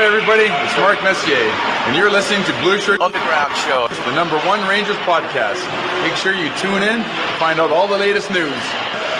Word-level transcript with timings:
Hi, 0.00 0.06
everybody. 0.06 0.44
It's 0.44 0.78
Mark 0.78 1.02
Messier, 1.02 1.36
and 1.36 1.94
you're 1.94 2.10
listening 2.10 2.42
to 2.44 2.52
Blue 2.62 2.80
Shirt 2.80 3.02
Underground 3.02 3.54
Show. 3.54 3.86
the 4.08 4.14
number 4.14 4.38
one 4.48 4.66
Rangers 4.66 4.96
podcast. 5.04 5.60
Make 6.00 6.16
sure 6.16 6.32
you 6.32 6.48
tune 6.56 6.82
in 6.82 7.04
to 7.04 7.38
find 7.38 7.60
out 7.60 7.70
all 7.70 7.86
the 7.86 7.98
latest 7.98 8.30
news. 8.30 8.48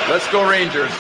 Let's 0.09 0.27
go, 0.33 0.49
Rangers. 0.49 0.91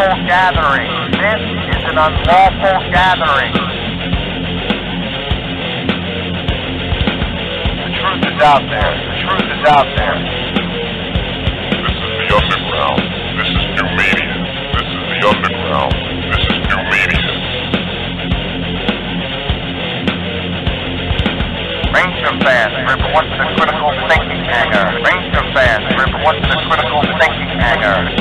Unlawful 0.00 0.26
gathering. 0.26 0.90
This 1.12 1.42
is 1.76 1.82
an 1.84 1.98
unlawful 2.00 2.80
gathering. 2.90 3.52
The 7.84 7.92
truth 8.00 8.22
is 8.24 8.40
out 8.40 8.64
there. 8.70 8.92
The 8.96 9.16
truth 9.20 9.44
is 9.44 9.62
out 9.68 9.88
there. 9.96 10.16
This 11.84 11.96
is 12.00 12.12
the 12.16 12.28
underground. 12.32 13.02
This 13.36 13.50
is 13.52 13.64
new 13.76 13.88
media. 13.92 14.40
This 14.72 14.88
is 14.88 15.04
the 15.04 15.20
underground. 15.28 15.92
This 16.32 16.42
is 16.48 16.56
new 16.64 16.80
media. 16.88 17.28
Ranger 21.92 22.32
fans, 22.40 22.72
report 22.88 23.24
to 23.28 23.36
the 23.36 23.48
critical 23.58 23.90
thinking 24.08 24.44
hangar. 24.48 24.96
Ranger 25.04 25.44
fans, 25.52 25.84
report 25.92 26.36
to 26.40 26.46
the 26.48 26.60
critical 26.70 27.02
thinking 27.20 27.52
hangar. 27.60 28.19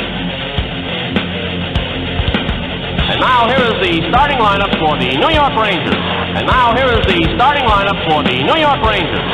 And 3.10 3.18
now 3.18 3.50
here 3.50 3.66
is 3.74 3.78
the 3.82 4.06
starting 4.14 4.38
lineup 4.38 4.70
for 4.78 4.94
the 5.02 5.10
New 5.10 5.34
York 5.34 5.56
Rangers. 5.58 5.98
And 6.38 6.46
now 6.46 6.78
here 6.78 6.94
is 6.94 7.02
the 7.10 7.18
starting 7.34 7.66
lineup 7.66 7.98
for 8.06 8.22
the 8.22 8.38
New 8.46 8.60
York 8.62 8.78
Rangers. 8.86 9.26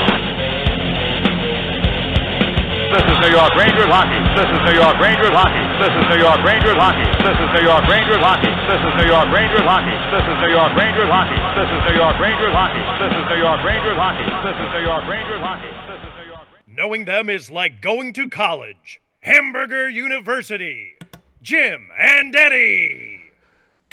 This 2.95 3.03
is 3.11 3.17
New 3.19 3.35
York 3.35 3.51
Rangers 3.59 3.91
hockey. 3.91 4.15
This 4.39 4.47
is 4.47 4.61
New 4.63 4.79
York 4.79 4.95
Rangers 5.03 5.35
hockey. 5.35 5.59
This 5.83 5.91
is 5.91 6.05
New 6.07 6.23
York 6.23 6.39
Rangers 6.47 6.79
hockey. 6.79 7.03
This 7.19 7.35
is 7.35 7.49
New 7.51 7.67
York 7.67 7.83
Rangers 7.91 8.23
hockey. 8.23 8.53
This 8.71 8.79
is 8.79 8.93
New 8.95 9.09
York 9.11 9.27
Rangers 9.35 9.67
hockey. 9.67 9.95
This 10.07 10.23
is 10.23 10.35
New 10.39 10.53
York 10.55 10.71
Rangers 10.79 11.11
hockey. 11.11 11.35
This 11.59 11.67
is 11.67 11.83
New 11.83 11.97
York 11.99 12.15
Rangers 12.23 12.55
hockey. 12.55 12.79
This 12.95 13.11
is 13.11 13.25
New 13.27 13.39
York 13.43 13.59
Rangers 13.67 13.97
hockey. 13.99 14.23
This 14.47 14.55
is 14.55 14.67
New 14.71 14.83
York 14.87 15.03
Rangers 15.11 15.43
hockey. 15.43 15.71
This 15.91 15.99
is 15.99 16.13
New 16.15 16.27
York. 16.31 16.47
Knowing 16.71 17.03
them 17.03 17.27
is 17.27 17.51
like 17.51 17.81
going 17.83 18.13
to 18.13 18.29
college. 18.31 19.01
Hamburger 19.19 19.89
University. 19.89 20.95
Jim 21.41 21.89
and 21.99 22.33
Eddie. 22.33 23.14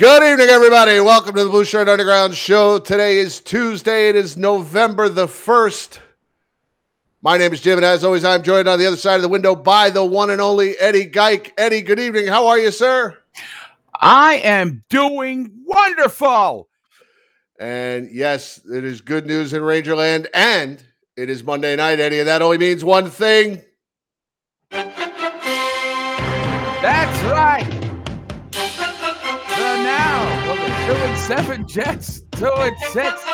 Good 0.02 0.24
evening, 0.24 0.48
everybody. 0.48 0.98
Welcome 0.98 1.36
to 1.36 1.44
the 1.44 1.50
Blue 1.50 1.64
Shirt 1.64 1.88
Underground 1.88 2.34
Show. 2.34 2.80
Today 2.80 3.18
is 3.18 3.38
Tuesday. 3.40 4.08
It 4.08 4.16
is 4.16 4.36
November 4.36 5.08
the 5.08 5.28
1st. 5.28 6.00
My 7.22 7.38
name 7.38 7.52
is 7.52 7.60
Jim, 7.60 7.78
and 7.78 7.84
as 7.84 8.02
always, 8.02 8.24
I'm 8.24 8.42
joined 8.42 8.66
on 8.66 8.80
the 8.80 8.86
other 8.86 8.96
side 8.96 9.14
of 9.14 9.22
the 9.22 9.28
window 9.28 9.54
by 9.54 9.90
the 9.90 10.04
one 10.04 10.30
and 10.30 10.40
only 10.40 10.76
Eddie 10.78 11.06
Geik. 11.06 11.52
Eddie, 11.56 11.82
good 11.82 12.00
evening. 12.00 12.26
How 12.26 12.48
are 12.48 12.58
you, 12.58 12.72
sir? 12.72 13.16
I 13.94 14.38
am 14.38 14.82
doing 14.88 15.52
wonderful. 15.64 16.68
And 17.60 18.10
yes, 18.10 18.60
it 18.68 18.82
is 18.82 19.02
good 19.02 19.24
news 19.24 19.52
in 19.52 19.62
Rangerland, 19.62 20.26
and 20.34 20.82
it 21.16 21.30
is 21.30 21.44
Monday 21.44 21.76
night, 21.76 22.00
Eddie, 22.00 22.18
and 22.18 22.26
that 22.26 22.42
only 22.42 22.58
means 22.58 22.82
one 22.82 23.08
thing. 23.08 23.62
That's 26.82 27.22
right. 27.22 27.51
Two 30.92 30.98
and 30.98 31.18
seven 31.20 31.66
Jets, 31.66 32.22
two 32.32 32.52
and 32.52 32.76
six, 32.90 33.24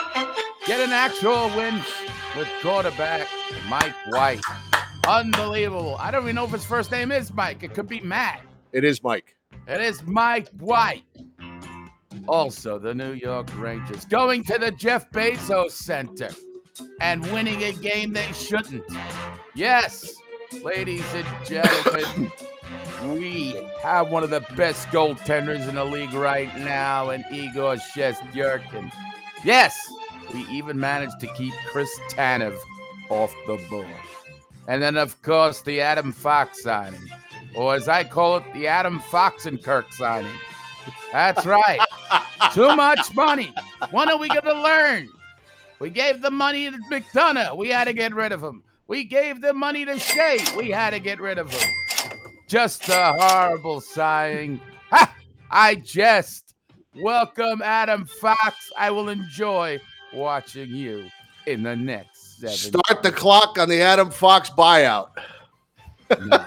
get 0.65 0.79
an 0.79 0.91
actual 0.93 1.49
win 1.57 1.75
with 2.37 2.47
quarterback 2.63 3.27
Mike 3.69 3.95
White. 4.11 4.45
Unbelievable. 5.09 5.97
I 5.99 6.13
don't 6.13 6.23
even 6.23 6.37
know 6.37 6.45
if 6.45 6.53
his 6.53 6.65
first 6.65 6.93
name 6.93 7.11
is 7.11 7.33
Mike. 7.33 7.65
It 7.65 7.75
could 7.75 7.89
be 7.89 8.01
Matt. 8.01 8.43
It 8.73 8.85
is 8.85 9.03
Mike. 9.03 9.35
It 9.67 9.81
is 9.81 10.05
Mike 10.05 10.49
White. 10.61 11.03
Also, 12.29 12.79
the 12.79 12.95
New 12.95 13.15
York 13.15 13.49
Rangers 13.57 14.05
going 14.05 14.45
to 14.45 14.59
the 14.59 14.71
Jeff 14.71 15.11
Bezos 15.11 15.73
Center 15.73 16.31
and 17.01 17.27
winning 17.33 17.65
a 17.65 17.73
game 17.73 18.13
they 18.13 18.31
shouldn't. 18.33 18.85
Yes, 19.57 20.15
ladies 20.63 21.05
and 21.13 21.27
gentlemen, 21.45 22.31
we 23.05 23.55
have 23.83 24.11
one 24.11 24.25
of 24.25 24.31
the 24.31 24.41
best 24.57 24.89
goaltenders 24.89 25.69
in 25.69 25.75
the 25.75 25.85
league 25.85 26.13
right 26.13 26.55
now, 26.59 27.11
and 27.11 27.25
Igor 27.31 27.77
Shesterkin. 27.77 28.93
Yes, 29.45 29.77
we 30.33 30.41
even 30.49 30.79
managed 30.79 31.21
to 31.21 31.27
keep 31.35 31.55
Chris 31.71 31.91
Tanev 32.11 32.59
off 33.09 33.35
the 33.47 33.57
board. 33.71 33.87
And 34.67 34.83
then, 34.83 34.97
of 34.97 35.21
course, 35.23 35.63
the 35.63 35.81
Adam 35.81 36.13
Fox 36.13 36.63
signing, 36.63 37.09
or 37.55 37.75
as 37.75 37.89
I 37.89 38.05
call 38.05 38.39
it, 38.39 38.45
the 38.53 38.67
Adam 38.67 38.99
Fox 38.99 39.47
and 39.47 39.63
Kirk 39.63 39.93
signing. 39.93 40.35
That's 41.13 41.47
right. 41.47 41.81
Too 42.53 42.75
much 42.77 43.15
money. 43.15 43.53
When 43.91 44.11
are 44.11 44.19
we 44.19 44.29
going 44.29 44.43
to 44.43 44.63
learn? 44.63 45.09
We 45.79 45.91
gave 45.91 46.21
the 46.21 46.31
money 46.31 46.71
to 46.71 46.79
McDonagh. 46.91 47.57
We 47.57 47.69
had 47.69 47.85
to 47.85 47.93
get 47.93 48.15
rid 48.15 48.33
of 48.33 48.43
him. 48.43 48.63
We 48.89 49.05
gave 49.05 49.41
the 49.41 49.53
money 49.53 49.85
to 49.85 49.99
Shea. 49.99 50.39
We 50.57 50.71
had 50.71 50.91
to 50.91 50.99
get 50.99 51.21
rid 51.21 51.39
of 51.39 51.51
him. 51.51 51.71
Just 52.49 52.89
a 52.89 53.13
horrible 53.19 53.83
sighing. 53.83 54.59
Ha! 54.91 55.15
I 55.51 55.75
jest. 55.75 56.55
Welcome, 56.95 57.61
Adam 57.63 58.07
Fox. 58.07 58.71
I 58.77 58.91
will 58.91 59.11
enjoy 59.11 59.79
watching 60.15 60.71
you 60.71 61.11
in 61.47 61.63
the 61.63 61.77
next 61.77 62.41
seven. 62.41 62.57
Start 62.57 63.03
the 63.03 63.13
clock 63.13 63.59
on 63.59 63.69
the 63.69 63.83
Adam 63.83 64.11
Fox 64.11 64.49
buyout. 64.49 65.11
No. 66.25 66.47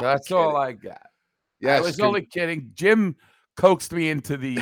That's 0.00 0.32
all 0.32 0.56
I 0.56 0.72
got. 0.72 1.02
Yes. 1.60 1.78
I 1.78 1.82
was 1.82 1.96
con- 1.96 2.06
only 2.06 2.22
kidding. 2.22 2.70
Jim 2.74 3.14
coaxed 3.56 3.92
me 3.92 4.08
into 4.08 4.38
the 4.38 4.58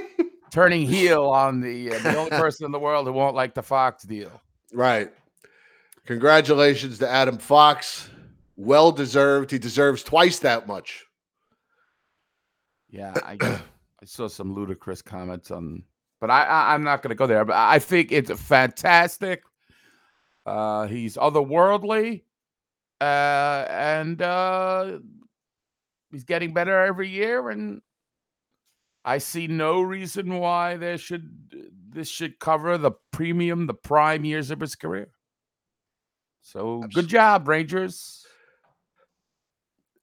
turning 0.50 0.86
heel 0.86 1.24
on 1.24 1.60
the 1.60 1.94
uh, 1.94 1.98
the 1.98 2.16
only 2.16 2.30
person 2.38 2.64
in 2.64 2.72
the 2.72 2.78
world 2.78 3.06
who 3.06 3.12
won't 3.12 3.36
like 3.36 3.52
the 3.54 3.62
Fox 3.62 4.04
deal. 4.04 4.40
Right. 4.72 5.12
Congratulations 6.06 6.98
to 7.00 7.08
Adam 7.08 7.36
Fox. 7.36 8.08
Well 8.62 8.92
deserved. 8.92 9.50
He 9.50 9.58
deserves 9.58 10.04
twice 10.04 10.38
that 10.38 10.68
much. 10.68 11.04
Yeah, 12.88 13.12
I, 13.16 13.36
I 13.40 14.04
saw 14.04 14.28
some 14.28 14.54
ludicrous 14.54 15.02
comments 15.02 15.50
on, 15.50 15.82
but 16.20 16.30
I, 16.30 16.44
I 16.44 16.74
I'm 16.74 16.84
not 16.84 17.02
going 17.02 17.08
to 17.08 17.16
go 17.16 17.26
there. 17.26 17.44
But 17.44 17.56
I 17.56 17.80
think 17.80 18.12
it's 18.12 18.30
fantastic. 18.30 19.42
Uh, 20.46 20.86
he's 20.86 21.16
otherworldly, 21.16 22.22
uh, 23.00 23.66
and 23.68 24.22
uh, 24.22 24.98
he's 26.12 26.24
getting 26.24 26.54
better 26.54 26.84
every 26.84 27.08
year. 27.08 27.50
And 27.50 27.82
I 29.04 29.18
see 29.18 29.48
no 29.48 29.80
reason 29.80 30.38
why 30.38 30.76
there 30.76 30.98
should 30.98 31.28
this 31.88 32.08
should 32.08 32.38
cover 32.38 32.78
the 32.78 32.92
premium, 33.10 33.66
the 33.66 33.74
prime 33.74 34.24
years 34.24 34.52
of 34.52 34.60
his 34.60 34.76
career. 34.76 35.10
So 36.42 36.84
good 36.94 37.08
job, 37.08 37.48
Rangers. 37.48 38.21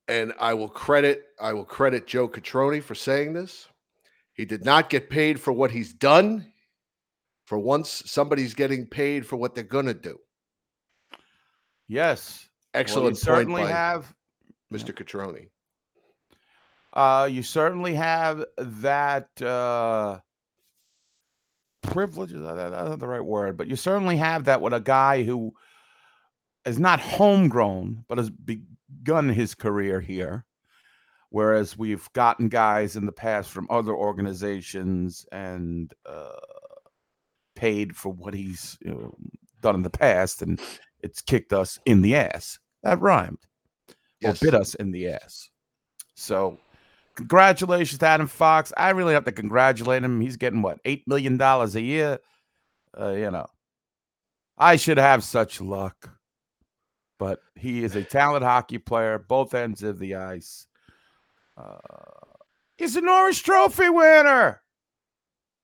And 0.10 0.34
I 0.40 0.54
will 0.56 0.68
credit 0.68 1.24
I 1.40 1.54
will 1.54 1.64
credit 1.66 2.08
Joe 2.08 2.28
Catroni 2.28 2.82
for 2.84 2.96
saying 2.96 3.34
this. 3.34 3.68
He 4.34 4.44
did 4.44 4.66
not 4.66 4.90
get 4.90 5.10
paid 5.10 5.40
for 5.40 5.54
what 5.54 5.70
he's 5.72 5.94
done. 5.94 6.52
For 7.46 7.58
once, 7.60 8.04
somebody's 8.06 8.54
getting 8.54 8.86
paid 8.86 9.26
for 9.26 9.36
what 9.38 9.56
they're 9.56 9.64
gonna 9.64 9.94
do. 9.94 10.18
Yes, 11.88 12.48
Well, 12.74 12.80
you 12.82 12.82
Excellent 12.82 13.06
point 13.16 13.18
certainly 13.20 13.62
have. 13.64 14.14
Mr. 14.74 14.94
Catroni. 14.94 15.48
Uh, 16.94 17.28
you 17.32 17.42
certainly 17.44 17.94
have 17.96 18.46
that 18.58 19.30
uh, 19.42 20.20
privilege. 21.82 22.32
is 22.34 22.42
that- 22.42 22.56
that- 22.56 22.70
That's 22.70 22.90
not 22.90 23.00
the 23.00 23.08
right 23.08 23.24
word, 23.24 23.58
but 23.58 23.68
you 23.68 23.76
certainly 23.76 24.18
have 24.18 24.46
that 24.46 24.62
with 24.62 24.74
a 24.74 24.80
guy 24.80 25.24
who 25.24 25.54
is 26.66 26.78
not 26.80 27.00
homegrown, 27.00 28.06
but 28.08 28.18
has 28.20 28.30
begun 29.01 29.30
his 29.30 29.56
career 29.56 30.00
here. 30.00 30.46
Whereas 31.31 31.78
we've 31.78 32.12
gotten 32.13 32.50
guys 32.50 32.96
in 32.96 33.06
the 33.06 33.12
past 33.12 33.51
from 33.51 33.68
other 33.69 33.94
organizations 33.94 35.25
and 35.31 35.94
uh, 36.06 36.40
paid 37.56 37.96
for 37.96 38.12
what 38.12 38.34
he's 38.34 38.78
you 38.81 38.92
know, 38.92 39.16
done 39.62 39.75
in 39.75 39.84
the 39.84 39.92
past, 39.92 40.42
and 40.42 40.60
it's 41.01 41.22
kicked 41.22 41.54
us 41.54 41.78
in 41.86 42.01
the 42.01 42.16
ass. 42.16 42.57
That 42.81 43.00
rhymed. 43.00 43.40
Yes. 44.22 44.42
Or 44.42 44.46
bit 44.46 44.56
us 44.56 44.74
in 44.75 44.92
the 44.92 45.10
ass. 45.10 45.50
So, 46.16 46.57
congratulations 47.16 48.00
to 48.00 48.07
Adam 48.07 48.28
Fox. 48.28 48.74
I 48.75 48.90
really 48.90 49.13
have 49.13 49.25
to 49.25 49.31
congratulate 49.31 50.04
him. 50.04 50.19
He's 50.22 50.38
getting 50.38 50.62
what 50.62 50.80
eight 50.84 51.07
million 51.07 51.38
dollars 51.38 51.75
a 51.75 51.81
year. 51.81 52.19
Uh, 53.00 53.12
you 53.12 53.30
know, 53.30 53.45
I 54.57 54.78
should 54.78 54.98
have 54.98 55.24
such 55.24 55.62
luck, 55.62 56.10
but 57.19 57.42
he 57.56 57.83
is 57.83 57.95
a 57.95 58.04
talented 58.04 58.48
hockey 58.48 58.80
player, 58.80 59.19
both 59.19 59.54
ends 59.54 59.83
of 59.83 60.00
the 60.00 60.16
ice. 60.16 60.66
Uh, 61.56 61.77
he's 62.77 62.95
a 62.95 63.01
Norris 63.01 63.39
Trophy 63.39 63.89
winner. 63.89 64.62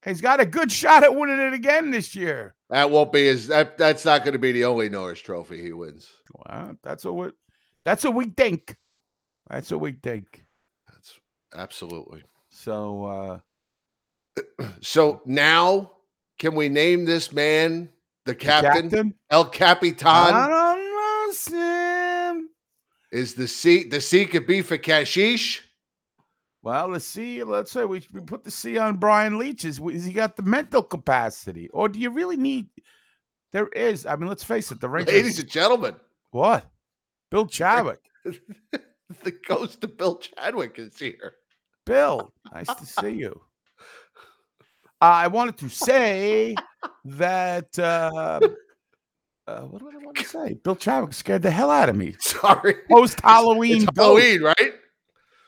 He's 0.03 0.21
got 0.21 0.39
a 0.39 0.45
good 0.45 0.71
shot 0.71 1.03
at 1.03 1.15
winning 1.15 1.39
it 1.39 1.53
again 1.53 1.89
this 1.89 2.15
year. 2.15 2.53
That 2.69 2.91
won't 2.91 3.11
be 3.11 3.25
his. 3.25 3.47
That 3.47 3.77
that's 3.77 4.05
not 4.05 4.23
going 4.23 4.33
to 4.33 4.39
be 4.39 4.51
the 4.51 4.65
only 4.65 4.89
Norris 4.89 5.19
Trophy 5.19 5.61
he 5.61 5.73
wins. 5.73 6.07
Well, 6.33 6.77
that's 6.83 7.05
what 7.05 7.15
we, 7.15 7.29
that's 7.85 8.03
what 8.03 8.13
we 8.13 8.25
think. 8.25 8.75
That's 9.49 9.71
what 9.71 9.81
we 9.81 9.93
think. 9.93 10.45
That's 10.91 11.13
absolutely. 11.55 12.23
So 12.49 13.05
uh 13.05 13.39
So 14.81 15.21
now, 15.25 15.91
can 16.39 16.55
we 16.55 16.69
name 16.69 17.05
this 17.05 17.31
man 17.31 17.89
the 18.25 18.33
the 18.33 18.35
captain? 18.35 19.13
El 19.29 19.45
Capitan 19.45 20.33
I 21.35 21.51
don't 21.51 21.59
know, 21.59 22.33
Sam. 22.33 22.49
is 23.11 23.33
the 23.33 23.47
C. 23.47 23.83
The 23.83 24.01
C 24.01 24.25
could 24.25 24.47
be 24.47 24.61
for 24.61 24.77
Kashish. 24.77 25.59
Well, 26.63 26.87
let's 26.89 27.05
see. 27.05 27.43
Let's 27.43 27.71
say 27.71 27.85
we, 27.85 28.01
we 28.11 28.21
put 28.21 28.43
the 28.43 28.51
C 28.51 28.77
on 28.77 28.97
Brian 28.97 29.37
Leetch. 29.37 29.65
Is, 29.65 29.79
is 29.79 30.05
he 30.05 30.13
got 30.13 30.35
the 30.35 30.43
mental 30.43 30.81
capacity, 30.81 31.69
or 31.69 31.87
do 31.89 31.99
you 31.99 32.09
really 32.09 32.37
need? 32.37 32.67
There 33.51 33.67
is. 33.67 34.05
I 34.05 34.15
mean, 34.15 34.27
let's 34.27 34.43
face 34.43 34.71
it. 34.71 34.81
The 34.81 34.89
Rangers. 34.89 35.13
Ladies 35.13 35.39
and 35.39 35.49
gentlemen, 35.49 35.95
what? 36.31 36.65
Bill 37.29 37.45
Chadwick. 37.45 37.99
the 38.25 39.31
ghost 39.47 39.83
of 39.83 39.97
Bill 39.97 40.17
Chadwick 40.17 40.79
is 40.79 40.97
here. 40.97 41.35
Bill, 41.85 42.33
nice 42.51 42.67
to 42.67 42.85
see 42.85 43.11
you. 43.11 43.39
I 44.99 45.27
wanted 45.27 45.57
to 45.57 45.69
say 45.69 46.55
that. 47.05 47.77
Uh, 47.77 48.39
uh, 49.47 49.61
what 49.61 49.81
did 49.83 49.93
I 50.01 50.05
want 50.05 50.17
to 50.17 50.23
say? 50.27 50.53
Bill 50.63 50.75
Chadwick 50.75 51.13
scared 51.13 51.41
the 51.41 51.51
hell 51.51 51.71
out 51.71 51.89
of 51.89 51.95
me. 51.95 52.15
Sorry, 52.19 52.75
Post 52.91 53.21
Halloween. 53.21 53.87
Halloween, 53.95 54.41
right? 54.41 54.73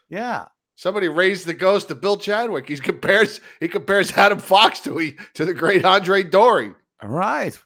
Yeah. 0.10 0.46
Somebody 0.76 1.08
raised 1.10 1.48
the 1.48 1.56
ghost 1.56 1.90
of 1.90 2.02
Bill 2.02 2.18
Chadwick. 2.18 2.68
He 2.70 2.78
compares 2.78 3.42
he 3.60 3.68
compares 3.68 4.12
Adam 4.12 4.38
Fox 4.40 4.80
to 4.82 4.96
he, 4.98 5.18
to 5.34 5.44
the 5.44 5.54
great 5.54 5.84
Andre 5.84 6.22
Dory 6.22 6.72
All 7.02 7.10
right. 7.10 7.58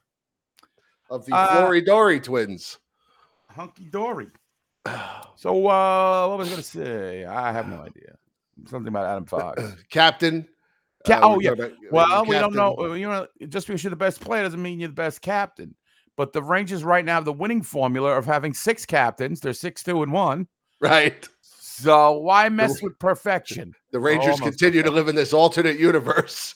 of 1.10 1.26
the 1.26 1.36
Uh, 1.36 1.58
Flory 1.58 1.82
Dory 1.82 2.22
twins. 2.22 2.78
Hunky 3.50 3.84
dory. 3.86 4.28
So 5.36 5.68
uh 5.68 6.28
what 6.30 6.38
was 6.38 6.48
I 6.48 6.52
gonna 6.52 6.64
say? 6.64 7.26
I 7.26 7.52
have 7.52 7.68
no 7.68 7.82
idea. 7.82 8.16
Something 8.68 8.88
about 8.90 9.06
Adam 9.08 9.26
Fox. 9.26 9.62
Captain. 9.90 10.48
Ca- 11.06 11.16
uh, 11.16 11.20
oh, 11.24 11.40
yeah. 11.40 11.56
gonna- 11.56 11.72
Well, 11.92 12.26
we 12.26 12.36
don't 12.38 12.54
know. 12.54 12.76
uh, 12.78 12.94
You 12.94 13.08
know, 13.10 13.28
just 13.50 13.66
because 13.68 13.84
you're 13.84 13.90
the 13.90 13.96
best 13.96 14.22
player 14.22 14.44
doesn't 14.44 14.62
mean 14.62 14.80
you're 14.80 14.90
the 14.90 14.94
best 14.94 15.22
captain. 15.22 15.76
But 16.18 16.34
the 16.34 16.44
Rangers 16.44 16.84
right 16.84 17.04
now 17.04 17.16
have 17.16 17.26
the 17.26 17.34
winning 17.34 17.62
formula 17.62 18.18
of 18.18 18.26
having 18.26 18.54
six 18.54 18.86
captains. 18.86 19.40
They're 19.40 19.54
six, 19.54 19.84
two, 19.84 20.04
and 20.04 20.12
one. 20.12 20.48
Right. 20.80 21.28
So 21.42 22.20
why 22.20 22.50
mess 22.50 22.82
with 22.82 23.00
perfection? 23.00 23.74
The 23.92 24.00
Rangers 24.00 24.40
almost 24.40 24.44
continue 24.44 24.84
to 24.84 24.92
live 24.92 25.08
in 25.08 25.16
this 25.16 25.34
alternate 25.34 25.80
universe. 25.80 26.56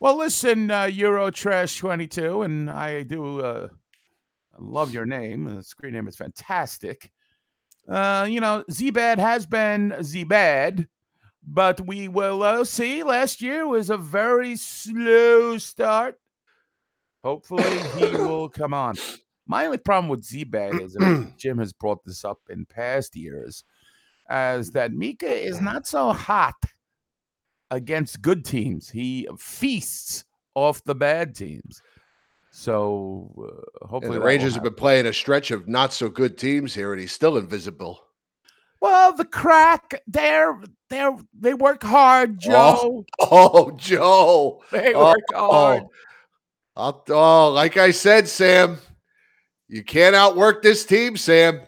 Well, 0.00 0.16
listen, 0.16 0.70
uh, 0.70 0.84
Euro 0.84 1.30
Trash 1.32 1.76
22, 1.78 2.42
and 2.42 2.70
I 2.70 3.02
do 3.02 3.40
uh, 3.40 3.68
love 4.56 4.94
your 4.94 5.06
name. 5.06 5.56
The 5.56 5.62
screen 5.64 5.94
name 5.94 6.06
is 6.06 6.14
fantastic. 6.14 7.10
Uh, 7.88 8.26
you 8.30 8.40
know, 8.40 8.62
Zbad 8.70 9.18
has 9.18 9.44
been 9.44 9.90
Zbad, 9.98 10.86
but 11.42 11.80
we 11.80 12.06
will 12.06 12.44
uh, 12.44 12.64
see. 12.64 13.02
Last 13.02 13.42
year 13.42 13.66
was 13.66 13.90
a 13.90 13.96
very 13.96 14.54
slow 14.54 15.58
start. 15.58 16.16
Hopefully, 17.28 17.78
he 17.98 18.16
will 18.16 18.48
come 18.48 18.72
on. 18.72 18.94
My 19.46 19.66
only 19.66 19.76
problem 19.76 20.08
with 20.08 20.24
Zbad 20.24 20.80
is, 20.82 20.96
and 20.96 21.30
Jim 21.38 21.58
has 21.58 21.74
brought 21.74 22.02
this 22.06 22.24
up 22.24 22.38
in 22.48 22.64
past 22.64 23.14
years, 23.14 23.64
as 24.30 24.70
that 24.70 24.92
Mika 24.94 25.28
is 25.30 25.60
not 25.60 25.86
so 25.86 26.14
hot 26.14 26.54
against 27.70 28.22
good 28.22 28.46
teams. 28.46 28.88
He 28.88 29.28
feasts 29.38 30.24
off 30.54 30.82
the 30.84 30.94
bad 30.94 31.34
teams. 31.34 31.82
So 32.50 33.30
uh, 33.38 33.44
And 33.82 33.90
hopefully 33.90 34.18
the 34.18 34.24
Rangers 34.24 34.54
have 34.54 34.62
been 34.62 34.72
playing 34.72 35.04
a 35.04 35.12
stretch 35.12 35.50
of 35.50 35.68
not 35.68 35.92
so 35.92 36.08
good 36.08 36.38
teams 36.38 36.74
here, 36.74 36.92
and 36.94 37.00
he's 37.00 37.12
still 37.12 37.36
invisible. 37.36 38.00
Well, 38.80 39.12
the 39.12 39.26
crack, 39.26 40.00
they're 40.06 40.58
they're 40.88 41.14
they 41.38 41.52
work 41.52 41.82
hard, 41.82 42.38
Joe. 42.38 43.04
Oh, 43.20 43.72
Joe. 43.72 44.62
They 44.72 44.94
Oh, 44.94 45.08
work 45.08 45.24
hard. 45.34 45.82
I'll, 46.78 47.04
oh, 47.10 47.50
like 47.50 47.76
I 47.76 47.90
said, 47.90 48.28
Sam, 48.28 48.78
you 49.68 49.82
can't 49.82 50.14
outwork 50.14 50.62
this 50.62 50.84
team, 50.86 51.16
Sam. 51.16 51.60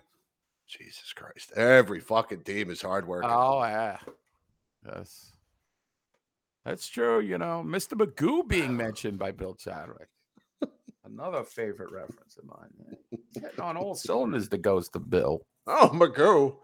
Jesus 0.69 1.13
Christ. 1.13 1.53
Every 1.57 1.99
fucking 1.99 2.43
team 2.43 2.71
is 2.71 2.81
hard 2.81 3.07
working. 3.07 3.29
Oh 3.31 3.61
yeah. 3.65 3.99
Yes. 4.87 5.33
That's 6.65 6.89
true, 6.89 7.21
you 7.21 7.39
know. 7.39 7.65
Mr. 7.67 7.95
Magoo 7.99 8.47
being 8.47 8.77
mentioned 8.77 9.19
by 9.19 9.33
Bill 9.33 9.55
Chadwick. 9.55 10.09
Another 11.05 11.43
favorite 11.43 11.91
reference 11.91 12.37
of 12.37 12.45
mine. 12.45 12.97
Getting 13.35 13.61
on 13.61 13.77
all 13.77 13.95
cylinders, 13.97 14.49
the 14.49 14.59
ghost 14.59 14.95
of 14.95 15.11
Bill. 15.11 15.41
Oh, 15.67 15.91
Magoo. 15.93 16.57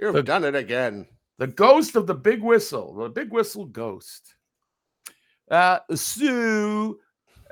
You've 0.00 0.14
The- 0.14 0.22
done 0.22 0.44
it 0.44 0.56
again. 0.56 1.06
The 1.38 1.46
ghost 1.46 1.94
of 1.96 2.06
the 2.06 2.14
big 2.14 2.42
whistle, 2.42 2.94
the 2.94 3.08
big 3.08 3.30
whistle 3.32 3.66
ghost. 3.66 4.34
Uh, 5.50 5.80
so, 5.94 6.98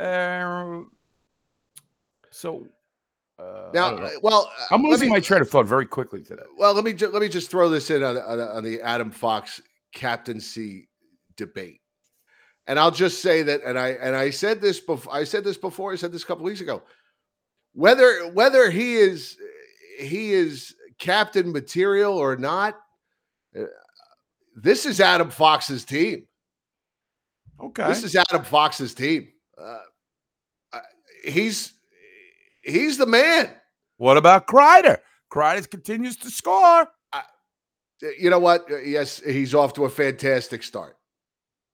uh, 0.03 0.81
so, 2.31 2.67
uh, 3.39 3.71
Now, 3.75 4.09
well, 4.23 4.51
uh, 4.61 4.75
I'm 4.75 4.83
losing 4.83 5.09
me- 5.09 5.15
my 5.17 5.21
train 5.21 5.43
of 5.43 5.51
thought 5.51 5.67
very 5.67 5.87
quickly 5.87 6.23
today. 6.23 6.43
Well, 6.57 6.75
let 6.75 6.85
me 6.85 6.93
ju- 6.93 7.09
let 7.09 7.23
me 7.23 7.29
just 7.29 7.51
throw 7.51 7.69
this 7.69 7.91
in 7.91 8.03
on, 8.03 8.17
on, 8.19 8.41
on 8.41 8.65
the 8.65 8.81
Adam 8.81 9.11
Fox 9.11 9.61
captaincy 9.93 10.89
debate, 11.37 11.81
and 12.67 12.79
I'll 12.79 12.91
just 12.91 13.21
say 13.23 13.43
that, 13.43 13.63
and 13.65 13.79
I 13.79 13.89
and 13.91 14.15
I 14.17 14.31
said 14.31 14.61
this 14.61 14.81
before. 14.81 15.13
I 15.13 15.25
said 15.25 15.45
this 15.45 15.57
before. 15.59 15.93
I 15.93 15.97
said 15.97 16.13
this 16.13 16.23
a 16.23 16.27
couple 16.27 16.45
weeks 16.45 16.61
ago. 16.61 16.83
Whether 17.75 18.31
whether 18.33 18.71
he 18.71 18.95
is 18.95 19.37
he 19.99 20.33
is 20.33 20.75
captain 20.99 21.53
material 21.53 22.17
or 22.17 22.37
not, 22.37 22.79
uh, 23.59 23.65
this 24.55 24.87
is 24.87 25.01
Adam 25.01 25.31
Fox's 25.31 25.85
team. 25.85 26.27
Okay. 27.61 27.89
This 27.89 28.05
is 28.05 28.17
Adam 28.17 28.45
Fox's 28.45 28.95
team. 28.95 29.29
Uh, 29.57 29.79
he's 31.25 31.73
he's 32.63 32.99
the 32.99 33.07
man. 33.07 33.51
what 33.97 34.17
about 34.17 34.47
Kreider? 34.47 34.99
Kreider 35.33 35.69
continues 35.69 36.17
to 36.19 36.31
score. 36.31 36.89
Uh, 37.13 37.21
you 38.19 38.31
know 38.31 38.39
what? 38.39 38.67
Yes, 38.85 39.21
he's 39.25 39.55
off 39.55 39.73
to 39.75 39.85
a 39.85 39.91
fantastic 39.91 40.63
start. 40.63 40.97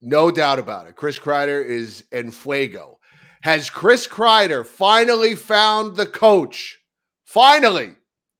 No 0.01 0.31
doubt 0.31 0.59
about 0.59 0.87
it. 0.87 0.95
Chris 0.95 1.19
Kreider 1.19 1.63
is 1.63 2.05
en 2.11 2.31
fuego. 2.31 2.99
Has 3.41 3.69
Chris 3.69 4.07
Kreider 4.07 4.65
finally 4.65 5.35
found 5.35 5.95
the 5.95 6.05
coach? 6.05 6.79
Finally, 7.25 7.95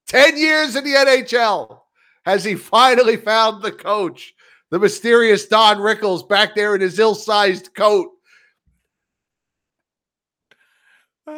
10 0.08 0.36
years 0.36 0.76
in 0.76 0.84
the 0.84 0.94
NHL. 0.94 1.80
Has 2.24 2.44
he 2.44 2.54
finally 2.54 3.16
found 3.16 3.62
the 3.62 3.72
coach? 3.72 4.34
The 4.70 4.78
mysterious 4.78 5.46
Don 5.46 5.78
Rickles 5.78 6.28
back 6.28 6.54
there 6.54 6.74
in 6.74 6.80
his 6.80 6.98
ill 6.98 7.14
sized 7.14 7.74
coat 7.74 8.08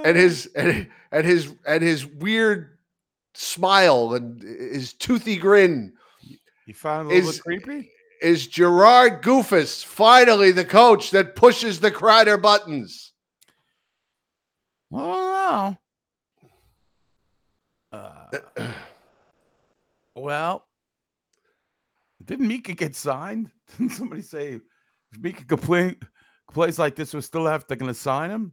and 0.04 0.16
his 0.16 0.46
and, 0.54 0.88
and 1.10 1.26
his 1.26 1.54
and 1.66 1.82
his 1.82 2.06
weird 2.06 2.78
smile 3.34 4.14
and 4.14 4.42
his 4.42 4.92
toothy 4.92 5.36
grin. 5.36 5.92
You 6.66 6.74
found 6.74 7.10
a 7.10 7.14
little 7.14 7.30
is- 7.30 7.40
creepy? 7.40 7.90
Is 8.20 8.46
Gerard 8.46 9.20
Goofus 9.20 9.84
finally 9.84 10.52
the 10.52 10.64
coach 10.64 11.10
that 11.10 11.34
pushes 11.34 11.80
the 11.80 11.90
Kreider 11.90 12.40
buttons? 12.40 13.12
Oh, 14.92 15.76
uh, 17.92 18.26
well, 20.14 20.64
didn't 22.24 22.46
Mika 22.46 22.74
get 22.74 22.94
signed? 22.94 23.50
Didn't 23.76 23.92
somebody 23.92 24.22
say 24.22 24.52
if 24.52 24.62
Mika 25.18 25.56
play 25.56 25.96
plays 26.52 26.78
like 26.78 26.94
this, 26.94 27.14
we 27.14 27.20
still 27.22 27.46
have 27.46 27.66
to 27.66 27.76
gonna 27.76 27.94
sign 27.94 28.30
him? 28.30 28.52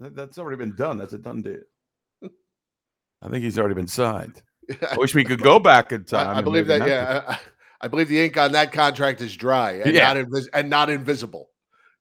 That- 0.00 0.16
that's 0.16 0.38
already 0.38 0.56
been 0.56 0.74
done. 0.74 0.98
That's 0.98 1.12
a 1.12 1.18
done 1.18 1.42
deal. 1.42 1.60
I 3.22 3.28
think 3.28 3.44
he's 3.44 3.58
already 3.58 3.74
been 3.74 3.86
signed. 3.86 4.42
I 4.90 4.96
wish 4.96 5.14
we 5.14 5.24
could 5.24 5.42
go 5.42 5.58
back 5.58 5.92
in 5.92 6.04
time. 6.04 6.28
I, 6.28 6.38
I 6.38 6.42
believe 6.42 6.66
that. 6.68 6.86
Yeah, 6.88 7.22
I, 7.28 7.38
I 7.82 7.88
believe 7.88 8.08
the 8.08 8.18
ink 8.24 8.36
on 8.38 8.52
that 8.52 8.72
contract 8.72 9.20
is 9.20 9.36
dry 9.36 9.72
and 9.72 9.94
Yeah. 9.94 10.12
not 10.12 10.24
invis- 10.26 10.48
and 10.54 10.70
not 10.70 10.88
invisible. 10.90 11.50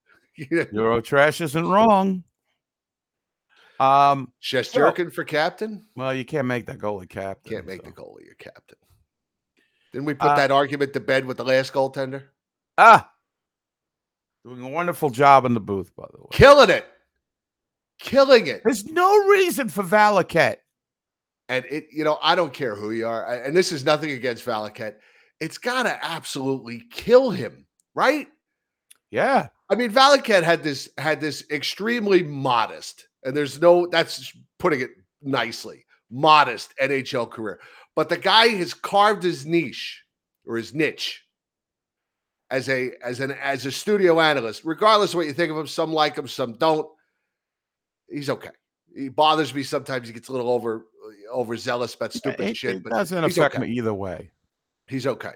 Euro 0.71 1.01
trash 1.01 1.41
isn't 1.41 1.67
wrong. 1.67 2.23
Um, 3.81 4.31
Shesterkin 4.41 5.13
for 5.13 5.23
captain? 5.23 5.85
well, 5.95 6.13
you 6.13 6.25
can't 6.25 6.47
make 6.47 6.65
that 6.67 6.79
goalie 6.79 7.09
captain. 7.09 7.51
Can't 7.53 7.65
make 7.65 7.81
so. 7.81 7.87
the 7.87 7.91
goalie 7.93 8.25
your 8.25 8.35
captain. 8.35 8.77
Didn't 9.93 10.05
we 10.05 10.13
put 10.13 10.29
Uh, 10.31 10.35
that 10.35 10.51
argument 10.51 10.93
to 10.93 10.99
bed 10.99 11.25
with 11.25 11.37
the 11.37 11.45
last 11.45 11.73
goaltender? 11.73 12.23
Ah, 12.77 13.09
doing 14.45 14.61
a 14.61 14.67
wonderful 14.69 15.09
job 15.09 15.45
in 15.45 15.53
the 15.53 15.59
booth, 15.61 15.93
by 15.95 16.05
the 16.11 16.19
way. 16.19 16.27
Killing 16.31 16.69
it. 16.69 16.85
Killing 17.99 18.47
it. 18.47 18.61
There's 18.63 18.85
no 18.85 19.25
reason 19.27 19.69
for 19.69 19.83
Valiquette. 19.83 20.57
And 21.49 21.65
it, 21.65 21.87
you 21.91 22.03
know, 22.03 22.17
I 22.21 22.35
don't 22.35 22.53
care 22.53 22.75
who 22.75 22.91
you 22.91 23.07
are. 23.07 23.25
And 23.43 23.55
this 23.55 23.71
is 23.71 23.83
nothing 23.83 24.11
against 24.11 24.45
Valiquette. 24.45 24.95
It's 25.39 25.57
gotta 25.57 25.97
absolutely 26.03 26.83
kill 26.91 27.31
him, 27.31 27.65
right? 27.95 28.27
Yeah, 29.11 29.47
I 29.69 29.75
mean, 29.75 29.91
Valiquette 29.91 30.43
had 30.43 30.63
this 30.63 30.89
had 30.97 31.21
this 31.21 31.43
extremely 31.51 32.23
modest, 32.23 33.07
and 33.23 33.35
there's 33.35 33.61
no 33.61 33.87
that's 33.87 34.33
putting 34.57 34.81
it 34.81 34.91
nicely, 35.21 35.85
modest 36.09 36.73
NHL 36.81 37.29
career. 37.29 37.59
But 37.95 38.09
the 38.09 38.17
guy 38.17 38.47
has 38.47 38.73
carved 38.73 39.23
his 39.23 39.45
niche 39.45 40.03
or 40.45 40.57
his 40.57 40.73
niche 40.73 41.23
as 42.49 42.67
a 42.67 42.91
as 43.03 43.19
an 43.19 43.31
as 43.31 43.65
a 43.67 43.71
studio 43.71 44.19
analyst, 44.19 44.63
regardless 44.65 45.11
of 45.11 45.17
what 45.17 45.27
you 45.27 45.33
think 45.33 45.51
of 45.51 45.57
him. 45.57 45.67
Some 45.67 45.93
like 45.93 46.17
him, 46.17 46.27
some 46.27 46.53
don't. 46.53 46.87
He's 48.11 48.29
okay. 48.29 48.49
He 48.95 49.09
bothers 49.09 49.53
me 49.53 49.63
sometimes. 49.63 50.07
He 50.07 50.13
gets 50.13 50.29
a 50.29 50.31
little 50.31 50.49
over 50.49 50.85
overzealous 51.31 51.95
about 51.95 52.13
stupid 52.13 52.41
it, 52.41 52.57
shit, 52.57 52.75
it 52.75 52.83
but 52.83 52.91
doesn't 52.91 53.23
affect 53.23 53.55
okay. 53.55 53.63
me 53.63 53.71
either 53.73 53.93
way. 53.93 54.31
He's 54.87 55.05
okay. 55.07 55.33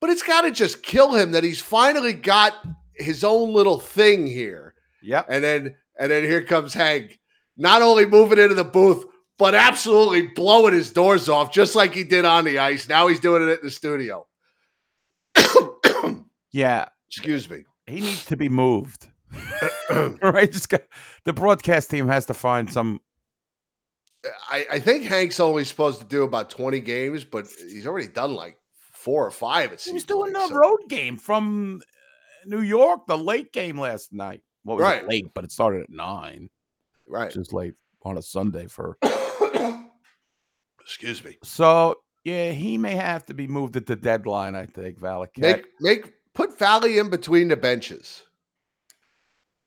But 0.00 0.10
it's 0.10 0.22
got 0.22 0.42
to 0.42 0.50
just 0.50 0.82
kill 0.82 1.14
him 1.14 1.32
that 1.32 1.42
he's 1.42 1.60
finally 1.60 2.12
got 2.12 2.54
his 2.94 3.24
own 3.24 3.52
little 3.52 3.80
thing 3.80 4.26
here. 4.26 4.74
Yep. 5.02 5.26
And 5.30 5.42
then 5.42 5.74
and 5.98 6.10
then 6.10 6.24
here 6.24 6.42
comes 6.42 6.74
Hank, 6.74 7.18
not 7.56 7.82
only 7.82 8.04
moving 8.04 8.38
into 8.38 8.54
the 8.54 8.64
booth, 8.64 9.04
but 9.38 9.54
absolutely 9.54 10.28
blowing 10.28 10.74
his 10.74 10.90
doors 10.90 11.28
off, 11.28 11.52
just 11.52 11.74
like 11.74 11.94
he 11.94 12.04
did 12.04 12.24
on 12.24 12.44
the 12.44 12.58
ice. 12.58 12.88
Now 12.88 13.06
he's 13.06 13.20
doing 13.20 13.42
it 13.48 13.58
in 13.58 13.58
the 13.62 13.70
studio. 13.70 14.26
Yeah, 16.52 16.88
Excuse 17.10 17.50
me. 17.50 17.64
he 17.86 18.00
needs 18.00 18.24
to 18.26 18.36
be 18.36 18.48
moved. 18.48 19.08
right, 20.22 20.50
just 20.50 20.68
got, 20.68 20.82
the 21.24 21.32
broadcast 21.32 21.90
team 21.90 22.08
has 22.08 22.26
to 22.26 22.34
find 22.34 22.72
some. 22.72 23.00
I, 24.50 24.66
I 24.72 24.78
think 24.80 25.04
Hank's 25.04 25.38
only 25.40 25.64
supposed 25.64 26.00
to 26.00 26.06
do 26.06 26.24
about 26.24 26.50
20 26.50 26.80
games, 26.80 27.24
but 27.24 27.46
he's 27.68 27.86
already 27.86 28.08
done 28.08 28.34
like 28.34 28.56
four 28.92 29.24
or 29.26 29.30
five. 29.30 29.72
It 29.72 29.80
He 29.80 29.90
seems 29.90 29.94
was 29.94 30.04
doing 30.04 30.32
like, 30.32 30.42
the 30.42 30.48
so- 30.48 30.54
road 30.56 30.80
game 30.88 31.16
from 31.16 31.80
uh, 31.82 31.84
New 32.48 32.62
York, 32.62 33.06
the 33.06 33.16
late 33.18 33.52
game 33.52 33.78
last 33.78 34.12
night. 34.12 34.40
Well, 34.64 34.76
was 34.76 34.82
Right. 34.82 35.06
late, 35.06 35.26
but 35.34 35.44
it 35.44 35.52
started 35.52 35.82
at 35.82 35.90
nine, 35.90 36.50
right. 37.06 37.30
just 37.30 37.52
late 37.52 37.74
on 38.02 38.18
a 38.18 38.22
Sunday 38.22 38.66
for. 38.66 38.96
Excuse 40.80 41.24
me. 41.24 41.36
So 41.42 41.96
yeah, 42.24 42.50
he 42.52 42.78
may 42.78 42.94
have 42.96 43.24
to 43.26 43.34
be 43.34 43.46
moved 43.46 43.76
at 43.76 43.86
the 43.86 43.96
deadline. 43.96 44.54
I 44.54 44.66
think 44.66 44.98
Valiquette. 45.00 45.38
Make 45.38 45.66
make 45.80 46.12
put 46.34 46.58
Valley 46.58 46.98
in 46.98 47.10
between 47.10 47.48
the 47.48 47.56
benches. 47.56 48.22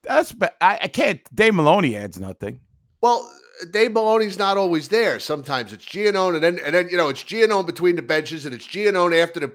That's 0.04 0.32
ba- 0.32 0.54
I, 0.64 0.80
I 0.84 0.88
can't. 0.88 1.22
Dave 1.34 1.56
Maloney 1.56 1.96
adds 1.96 2.20
nothing. 2.20 2.60
Well, 3.02 3.30
Dave 3.72 3.92
Maloney's 3.92 4.38
not 4.38 4.58
always 4.58 4.88
there. 4.88 5.20
Sometimes 5.20 5.74
it's 5.74 5.86
Giannone, 5.86 6.36
and 6.36 6.44
then 6.44 6.60
and 6.66 6.74
then 6.74 6.90
you 6.90 6.98
know 6.98 7.10
it's 7.10 7.24
Giannone 7.24 7.66
between 7.66 7.96
the 7.96 8.02
benches, 8.02 8.46
and 8.46 8.54
it's 8.54 8.68
Giannone 8.68 9.22
after 9.22 9.40
the 9.40 9.52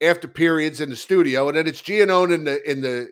after 0.00 0.28
periods 0.28 0.80
in 0.80 0.90
the 0.90 0.96
studio, 0.96 1.48
and 1.48 1.56
then 1.56 1.66
it's 1.66 1.82
Giannone 1.82 2.32
in 2.34 2.44
the 2.44 2.70
in 2.70 2.80
the 2.80 3.08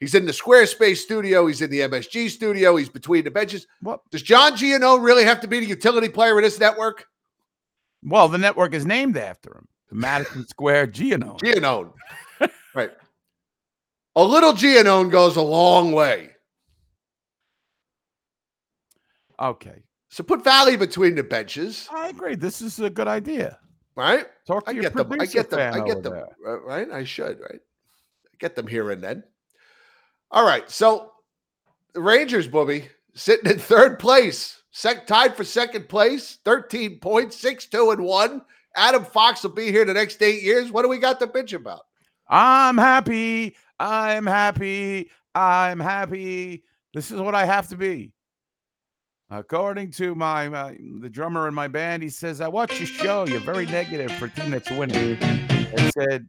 he's 0.00 0.14
in 0.14 0.26
the 0.26 0.32
Squarespace 0.32 0.98
studio, 0.98 1.46
he's 1.46 1.60
in 1.60 1.70
the 1.70 1.80
MSG 1.80 2.30
studio, 2.30 2.76
he's 2.76 2.88
between 2.88 3.24
the 3.24 3.30
benches. 3.30 3.66
What? 3.80 4.00
Does 4.10 4.22
John 4.22 4.52
Giannone 4.52 5.04
really 5.04 5.24
have 5.24 5.40
to 5.40 5.48
be 5.48 5.60
the 5.60 5.66
utility 5.66 6.08
player 6.08 6.38
in 6.38 6.44
this 6.44 6.58
network? 6.58 7.06
Well, 8.02 8.28
the 8.28 8.38
network 8.38 8.74
is 8.74 8.86
named 8.86 9.16
after 9.16 9.50
him, 9.56 9.68
the 9.88 9.96
Madison 9.96 10.46
Square 10.46 10.88
Giannone. 10.88 11.40
Giannone, 11.40 11.92
right? 12.74 12.92
A 14.18 14.24
little 14.24 14.52
Giannone 14.52 15.12
goes 15.12 15.36
a 15.36 15.42
long 15.42 15.92
way. 15.92 16.30
Okay, 19.40 19.84
So 20.08 20.24
put 20.24 20.42
Valley 20.42 20.76
between 20.76 21.14
the 21.14 21.22
benches, 21.22 21.88
I 21.94 22.08
agree. 22.08 22.34
This 22.34 22.60
is 22.60 22.80
a 22.80 22.90
good 22.90 23.06
idea. 23.06 23.56
right? 23.94 24.26
Talk 24.48 24.64
to 24.64 24.70
I 24.70 24.72
your 24.72 24.82
get 24.82 24.94
them. 24.94 25.12
I 25.20 25.26
get 25.26 25.48
them. 25.50 25.74
I 25.74 25.86
get 25.86 26.02
them. 26.02 26.12
there. 26.14 26.26
uh, 26.44 26.60
Right? 26.62 26.90
I 26.90 27.04
should. 27.04 27.38
Right? 27.38 27.60
Get 28.40 28.56
them 28.56 28.66
here 28.66 28.90
and 28.90 29.00
then. 29.02 29.22
All 30.32 30.44
right. 30.44 30.68
So 30.68 31.12
the 31.94 32.00
Rangers, 32.00 32.48
Booby, 32.48 32.88
sitting 33.14 33.48
in 33.48 33.58
third 33.60 34.00
place, 34.00 34.60
sec- 34.72 35.06
tied 35.06 35.36
for 35.36 35.44
second 35.44 35.88
place, 35.88 36.38
thirteen 36.44 36.98
points, 36.98 37.36
six 37.36 37.66
two 37.66 37.92
and 37.92 38.02
one. 38.02 38.42
Adam 38.74 39.04
Fox 39.04 39.44
will 39.44 39.50
be 39.50 39.70
here 39.70 39.84
the 39.84 39.94
next 39.94 40.20
eight 40.22 40.42
years. 40.42 40.72
What 40.72 40.82
do 40.82 40.88
we 40.88 40.98
got 40.98 41.20
to 41.20 41.28
bitch 41.28 41.52
about? 41.52 41.82
I'm 42.28 42.76
happy. 42.76 43.54
I'm 43.80 44.26
happy. 44.26 45.10
I'm 45.34 45.78
happy. 45.80 46.64
This 46.94 47.10
is 47.10 47.20
what 47.20 47.34
I 47.34 47.44
have 47.44 47.68
to 47.68 47.76
be. 47.76 48.12
According 49.30 49.90
to 49.92 50.14
my, 50.14 50.48
my 50.48 50.76
the 51.00 51.10
drummer 51.10 51.48
in 51.48 51.54
my 51.54 51.68
band, 51.68 52.02
he 52.02 52.08
says, 52.08 52.40
"I 52.40 52.48
watch 52.48 52.78
your 52.78 52.86
show. 52.86 53.26
You're 53.26 53.40
very 53.40 53.66
negative 53.66 54.10
for 54.12 54.28
team 54.28 54.50
that's 54.50 54.70
winning." 54.70 55.18
And 55.22 55.92
said, 55.92 56.26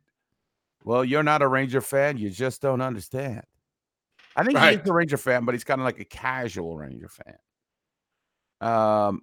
"Well, 0.84 1.06
you're 1.06 1.24
not 1.24 1.42
a 1.42 1.48
Ranger 1.48 1.80
fan. 1.82 2.18
You 2.18 2.30
just 2.30 2.62
don't 2.62 2.82
understand." 2.82 3.44
I 4.36 4.44
think 4.44 4.58
Right. 4.58 4.80
he's 4.80 4.90
a 4.90 4.94
Ranger 4.94 5.18
fan, 5.18 5.46
but 5.46 5.56
he's 5.56 5.64
kind 5.64 5.80
of 5.80 5.86
like 5.86 6.00
a 6.00 6.06
casual 6.06 6.78
Ranger 6.78 7.08
fan. 7.10 7.38
Um, 8.62 9.22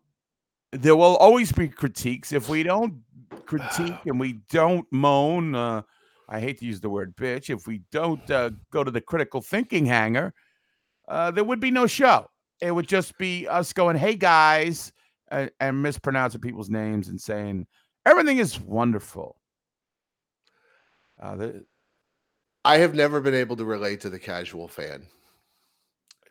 there 0.72 0.96
will 0.96 1.16
always 1.18 1.52
be 1.52 1.68
critiques 1.68 2.32
if 2.32 2.48
we 2.48 2.62
don't 2.62 3.02
critique 3.44 3.94
and 4.06 4.18
we 4.18 4.40
don't 4.50 4.86
moan. 4.90 5.54
Uh, 5.54 5.82
I 6.28 6.40
hate 6.40 6.58
to 6.58 6.64
use 6.66 6.80
the 6.80 6.90
word 6.90 7.14
bitch. 7.16 7.50
If 7.50 7.66
we 7.66 7.82
don't 7.92 8.28
uh, 8.30 8.50
go 8.72 8.82
to 8.82 8.90
the 8.90 9.00
critical 9.00 9.40
thinking 9.40 9.86
hanger, 9.86 10.34
uh, 11.08 11.30
there 11.30 11.44
would 11.44 11.60
be 11.60 11.70
no 11.70 11.86
show. 11.86 12.28
It 12.60 12.72
would 12.72 12.88
just 12.88 13.16
be 13.18 13.46
us 13.46 13.72
going, 13.72 13.96
"Hey 13.96 14.14
guys," 14.16 14.92
and, 15.28 15.50
and 15.60 15.82
mispronouncing 15.82 16.40
people's 16.40 16.70
names 16.70 17.08
and 17.08 17.20
saying 17.20 17.66
everything 18.06 18.38
is 18.38 18.58
wonderful. 18.60 19.36
Uh, 21.20 21.48
I 22.64 22.78
have 22.78 22.94
never 22.94 23.20
been 23.20 23.34
able 23.34 23.56
to 23.56 23.64
relate 23.64 24.00
to 24.00 24.10
the 24.10 24.18
casual 24.18 24.68
fan. 24.68 25.06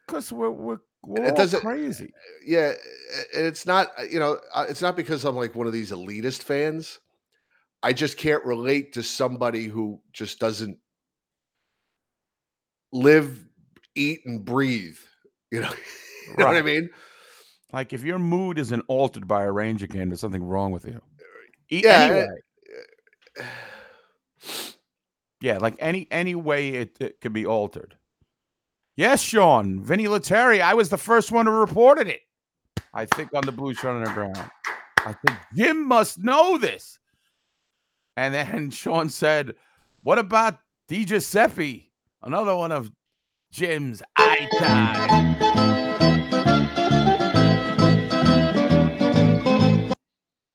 because 0.05 0.31
we're 0.31 0.49
we're, 0.51 0.79
we're 1.03 1.23
It 1.25 1.35
doesn't- 1.35 1.61
crazy. 1.61 2.11
Yeah, 2.45 2.73
it's 3.33 3.65
not. 3.65 3.91
uh, 3.97 4.03
You 4.03 4.19
know, 4.19 4.39
uh, 4.53 4.65
it's 4.67 4.81
not 4.81 4.95
because 4.95 5.23
I'm 5.25 5.35
like 5.35 5.55
one 5.55 5.67
of 5.67 5.73
these 5.73 5.91
elitist 5.91 6.43
fans. 6.43 6.99
I 7.85 7.93
just 7.93 8.17
can't 8.17 8.43
relate 8.43 8.93
to 8.93 9.03
somebody 9.03 9.65
who 9.65 10.01
just 10.11 10.39
doesn't 10.39 10.79
live, 12.91 13.37
eat, 13.93 14.21
and 14.25 14.43
breathe. 14.43 14.97
You 15.51 15.61
know, 15.61 15.69
you 16.27 16.35
know 16.39 16.45
what 16.47 16.57
I 16.57 16.63
mean? 16.63 16.89
Like 17.71 17.93
if 17.93 18.03
your 18.03 18.17
mood 18.17 18.57
isn't 18.57 18.83
altered 18.87 19.27
by 19.27 19.43
a 19.43 19.51
Ranger 19.51 19.85
game, 19.85 20.09
there's 20.09 20.19
something 20.19 20.43
wrong 20.43 20.71
with 20.71 20.85
you. 20.85 20.99
E- 21.69 21.83
Yeah, 21.83 22.05
Anyway, 22.05 22.27
uh, 23.39 23.43
yeah, 25.41 25.59
like 25.59 25.75
any 25.77 26.07
any 26.09 26.33
way 26.33 26.69
it, 26.69 26.97
it 26.99 27.21
could 27.21 27.33
be 27.33 27.45
altered. 27.45 27.95
Yes, 28.95 29.21
Sean, 29.21 29.79
Vinny 29.79 30.07
Lettieri. 30.07 30.59
I 30.59 30.73
was 30.73 30.89
the 30.89 30.97
first 30.97 31.31
one 31.31 31.45
who 31.45 31.51
reported 31.51 32.07
it. 32.07 32.21
I 32.95 33.05
think 33.05 33.31
on 33.35 33.45
the 33.45 33.51
Blue 33.51 33.75
Shirt 33.75 33.95
Underground. 33.95 34.49
I 35.05 35.13
think 35.13 35.37
Jim 35.55 35.85
must 35.87 36.17
know 36.17 36.57
this. 36.57 36.97
And 38.17 38.33
then 38.33 38.69
Sean 38.71 39.09
said, 39.09 39.55
"What 40.03 40.19
about 40.19 40.59
Di 40.87 41.05
Giuseppe? 41.05 41.91
Another 42.21 42.55
one 42.55 42.71
of 42.71 42.91
Jim's 43.51 44.01
eye 44.17 44.47
time." 44.59 45.35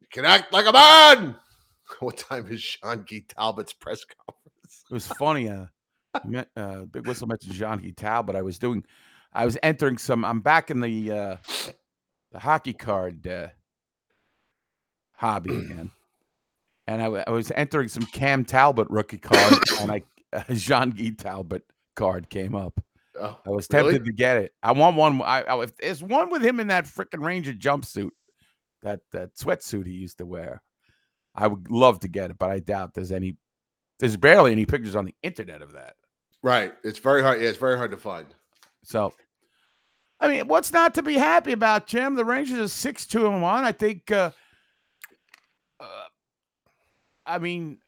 You 0.00 0.06
can 0.10 0.24
act 0.24 0.52
like 0.52 0.66
a 0.66 0.72
man. 0.72 1.36
What 1.98 2.16
time 2.16 2.46
is 2.50 2.62
Jean 2.62 3.04
Guy 3.10 3.24
Talbot's 3.28 3.74
press 3.74 4.04
conference? 4.04 4.84
It 4.90 4.94
was 4.94 5.06
funny. 5.08 5.50
Uh, 5.50 5.66
met- 6.24 6.48
uh, 6.56 6.84
Big 6.84 7.06
Whistle 7.06 7.26
mentioned 7.26 7.52
Jean 7.52 7.78
Guital, 7.80 7.96
Talbot. 7.96 8.36
I 8.36 8.42
was 8.42 8.58
doing, 8.58 8.84
I 9.34 9.44
was 9.44 9.58
entering 9.62 9.98
some. 9.98 10.24
I'm 10.24 10.40
back 10.40 10.70
in 10.70 10.80
the 10.80 11.12
uh, 11.12 11.36
the 12.32 12.38
hockey 12.38 12.72
card 12.72 13.26
uh, 13.26 13.48
hobby 15.14 15.54
again, 15.56 15.90
and 16.90 17.00
I, 17.00 17.24
I 17.24 17.30
was 17.30 17.52
entering 17.54 17.86
some 17.86 18.04
Cam 18.06 18.44
Talbot 18.44 18.90
rookie 18.90 19.18
card, 19.18 19.62
and 19.80 19.92
I 19.92 20.02
a 20.48 20.54
Jean 20.54 20.90
Guy 20.90 21.10
Talbot 21.16 21.62
card 21.94 22.28
came 22.28 22.56
up. 22.56 22.82
Oh, 23.18 23.38
I 23.46 23.50
was 23.50 23.68
really? 23.72 23.92
tempted 23.92 24.06
to 24.06 24.12
get 24.12 24.38
it. 24.38 24.52
I 24.62 24.72
want 24.72 24.96
one. 24.96 25.22
I, 25.22 25.42
I 25.42 25.62
if 25.62 25.76
there's 25.76 26.02
one 26.02 26.30
with 26.30 26.44
him 26.44 26.58
in 26.58 26.66
that 26.66 26.86
freaking 26.86 27.24
Ranger 27.24 27.52
jumpsuit, 27.52 28.10
that 28.82 29.00
that 29.12 29.36
sweatsuit 29.36 29.86
he 29.86 29.92
used 29.92 30.18
to 30.18 30.26
wear. 30.26 30.62
I 31.36 31.46
would 31.46 31.70
love 31.70 32.00
to 32.00 32.08
get 32.08 32.30
it, 32.30 32.38
but 32.38 32.50
I 32.50 32.58
doubt 32.58 32.94
there's 32.94 33.12
any. 33.12 33.36
There's 34.00 34.16
barely 34.16 34.50
any 34.50 34.66
pictures 34.66 34.96
on 34.96 35.04
the 35.04 35.14
internet 35.22 35.62
of 35.62 35.72
that. 35.72 35.94
Right. 36.42 36.72
It's 36.82 36.98
very 36.98 37.22
hard. 37.22 37.40
Yeah, 37.40 37.50
it's 37.50 37.58
very 37.58 37.76
hard 37.76 37.90
to 37.90 37.98
find. 37.98 38.26
So, 38.82 39.12
I 40.18 40.26
mean, 40.26 40.48
what's 40.48 40.72
not 40.72 40.94
to 40.94 41.02
be 41.02 41.14
happy 41.14 41.52
about, 41.52 41.86
Jim? 41.86 42.14
The 42.14 42.24
Rangers 42.24 42.58
are 42.58 42.68
six 42.68 43.06
two 43.06 43.28
and 43.28 43.42
one. 43.42 43.62
I 43.62 43.70
think. 43.70 44.10
Uh, 44.10 44.32
I 47.30 47.38
mean, 47.38 47.78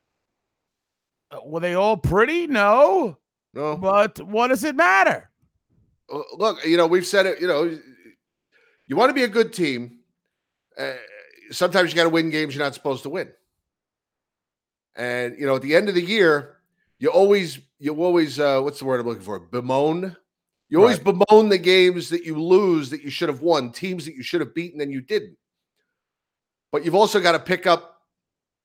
uh, 1.31 1.41
were 1.45 1.61
they 1.61 1.75
all 1.75 1.97
pretty? 1.97 2.47
No, 2.47 3.19
No, 3.55 3.77
but 3.77 4.21
what 4.21 4.49
does 4.49 4.63
it 4.65 4.77
matter? 4.77 5.31
Uh, 6.13 6.21
look, 6.37 6.65
you 6.65 6.77
know, 6.77 6.87
we've 6.87 7.07
said 7.07 7.27
it. 7.27 7.41
You 7.41 7.49
know, 7.49 7.79
you 8.87 8.97
want 8.97 9.11
to 9.11 9.15
be 9.15 9.25
a 9.25 9.29
good 9.29 9.53
team. 9.53 9.99
Uh, 10.79 10.93
sometimes 11.51 11.91
you 11.91 11.97
got 11.97 12.05
to 12.05 12.09
win 12.09 12.31
games 12.31 12.55
you're 12.55 12.65
not 12.65 12.75
supposed 12.75 13.03
to 13.03 13.09
win. 13.09 13.31
And 14.95 15.37
you 15.39 15.47
know, 15.47 15.57
at 15.57 15.63
the 15.63 15.75
end 15.75 15.89
of 15.89 15.95
the 15.95 16.03
year, 16.03 16.59
you 16.99 17.09
always, 17.09 17.59
you 17.79 17.95
always, 17.95 18.39
uh, 18.39 18.61
what's 18.61 18.79
the 18.79 18.85
word 18.85 19.01
I'm 19.01 19.07
looking 19.07 19.25
for? 19.25 19.41
Bemoan. 19.41 20.17
You 20.69 20.81
always 20.81 20.99
bemoan 20.99 21.51
the 21.51 21.59
games 21.59 22.09
that 22.09 22.25
you 22.25 22.41
lose 22.41 22.89
that 22.91 23.03
you 23.03 23.11
should 23.11 23.29
have 23.29 23.43
won, 23.43 23.73
teams 23.73 24.07
that 24.07 24.15
you 24.15 24.23
should 24.23 24.41
have 24.41 24.55
beaten 24.55 24.81
and 24.81 24.91
you 24.91 25.03
didn't. 25.03 25.37
But 26.71 26.83
you've 26.83 26.95
also 26.95 27.21
got 27.21 27.33
to 27.33 27.39
pick 27.39 27.67
up, 27.67 27.92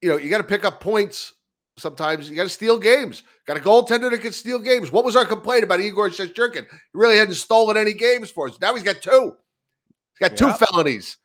you 0.01 0.09
know, 0.09 0.17
you 0.17 0.29
got 0.29 0.37
to 0.37 0.43
pick 0.43 0.65
up 0.65 0.79
points. 0.79 1.33
Sometimes 1.77 2.29
you 2.29 2.35
got 2.35 2.43
to 2.43 2.49
steal 2.49 2.79
games. 2.79 3.23
Got 3.45 3.57
a 3.57 3.59
goaltender 3.59 4.09
that 4.09 4.21
can 4.21 4.33
steal 4.33 4.59
games. 4.59 4.91
What 4.91 5.05
was 5.05 5.15
our 5.15 5.25
complaint 5.25 5.63
about 5.63 5.79
Igor 5.79 6.09
Shesterkin? 6.09 6.65
He 6.69 6.77
really 6.93 7.17
hadn't 7.17 7.35
stolen 7.35 7.77
any 7.77 7.93
games 7.93 8.31
for 8.31 8.47
us. 8.47 8.59
Now 8.59 8.73
he's 8.73 8.83
got 8.83 9.01
two. 9.01 9.33
He's 10.17 10.29
got 10.29 10.37
two 10.37 10.51
felonies. 10.53 11.17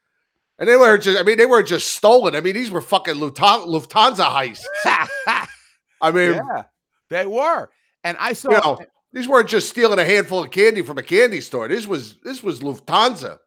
And 0.58 0.68
they 0.68 0.76
were 0.76 0.98
just, 0.98 1.18
I 1.18 1.22
mean, 1.22 1.38
they 1.38 1.46
weren't 1.46 1.66
just 1.66 1.94
stolen. 1.94 2.36
I 2.36 2.40
mean, 2.40 2.54
these 2.54 2.70
were 2.70 2.82
fucking 2.82 3.14
Lufthansa, 3.14 3.66
Lufthansa 3.66 4.26
heists. 4.26 4.64
I 6.00 6.10
mean, 6.10 6.34
yeah, 6.34 6.64
they 7.08 7.26
were. 7.26 7.70
And 8.04 8.16
I 8.20 8.32
saw 8.32 8.50
you 8.50 8.56
know, 8.58 8.78
these 9.12 9.28
weren't 9.28 9.48
just 9.48 9.70
stealing 9.70 9.98
a 9.98 10.04
handful 10.04 10.44
of 10.44 10.50
candy 10.50 10.82
from 10.82 10.98
a 10.98 11.02
candy 11.02 11.40
store. 11.40 11.68
This 11.68 11.86
was 11.86 12.18
this 12.22 12.42
was 12.42 12.60
Lufthansa. 12.60 13.38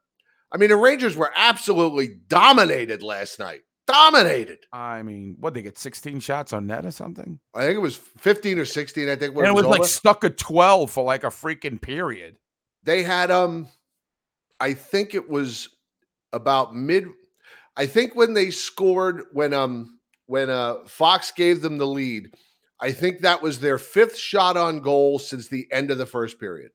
I 0.51 0.57
mean, 0.57 0.69
the 0.69 0.75
Rangers 0.75 1.15
were 1.15 1.31
absolutely 1.35 2.19
dominated 2.27 3.03
last 3.03 3.39
night. 3.39 3.61
Dominated. 3.87 4.59
I 4.73 5.03
mean, 5.03 5.35
what 5.39 5.53
they 5.53 5.61
get 5.61 5.77
16 5.77 6.19
shots 6.19 6.53
on 6.53 6.65
net 6.65 6.85
or 6.85 6.91
something? 6.91 7.39
I 7.53 7.61
think 7.61 7.75
it 7.75 7.81
was 7.81 7.95
15 7.95 8.57
or 8.57 8.65
16. 8.65 9.09
I 9.09 9.15
think 9.15 9.35
when 9.35 9.45
and 9.45 9.53
it 9.53 9.55
was 9.55 9.67
like 9.67 9.87
stuck 9.87 10.23
at 10.23 10.37
12 10.37 10.89
for 10.89 11.03
like 11.03 11.23
a 11.23 11.27
freaking 11.27 11.79
period. 11.79 12.37
they 12.83 13.03
had 13.03 13.29
um 13.29 13.67
I 14.59 14.73
think 14.73 15.13
it 15.13 15.29
was 15.29 15.69
about 16.33 16.75
mid 16.75 17.07
I 17.77 17.85
think 17.85 18.15
when 18.15 18.33
they 18.33 18.49
scored 18.49 19.25
when 19.33 19.53
um 19.53 19.99
when 20.25 20.49
uh 20.49 20.77
Fox 20.87 21.31
gave 21.31 21.61
them 21.61 21.77
the 21.77 21.85
lead, 21.85 22.33
I 22.79 22.91
think 22.91 23.21
that 23.21 23.41
was 23.41 23.59
their 23.59 23.77
fifth 23.77 24.17
shot 24.17 24.57
on 24.57 24.79
goal 24.79 25.19
since 25.19 25.47
the 25.47 25.67
end 25.71 25.91
of 25.91 25.99
the 25.99 26.05
first 26.05 26.39
period. 26.39 26.71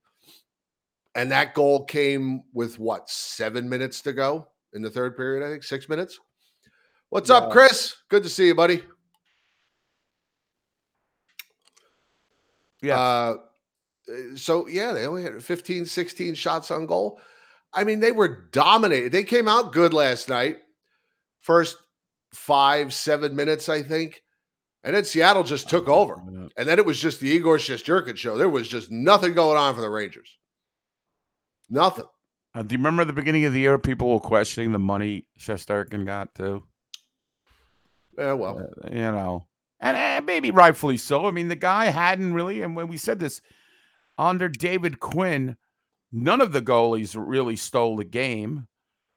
And 1.17 1.33
that 1.33 1.55
goal 1.55 1.85
came 1.85 2.45
with 2.55 2.79
what, 2.79 3.11
7 3.11 3.69
minutes 3.69 4.01
to 4.03 4.13
go 4.13 4.47
in 4.73 4.81
the 4.83 4.91
third 4.91 5.17
period, 5.17 5.45
I 5.45 5.51
think, 5.51 5.65
6 5.65 5.89
minutes. 5.89 6.21
What's 7.11 7.29
up, 7.29 7.51
Chris? 7.51 7.97
Good 8.09 8.23
to 8.23 8.29
see 8.29 8.47
you, 8.47 8.55
buddy. 8.55 8.85
Yeah. 12.81 12.99
Uh, 12.99 13.37
so 14.37 14.69
yeah, 14.69 14.93
they 14.93 15.07
only 15.07 15.25
had 15.25 15.43
15, 15.43 15.87
16 15.87 16.35
shots 16.35 16.71
on 16.71 16.87
goal. 16.87 17.21
I 17.73 17.83
mean, 17.83 17.99
they 17.99 18.13
were 18.13 18.49
dominated. 18.53 19.11
They 19.11 19.25
came 19.25 19.49
out 19.49 19.73
good 19.73 19.93
last 19.93 20.29
night. 20.29 20.59
First 21.41 21.79
five, 22.33 22.95
seven 22.95 23.35
minutes, 23.35 23.69
I 23.69 23.83
think. 23.83 24.23
And 24.85 24.95
then 24.95 25.05
Seattle 25.05 25.43
just 25.43 25.69
took 25.69 25.89
over. 25.89 26.23
Yeah. 26.33 26.47
And 26.57 26.69
then 26.69 26.79
it 26.79 26.87
was 26.87 27.01
just 27.01 27.19
the 27.19 27.29
Igor 27.29 27.59
Shesterkin 27.59 28.17
show. 28.17 28.39
There 28.39 28.49
was 28.49 28.69
just 28.69 28.91
nothing 28.91 29.35
going 29.35 29.59
on 29.59 29.75
for 29.75 29.81
the 29.81 29.91
Rangers. 29.91 30.39
Nothing. 31.69 32.07
Uh, 32.55 32.63
do 32.63 32.75
you 32.75 32.79
remember 32.79 33.05
the 33.05 33.13
beginning 33.13 33.45
of 33.47 33.53
the 33.53 33.61
year? 33.61 33.79
People 33.79 34.13
were 34.13 34.21
questioning 34.21 34.71
the 34.71 34.79
money 34.79 35.27
Shesterkin 35.39 36.07
got 36.07 36.35
too. 36.35 36.65
Yeah, 38.21 38.35
well, 38.35 38.69
Uh, 38.85 38.89
you 38.91 38.99
know, 38.99 39.47
and 39.81 39.97
uh, 39.97 40.25
maybe 40.25 40.51
rightfully 40.51 40.99
so. 40.99 41.27
I 41.27 41.31
mean, 41.31 41.49
the 41.49 41.57
guy 41.57 41.87
hadn't 41.87 42.35
really, 42.35 42.63
and 42.63 42.77
when 42.77 42.89
we 42.89 42.99
said 42.99 43.19
this 43.19 43.41
under 44.19 44.49
David 44.49 45.01
Quinn, 45.01 45.57
none 46.13 46.41
of 46.41 46.53
the 46.53 46.61
goalies 46.61 47.17
really 47.19 47.57
stole 47.57 47.97
the 47.97 48.05
game. 48.05 48.69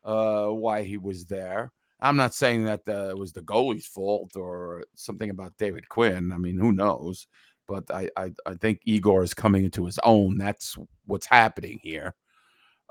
Uh, 0.06 0.48
why 0.48 0.84
he 0.84 0.98
was 0.98 1.26
there? 1.26 1.72
I'm 2.00 2.18
not 2.18 2.34
saying 2.34 2.66
that 2.66 2.82
uh, 2.88 3.10
it 3.10 3.18
was 3.18 3.32
the 3.34 3.42
goalie's 3.42 3.86
fault 3.86 4.36
or 4.36 4.84
something 4.96 5.30
about 5.30 5.58
David 5.58 5.88
Quinn. 5.88 6.32
I 6.32 6.38
mean, 6.38 6.58
who 6.58 6.72
knows? 6.72 7.28
But 7.68 7.90
I, 7.90 8.10
I, 8.18 8.32
I 8.46 8.56
think 8.56 8.82
Igor 8.84 9.24
is 9.24 9.34
coming 9.34 9.64
into 9.64 9.86
his 9.86 10.00
own. 10.04 10.38
That's 10.38 10.78
what's 11.06 11.26
happening 11.26 11.80
here. 11.82 12.14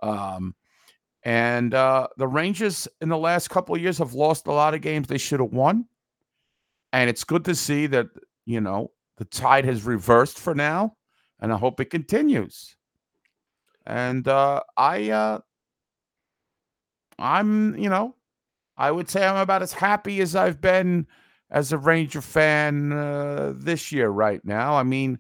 Um, 0.03 0.55
and 1.25 1.75
uh, 1.75 2.09
the 2.17 2.27
Rangers 2.27 2.89
in 3.03 3.11
the 3.11 3.19
last 3.19 3.51
couple 3.51 3.75
of 3.75 3.83
years 3.83 3.99
have 3.99 4.15
lost 4.15 4.47
a 4.47 4.53
lot 4.53 4.75
of 4.75 4.81
games 4.81 5.09
they 5.09 5.19
should 5.19 5.41
have 5.41 5.53
won. 5.53 5.87
And 6.93 7.09
it's 7.09 7.25
good 7.25 7.45
to 7.47 7.55
see 7.55 7.87
that, 7.89 8.07
you 8.45 8.61
know, 8.61 8.91
the 9.17 9.25
tide 9.25 9.65
has 9.65 9.85
reversed 9.85 10.39
for 10.39 10.55
now. 10.55 10.97
And 11.41 11.53
I 11.53 11.57
hope 11.57 11.81
it 11.81 11.87
continues. 11.91 12.77
And 13.87 14.29
uh, 14.29 14.63
I, 14.77 15.11
uh, 15.11 15.39
I'm, 17.19 17.77
you 17.77 17.89
know, 17.89 18.15
I 18.77 18.91
would 18.91 19.09
say 19.11 19.27
I'm 19.27 19.37
about 19.37 19.63
as 19.63 19.73
happy 19.73 20.21
as 20.21 20.37
I've 20.37 20.61
been 20.61 21.07
as 21.51 21.73
a 21.73 21.79
Ranger 21.79 22.21
fan 22.21 22.93
uh, 22.93 23.53
this 23.57 23.93
year 23.93 24.09
right 24.09 24.45
now. 24.45 24.75
I 24.77 24.83
mean, 24.83 25.19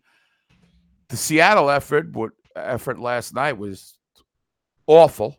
the 1.08 1.16
Seattle 1.16 1.70
effort, 1.70 2.12
what 2.12 2.32
effort 2.56 2.98
last 2.98 3.34
night 3.34 3.58
was 3.58 3.98
awful. 4.86 5.36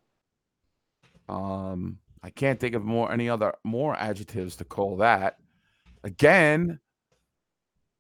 Um, 1.28 2.00
I 2.22 2.30
can't 2.30 2.60
think 2.60 2.76
of 2.76 2.84
more 2.84 3.12
any 3.12 3.30
other 3.30 3.54
more 3.64 3.96
adjectives 3.96 4.56
to 4.58 4.66
call 4.66 4.98
that. 4.98 5.38
Again, 6.04 6.80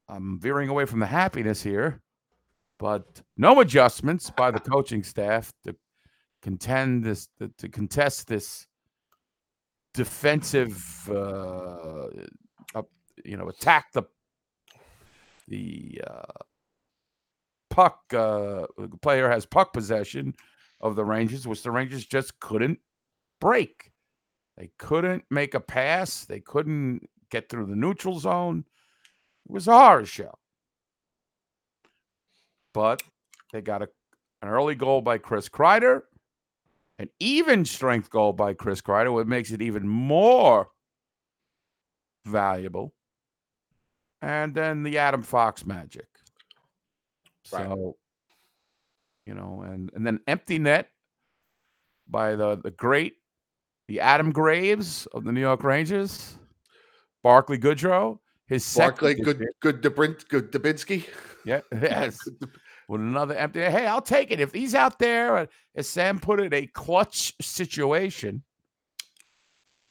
I'm 0.10 0.39
veering 0.39 0.70
away 0.70 0.86
from 0.86 1.00
the 1.00 1.06
happiness 1.06 1.63
here, 1.63 2.02
but 2.78 3.22
no 3.38 3.62
adjustments 3.62 4.30
by 4.30 4.52
the 4.52 4.60
coaching 4.60 5.04
staff 5.04 5.54
to 5.66 5.76
contend 6.42 7.04
this 7.04 7.30
to, 7.58 7.70
contest 7.70 8.28
this 8.28 8.68
defensive 9.94 11.10
uh 11.10 12.08
up, 12.76 12.89
you 13.24 13.38
know 13.38 13.48
attack 13.48 13.94
the 13.94 14.04
the 15.48 16.02
uh 16.06 16.44
puck 17.70 18.02
uh 18.13 18.66
player 19.02 19.30
has 19.30 19.46
puck 19.46 19.72
possession 19.72 20.34
of 20.82 20.96
the 20.96 21.06
Rangers 21.06 21.48
which 21.48 21.63
the 21.63 21.72
Rangers 21.72 22.06
just 22.06 22.38
couldn't 22.39 22.80
break. 23.39 23.92
They 24.58 24.70
couldn't 24.78 25.24
make 25.32 25.54
a 25.54 25.60
pass, 25.60 26.26
they 26.26 26.42
couldn't 26.42 27.08
get 27.34 27.50
through 27.50 27.65
the 27.65 27.76
neutral 27.76 28.19
zone. 28.19 28.63
It 29.46 29.52
was 29.52 29.67
a 29.67 29.74
horror 29.74 30.06
show. 30.06 30.38
But 32.74 33.02
they 33.52 33.62
got 33.62 33.82
a, 33.82 33.89
an 34.41 34.50
early 34.50 34.76
goal 34.76 35.02
by 35.02 35.17
Chris 35.17 35.50
Kreider, 35.50 36.04
an 37.00 37.10
even 37.19 37.65
strength 37.65 38.10
goal 38.10 38.34
by 38.34 38.54
Chris 38.54 38.82
Kreider, 38.82 39.12
what 39.12 39.28
makes 39.28 39.52
it 39.52 39.62
even 39.62 39.88
more 39.88 40.69
valuable. 42.26 42.93
And 44.22 44.54
then 44.56 44.84
the 44.84 45.00
Adam 45.00 45.24
Fox 45.24 45.65
magic. 45.65 46.08
Right. 47.52 47.67
So, 47.67 47.98
you 49.26 49.34
know, 49.34 49.63
and 49.65 49.91
and 49.93 50.06
then 50.08 50.19
empty 50.28 50.60
net 50.60 50.89
by 52.08 52.36
the 52.36 52.56
the 52.56 52.72
great 52.72 53.15
the 53.88 54.00
Adam 54.00 54.32
Graves 54.32 55.08
of 55.08 55.26
the 55.26 55.32
New 55.34 55.41
York 55.41 55.63
Rangers, 55.63 56.38
Barclay 57.24 57.58
Goodrow, 57.58 58.20
his 58.48 58.64
second 58.66 58.92
Barclay, 58.92 59.16
good, 59.16 59.46
good, 59.62 59.82
good 59.82 60.52
Dubinsky. 60.52 61.08
Yeah, 61.46 61.62
yes. 61.72 62.18
With 62.90 63.02
another 63.02 63.36
empty. 63.36 63.62
Hey, 63.62 63.88
I'll 63.88 64.02
take 64.02 64.30
it. 64.32 64.40
If 64.42 64.54
he's 64.54 64.76
out 64.76 65.00
there, 65.00 65.38
uh, 65.38 65.46
as 65.76 65.88
Sam 65.88 66.20
put 66.20 66.40
it, 66.42 66.54
a 66.54 66.68
clutch 66.68 67.34
situation. 67.42 68.44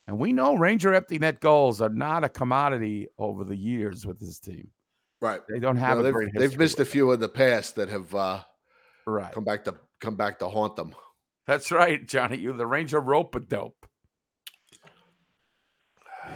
And 0.07 0.18
we 0.18 0.33
know 0.33 0.55
Ranger 0.57 0.92
empty 0.92 1.18
net 1.18 1.40
goals 1.40 1.81
are 1.81 1.88
not 1.88 2.25
a 2.25 2.29
commodity 2.29 3.09
over 3.18 3.45
the 3.45 3.57
years 3.57 4.05
with 4.05 4.18
this 4.21 4.38
team. 4.38 4.68
Right. 5.21 5.40
They 5.49 5.59
don't 5.61 5.77
have 5.77 5.97
No, 5.97 6.01
a 6.01 6.03
they've, 6.05 6.12
great 6.12 6.29
they've 6.35 6.59
missed 6.59 6.81
a 6.81 6.85
few 6.85 7.12
in 7.12 7.21
the 7.21 7.29
past 7.29 7.77
that 7.77 7.88
have 7.88 8.14
uh, 8.14 8.40
Right. 9.07 9.33
come 9.33 9.45
back 9.45 9.64
to 9.64 9.75
come 10.01 10.16
back 10.16 10.38
to 10.40 10.49
haunt 10.49 10.77
them. 10.77 10.95
That's 11.47 11.71
right, 11.73 12.05
Johnny. 12.07 12.37
You 12.38 12.53
the 12.53 12.66
Ranger 12.66 13.01
rope 13.01 13.35
a 13.37 13.40
dope. 13.40 13.87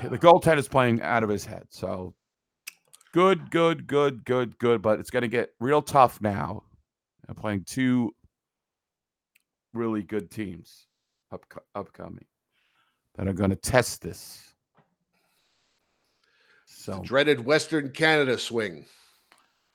The 0.02 0.18
goaltender's 0.18 0.68
playing 0.68 1.02
out 1.02 1.22
of 1.22 1.28
his 1.28 1.44
head. 1.44 1.64
So 1.70 2.14
good, 3.12 3.50
good, 3.50 3.86
good, 3.86 4.24
good, 4.24 4.58
good. 4.58 4.82
But 4.82 5.00
it's 5.00 5.10
going 5.10 5.22
to 5.22 5.28
get 5.28 5.50
real 5.58 5.82
tough 5.82 6.20
now. 6.20 6.62
They're 7.26 7.34
playing 7.34 7.64
two 7.64 8.12
really 9.72 10.02
good 10.02 10.30
teams 10.30 10.86
up, 11.32 11.44
upcoming 11.74 12.24
that 13.16 13.26
are 13.26 13.32
going 13.32 13.50
to 13.50 13.56
test 13.56 14.02
this. 14.02 14.54
So 16.66 17.00
Dreaded 17.02 17.44
Western 17.44 17.90
Canada 17.90 18.38
swing. 18.38 18.84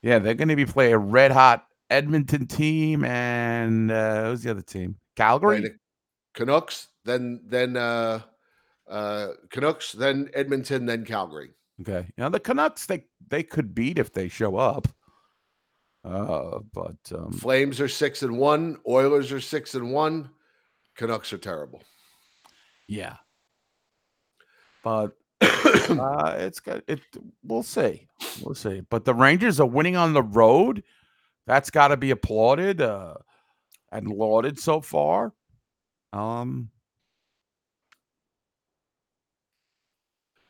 yeah, 0.02 0.20
they're 0.20 0.34
going 0.34 0.48
to 0.48 0.56
be 0.56 0.66
playing 0.66 0.94
a 0.94 0.98
red 0.98 1.32
hot 1.32 1.66
Edmonton 1.90 2.48
team, 2.48 3.04
and 3.04 3.92
uh, 3.92 4.30
who's 4.30 4.44
the 4.44 4.52
other 4.52 4.62
team? 4.62 4.96
Calgary. 5.16 5.60
Play 5.60 5.70
the 5.70 5.76
Canucks, 6.34 6.88
then 7.04 7.42
then 7.46 7.76
uh, 7.76 8.22
uh, 8.92 9.28
Canucks, 9.50 9.94
then 9.94 10.30
Edmonton, 10.34 10.86
then 10.86 11.06
Calgary. 11.06 11.52
Okay. 11.82 12.06
Now 12.18 12.30
the 12.30 12.40
Canucks 12.40 12.86
they 12.86 13.06
they 13.30 13.42
could 13.42 13.74
beat 13.74 13.98
if 13.98 14.14
they 14.14 14.28
show 14.28 14.58
up. 14.58 14.88
Uh, 16.04 16.60
but 16.74 16.98
um, 17.16 17.32
Flames 17.32 17.80
are 17.80 17.88
six 17.88 18.24
and 18.24 18.38
one. 18.38 18.78
Oilers 18.88 19.32
are 19.32 19.40
six 19.42 19.76
and 19.76 19.92
one. 19.92 20.30
Canucks 20.96 21.32
are 21.34 21.38
terrible. 21.38 21.82
yeah. 22.88 23.16
But 24.84 25.12
uh, 25.42 26.36
it's 26.40 26.60
got 26.60 26.82
it. 26.88 27.02
We'll 27.44 27.64
see. 27.64 28.08
We'll 28.42 28.56
see. 28.56 28.82
But 28.90 29.06
the 29.06 29.14
Rangers 29.14 29.60
are 29.60 29.68
winning 29.68 29.96
on 29.96 30.14
the 30.14 30.24
road. 30.24 30.84
That's 31.48 31.70
got 31.70 31.90
to 31.90 31.98
be 31.98 32.12
applauded 32.12 32.82
uh, 32.82 33.16
and 33.92 34.08
lauded 34.08 34.60
so 34.60 34.82
far. 34.82 35.34
Um, 36.14 36.70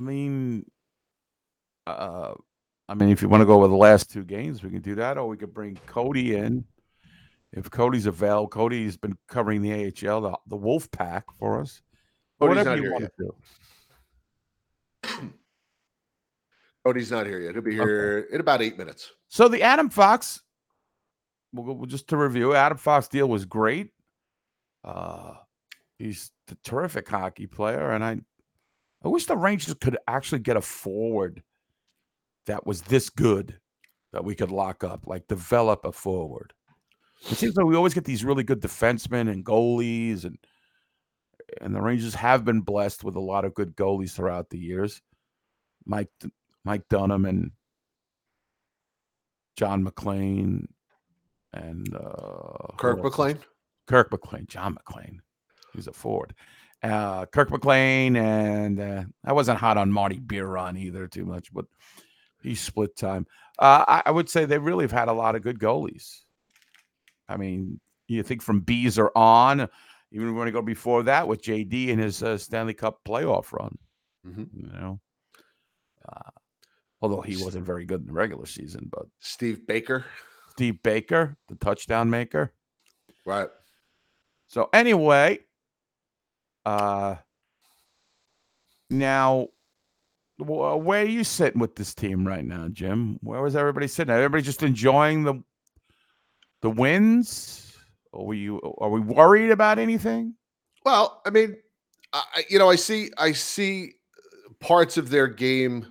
I 0.02 0.04
mean, 0.04 0.66
uh, 1.86 2.34
I 2.90 2.94
mean, 2.96 3.10
if 3.10 3.22
you 3.22 3.30
want 3.30 3.42
to 3.42 3.46
go 3.46 3.60
with 3.60 3.70
the 3.70 3.78
last 3.78 4.10
two 4.10 4.24
games, 4.24 4.64
we 4.64 4.72
can 4.72 4.82
do 4.82 4.96
that, 4.96 5.20
or 5.20 5.28
we 5.28 5.38
could 5.38 5.54
bring 5.54 5.78
Cody 5.86 6.36
in. 6.36 6.66
If 7.54 7.70
Cody's 7.70 8.08
available, 8.08 8.48
Cody's 8.48 8.98
been 8.98 9.16
covering 9.28 9.62
the 9.62 9.74
AHL, 9.74 10.22
the, 10.22 10.36
the 10.48 10.56
Wolf 10.56 10.90
Pack 10.90 11.26
for 11.38 11.62
us. 11.62 11.84
Cody's 12.40 12.66
Whatever 12.66 12.70
not 12.70 12.78
you 12.78 12.82
here 12.82 12.92
want 12.92 13.04
yet. 13.04 13.12
to 15.04 15.14
do. 15.20 15.34
Cody's 16.86 17.12
not 17.12 17.28
here 17.28 17.40
yet. 17.40 17.54
He'll 17.54 17.62
be 17.62 17.74
here 17.74 18.28
in 18.32 18.40
about 18.40 18.64
eight 18.64 18.80
minutes. 18.80 19.12
So 19.28 19.48
the 19.48 19.62
Adam 19.62 19.90
Fox, 19.90 20.42
we'll, 21.54 21.76
we'll 21.76 21.86
just 21.86 22.08
to 22.08 22.18
review, 22.18 22.56
Adam 22.56 22.80
Fox 22.80 23.08
deal 23.08 23.30
was 23.30 23.46
great. 23.46 23.90
Uh, 24.84 25.36
he's 26.00 26.32
a 26.50 26.56
terrific 26.64 27.08
hockey 27.08 27.46
player, 27.46 27.92
and 27.92 28.04
I, 28.04 28.22
I 29.04 29.08
wish 29.08 29.26
the 29.26 29.38
Rangers 29.38 29.74
could 29.76 29.98
actually 30.08 30.40
get 30.40 30.58
a 30.58 30.62
forward 30.62 31.42
that 32.46 32.66
was 32.66 32.82
this 32.84 33.10
good 33.10 33.60
that 34.14 34.24
we 34.24 34.36
could 34.36 34.52
lock 34.52 34.84
up, 34.84 35.08
like 35.08 35.28
develop 35.28 35.86
a 35.86 35.92
forward. 35.92 36.54
It 37.30 37.38
seems 37.38 37.56
like 37.56 37.66
we 37.66 37.76
always 37.76 37.94
get 37.94 38.06
these 38.06 38.26
really 38.26 38.44
good 38.44 38.62
defensemen 38.62 39.30
and 39.30 39.46
goalies, 39.46 40.26
and 40.26 40.38
and 41.60 41.76
the 41.76 41.82
Rangers 41.82 42.16
have 42.16 42.46
been 42.46 42.62
blessed 42.62 43.04
with 43.04 43.16
a 43.16 43.22
lot 43.22 43.46
of 43.46 43.54
good 43.54 43.76
goalies 43.76 44.12
throughout 44.12 44.50
the 44.50 44.58
years. 44.58 45.02
Mike 45.86 46.10
Mike 46.64 46.84
Dunham 46.90 47.26
and 47.26 47.52
John 49.56 49.84
McLean 49.84 50.68
and 51.54 51.94
uh, 51.96 52.76
Kirk? 52.78 53.04
McLean. 53.04 53.40
Kirk 53.88 54.12
McLean, 54.12 54.46
John 54.48 54.74
McLean. 54.74 55.22
He's 55.74 55.88
a 55.88 55.94
forward. 55.94 56.34
Uh, 56.84 57.26
Kirk 57.28 57.52
McLean, 57.52 58.16
and 58.16 58.80
uh, 58.80 59.04
I 59.24 59.34
wasn't 59.34 59.60
hot 59.60 59.78
on 59.78 59.92
Marty 59.92 60.18
Biron 60.20 60.78
either 60.78 61.08
too 61.08 61.26
much, 61.26 61.54
but 61.54 61.66
he 62.42 62.56
split 62.56 62.96
time. 62.96 63.28
Uh, 63.60 63.86
I, 63.88 64.04
I 64.08 64.12
would 64.12 64.30
say 64.30 64.46
they 64.46 64.58
really 64.58 64.84
have 64.86 64.92
had 64.92 65.08
a 65.08 65.14
lot 65.14 65.36
of 65.36 65.44
good 65.44 65.60
goalies. 65.60 66.22
I 67.30 67.38
mean, 67.38 67.80
you 68.08 68.24
think 68.24 68.42
from 68.42 68.62
Beezer 68.62 69.12
on, 69.16 69.70
even 70.12 70.36
when 70.36 70.48
to 70.48 70.52
go 70.52 70.62
before 70.62 71.04
that 71.04 71.28
with 71.28 71.44
JD 71.44 71.92
and 71.92 72.00
his 72.00 72.24
uh, 72.24 72.38
Stanley 72.38 72.74
Cup 72.74 73.00
playoff 73.06 73.54
run. 73.54 73.78
Mhm. 74.28 74.48
You 74.54 74.68
know, 74.74 75.00
uh, 76.10 76.30
although 77.02 77.22
he 77.22 77.42
wasn't 77.44 77.66
very 77.66 77.86
good 77.86 78.02
in 78.02 78.08
the 78.08 78.14
regular 78.14 78.46
season, 78.46 78.90
but 78.92 79.06
Steve 79.20 79.66
Baker. 79.68 80.06
Steve 80.52 80.82
Baker, 80.84 81.38
the 81.48 81.56
touchdown 81.56 82.10
maker. 82.10 82.54
Right. 83.26 83.50
So 84.48 84.70
anyway, 84.74 85.40
uh 86.66 87.16
now 88.90 89.48
wh- 90.38 90.78
where 90.84 91.04
are 91.04 91.06
you 91.06 91.24
sitting 91.24 91.60
with 91.60 91.76
this 91.76 91.94
team 91.94 92.28
right 92.28 92.46
now, 92.46 92.68
Jim? 92.70 93.18
Where 93.22 93.42
was 93.42 93.56
everybody 93.56 93.88
sitting? 93.88 94.14
Everybody 94.14 94.44
just 94.44 94.64
enjoying 94.64 95.24
the 95.24 95.44
the 96.62 96.70
wins? 96.70 97.74
Or 98.12 98.28
were 98.28 98.34
you 98.34 98.60
are 98.78 98.90
we 98.90 99.00
worried 99.00 99.52
about 99.52 99.80
anything? 99.80 100.36
Well, 100.84 101.22
I 101.26 101.30
mean, 101.30 101.58
I, 102.14 102.44
you 102.50 102.60
know, 102.60 102.70
I 102.70 102.76
see, 102.76 103.10
I 103.18 103.32
see 103.32 103.94
parts 104.60 104.98
of 104.98 105.10
their 105.10 105.28
game 105.28 105.86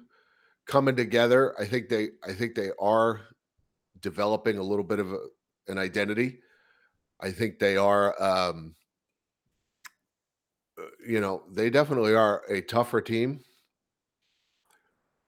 coming 0.66 0.96
together. 0.96 1.54
I 1.60 1.64
think 1.64 1.88
they, 1.88 2.10
I 2.24 2.32
think 2.32 2.54
they 2.54 2.70
are 2.78 3.20
developing 4.00 4.58
a 4.58 4.62
little 4.62 4.84
bit 4.84 4.98
of 4.98 5.12
a, 5.12 5.18
an 5.68 5.78
identity. 5.78 6.40
I 7.20 7.30
think 7.30 7.58
they 7.58 7.76
are, 7.76 8.20
um, 8.22 8.74
you 11.06 11.20
know, 11.20 11.42
they 11.52 11.70
definitely 11.70 12.14
are 12.14 12.42
a 12.48 12.60
tougher 12.60 13.00
team. 13.00 13.40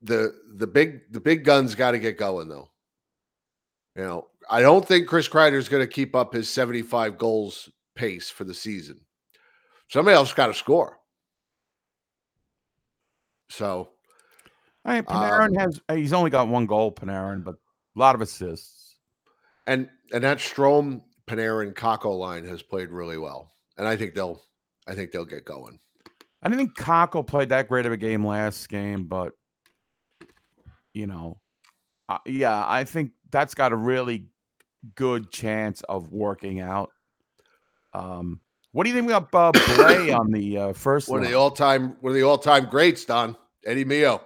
The 0.02 0.34
the 0.56 0.66
big 0.66 1.12
the 1.12 1.20
big 1.20 1.44
guns 1.44 1.74
got 1.74 1.92
to 1.92 1.98
get 1.98 2.18
going 2.18 2.48
though. 2.48 2.70
You 3.96 4.02
know, 4.02 4.28
I 4.50 4.60
don't 4.62 4.86
think 4.86 5.06
Chris 5.06 5.28
Kreider 5.28 5.56
is 5.56 5.68
going 5.68 5.82
to 5.82 5.92
keep 5.92 6.16
up 6.16 6.32
his 6.32 6.48
75 6.48 7.18
goals 7.18 7.68
pace 7.94 8.30
for 8.30 8.44
the 8.44 8.54
season. 8.54 9.00
Somebody 9.88 10.14
else 10.16 10.32
got 10.32 10.46
to 10.48 10.54
score. 10.54 10.98
So, 13.50 13.90
I 14.84 14.94
mean, 14.94 15.02
Panarin 15.04 15.48
Um, 15.48 15.54
has 15.56 15.80
he's 15.92 16.12
only 16.12 16.30
got 16.30 16.48
one 16.48 16.66
goal, 16.66 16.90
Panarin, 16.92 17.44
but 17.44 17.54
a 17.54 17.98
lot 17.98 18.14
of 18.14 18.20
assists. 18.22 18.96
and 19.66 19.88
and 20.12 20.24
that 20.24 20.38
Strome 20.38 21.02
Panarin 21.26 21.74
Kakko 21.74 22.18
line 22.18 22.44
has 22.46 22.62
played 22.62 22.88
really 22.88 23.18
well, 23.18 23.52
and 23.76 23.86
I 23.86 23.96
think 23.96 24.14
they'll, 24.14 24.42
I 24.86 24.94
think 24.94 25.12
they'll 25.12 25.24
get 25.24 25.44
going. 25.44 25.78
I 26.42 26.48
didn't 26.48 26.66
think 26.66 26.76
Kakko 26.76 27.26
played 27.26 27.50
that 27.50 27.68
great 27.68 27.86
of 27.86 27.92
a 27.92 27.96
game 27.96 28.26
last 28.26 28.68
game, 28.68 29.04
but 29.04 29.32
you 30.92 31.06
know, 31.06 31.38
uh, 32.08 32.18
yeah, 32.26 32.64
I 32.66 32.84
think 32.84 33.12
that's 33.30 33.54
got 33.54 33.72
a 33.72 33.76
really 33.76 34.26
good 34.94 35.30
chance 35.30 35.82
of 35.82 36.12
working 36.12 36.60
out. 36.60 36.90
Um, 37.94 38.40
what 38.72 38.84
do 38.84 38.90
you 38.90 38.96
think 38.96 39.10
about 39.10 39.56
uh, 39.56 39.60
Blais 39.62 40.18
on 40.18 40.30
the 40.30 40.58
uh, 40.58 40.72
first 40.72 41.08
One 41.08 41.22
of 41.22 41.28
the 41.28 41.34
all-time, 41.34 41.96
one 42.00 42.10
of 42.10 42.14
the 42.14 42.22
all-time 42.22 42.66
greats, 42.66 43.04
Don 43.04 43.36
Eddie 43.64 43.84
Mio. 43.84 44.20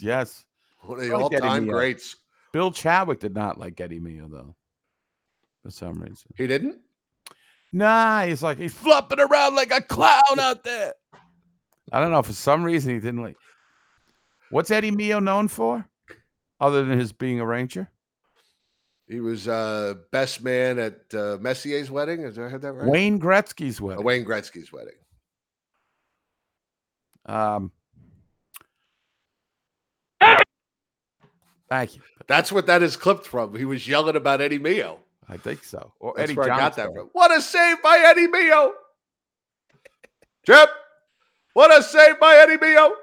Yes, 0.00 0.44
One 0.80 0.98
of 0.98 1.04
the 1.06 1.12
all-time 1.12 1.66
greats. 1.66 2.16
Bill 2.52 2.70
Chadwick 2.70 3.20
did 3.20 3.34
not 3.34 3.58
like 3.58 3.80
Eddie 3.80 4.00
Mio 4.00 4.28
though, 4.28 4.54
for 5.62 5.70
some 5.70 6.00
reason. 6.00 6.30
He 6.36 6.46
didn't. 6.46 6.80
Nah, 7.72 8.24
he's 8.24 8.42
like 8.42 8.58
he's 8.58 8.72
flopping 8.74 9.20
around 9.20 9.54
like 9.54 9.72
a 9.72 9.82
clown 9.82 10.38
out 10.38 10.64
there. 10.64 10.94
I 11.92 12.00
don't 12.00 12.10
know. 12.10 12.22
For 12.22 12.32
some 12.32 12.64
reason, 12.64 12.94
he 12.94 13.00
didn't 13.00 13.22
like. 13.22 13.36
What's 14.50 14.70
Eddie 14.70 14.90
Mio 14.90 15.18
known 15.20 15.48
for, 15.48 15.86
other 16.60 16.84
than 16.84 16.98
his 16.98 17.12
being 17.12 17.40
a 17.40 17.46
ranger? 17.46 17.90
He 19.06 19.20
was 19.20 19.48
uh 19.48 19.94
best 20.12 20.42
man 20.42 20.78
at 20.78 21.00
uh, 21.14 21.38
Messier's 21.40 21.90
wedding. 21.90 22.22
Is 22.22 22.38
I 22.38 22.48
had 22.48 22.62
that 22.62 22.72
right? 22.72 22.88
Wayne 22.88 23.18
Gretzky's 23.20 23.80
Uh, 23.80 23.84
wedding. 23.84 24.04
Wayne 24.04 24.24
Gretzky's 24.24 24.72
wedding. 24.72 24.94
Um, 27.26 27.72
thank 31.70 31.96
you. 31.96 32.02
That's 32.26 32.50
what 32.50 32.66
that 32.66 32.82
is 32.82 32.96
clipped 32.96 33.26
from. 33.26 33.54
He 33.54 33.64
was 33.64 33.86
yelling 33.86 34.16
about 34.16 34.40
Eddie 34.40 34.58
Mio. 34.58 35.00
I 35.28 35.36
think 35.36 35.64
so. 35.64 35.92
Or 36.00 36.14
That's 36.16 36.30
Eddie 36.30 36.36
where 36.38 36.50
I 36.52 36.58
got 36.58 36.76
that 36.76 36.92
from. 36.94 37.10
What 37.12 37.30
a 37.36 37.40
save 37.42 37.82
by 37.82 37.98
Eddie 37.98 38.26
Mio. 38.28 38.72
Chip, 40.46 40.70
what 41.52 41.76
a 41.76 41.82
save 41.82 42.18
by 42.18 42.36
Eddie 42.36 42.56
Mio. 42.56 42.94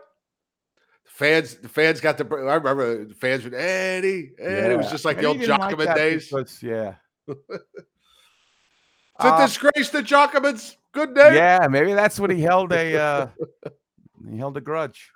Fans, 1.05 1.55
the 1.55 1.69
fans 1.69 2.01
got 2.01 2.17
the. 2.17 2.25
I 2.25 2.55
remember 2.55 3.05
the 3.05 3.13
fans 3.13 3.43
with 3.43 3.53
Eddie, 3.53 4.31
Eddie. 4.39 4.73
It 4.73 4.77
was 4.77 4.89
just 4.91 5.05
like 5.05 5.17
And 5.17 5.23
the 5.23 5.27
old 5.29 5.39
didn't 5.39 5.59
like 5.59 5.95
days. 5.95 6.27
because- 6.29 6.61
yeah. 6.63 6.95
It's 9.17 9.23
a 9.23 9.27
Uh, 9.33 9.45
disgrace 9.45 9.89
to 9.91 9.99
Jockerman's 10.03 10.75
good 10.91 11.11
name. 11.15 11.35
yeah, 11.35 11.67
maybe 11.69 11.93
that's 11.93 12.19
what 12.19 12.29
he 12.29 12.41
held 12.41 12.73
a 12.73 12.97
uh, 12.97 13.27
he 14.29 14.37
held 14.37 14.57
a 14.57 14.61
grudge. 14.61 15.09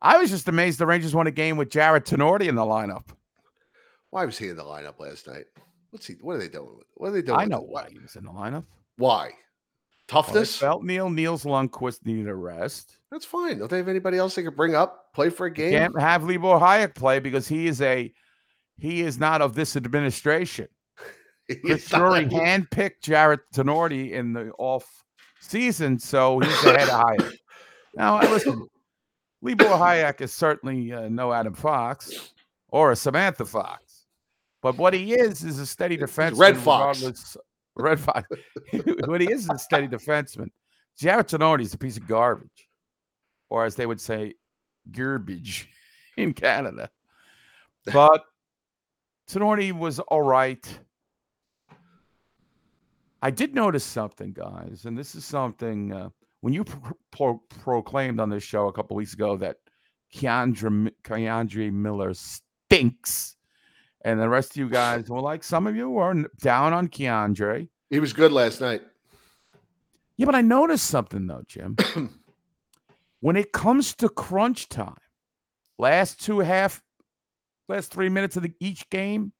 I 0.00 0.18
was 0.18 0.30
just 0.30 0.46
amazed 0.46 0.78
the 0.78 0.86
Rangers 0.86 1.12
won 1.12 1.26
a 1.26 1.32
game 1.32 1.56
with 1.56 1.70
Jared 1.70 2.04
Tinordi 2.04 2.46
in 2.46 2.54
the 2.54 2.62
lineup. 2.62 3.06
Why 4.12 4.26
was 4.26 4.36
he 4.36 4.48
in 4.48 4.56
the 4.56 4.62
lineup 4.62 5.00
last 5.00 5.26
night? 5.26 5.46
What's 5.90 6.06
he? 6.06 6.16
What 6.20 6.36
are 6.36 6.38
they 6.38 6.48
doing? 6.48 6.80
What 6.94 7.08
are 7.08 7.12
they 7.12 7.22
doing? 7.22 7.40
I 7.40 7.46
know 7.46 7.62
why 7.62 7.88
he 7.90 7.98
was 7.98 8.14
in 8.14 8.24
the 8.24 8.30
lineup. 8.30 8.64
Why? 8.98 9.24
Well, 9.24 10.22
Toughness. 10.22 10.58
felt 10.58 10.84
Neil 10.84 11.08
Niels 11.08 11.44
Lundkvist 11.44 12.04
needed 12.04 12.28
a 12.28 12.34
rest. 12.34 12.98
That's 13.10 13.24
fine. 13.24 13.58
Don't 13.58 13.70
they 13.70 13.78
have 13.78 13.88
anybody 13.88 14.18
else 14.18 14.34
they 14.34 14.42
could 14.42 14.54
bring 14.54 14.74
up, 14.74 15.14
play 15.14 15.30
for 15.30 15.46
a 15.46 15.50
game? 15.50 15.72
Can't 15.72 15.98
have 15.98 16.24
Libor 16.24 16.58
Hajek 16.58 16.94
play 16.94 17.20
because 17.20 17.48
he 17.48 17.66
is 17.66 17.80
a 17.80 18.12
he 18.78 19.00
is 19.00 19.18
not 19.18 19.40
of 19.40 19.54
this 19.54 19.76
administration. 19.76 20.68
Chris 21.64 21.88
Drury 21.88 22.26
handpicked 22.26 23.00
Jared 23.00 23.40
Tinordi 23.54 24.12
in 24.12 24.34
the 24.34 24.50
off 24.58 24.84
season, 25.40 25.98
so 25.98 26.38
he's 26.40 26.64
ahead 26.64 26.90
of 26.90 27.00
Hajek. 27.00 27.36
Now, 27.94 28.20
listen, 28.20 28.66
Libor 29.42 29.64
Hajek 29.64 30.22
is 30.22 30.32
certainly 30.32 30.92
uh, 30.94 31.10
no 31.10 31.30
Adam 31.30 31.52
Fox 31.52 32.32
or 32.68 32.90
a 32.92 32.96
Samantha 32.96 33.44
Fox, 33.44 33.91
But 34.62 34.78
what 34.78 34.94
he 34.94 35.12
is 35.12 35.44
is 35.44 35.58
a 35.58 35.66
steady 35.66 35.98
defenseman. 35.98 36.38
Red 36.38 36.56
Fox. 36.56 37.36
Red 37.76 38.00
Fox. 38.00 38.28
what 39.06 39.20
he 39.20 39.30
is 39.30 39.44
is 39.44 39.50
a 39.50 39.58
steady 39.58 39.88
defenseman. 39.88 40.48
Jared 40.98 41.26
Tinordi 41.26 41.62
is 41.62 41.74
a 41.74 41.78
piece 41.78 41.96
of 41.96 42.06
garbage, 42.06 42.68
or 43.50 43.64
as 43.64 43.74
they 43.74 43.86
would 43.86 44.00
say, 44.00 44.34
garbage 44.90 45.68
in 46.16 46.32
Canada. 46.32 46.90
But 47.92 48.24
Tinordi 49.28 49.72
was 49.72 49.98
all 49.98 50.22
right. 50.22 50.66
I 53.20 53.30
did 53.30 53.54
notice 53.54 53.84
something, 53.84 54.32
guys, 54.32 54.84
and 54.84 54.96
this 54.98 55.14
is 55.14 55.24
something 55.24 55.92
uh, 55.92 56.08
when 56.40 56.52
you 56.52 56.64
pro- 56.64 56.98
pro- 57.10 57.42
proclaimed 57.60 58.20
on 58.20 58.28
this 58.28 58.42
show 58.42 58.68
a 58.68 58.72
couple 58.72 58.96
weeks 58.96 59.14
ago 59.14 59.36
that 59.38 59.56
K'Andre, 60.14 60.90
K'Andre 61.04 61.72
Miller 61.72 62.12
stinks, 62.14 63.36
and 64.04 64.20
the 64.20 64.28
rest 64.28 64.50
of 64.52 64.56
you 64.56 64.68
guys 64.68 65.08
were 65.08 65.20
like, 65.20 65.42
some 65.44 65.66
of 65.66 65.76
you 65.76 65.88
were 65.90 66.10
n- 66.10 66.26
down 66.40 66.72
on 66.72 66.88
K'Andre. 66.88 67.68
He 67.90 68.00
was 68.00 68.12
good 68.12 68.32
last 68.32 68.60
night. 68.60 68.82
Yeah, 70.16 70.26
but 70.26 70.34
I 70.34 70.40
noticed 70.42 70.86
something 70.86 71.26
though, 71.26 71.42
Jim. 71.46 71.76
when 73.20 73.36
it 73.36 73.52
comes 73.52 73.94
to 73.96 74.08
crunch 74.08 74.68
time, 74.68 74.96
last 75.78 76.20
two 76.20 76.40
half, 76.40 76.82
last 77.68 77.92
three 77.92 78.08
minutes 78.08 78.36
of 78.36 78.42
the, 78.42 78.52
each 78.60 78.88
game, 78.90 79.32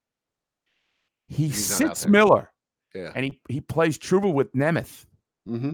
he 1.27 1.47
He's 1.47 1.65
sits. 1.65 2.05
Miller 2.07 2.51
Yeah. 2.93 3.11
and 3.15 3.25
he 3.25 3.39
he 3.49 3.61
plays 3.61 3.97
Trouba 3.97 4.31
with 4.33 4.51
Nemeth. 4.53 5.05
Mm-hmm. 5.47 5.73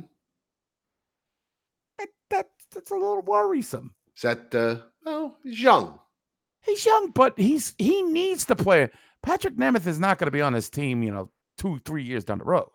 That, 1.98 2.10
that 2.30 2.50
that's 2.74 2.92
a 2.92 2.96
little 2.96 3.22
worrisome. 3.22 3.94
Is 4.16 4.22
that 4.24 4.54
uh 4.56 4.78
oh 5.06 5.36
he's 5.44 5.62
young. 5.62 6.00
He's 6.70 6.86
young, 6.86 7.12
but 7.12 7.38
he's 7.38 7.74
he 7.78 8.04
needs 8.04 8.46
to 8.46 8.56
play. 8.56 8.90
Patrick 9.24 9.58
Nemeth 9.58 9.88
is 9.88 10.00
not 10.00 10.18
going 10.18 10.28
to 10.28 10.32
be 10.32 10.42
on 10.42 10.54
his 10.54 10.70
team, 10.70 11.04
you 11.04 11.12
know, 11.12 11.30
two 11.58 11.80
three 11.86 12.04
years 12.04 12.24
down 12.24 12.38
the 12.38 12.46
road. 12.46 12.70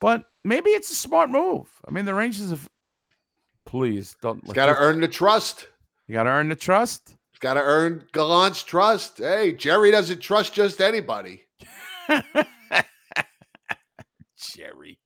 But 0.00 0.24
maybe 0.44 0.70
it's 0.70 0.90
a 0.90 0.94
smart 0.94 1.30
move. 1.30 1.66
I 1.86 1.90
mean, 1.90 2.04
the 2.04 2.14
Rangers 2.14 2.50
have. 2.50 2.68
Please 3.66 4.14
don't. 4.22 4.44
He's 4.44 4.52
gotta 4.52 4.76
earn 4.76 5.00
the 5.00 5.08
trust. 5.08 5.68
You 6.06 6.12
got 6.14 6.24
to 6.24 6.30
earn 6.30 6.50
the 6.50 6.56
trust. 6.56 7.08
He's 7.32 7.38
gotta 7.40 7.60
earn 7.62 8.04
Gallant's 8.12 8.62
trust. 8.62 9.18
Hey, 9.18 9.52
Jerry 9.54 9.90
doesn't 9.90 10.20
trust 10.20 10.52
just 10.52 10.80
anybody. 10.82 11.42
Jerry. 14.38 14.98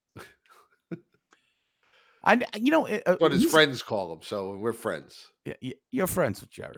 I, 2.25 2.41
you 2.57 2.71
know, 2.71 2.87
uh, 2.89 3.17
What 3.19 3.33
his 3.33 3.45
friends 3.51 3.83
call 3.83 4.13
him, 4.13 4.19
so 4.23 4.57
we're 4.57 4.73
friends. 4.73 5.29
y- 5.47 5.55
y- 5.63 5.73
You're 5.93 6.07
friends 6.09 6.41
with 6.41 6.51
Jerry, 6.51 6.77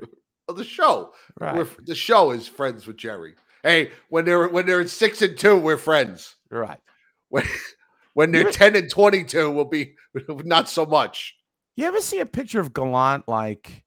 Well, 0.51 0.57
the 0.57 0.65
show. 0.65 1.13
right? 1.39 1.55
We're, 1.55 1.69
the 1.85 1.95
show 1.95 2.33
is 2.33 2.49
friends 2.49 2.85
with 2.85 2.97
Jerry. 2.97 3.35
Hey, 3.63 3.93
when 4.09 4.25
they're 4.25 4.49
when 4.49 4.67
they're 4.67 4.81
at 4.81 4.91
six 4.91 5.23
and 5.23 5.39
two, 5.39 5.57
we're 5.57 5.77
friends. 5.77 6.35
right. 6.51 6.81
When 7.29 7.45
when 8.15 8.33
they're 8.33 8.51
ten 8.51 8.75
and 8.75 8.91
twenty-two, 8.91 9.49
we'll 9.53 9.65
be 9.67 9.95
not 10.29 10.69
so 10.69 10.85
much. 10.85 11.37
You 11.77 11.85
ever 11.87 12.01
see 12.01 12.19
a 12.19 12.27
picture 12.27 12.59
of 12.59 12.73
Gallant 12.75 13.29
like, 13.29 13.85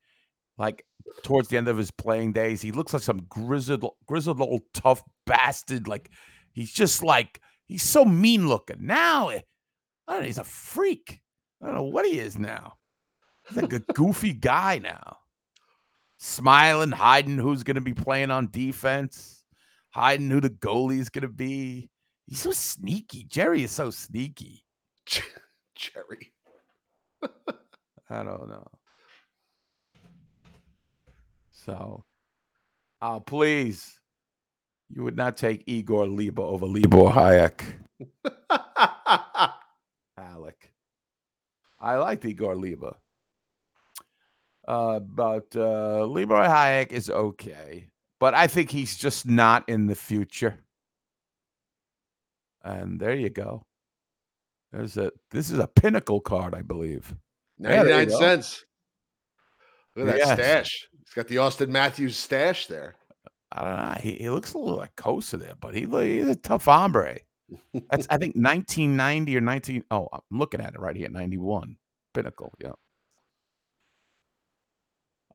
like 0.57 0.85
towards 1.23 1.49
the 1.49 1.57
end 1.57 1.67
of 1.67 1.77
his 1.77 1.91
playing 1.91 2.31
days? 2.31 2.61
He 2.61 2.71
looks 2.71 2.93
like 2.93 3.03
some 3.03 3.25
grizzled, 3.27 3.91
grizzled 4.07 4.39
old 4.39 4.61
tough 4.73 5.03
bastard. 5.25 5.89
Like 5.89 6.11
he's 6.53 6.71
just 6.71 7.03
like 7.03 7.41
he's 7.65 7.83
so 7.83 8.05
mean 8.05 8.47
looking. 8.47 8.77
Now, 8.85 9.27
eh, 9.27 9.41
I 10.07 10.13
don't 10.13 10.21
know, 10.21 10.27
he's 10.27 10.37
a 10.37 10.45
freak. 10.45 11.19
I 11.61 11.65
don't 11.65 11.75
know 11.75 11.83
what 11.83 12.05
he 12.05 12.19
is 12.19 12.37
now. 12.37 12.75
He's 13.49 13.57
like 13.57 13.73
a 13.73 13.79
goofy 13.93 14.31
guy 14.31 14.79
now, 14.79 15.17
smiling, 16.23 16.91
hiding 16.91 17.37
who's 17.37 17.63
going 17.63 17.75
to 17.75 17.81
be 17.81 17.93
playing 17.93 18.31
on 18.31 18.49
defense, 18.49 19.43
hiding 19.91 20.29
who 20.29 20.39
the 20.39 20.49
goalie 20.49 20.99
is 20.99 21.09
going 21.09 21.23
to 21.23 21.27
be. 21.27 21.89
He's 22.27 22.39
so 22.39 22.51
sneaky. 22.51 23.25
Jerry 23.25 23.63
is 23.63 23.71
so 23.71 23.89
sneaky. 23.89 24.63
Jerry. 25.05 26.31
I 28.09 28.23
don't 28.23 28.47
know. 28.47 28.67
So, 31.51 32.05
uh, 33.01 33.19
please, 33.19 33.99
you 34.89 35.03
would 35.03 35.17
not 35.17 35.35
take 35.35 35.63
Igor 35.65 36.07
Liba 36.07 36.41
over 36.41 36.65
Libor 36.65 37.09
Hajek, 37.09 37.63
Alec. 40.17 40.71
I 41.79 41.95
like 41.97 42.23
Igor 42.25 42.55
Liba. 42.55 42.95
Uh, 44.67 44.99
but 44.99 45.47
uh, 45.55 46.05
Libor 46.07 46.35
Hajek 46.35 46.91
is 46.91 47.09
okay. 47.09 47.87
But 48.19 48.33
I 48.33 48.47
think 48.47 48.69
he's 48.71 48.95
just 48.95 49.25
not 49.25 49.67
in 49.67 49.87
the 49.87 49.95
future. 49.95 50.59
And 52.63 52.99
there 52.99 53.13
you 53.15 53.29
go. 53.29 53.65
There's 54.71 54.97
a 54.97 55.11
this 55.31 55.51
is 55.51 55.59
a 55.59 55.67
pinnacle 55.67 56.21
card, 56.21 56.55
I 56.55 56.61
believe. 56.61 57.13
Yeah, 57.59 57.83
you 57.83 57.89
99 57.89 58.07
go. 58.07 58.19
cents. 58.19 58.65
Look 59.95 60.07
at 60.07 60.11
that 60.13 60.17
Yes. 60.19 60.39
stash. 60.39 60.87
He's 60.97 61.13
got 61.13 61.27
the 61.27 61.35
Auston 61.35 61.69
Matthews 61.69 62.17
stash 62.17 62.67
there. 62.67 62.95
I 63.51 63.63
don't 63.63 63.75
know. 63.89 63.97
He, 64.01 64.13
he 64.15 64.29
looks 64.31 64.53
a 64.53 64.57
little 64.57 64.77
like 64.77 64.95
Kosa 64.95 65.37
there, 65.39 65.53
but 65.59 65.75
he, 65.75 65.81
he's 65.81 66.27
a 66.27 66.35
tough 66.35 66.65
hombre. 66.65 67.19
That's 67.91 68.07
I 68.09 68.17
think 68.17 68.35
1990 68.35 69.37
or 69.37 69.41
19. 69.41 69.83
Oh, 69.91 70.07
I'm 70.11 70.21
looking 70.31 70.61
at 70.61 70.73
it 70.73 70.79
right 70.79 70.95
here. 70.95 71.09
91 71.09 71.75
pinnacle. 72.15 72.51
Yeah. 72.59 72.71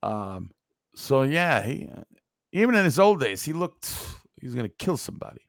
Um. 0.03 0.51
So 0.95 1.23
yeah, 1.23 1.63
he 1.63 1.89
uh, 1.95 2.03
even 2.53 2.75
in 2.75 2.85
his 2.85 2.99
old 2.99 3.21
days, 3.21 3.43
he 3.43 3.53
looked 3.53 3.95
he's 4.41 4.55
gonna 4.55 4.69
kill 4.69 4.97
somebody. 4.97 5.41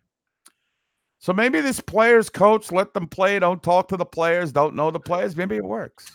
So 1.19 1.33
maybe 1.33 1.59
this 1.59 1.81
players 1.81 2.29
coach 2.29 2.71
let 2.71 2.93
them 2.93 3.07
play. 3.07 3.37
Don't 3.39 3.61
talk 3.61 3.89
to 3.89 3.97
the 3.97 4.05
players. 4.05 4.53
Don't 4.53 4.75
know 4.75 4.89
the 4.89 5.01
players. 5.01 5.35
Maybe 5.35 5.57
it 5.57 5.65
works. 5.65 6.11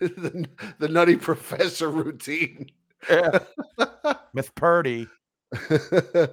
the, 0.00 0.48
the 0.78 0.88
nutty 0.88 1.16
professor 1.16 1.88
routine. 1.88 2.66
Yeah. 3.08 3.38
Miss 4.34 4.50
Purdy. 4.50 5.06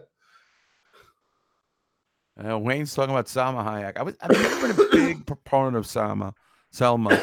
Uh, 2.37 2.57
Wayne's 2.59 2.93
talking 2.93 3.09
about 3.09 3.25
Salma 3.25 3.65
Hayek. 3.65 3.97
I 3.97 4.03
was 4.03 4.15
I've 4.21 4.29
never 4.29 4.73
been 4.73 4.85
a 4.85 4.89
big 4.91 5.25
proponent 5.25 5.75
of 5.75 5.85
Salma, 5.85 6.33
Selma, 6.71 7.19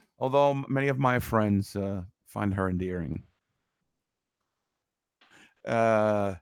although 0.18 0.54
many 0.68 0.88
of 0.88 0.98
my 0.98 1.18
friends 1.18 1.76
uh, 1.76 2.00
find 2.28 2.54
her 2.54 2.68
endearing. 2.68 3.24
Uh, 5.66 6.34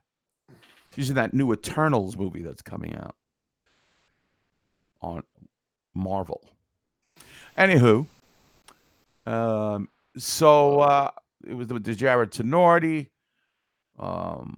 she's 0.95 1.09
in 1.09 1.15
that 1.15 1.33
new 1.33 1.51
Eternals 1.51 2.15
movie 2.15 2.43
that's 2.43 2.61
coming 2.61 2.95
out 2.95 3.15
on 5.01 5.23
Marvel. 5.93 6.41
Anywho, 7.57 8.05
um, 9.25 9.89
so 10.17 10.79
uh, 10.79 11.11
it 11.45 11.55
was 11.55 11.67
the, 11.67 11.79
Jared 11.79 12.31
Tinordi, 12.31 13.07
um, 13.97 14.55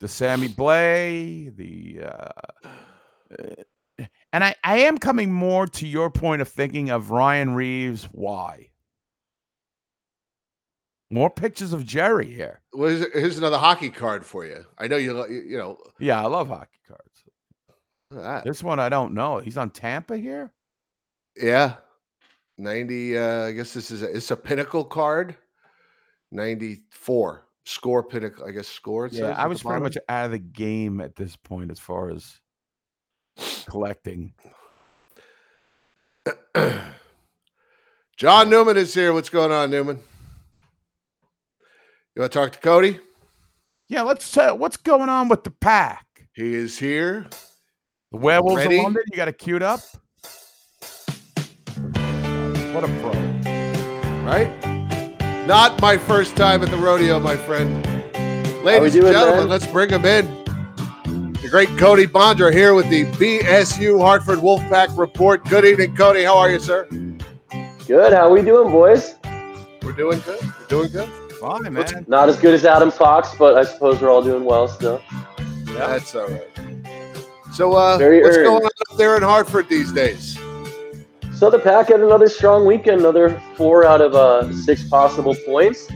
the 0.00 0.08
Sammy 0.08 0.48
Blais, 0.48 1.54
the 1.56 2.00
uh, 2.04 2.32
and 4.32 4.44
I, 4.44 4.54
I 4.64 4.78
am 4.80 4.98
coming 4.98 5.32
more 5.32 5.66
to 5.66 5.86
your 5.86 6.10
point 6.10 6.42
of 6.42 6.48
thinking 6.48 6.90
of 6.90 7.10
Ryan 7.10 7.54
Reaves. 7.54 8.04
Why? 8.12 8.71
More 11.12 11.28
pictures 11.28 11.72
of 11.74 11.84
Jerry 11.84 12.32
here. 12.32 12.60
Well, 12.72 12.88
here's, 12.88 13.12
here's 13.12 13.38
another 13.38 13.58
hockey 13.58 13.90
card 13.90 14.24
for 14.24 14.46
you. 14.46 14.64
I 14.78 14.88
know 14.88 14.96
you, 14.96 15.16
you, 15.28 15.42
you 15.50 15.58
know, 15.58 15.76
Yeah, 15.98 16.22
I 16.22 16.26
love 16.26 16.48
hockey 16.48 16.78
cards. 16.88 18.44
This 18.44 18.62
one 18.62 18.80
I 18.80 18.88
don't 18.88 19.12
know. 19.12 19.38
He's 19.38 19.58
on 19.58 19.70
Tampa 19.70 20.16
here. 20.16 20.50
yeah. 21.36 21.74
90, 22.58 23.18
uh, 23.18 23.44
I 23.46 23.52
guess 23.52 23.72
this 23.72 23.90
is 23.90 24.02
a, 24.02 24.14
it's 24.14 24.30
a 24.30 24.36
pinnacle 24.36 24.84
card. 24.84 25.34
94 26.30 27.46
score 27.64 28.02
pinnacle, 28.02 28.44
I 28.46 28.50
guess 28.50 28.68
score. 28.68 29.08
Yeah, 29.10 29.34
I 29.36 29.46
was 29.46 29.62
pretty 29.62 29.82
much 29.82 29.96
out 30.08 30.26
of 30.26 30.30
the 30.32 30.38
game 30.38 31.00
at 31.00 31.16
this 31.16 31.34
point 31.34 31.70
as 31.70 31.78
far 31.78 32.10
as 32.10 32.38
collecting. 33.66 34.32
John 38.16 38.50
Newman 38.50 38.76
is 38.76 38.94
here. 38.94 39.12
What's 39.12 39.30
going 39.30 39.50
on, 39.50 39.70
Newman? 39.70 39.98
You 42.14 42.20
want 42.20 42.32
to 42.32 42.38
talk 42.38 42.52
to 42.52 42.58
Cody? 42.58 43.00
Yeah, 43.88 44.02
let's. 44.02 44.36
Uh, 44.36 44.52
what's 44.52 44.76
going 44.76 45.08
on 45.08 45.28
with 45.28 45.44
the 45.44 45.50
pack? 45.50 46.04
He 46.34 46.54
is 46.54 46.78
here. 46.78 47.26
The 48.10 48.18
Werewolves 48.18 48.56
Ready? 48.56 48.76
of 48.78 48.84
London. 48.84 49.02
You 49.10 49.16
got 49.16 49.28
it 49.28 49.38
queued 49.38 49.62
up. 49.62 49.80
What 52.74 52.84
a 52.84 52.88
pro! 53.00 53.12
right? 54.26 54.52
Not 55.46 55.80
my 55.80 55.96
first 55.96 56.36
time 56.36 56.62
at 56.62 56.70
the 56.70 56.76
rodeo, 56.76 57.18
my 57.18 57.36
friend. 57.36 57.82
Ladies 58.62 58.94
and 58.94 59.04
gentlemen, 59.04 59.40
man? 59.40 59.48
let's 59.48 59.66
bring 59.66 59.88
him 59.88 60.04
in. 60.04 60.26
The 61.40 61.48
great 61.50 61.70
Cody 61.78 62.06
Bondra 62.06 62.52
here 62.52 62.74
with 62.74 62.90
the 62.90 63.06
BSU 63.06 63.98
Hartford 64.00 64.38
Wolfpack 64.40 64.96
Report. 64.98 65.44
Good 65.46 65.64
evening, 65.64 65.96
Cody. 65.96 66.24
How 66.24 66.36
are 66.36 66.50
you, 66.50 66.60
sir? 66.60 66.84
Good. 67.86 68.12
How 68.12 68.28
are 68.28 68.30
we 68.30 68.42
doing, 68.42 68.70
boys? 68.70 69.14
We're 69.82 69.92
doing 69.92 70.20
good. 70.20 70.40
We're 70.42 70.66
doing 70.68 70.92
good. 70.92 71.10
Fine, 71.42 71.72
man. 71.72 72.04
Not 72.06 72.28
as 72.28 72.36
good 72.38 72.54
as 72.54 72.64
Adam 72.64 72.92
Fox, 72.92 73.34
but 73.36 73.56
I 73.56 73.64
suppose 73.64 74.00
we're 74.00 74.10
all 74.10 74.22
doing 74.22 74.44
well 74.44 74.68
still. 74.68 75.02
That's 75.64 76.14
all 76.14 76.28
right. 76.28 76.86
So, 77.52 77.76
uh, 77.76 77.98
Very 77.98 78.22
what's 78.22 78.36
earned. 78.36 78.46
going 78.46 78.62
on 78.62 78.70
up 78.90 78.96
there 78.96 79.16
in 79.16 79.24
Hartford 79.24 79.68
these 79.68 79.92
days? 79.92 80.38
So 81.34 81.50
the 81.50 81.58
Pack 81.58 81.88
had 81.88 81.98
another 81.98 82.28
strong 82.28 82.64
weekend, 82.64 83.00
another 83.00 83.42
four 83.56 83.84
out 83.84 84.00
of 84.00 84.14
uh, 84.14 84.52
six 84.52 84.88
possible 84.88 85.34
points. 85.44 85.88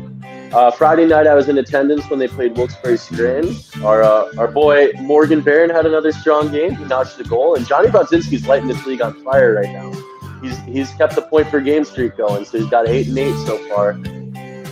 Uh, 0.52 0.72
Friday 0.72 1.06
night, 1.06 1.28
I 1.28 1.34
was 1.34 1.48
in 1.48 1.58
attendance 1.58 2.10
when 2.10 2.18
they 2.18 2.26
played 2.26 2.56
Wilkes-Barre 2.56 2.96
Scranton. 2.96 3.54
Our 3.84 4.02
uh, 4.02 4.32
our 4.38 4.48
boy 4.48 4.90
Morgan 4.98 5.42
Barron 5.42 5.70
had 5.70 5.86
another 5.86 6.10
strong 6.10 6.50
game. 6.50 6.74
He 6.74 6.84
notched 6.86 7.20
a 7.20 7.24
goal, 7.24 7.54
and 7.54 7.64
Johnny 7.64 7.86
Brodzinski's 7.86 8.48
lighting 8.48 8.66
this 8.66 8.84
league 8.84 9.00
on 9.00 9.22
fire 9.22 9.54
right 9.54 9.72
now. 9.72 9.92
He's 10.42 10.58
he's 10.64 10.90
kept 10.94 11.14
the 11.14 11.22
point 11.22 11.46
per 11.48 11.60
game 11.60 11.84
streak 11.84 12.16
going, 12.16 12.44
so 12.44 12.58
he's 12.58 12.68
got 12.68 12.88
eight 12.88 13.06
and 13.06 13.16
eight 13.16 13.36
so 13.46 13.58
far. 13.68 13.96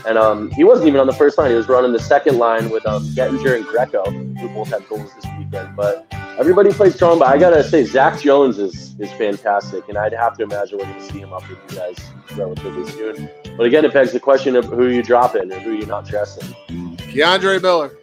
And 0.06 0.18
um, 0.18 0.50
he 0.50 0.64
wasn't 0.64 0.88
even 0.88 1.00
on 1.00 1.06
the 1.06 1.12
first 1.14 1.38
line; 1.38 1.50
he 1.50 1.56
was 1.56 1.68
running 1.68 1.92
the 1.92 1.98
second 1.98 2.38
line 2.38 2.68
with 2.70 2.84
um, 2.86 3.02
Gettinger 3.14 3.56
and 3.56 3.64
Greco, 3.64 4.04
who 4.10 4.48
both 4.50 4.68
had 4.68 4.86
goals 4.88 5.10
this 5.14 5.24
weekend. 5.38 5.74
But 5.76 6.06
everybody 6.38 6.72
plays 6.72 6.94
strong. 6.94 7.18
But 7.18 7.28
I 7.28 7.38
gotta 7.38 7.64
say, 7.64 7.84
Zach 7.84 8.20
Jones 8.20 8.58
is 8.58 8.94
is 9.00 9.10
fantastic, 9.12 9.88
and 9.88 9.96
I'd 9.96 10.12
have 10.12 10.36
to 10.38 10.42
imagine 10.44 10.78
we're 10.78 10.84
gonna 10.84 11.02
see 11.10 11.18
him 11.20 11.32
up 11.32 11.48
with 11.48 11.58
you 11.70 11.78
guys 11.78 11.96
relatively 12.36 12.90
soon. 12.92 13.28
But 13.56 13.66
again, 13.66 13.84
it 13.84 13.92
begs 13.94 14.12
the 14.12 14.20
question 14.20 14.56
of 14.56 14.66
who 14.66 14.88
you 14.88 15.02
drop 15.02 15.36
in 15.36 15.50
or 15.52 15.58
who 15.60 15.72
you're 15.72 15.86
not 15.86 16.06
dressing. 16.06 16.54
K'Andre 16.68 17.62
Miller. 17.62 17.96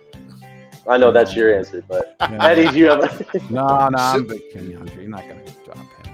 I 0.89 0.97
know 0.97 1.11
that's 1.11 1.35
your 1.35 1.53
answer, 1.55 1.83
but 1.87 2.15
Yeah. 2.21 2.43
Eddie, 2.45 2.67
do 2.69 2.77
you 2.79 2.85
have? 2.85 3.27
No, 3.51 3.67
no, 3.89 3.97
I'm 3.97 4.25
big 4.25 4.41
Kenny 4.51 4.73
Hunter. 4.73 4.99
You're 5.01 5.09
not 5.11 5.27
going 5.27 5.45
to 5.45 5.51
drop 5.63 5.77
him. 5.77 6.13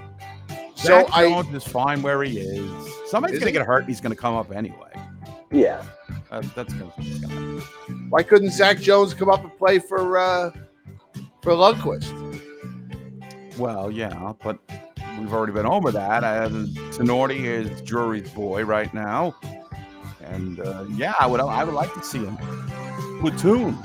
So 0.74 0.88
Zach 0.88 1.06
I- 1.12 1.28
Jones 1.28 1.54
is 1.54 1.64
fine 1.64 2.02
where 2.02 2.22
he 2.22 2.38
is. 2.40 2.70
Somebody's 3.06 3.36
Is 3.36 3.40
going 3.40 3.52
to 3.52 3.58
he? 3.58 3.64
get 3.64 3.66
hurt 3.66 3.80
and 3.80 3.88
he's 3.88 4.00
going 4.02 4.14
to 4.14 4.20
come 4.20 4.34
up 4.34 4.52
anyway. 4.52 4.90
Yeah, 5.50 5.82
Uh, 6.30 6.42
that's 6.54 6.74
going 6.74 6.92
to 6.92 7.62
Why 8.10 8.22
couldn't 8.22 8.50
Zach 8.50 8.78
Jones 8.80 9.14
come 9.14 9.30
up 9.30 9.42
and 9.42 9.56
play 9.56 9.78
for 9.78 10.18
uh, 10.18 10.50
for 11.42 11.52
Lundkvist? 11.52 12.12
Well, 13.56 13.90
yeah, 13.90 14.34
but 14.44 14.58
we've 15.18 15.32
already 15.32 15.52
been 15.52 15.66
over 15.66 15.90
that. 15.90 16.22
Uh, 16.22 16.48
Tinordi 16.94 17.44
is 17.44 17.80
Drury's 17.82 18.30
boy 18.30 18.64
right 18.64 18.92
now, 18.92 19.34
and 20.22 20.60
uh, 20.60 20.84
yeah, 20.90 21.14
I 21.18 21.26
would 21.26 21.40
I 21.40 21.64
would 21.64 21.74
like 21.74 21.92
to 21.94 22.02
see 22.02 22.18
him 22.24 22.36
platoon 23.20 23.76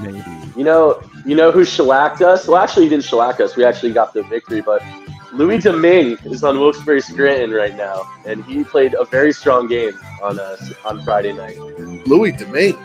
maybe. 0.00 0.22
you 0.56 0.64
know, 0.64 1.02
you 1.26 1.34
know 1.34 1.50
who 1.50 1.64
shellacked 1.64 2.22
us? 2.22 2.46
Well, 2.46 2.56
actually, 2.62 2.84
he 2.84 2.88
didn't 2.90 3.04
shellack 3.04 3.40
us. 3.40 3.56
We 3.56 3.64
actually 3.64 3.92
got 3.92 4.14
the 4.14 4.22
victory, 4.22 4.60
but 4.60 4.82
Louis 5.32 5.58
Domingue 5.58 6.18
is 6.24 6.42
on 6.42 6.58
Wilkes-Barre 6.58 7.00
Scranton 7.00 7.50
right 7.50 7.76
now, 7.76 8.02
and 8.24 8.44
he 8.44 8.64
played 8.64 8.94
a 8.94 9.04
very 9.04 9.32
strong 9.32 9.68
game 9.68 9.92
on 10.22 10.40
us 10.40 10.72
on 10.84 11.02
Friday 11.04 11.32
night. 11.32 11.58
Louis 12.06 12.32
Domingue. 12.32 12.78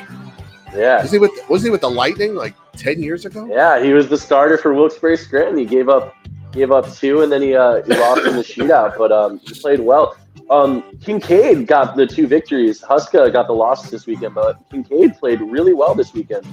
Yeah, 0.75 1.01
Was 1.03 1.11
he 1.11 1.19
with 1.19 1.31
wasn't 1.49 1.67
he 1.67 1.71
with 1.71 1.81
the 1.81 1.89
Lightning 1.89 2.33
like 2.35 2.55
ten 2.75 3.01
years 3.01 3.25
ago? 3.25 3.45
Yeah, 3.45 3.81
he 3.83 3.93
was 3.93 4.09
the 4.09 4.17
starter 4.17 4.57
for 4.57 4.73
Wilkes-Barre 4.73 5.15
Scranton. 5.17 5.57
He 5.57 5.65
gave 5.65 5.87
up 5.87 6.15
gave 6.51 6.71
up 6.71 6.91
two, 6.93 7.21
and 7.21 7.31
then 7.31 7.41
he 7.41 7.55
uh, 7.55 7.83
he 7.83 7.93
lost 7.95 8.25
in 8.25 8.35
the 8.35 8.41
shootout. 8.41 8.97
But 8.97 9.11
um, 9.11 9.39
he 9.39 9.53
played 9.59 9.79
well. 9.79 10.17
Um, 10.49 10.81
Kinkaid 10.97 11.67
got 11.67 11.95
the 11.95 12.05
two 12.07 12.27
victories. 12.27 12.81
Huska 12.81 13.31
got 13.31 13.47
the 13.47 13.53
loss 13.53 13.89
this 13.89 14.05
weekend, 14.07 14.35
but 14.35 14.67
Kinkaid 14.69 15.17
played 15.19 15.41
really 15.41 15.73
well 15.73 15.93
this 15.95 16.13
weekend. 16.13 16.45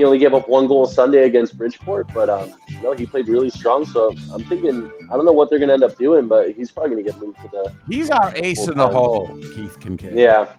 He 0.00 0.04
only 0.06 0.18
gave 0.18 0.32
up 0.32 0.48
one 0.48 0.66
goal 0.66 0.86
Sunday 0.86 1.24
against 1.24 1.58
Bridgeport, 1.58 2.08
but 2.14 2.30
um, 2.30 2.54
no, 2.82 2.92
he 2.92 3.04
played 3.04 3.28
really 3.28 3.50
strong. 3.50 3.84
So 3.84 4.14
I'm 4.32 4.42
thinking, 4.44 4.90
I 5.10 5.14
don't 5.14 5.26
know 5.26 5.32
what 5.32 5.50
they're 5.50 5.58
going 5.58 5.68
to 5.68 5.74
end 5.74 5.84
up 5.84 5.98
doing, 5.98 6.26
but 6.26 6.52
he's 6.52 6.70
probably 6.70 6.92
going 6.92 7.04
to 7.04 7.10
get 7.10 7.20
moved 7.20 7.36
to 7.42 7.48
the. 7.48 7.74
He's 7.86 8.08
our 8.08 8.32
ace 8.34 8.66
in 8.66 8.78
the 8.78 8.88
hole, 8.88 9.26
Keith 9.54 9.78
Kinkaid. 9.78 10.16
Yeah. 10.16 10.54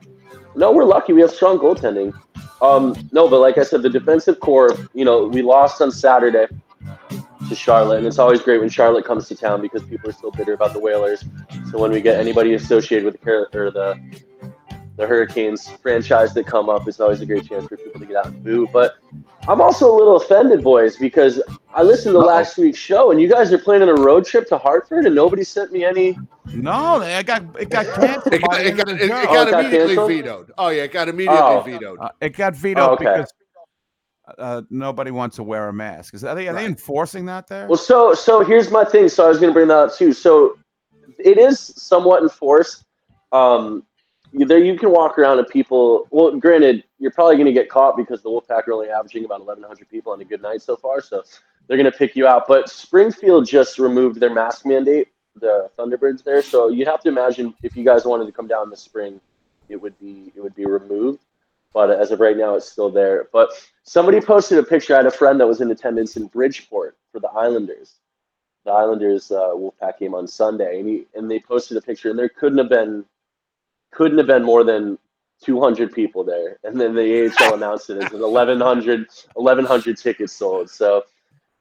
No, 0.55 0.71
we're 0.71 0.83
lucky. 0.83 1.13
We 1.13 1.21
have 1.21 1.31
strong 1.31 1.57
goaltending. 1.57 2.13
Um, 2.61 2.95
no, 3.11 3.27
but 3.27 3.39
like 3.39 3.57
I 3.57 3.63
said, 3.63 3.81
the 3.81 3.89
defensive 3.89 4.39
core, 4.39 4.77
you 4.93 5.05
know, 5.05 5.25
we 5.25 5.41
lost 5.41 5.81
on 5.81 5.91
Saturday 5.91 6.45
to 7.49 7.55
Charlotte, 7.55 7.97
and 7.97 8.05
it's 8.05 8.19
always 8.19 8.41
great 8.41 8.59
when 8.59 8.69
Charlotte 8.69 9.05
comes 9.05 9.27
to 9.29 9.35
town 9.35 9.59
because 9.59 9.81
people 9.85 10.07
are 10.11 10.13
still 10.13 10.29
bitter 10.29 10.53
about 10.53 10.73
the 10.73 10.79
Whalers. 10.79 11.25
So 11.71 11.79
when 11.79 11.89
we 11.89 11.99
get 11.99 12.19
anybody 12.19 12.53
associated 12.53 13.05
with 13.05 13.19
the 13.19 13.59
or 13.59 13.71
the 13.71 13.99
the 15.01 15.07
Hurricanes 15.07 15.67
franchise 15.67 16.33
that 16.35 16.45
come 16.45 16.69
up, 16.69 16.87
it's 16.87 16.99
always 16.99 17.21
a 17.21 17.25
great 17.25 17.47
chance 17.47 17.65
for 17.65 17.75
people 17.75 17.99
to 17.99 18.05
get 18.05 18.15
out 18.17 18.27
and 18.27 18.43
boo. 18.43 18.69
But 18.71 18.97
I'm 19.47 19.59
also 19.59 19.91
a 19.91 19.95
little 19.95 20.17
offended, 20.17 20.63
boys, 20.63 20.95
because 20.95 21.41
I 21.73 21.81
listened 21.81 22.13
to 22.13 22.19
Uh-oh. 22.19 22.27
last 22.27 22.57
week's 22.57 22.77
show, 22.77 23.09
and 23.09 23.19
you 23.19 23.27
guys 23.27 23.51
are 23.51 23.57
planning 23.57 23.89
a 23.89 23.95
road 23.95 24.25
trip 24.25 24.47
to 24.49 24.59
Hartford, 24.59 25.05
and 25.05 25.15
nobody 25.15 25.43
sent 25.43 25.71
me 25.71 25.83
any. 25.83 26.17
No, 26.53 27.01
it 27.01 27.25
got 27.25 27.43
it 27.59 27.69
got 27.69 27.87
canceled. 27.87 28.33
It 28.33 28.41
got, 28.41 28.61
it 28.61 28.77
got, 28.77 28.89
it, 28.89 29.01
it 29.01 29.07
got 29.07 29.27
Oh, 29.29 29.47
it 29.47 29.51
got 29.51 29.65
immediately 29.65 29.95
vetoed. 29.95 30.51
Oh 30.57 30.69
yeah, 30.69 30.83
it 30.83 30.91
got 30.91 31.09
immediately 31.09 31.39
Oh. 31.41 31.61
vetoed. 31.61 31.99
Uh, 31.99 32.09
it 32.21 32.29
got 32.35 32.55
vetoed 32.55 32.89
Oh, 32.89 32.93
okay. 32.93 33.05
because 33.05 33.33
uh, 34.37 34.61
nobody 34.69 35.09
wants 35.09 35.37
to 35.37 35.43
wear 35.43 35.67
a 35.67 35.73
mask. 35.73 36.13
Is 36.13 36.23
are 36.23 36.35
they, 36.35 36.47
are 36.47 36.53
they 36.53 36.65
enforcing 36.65 37.25
that 37.25 37.47
there? 37.47 37.67
Well, 37.67 37.77
so 37.77 38.13
so 38.13 38.43
here's 38.43 38.69
my 38.69 38.83
thing. 38.83 39.09
So 39.09 39.25
I 39.25 39.29
was 39.29 39.39
going 39.39 39.49
to 39.49 39.53
bring 39.53 39.67
that 39.69 39.77
up 39.77 39.95
too. 39.95 40.13
So 40.13 40.59
it 41.17 41.39
is 41.39 41.59
somewhat 41.59 42.21
enforced. 42.21 42.85
Um, 43.31 43.65
you, 43.73 43.83
there 44.33 44.59
you 44.59 44.77
can 44.77 44.91
walk 44.91 45.17
around 45.17 45.39
and 45.39 45.47
people. 45.47 46.07
Well, 46.09 46.35
granted, 46.37 46.83
you're 46.99 47.11
probably 47.11 47.35
going 47.35 47.47
to 47.47 47.53
get 47.53 47.69
caught 47.69 47.97
because 47.97 48.21
the 48.21 48.29
Wolfpack 48.29 48.67
are 48.67 48.73
only 48.73 48.89
averaging 48.89 49.25
about 49.25 49.39
1,100 49.39 49.89
people 49.89 50.13
on 50.13 50.21
a 50.21 50.25
good 50.25 50.41
night 50.41 50.61
so 50.61 50.75
far. 50.75 51.01
So 51.01 51.23
they're 51.67 51.77
going 51.77 51.91
to 51.91 51.97
pick 51.97 52.15
you 52.15 52.27
out. 52.27 52.47
But 52.47 52.69
Springfield 52.69 53.45
just 53.45 53.79
removed 53.79 54.19
their 54.19 54.33
mask 54.33 54.65
mandate. 54.65 55.09
The 55.35 55.69
Thunderbirds 55.77 56.23
there. 56.23 56.41
So 56.41 56.67
you'd 56.67 56.87
have 56.87 57.01
to 57.03 57.09
imagine 57.09 57.53
if 57.63 57.77
you 57.77 57.85
guys 57.85 58.03
wanted 58.03 58.25
to 58.25 58.33
come 58.33 58.47
down 58.47 58.69
this 58.69 58.81
spring, 58.81 59.21
it 59.69 59.77
would 59.77 59.97
be 59.99 60.31
it 60.35 60.41
would 60.41 60.55
be 60.55 60.65
removed. 60.65 61.23
But 61.73 61.89
as 61.89 62.11
of 62.11 62.19
right 62.19 62.35
now, 62.35 62.55
it's 62.55 62.69
still 62.69 62.89
there. 62.89 63.29
But 63.31 63.49
somebody 63.83 64.19
posted 64.19 64.57
a 64.57 64.63
picture. 64.63 64.93
I 64.93 64.97
had 64.97 65.05
a 65.05 65.11
friend 65.11 65.39
that 65.39 65.47
was 65.47 65.61
in 65.61 65.71
attendance 65.71 66.17
in 66.17 66.27
Bridgeport 66.27 66.97
for 67.13 67.19
the 67.19 67.29
Islanders. 67.29 67.95
The 68.65 68.71
Islanders 68.71 69.31
uh, 69.31 69.53
Wolfpack 69.53 69.99
game 69.99 70.13
on 70.13 70.27
Sunday, 70.27 70.79
and 70.79 70.89
he 70.89 71.07
and 71.15 71.31
they 71.31 71.39
posted 71.39 71.77
a 71.77 71.81
picture, 71.81 72.09
and 72.09 72.19
there 72.19 72.29
couldn't 72.29 72.57
have 72.57 72.69
been 72.69 73.05
couldn't 73.91 74.17
have 74.17 74.27
been 74.27 74.43
more 74.43 74.63
than 74.63 74.97
200 75.43 75.91
people 75.91 76.23
there. 76.23 76.59
And 76.63 76.79
then 76.79 76.93
the 76.93 77.31
AHL 77.39 77.53
announced 77.55 77.89
it 77.89 78.03
as 78.03 78.11
an 78.13 78.21
1,100 78.21 79.07
1,100 79.33 79.97
tickets 79.97 80.33
sold. 80.33 80.69
So 80.69 81.03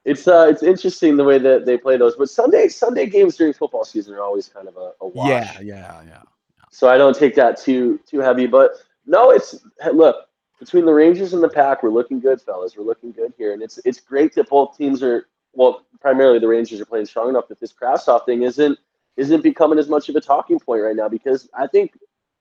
it's 0.04 0.26
uh 0.26 0.46
it's 0.48 0.62
interesting 0.62 1.16
the 1.16 1.24
way 1.24 1.38
that 1.38 1.66
they 1.66 1.76
play 1.76 1.96
those. 1.96 2.16
But 2.16 2.30
Sunday 2.30 2.68
Sunday 2.68 3.06
games 3.06 3.36
during 3.36 3.52
football 3.52 3.84
season 3.84 4.14
are 4.14 4.22
always 4.22 4.48
kind 4.48 4.68
of 4.68 4.76
a, 4.76 4.92
a 5.00 5.08
wash 5.08 5.28
yeah, 5.28 5.60
yeah, 5.60 6.02
yeah. 6.06 6.22
so 6.70 6.88
I 6.88 6.96
don't 6.96 7.16
take 7.16 7.34
that 7.34 7.58
too 7.58 8.00
too 8.06 8.20
heavy. 8.20 8.46
But 8.46 8.72
no, 9.06 9.30
it's 9.30 9.56
look 9.92 10.26
between 10.58 10.84
the 10.84 10.92
Rangers 10.92 11.32
and 11.32 11.42
the 11.42 11.48
Pack, 11.48 11.82
we're 11.82 11.90
looking 11.90 12.20
good, 12.20 12.40
fellas. 12.40 12.76
We're 12.76 12.84
looking 12.84 13.12
good 13.12 13.32
here, 13.36 13.52
and 13.52 13.62
it's 13.62 13.78
it's 13.84 14.00
great 14.00 14.34
that 14.34 14.48
both 14.48 14.76
teams 14.76 15.02
are 15.02 15.26
well, 15.54 15.86
primarily 16.00 16.38
the 16.38 16.48
Rangers 16.48 16.80
are 16.80 16.86
playing 16.86 17.06
strong 17.06 17.28
enough 17.28 17.48
that 17.48 17.60
this 17.60 17.72
Kravtsov 17.72 18.24
thing 18.24 18.42
isn't 18.42 18.78
isn't 19.16 19.42
becoming 19.42 19.78
as 19.78 19.88
much 19.88 20.08
of 20.08 20.16
a 20.16 20.20
talking 20.20 20.60
point 20.60 20.82
right 20.82 20.96
now 20.96 21.08
because 21.08 21.48
I 21.58 21.66
think 21.66 21.92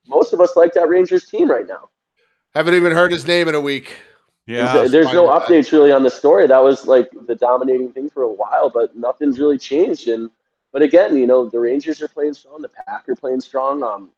most 0.07 0.33
of 0.33 0.41
us 0.41 0.55
like 0.55 0.73
that 0.73 0.89
Rangers 0.89 1.25
team 1.25 1.49
right 1.49 1.67
now. 1.67 1.89
Haven't 2.55 2.73
even 2.75 2.91
heard 2.91 3.11
his 3.11 3.27
name 3.27 3.47
in 3.47 3.55
a 3.55 3.61
week. 3.61 3.95
Yeah, 4.47 4.73
There's- 4.73 4.91
There's 4.91 5.13
no 5.13 5.27
fine 5.27 5.35
with 5.39 5.47
that. 5.47 5.53
updates 5.53 5.71
really 5.71 5.91
on 5.91 6.01
the 6.03 6.09
story. 6.09 6.47
That 6.47 6.63
was 6.63 6.87
like 6.87 7.09
the 7.27 7.35
dominating 7.35 7.91
thing 7.91 8.09
for 8.09 8.23
a 8.23 8.31
while, 8.31 8.69
but 8.71 8.95
nothing's 8.95 9.39
really 9.39 9.57
changed. 9.59 10.07
And 10.07 10.31
but 10.71 10.81
again, 10.81 11.15
you 11.17 11.27
know, 11.27 11.47
the 11.49 11.59
Rangers 11.59 12.01
are 12.01 12.07
playing 12.07 12.33
strong. 12.33 12.61
The 12.61 12.69
Pack 12.69 13.07
are 13.09 13.15
playing 13.15 13.41
strong. 13.41 13.83
Um, 13.83 14.09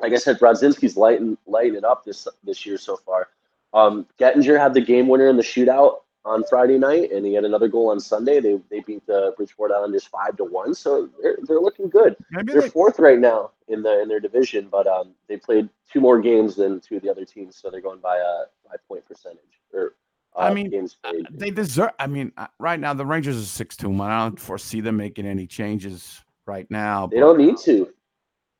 like 0.00 0.12
I 0.12 0.16
said, 0.16 0.38
Brodzinski's 0.38 0.96
lighting 0.96 1.38
lighting 1.46 1.76
it 1.76 1.84
up 1.84 2.04
this 2.04 2.28
this 2.42 2.66
year 2.66 2.76
so 2.76 2.96
far. 2.96 3.28
Um, 3.72 4.06
Gettinger 4.20 4.58
had 4.58 4.74
the 4.74 4.80
game 4.80 5.08
winner 5.08 5.28
in 5.28 5.36
the 5.36 5.42
shootout 5.42 6.00
on 6.24 6.42
Friday 6.48 6.78
night, 6.78 7.12
and 7.12 7.24
he 7.26 7.34
had 7.34 7.44
another 7.44 7.68
goal 7.68 7.90
on 7.90 8.00
Sunday. 8.00 8.40
They 8.40 8.58
they 8.70 8.80
beat 8.80 9.06
the 9.06 9.34
Bridgeport 9.36 9.72
Islanders 9.72 10.04
five 10.04 10.36
to 10.38 10.44
one, 10.44 10.74
so 10.74 11.08
they're 11.22 11.38
they're 11.42 11.60
looking 11.60 11.88
good. 11.88 12.16
They're 12.30 12.62
they, 12.62 12.68
fourth 12.68 12.98
right 12.98 13.18
now 13.18 13.50
in 13.68 13.82
the 13.82 14.02
in 14.02 14.08
their 14.08 14.20
division, 14.20 14.68
but 14.70 14.86
um, 14.86 15.14
they 15.28 15.36
played 15.36 15.68
two 15.92 16.00
more 16.00 16.20
games 16.20 16.56
than 16.56 16.80
two 16.80 16.96
of 16.96 17.02
the 17.02 17.10
other 17.10 17.24
teams, 17.24 17.56
so 17.56 17.70
they're 17.70 17.80
going 17.80 18.00
by 18.00 18.16
a 18.16 18.44
by 18.68 18.76
point 18.88 19.06
percentage 19.06 19.40
or 19.72 19.94
uh, 20.36 20.40
I 20.40 20.54
mean, 20.54 20.88
they 21.30 21.50
deserve. 21.50 21.90
I 21.98 22.06
mean, 22.06 22.32
uh, 22.36 22.48
right 22.58 22.78
now 22.78 22.92
the 22.92 23.06
Rangers 23.06 23.40
are 23.40 23.46
six 23.46 23.76
two. 23.76 23.92
I 24.02 24.24
don't 24.24 24.38
foresee 24.38 24.80
them 24.80 24.96
making 24.96 25.26
any 25.26 25.46
changes 25.46 26.24
right 26.46 26.68
now. 26.70 27.06
They 27.06 27.16
but- 27.16 27.20
don't 27.20 27.38
need 27.38 27.56
to. 27.58 27.90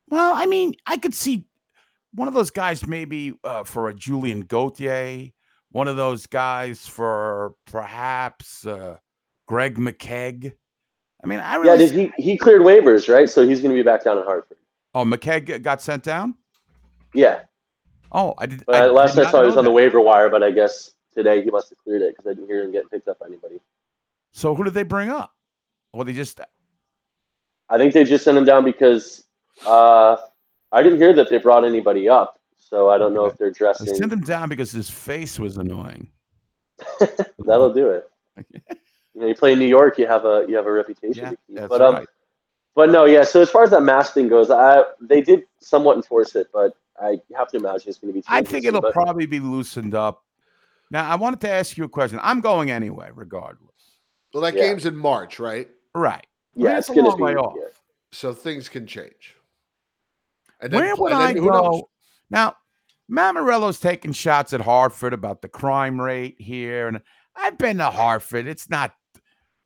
Well, 0.07 0.33
I 0.35 0.45
mean, 0.45 0.75
I 0.85 0.97
could 0.97 1.15
see 1.15 1.45
one 2.13 2.27
of 2.27 2.33
those 2.35 2.51
guys 2.51 2.85
maybe 2.85 3.33
uh, 3.43 3.63
for 3.63 3.89
a 3.89 3.93
Julien 3.93 4.41
Gauthier, 4.41 5.31
one 5.75 5.89
of 5.89 5.97
those 5.97 6.25
guys 6.25 6.87
for 6.87 7.53
perhaps 7.65 8.65
uh, 8.65 8.95
Greg 9.45 9.77
McKegg. 9.77 10.53
I 11.21 11.27
mean, 11.27 11.39
I 11.39 11.55
Yeah, 11.55 11.73
really. 11.73 11.77
did 11.89 11.91
he 11.91 12.11
he 12.17 12.37
cleared 12.37 12.61
waivers, 12.61 13.13
right? 13.13 13.29
So 13.29 13.45
he's 13.45 13.59
going 13.59 13.75
to 13.75 13.75
be 13.75 13.83
back 13.83 14.05
down 14.05 14.17
in 14.17 14.23
Hartford. 14.23 14.57
oh, 14.93 15.03
McKegg 15.03 15.61
got 15.63 15.81
sent 15.81 16.03
down. 16.03 16.35
Yeah, 17.13 17.41
Oh, 18.09 18.35
I 18.37 18.45
did. 18.45 18.65
but 18.65 18.75
I 18.75 18.85
last 18.85 19.15
did 19.15 19.25
I 19.25 19.31
saw 19.31 19.41
he 19.41 19.47
was 19.47 19.55
know 19.55 19.59
on 19.59 19.65
the 19.65 19.71
waiver 19.71 19.99
wire, 19.99 20.29
but 20.29 20.43
I 20.43 20.51
guess 20.51 20.91
today 21.13 21.43
he 21.43 21.51
must 21.51 21.69
have 21.71 21.77
cleared 21.79 22.01
it 22.03 22.15
because 22.15 22.29
I 22.31 22.33
didn't 22.35 22.47
hear 22.47 22.63
him 22.63 22.71
getting 22.71 22.87
picked 22.87 23.09
up 23.09 23.19
by 23.19 23.25
anybody. 23.25 23.59
So 24.31 24.55
who 24.55 24.63
did 24.63 24.73
they 24.73 24.83
bring 24.83 25.09
up? 25.09 25.33
Well, 25.91 26.05
they 26.05 26.13
just 26.13 26.39
I 27.69 27.77
think 27.77 27.93
they 27.93 28.05
just 28.05 28.23
sent 28.23 28.37
him 28.37 28.45
down 28.45 28.63
because 28.63 29.25
uh, 29.65 30.15
I 30.71 30.81
didn't 30.83 30.99
hear 30.99 31.11
that 31.13 31.29
they 31.29 31.37
brought 31.37 31.65
anybody 31.65 32.07
up. 32.07 32.39
So 32.67 32.89
I 32.89 32.97
don't 32.97 33.13
know 33.13 33.25
if 33.25 33.37
they're 33.37 33.49
I 33.49 33.51
dressing. 33.51 33.95
sent 33.95 34.11
him 34.11 34.21
down 34.21 34.49
because 34.49 34.71
his 34.71 34.89
face 34.89 35.37
was 35.37 35.57
annoying. 35.57 36.09
That'll 37.39 37.73
do 37.73 37.89
it. 37.89 38.09
You 39.13 39.21
know, 39.21 39.27
you 39.27 39.35
play 39.35 39.53
in 39.53 39.59
New 39.59 39.65
York, 39.65 39.97
you 39.97 40.05
have 40.07 40.25
a 40.25 40.43
you 40.49 40.57
have 40.57 40.65
a 40.65 40.71
reputation 40.73 41.23
Yeah, 41.23 41.29
to 41.29 41.37
keep. 41.47 41.55
that's 41.55 41.69
But 41.69 41.81
um, 41.81 41.93
right. 41.95 42.07
but 42.75 42.89
no, 42.89 43.05
yeah. 43.05 43.23
So 43.23 43.41
as 43.41 43.49
far 43.49 43.63
as 43.63 43.69
that 43.69 43.79
mask 43.81 44.13
thing 44.13 44.27
goes, 44.27 44.51
I 44.51 44.83
they 44.99 45.21
did 45.21 45.43
somewhat 45.61 45.95
enforce 45.95 46.35
it, 46.35 46.47
but 46.51 46.73
I 47.01 47.21
have 47.37 47.47
to 47.51 47.57
imagine 47.57 47.87
it's 47.87 47.97
going 47.97 48.13
to 48.13 48.19
be. 48.19 48.25
I 48.27 48.41
think 48.41 48.65
it'll 48.65 48.81
but- 48.81 48.91
probably 48.91 49.25
be 49.25 49.39
loosened 49.39 49.95
up. 49.95 50.25
Now, 50.91 51.09
I 51.09 51.15
wanted 51.15 51.39
to 51.41 51.49
ask 51.49 51.77
you 51.77 51.85
a 51.85 51.87
question. 51.87 52.19
I'm 52.23 52.41
going 52.41 52.71
anyway, 52.71 53.09
regardless. 53.15 53.71
Well, 54.33 54.43
that 54.43 54.53
Yeah. 54.53 54.63
game's 54.63 54.85
in 54.85 54.97
March, 54.97 55.39
right? 55.39 55.69
Right. 55.93 56.27
Yeah, 56.53 56.63
Well, 56.65 56.77
it's 56.79 56.87
that's 56.87 56.89
a 56.89 57.01
going 57.01 57.05
long 57.07 57.17
to 57.17 57.23
way 57.23 57.33
be. 57.35 57.37
off. 57.39 57.53
yeah. 57.57 57.67
So 58.11 58.33
things 58.33 58.67
can 58.67 58.85
change. 58.85 59.37
And 60.59 60.73
Where 60.73 60.93
would 60.93 61.13
and 61.13 61.23
I 61.23 61.31
who 61.33 61.45
knows? 61.49 61.81
go? 61.81 61.89
Now, 62.29 62.55
Matt 63.07 63.35
Morello's 63.35 63.79
taking 63.79 64.13
shots 64.13 64.53
at 64.53 64.61
Hartford 64.61 65.13
about 65.13 65.41
the 65.41 65.47
crime 65.47 65.99
rate 66.01 66.35
here, 66.39 66.87
and 66.87 67.01
I've 67.35 67.57
been 67.57 67.77
to 67.77 67.91
Hartford. 67.91 68.47
It's 68.47 68.69
not, 68.69 68.93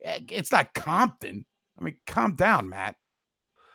eh, 0.04 0.20
it's 0.28 0.52
not 0.52 0.74
Compton. 0.74 1.46
I 1.78 1.84
mean, 1.84 1.96
calm 2.06 2.34
down, 2.34 2.68
Matt. 2.68 2.96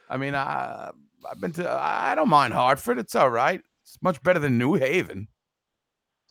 I 0.10 0.18
mean, 0.18 0.36
I, 0.36 0.92
I've 1.30 1.40
been 1.40 1.54
to. 1.54 1.70
I 1.70 2.14
don't 2.14 2.30
mind 2.30 2.54
Hartford. 2.54 3.00
It's 3.00 3.16
all 3.16 3.32
right. 3.32 3.62
It's 3.84 3.98
much 4.02 4.22
better 4.22 4.40
than 4.40 4.60
New 4.60 4.76
Haven, 4.76 5.28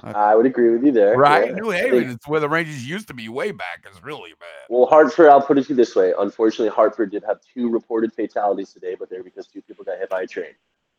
I 0.03 0.35
would 0.35 0.47
agree 0.47 0.71
with 0.71 0.85
you 0.85 0.93
there. 0.93 1.17
right? 1.17 1.51
yeah. 1.51 1.55
New 1.55 1.71
Haven, 1.71 2.11
it's 2.11 2.27
where 2.27 2.41
the 2.41 2.49
Rangers 2.49 2.87
used 2.87 3.07
to 3.09 3.15
be 3.15 3.29
way 3.29 3.53
back. 3.53 3.87
Is 3.91 4.03
really 4.03 4.33
bad. 4.41 4.67
Well, 4.69 4.87
Hartford, 4.87 5.29
I'll 5.29 5.41
put 5.41 5.57
it 5.57 5.65
to 5.65 5.69
you 5.71 5.77
this 5.77 5.95
way. 5.95 6.13
Unfortunately, 6.19 6.69
Hartford 6.69 7.11
did 7.13 7.25
have 7.27 7.39
two 7.55 7.71
reported 7.71 8.13
fatalities 8.13 8.73
today, 8.73 8.97
but 8.99 9.09
they're 9.09 9.23
because 9.23 9.47
two 9.47 9.63
people 9.63 9.85
got 9.85 9.99
hit 9.99 10.11
by 10.11 10.23
a 10.23 10.27
train. 10.27 10.53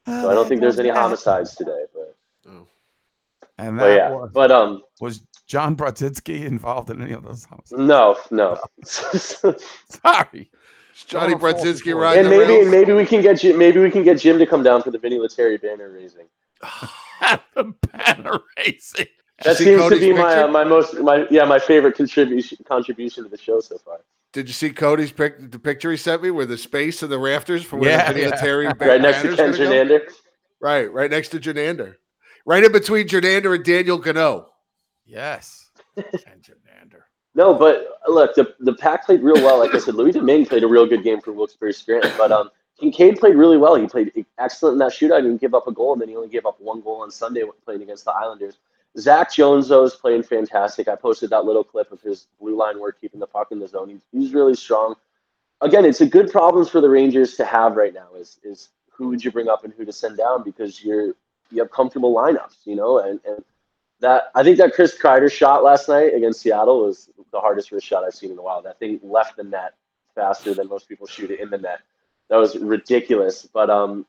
So 0.05 0.29
I 0.29 0.33
don't 0.35 0.47
think 0.47 0.61
there's 0.61 0.79
any 0.79 0.89
homicides 0.89 1.55
today. 1.55 1.85
But, 1.93 2.15
And 3.57 3.77
but 3.77 3.87
that 3.87 3.95
yeah, 3.95 4.09
was, 4.11 4.29
but 4.33 4.51
um, 4.51 4.83
was 4.99 5.21
John 5.47 5.75
Brodzinski 5.75 6.45
involved 6.45 6.89
in 6.89 7.01
any 7.01 7.13
of 7.13 7.23
those 7.23 7.45
homicides? 7.45 7.71
no, 7.81 8.17
no. 8.31 8.59
Sorry. 8.83 10.51
Johnny 11.07 11.33
Total 11.33 11.39
false 11.39 11.61
Brodzinski 11.63 11.87
report. 11.87 12.03
riding 12.03 12.25
and 12.25 12.29
maybe 12.29 12.53
rails. 12.53 12.67
maybe 12.71 12.93
we 12.93 13.05
can 13.05 13.21
get 13.21 13.39
Jim, 13.39 13.57
maybe 13.57 13.79
we 13.79 13.91
can 13.91 14.03
get 14.03 14.19
Jim 14.19 14.39
to 14.39 14.45
come 14.45 14.63
down 14.63 14.81
for 14.81 14.91
the 14.91 14.97
Vinny 14.97 15.19
Lettieri 15.19 15.57
banner 15.57 15.89
raising. 15.91 16.27
the 17.55 17.73
banner 17.91 18.39
racing. 18.57 19.07
That 19.43 19.57
seems 19.57 19.81
Cody's 19.81 19.99
to 19.99 20.05
be 20.05 20.13
my 20.13 20.43
uh, 20.43 20.47
my 20.47 20.63
most 20.63 20.95
my 20.99 21.27
yeah 21.29 21.43
my 21.43 21.59
favorite 21.59 21.97
contribution 21.97 22.57
contribution 22.65 23.23
to 23.23 23.29
the 23.29 23.37
show 23.37 23.59
so 23.59 23.77
far. 23.77 23.99
Did 24.35 24.49
you 24.49 24.53
see 24.53 24.69
Cody's 24.69 25.13
pic, 25.13 25.49
the 25.49 25.57
picture 25.57 25.89
he 25.91 25.95
sent 25.95 26.21
me 26.21 26.29
where 26.29 26.45
the 26.45 26.57
space 26.57 27.01
of 27.01 27.09
the 27.09 27.17
rafters 27.17 27.63
for 27.63 27.77
where 27.77 27.91
Yeah, 27.91 28.11
the 28.11 28.19
yeah. 28.19 28.25
military 28.25 28.65
Right 28.65 29.01
next 29.01 29.21
to 29.21 29.33
Ken 29.33 29.53
Gernander. 29.53 30.01
Right, 30.59 30.91
right 30.91 31.09
next 31.09 31.29
to 31.29 31.39
Gernander. 31.39 31.95
Right 32.45 32.61
in 32.61 32.73
between 32.73 33.07
Gernander 33.07 33.55
and 33.55 33.63
Daniel 33.63 33.97
Goneau. 33.97 34.47
Yes. 35.05 35.69
Ken 35.95 36.41
Gernander. 36.41 37.03
No, 37.33 37.53
but 37.53 37.87
look, 38.09 38.35
the 38.35 38.53
the 38.59 38.73
pack 38.73 39.05
played 39.05 39.23
real 39.23 39.41
well. 39.41 39.57
Like 39.57 39.73
I 39.73 39.79
said, 39.79 39.95
Louis 39.95 40.11
Domingue 40.11 40.47
played 40.47 40.63
a 40.63 40.67
real 40.67 40.85
good 40.85 41.05
game 41.05 41.21
for 41.21 41.31
Wilkes-Barre 41.31 41.71
Scranton, 41.71 42.11
but 42.17 42.33
um, 42.33 42.49
Kinkaid 42.81 43.17
played 43.17 43.37
really 43.37 43.57
well. 43.57 43.75
He 43.75 43.87
played 43.87 44.25
excellent 44.37 44.73
in 44.73 44.79
that 44.79 44.91
shootout. 44.91 45.21
He 45.21 45.29
didn't 45.29 45.39
give 45.39 45.55
up 45.55 45.67
a 45.67 45.71
goal, 45.71 45.93
and 45.93 46.01
then 46.01 46.09
he 46.09 46.17
only 46.17 46.27
gave 46.27 46.45
up 46.45 46.59
one 46.59 46.81
goal 46.81 47.03
on 47.03 47.09
Sunday 47.09 47.43
when 47.43 47.53
playing 47.63 47.83
against 47.83 48.03
the 48.03 48.11
Islanders. 48.11 48.57
Zach 48.97 49.33
Jones 49.33 49.67
though 49.67 49.83
is 49.83 49.95
playing 49.95 50.23
fantastic. 50.23 50.87
I 50.87 50.95
posted 50.95 51.29
that 51.31 51.45
little 51.45 51.63
clip 51.63 51.91
of 51.91 52.01
his 52.01 52.27
blue 52.39 52.55
line 52.55 52.79
work 52.79 52.99
keeping 53.01 53.19
the 53.19 53.27
puck 53.27 53.49
in 53.51 53.59
the 53.59 53.67
zone. 53.67 53.89
He's, 53.89 54.01
he's 54.11 54.33
really 54.33 54.55
strong. 54.55 54.95
Again, 55.61 55.85
it's 55.85 56.01
a 56.01 56.05
good 56.05 56.31
problem 56.31 56.65
for 56.65 56.81
the 56.81 56.89
Rangers 56.89 57.35
to 57.35 57.45
have 57.45 57.75
right 57.75 57.93
now. 57.93 58.07
Is 58.17 58.39
is 58.43 58.69
who 58.91 59.09
would 59.09 59.23
you 59.23 59.31
bring 59.31 59.47
up 59.47 59.63
and 59.63 59.73
who 59.73 59.85
to 59.85 59.93
send 59.93 60.17
down 60.17 60.43
because 60.43 60.83
you're 60.83 61.13
you 61.51 61.59
have 61.59 61.71
comfortable 61.71 62.13
lineups, 62.13 62.57
you 62.65 62.75
know, 62.75 62.99
and 62.99 63.19
and 63.25 63.43
that 63.99 64.31
I 64.35 64.43
think 64.43 64.57
that 64.57 64.73
Chris 64.73 64.97
Kreider 64.97 65.31
shot 65.31 65.63
last 65.63 65.87
night 65.87 66.13
against 66.13 66.41
Seattle 66.41 66.85
was 66.85 67.09
the 67.31 67.39
hardest 67.39 67.71
wrist 67.71 67.87
shot 67.87 68.03
I've 68.03 68.13
seen 68.13 68.31
in 68.31 68.37
a 68.37 68.41
while. 68.41 68.61
That 68.61 68.79
thing 68.79 68.99
left 69.03 69.37
the 69.37 69.43
net 69.43 69.73
faster 70.13 70.53
than 70.53 70.67
most 70.67 70.87
people 70.87 71.07
shoot 71.07 71.31
it 71.31 71.39
in 71.39 71.49
the 71.49 71.57
net. 71.57 71.79
That 72.29 72.37
was 72.37 72.57
ridiculous. 72.57 73.43
But 73.43 73.69
um, 73.69 74.05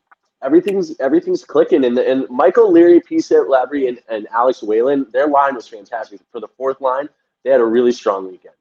everything's 0.51 0.99
everything's 1.01 1.45
clicking, 1.45 1.85
and 1.85 1.99
and 1.99 2.27
Michael 2.31 2.71
Leary, 2.71 3.01
PC 3.01 3.47
Labrie, 3.49 3.89
and, 3.89 3.99
and 4.09 4.27
Alex 4.33 4.63
Whelan, 4.63 5.07
their 5.13 5.27
line 5.27 5.55
was 5.57 5.67
fantastic. 5.69 6.21
For 6.33 6.41
the 6.41 6.49
fourth 6.57 6.81
line, 6.81 7.09
they 7.45 7.51
had 7.51 7.61
a 7.61 7.65
really 7.65 7.93
strong 7.93 8.27
weekend. 8.31 8.55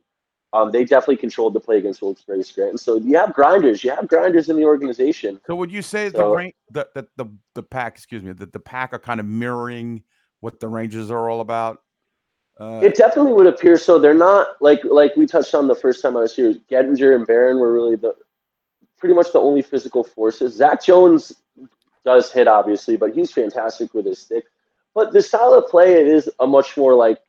Um, 0.53 0.71
they 0.71 0.85
definitely 0.85 1.17
controlled 1.17 1.53
the 1.53 1.59
play 1.59 1.77
against 1.79 2.01
Wilkes-Barre 2.01 2.41
Scranton. 2.41 2.77
So 2.77 2.95
you 2.95 3.17
have 3.17 3.33
grinders, 3.33 3.83
you 3.83 3.91
have 3.91 4.07
grinders 4.07 4.47
in 4.49 4.55
the 4.55 4.63
organization. 4.63 5.39
So 5.45 5.53
would 5.55 5.69
you 5.71 5.81
say 5.81 6.07
the, 6.09 6.17
So- 6.19 6.35
Ran- 6.35 6.51
the, 6.71 6.87
the 6.95 7.07
the 7.17 7.25
the 7.55 7.63
pack, 7.63 7.95
excuse 7.95 8.23
me, 8.23 8.31
that 8.33 8.51
the 8.51 8.59
pack 8.59 8.93
are 8.93 8.99
kind 8.99 9.19
of 9.19 9.25
mirroring 9.25 10.03
what 10.39 10.59
the 10.59 10.67
Rangers 10.67 11.11
are 11.11 11.29
all 11.29 11.41
about? 11.41 11.81
Uh, 12.59 12.79
It 12.81 12.95
definitely 12.95 13.33
would 13.33 13.47
appear 13.47 13.77
so. 13.77 13.99
They're 13.99 14.13
not 14.13 14.47
like 14.61 14.81
like 14.85 15.15
we 15.17 15.25
touched 15.27 15.53
on 15.53 15.67
the 15.67 15.75
first 15.75 16.01
time 16.01 16.15
I 16.17 16.21
was 16.21 16.35
here. 16.35 16.55
Gettinger 16.71 17.15
and 17.15 17.27
Barron 17.27 17.59
were 17.59 17.73
really 17.73 17.97
the 17.97 18.15
pretty 18.97 19.13
much 19.13 19.33
the 19.33 19.39
only 19.39 19.61
physical 19.61 20.03
forces. 20.05 20.55
Zach 20.55 20.81
Jones 20.81 21.33
does 22.05 22.31
hit 22.31 22.47
obviously, 22.47 22.95
but 22.95 23.13
he's 23.13 23.31
fantastic 23.31 23.93
with 23.93 24.05
his 24.05 24.19
stick. 24.19 24.45
But 24.93 25.11
the 25.11 25.21
style 25.21 25.53
of 25.53 25.67
play 25.67 25.93
it 25.93 26.07
is 26.07 26.29
a 26.39 26.47
much 26.47 26.77
more 26.77 26.93
like 26.93 27.19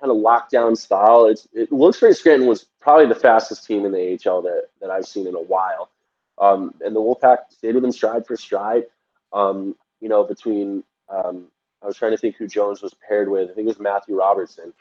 kind 0.00 0.10
of 0.10 0.18
lockdown 0.18 0.76
style. 0.76 1.26
It's 1.26 1.46
it 1.52 1.70
looks 1.70 2.00
very 2.00 2.14
Scranton 2.14 2.48
was 2.48 2.66
probably 2.80 3.06
the 3.06 3.14
fastest 3.14 3.66
team 3.66 3.84
in 3.84 3.92
the 3.92 4.18
AHL 4.26 4.42
that 4.42 4.68
that 4.80 4.90
I've 4.90 5.06
seen 5.06 5.26
in 5.26 5.34
a 5.34 5.42
while. 5.42 5.90
Um, 6.38 6.74
and 6.84 6.94
the 6.94 7.00
Wolfpack 7.00 7.38
stayed 7.50 7.74
with 7.74 7.82
them 7.82 7.92
stride 7.92 8.26
for 8.26 8.36
stride. 8.36 8.84
Um, 9.32 9.74
you 10.00 10.08
know, 10.08 10.24
between 10.24 10.82
um, 11.08 11.46
I 11.82 11.86
was 11.86 11.96
trying 11.96 12.12
to 12.12 12.18
think 12.18 12.36
who 12.36 12.46
Jones 12.46 12.82
was 12.82 12.94
paired 12.94 13.30
with. 13.30 13.50
I 13.50 13.54
think 13.54 13.66
it 13.66 13.68
was 13.68 13.80
Matthew 13.80 14.18
Robertson 14.18 14.72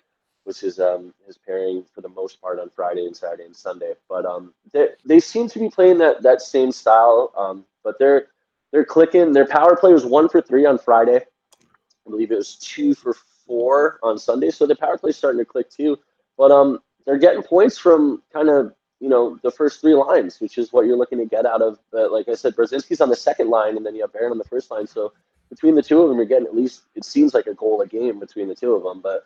was 0.45 0.59
his 0.59 0.79
um 0.79 1.13
his 1.25 1.37
pairing 1.37 1.83
for 1.93 2.01
the 2.01 2.09
most 2.09 2.39
part 2.39 2.59
on 2.59 2.69
Friday 2.69 3.05
and 3.05 3.15
Saturday 3.15 3.45
and 3.45 3.55
Sunday. 3.55 3.93
But 4.07 4.25
um 4.25 4.53
they 4.71 4.89
they 5.03 5.19
seem 5.19 5.49
to 5.49 5.59
be 5.59 5.69
playing 5.69 5.97
that 5.99 6.21
that 6.21 6.41
same 6.41 6.71
style. 6.71 7.33
Um 7.37 7.65
but 7.83 7.97
they're 7.99 8.27
they're 8.75 8.83
clicking. 8.83 9.31
Their 9.31 9.47
power 9.47 9.77
play 9.77 9.93
was 9.93 10.05
one 10.05 10.27
for 10.27 10.41
three 10.41 10.65
on 10.65 10.77
Friday. 10.77 11.15
I 11.15 12.09
believe 12.09 12.29
it 12.29 12.35
was 12.35 12.57
two 12.57 12.93
for 12.93 13.15
four 13.47 13.99
on 14.03 14.17
Sunday. 14.17 14.51
So 14.51 14.67
the 14.67 14.75
power 14.75 14.97
play's 14.97 15.15
starting 15.15 15.39
to 15.39 15.45
click 15.45 15.69
too. 15.69 15.97
But 16.37 16.51
um 16.51 16.79
they're 17.05 17.17
getting 17.17 17.41
points 17.41 17.77
from 17.77 18.21
kind 18.33 18.49
of 18.49 18.73
you 18.99 19.07
know 19.07 19.39
the 19.43 19.51
first 19.51 19.79
three 19.79 19.93
lines, 19.93 20.41
which 20.41 20.57
is 20.57 20.73
what 20.73 20.87
you're 20.87 20.97
looking 20.97 21.19
to 21.19 21.25
get 21.25 21.45
out 21.45 21.61
of. 21.61 21.79
But 21.89 22.11
like 22.11 22.27
I 22.27 22.33
said, 22.33 22.53
Brodzinski's 22.53 22.99
on 22.99 23.07
the 23.07 23.15
second 23.15 23.49
line, 23.49 23.77
and 23.77 23.85
then 23.85 23.95
you 23.95 24.01
have 24.01 24.11
Barron 24.11 24.33
on 24.33 24.37
the 24.37 24.43
first 24.43 24.69
line. 24.69 24.87
So 24.87 25.13
between 25.49 25.75
the 25.75 25.81
two 25.81 26.01
of 26.01 26.09
them, 26.09 26.17
you're 26.17 26.25
getting 26.25 26.45
at 26.45 26.53
least 26.53 26.81
it 26.95 27.05
seems 27.05 27.33
like 27.33 27.47
a 27.47 27.53
goal 27.53 27.79
a 27.79 27.87
game 27.87 28.19
between 28.19 28.49
the 28.49 28.55
two 28.55 28.73
of 28.73 28.83
them. 28.83 28.99
But 28.99 29.23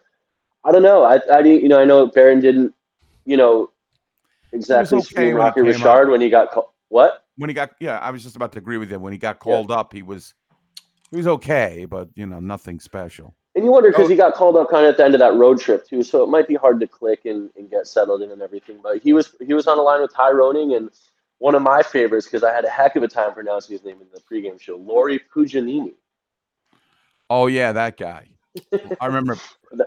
I 0.64 0.72
don't 0.72 0.84
know. 0.84 1.02
I, 1.02 1.22
I 1.32 1.39
you 1.39 1.70
know 1.70 1.80
I 1.80 1.86
know 1.86 2.06
Barron 2.06 2.39
didn't 2.39 2.76
you 3.26 3.36
know 3.36 3.72
exactly 4.52 5.00
okay 5.00 5.34
Rocky 5.34 5.62
Richard 5.62 6.10
when 6.10 6.22
he 6.22 6.30
got 6.30 6.52
called. 6.52 6.68
What? 6.89 7.26
When 7.40 7.50
he 7.50 7.54
got, 7.54 7.72
yeah, 7.80 7.98
I 8.00 8.12
was 8.12 8.22
just 8.22 8.36
about 8.36 8.52
to 8.52 8.58
agree 8.60 8.78
with 8.78 8.92
you. 8.92 9.00
When 9.00 9.14
he 9.14 9.18
got 9.18 9.40
called 9.40 9.72
up, 9.72 9.94
he 9.94 10.04
was 10.04 10.34
he 11.10 11.18
was 11.18 11.26
okay, 11.26 11.86
but 11.90 12.10
you 12.16 12.26
know, 12.26 12.40
nothing 12.40 12.80
special. 12.82 13.34
And 13.56 13.64
you 13.66 13.72
wonder 13.72 13.90
because 13.90 14.06
Oh. 14.06 14.10
he 14.10 14.16
got 14.16 14.34
called 14.36 14.58
up 14.58 14.70
kind 14.70 14.86
of 14.86 14.92
at 14.92 14.98
the 14.98 15.06
end 15.06 15.16
of 15.16 15.20
that 15.22 15.34
road 15.36 15.60
trip 15.60 15.88
too, 15.88 16.04
so 16.04 16.22
it 16.24 16.28
might 16.28 16.48
be 16.50 16.56
hard 16.56 16.80
to 16.82 16.88
click 16.88 17.26
and, 17.26 17.50
and 17.56 17.70
get 17.70 17.88
settled 17.88 18.22
in 18.22 18.32
and 18.32 18.42
everything. 18.42 18.80
But 18.84 19.02
he 19.02 19.14
was 19.14 19.36
he 19.40 19.54
was 19.54 19.68
on 19.68 19.78
a 19.80 19.82
line 19.82 20.02
with 20.02 20.14
Ty 20.14 20.32
Ronning 20.34 20.76
and 20.76 20.90
one 21.38 21.56
of 21.56 21.62
my 21.62 21.82
favorites 21.82 22.26
because 22.28 22.44
I 22.44 22.54
had 22.54 22.66
a 22.66 22.70
heck 22.70 22.98
of 22.98 23.04
a 23.04 23.08
time 23.08 23.34
pronouncing 23.34 23.72
his 23.74 23.86
name 23.86 23.98
in 24.02 24.08
the 24.14 24.20
pregame 24.20 24.60
show, 24.60 24.76
Lauri 24.76 25.22
Pajuniemi. 25.34 25.94
Oh 27.30 27.48
yeah, 27.48 27.72
that 27.72 27.96
guy. 27.98 28.28
I 29.02 29.06
remember. 29.06 29.38